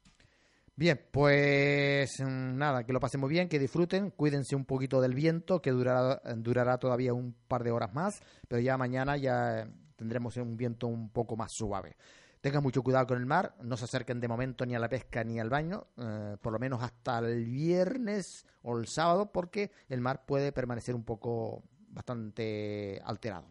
Bien, 0.73 1.01
pues 1.11 2.17
mm, 2.21 2.55
nada, 2.57 2.85
que 2.85 2.93
lo 2.93 3.01
pasemos 3.01 3.29
bien, 3.29 3.49
que 3.49 3.59
disfruten, 3.59 4.11
cuídense 4.11 4.55
un 4.55 4.63
poquito 4.63 5.01
del 5.01 5.15
viento, 5.15 5.61
que 5.61 5.71
durará, 5.71 6.21
durará 6.37 6.77
todavía 6.77 7.13
un 7.13 7.33
par 7.49 7.65
de 7.65 7.71
horas 7.71 7.93
más, 7.93 8.21
pero 8.47 8.61
ya 8.61 8.77
mañana 8.77 9.17
ya 9.17 9.67
tendremos 9.97 10.37
un 10.37 10.55
viento 10.55 10.87
un 10.87 11.09
poco 11.09 11.35
más 11.35 11.51
suave. 11.51 11.97
Tengan 12.43 12.61
mucho 12.61 12.83
cuidado 12.83 13.07
con 13.07 13.17
el 13.17 13.25
mar, 13.25 13.55
no 13.61 13.77
se 13.77 13.85
acerquen 13.85 14.19
de 14.19 14.27
momento 14.27 14.65
ni 14.65 14.75
a 14.75 14.79
la 14.79 14.89
pesca 14.89 15.23
ni 15.23 15.39
al 15.39 15.49
baño, 15.49 15.87
eh, 15.95 16.35
por 16.41 16.51
lo 16.51 16.59
menos 16.59 16.83
hasta 16.83 17.19
el 17.19 17.45
viernes 17.45 18.45
o 18.63 18.77
el 18.77 18.85
sábado, 18.85 19.31
porque 19.31 19.71
el 19.87 20.01
mar 20.01 20.25
puede 20.25 20.51
permanecer 20.51 20.93
un 20.93 21.05
poco 21.05 21.63
bastante 21.87 23.01
alterado. 23.05 23.47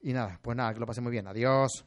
Y 0.00 0.12
nada, 0.12 0.40
pues 0.42 0.56
nada, 0.56 0.74
que 0.74 0.80
lo 0.80 0.86
pasen 0.86 1.04
muy 1.04 1.12
bien. 1.12 1.28
Adiós. 1.28 1.84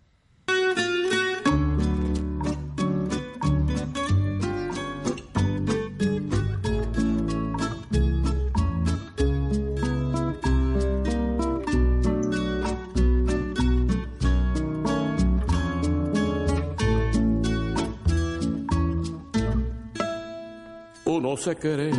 Se 21.37 21.55
querer 21.55 21.93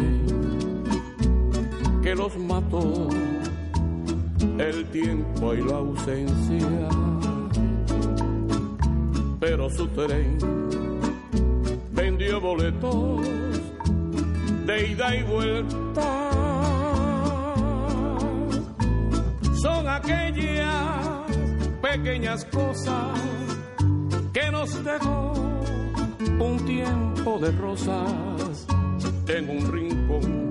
que 2.03 2.15
los 2.15 2.37
mató 2.39 3.09
el 4.59 4.87
tiempo 4.91 5.55
y 5.55 5.63
la 5.63 5.77
ausencia. 5.77 6.89
Pero 9.41 9.69
su 9.71 9.87
tren 9.89 10.39
vendió 11.93 12.41
boletos 12.41 13.29
de 14.67 14.89
ida 14.89 15.17
y 15.17 15.23
vuelta. 15.25 16.31
Son 19.61 19.89
aquellas 19.89 21.27
pequeñas 21.83 22.45
cosas 22.47 23.21
que 24.33 24.51
nos 24.51 24.85
dejó 24.85 25.33
un 26.39 26.65
tiempo 26.65 27.39
de 27.39 27.51
rosas 27.53 28.36
en 29.29 29.51
un 29.51 29.73
rincón, 29.73 30.51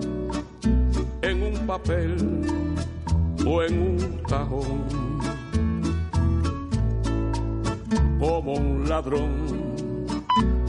en 1.22 1.44
un 1.44 1.68
papel 1.68 2.16
o 3.46 3.64
en 3.64 3.80
un 3.80 4.22
cajón. 4.28 4.86
Como 8.20 8.54
un 8.54 8.90
ladrón 8.90 9.66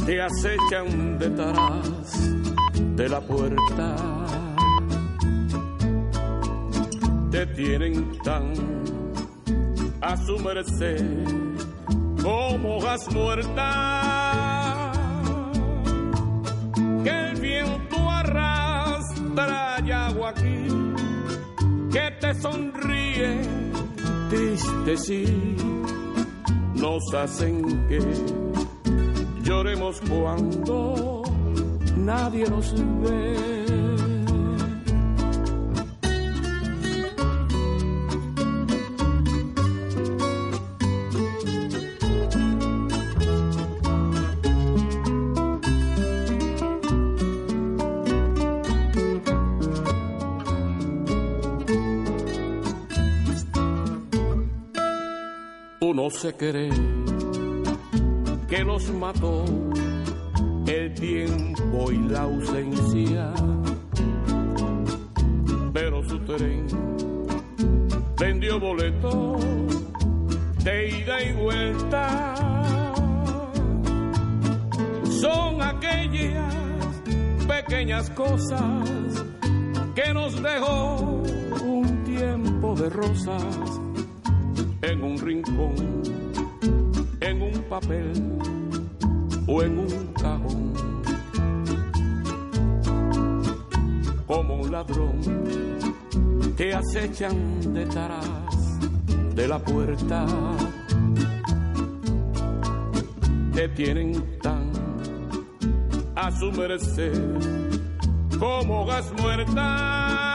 te 0.05 0.23
acechan 0.23 1.19
detrás 1.19 2.37
de 2.97 3.09
la 3.09 3.21
puerta. 3.21 3.97
Te 7.31 7.47
tienen 7.47 8.17
tan 8.23 8.53
a 10.01 10.17
su 10.17 10.39
merced 10.39 11.05
como 12.23 12.81
gas 12.81 13.13
muerta. 13.13 14.26
Que 21.97 22.11
te 22.21 22.35
sonríe, 22.35 23.41
triste 24.29 24.97
sí, 24.99 25.57
nos 26.75 27.03
hacen 27.15 27.87
que 27.89 28.01
lloremos 29.43 29.99
cuando 30.03 31.23
nadie 31.97 32.45
nos 32.51 32.75
ve. 33.01 33.56
Se 56.17 56.33
cree 56.35 56.71
que 58.49 58.65
los 58.65 58.91
mató 58.91 59.45
el 60.67 60.95
tiempo 60.95 61.93
y 61.93 61.99
la 62.09 62.23
ausencia. 62.23 63.33
Pero 65.75 66.03
su 66.09 66.19
tren 66.21 66.67
vendió 68.19 68.59
boletos 68.59 69.45
de 70.65 70.89
ida 70.89 71.23
y 71.23 71.33
vuelta. 71.35 72.35
Son 75.21 75.61
aquellas 75.61 76.55
pequeñas 77.47 78.09
cosas 78.11 79.25
que 79.95 80.15
nos 80.15 80.43
dejó 80.43 81.23
un 81.63 82.05
tiempo 82.05 82.75
de 82.75 82.89
rosas 82.89 83.86
un 85.07 85.19
rincón, 85.19 86.03
en 87.21 87.43
un 87.43 87.63
papel 87.69 88.13
o 89.47 89.63
en 89.63 89.79
un 89.79 90.13
cajón. 90.15 90.73
Como 94.27 94.57
un 94.57 94.73
ladrón 94.73 95.21
que 96.57 96.75
acechan 96.75 97.73
detrás 97.73 98.25
de 99.35 99.47
la 99.47 99.59
puerta. 99.59 100.27
Te 103.55 103.69
tienen 103.69 104.39
tan 104.43 104.71
a 106.15 106.31
su 106.33 106.51
merced 106.53 107.13
como 108.39 108.85
gas 108.85 109.13
muerta 109.21 110.26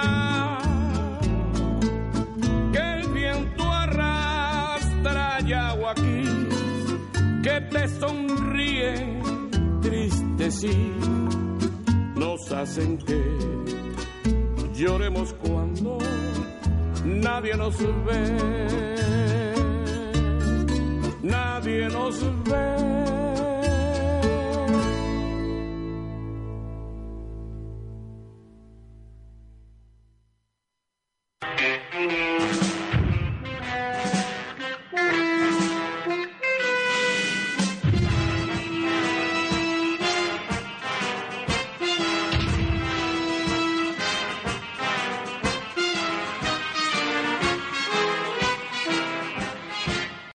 que 7.81 7.87
te 7.87 7.99
sonríe, 7.99 8.93
triste 9.81 10.51
sí, 10.51 10.93
nos 12.15 12.51
hacen 12.51 12.97
que 12.99 13.21
lloremos 14.75 15.33
cuando 15.33 15.97
nadie 17.05 17.55
nos 17.55 17.77
ve, 18.05 19.55
nadie 21.23 21.89
nos 21.89 22.21
ve. 22.43 22.70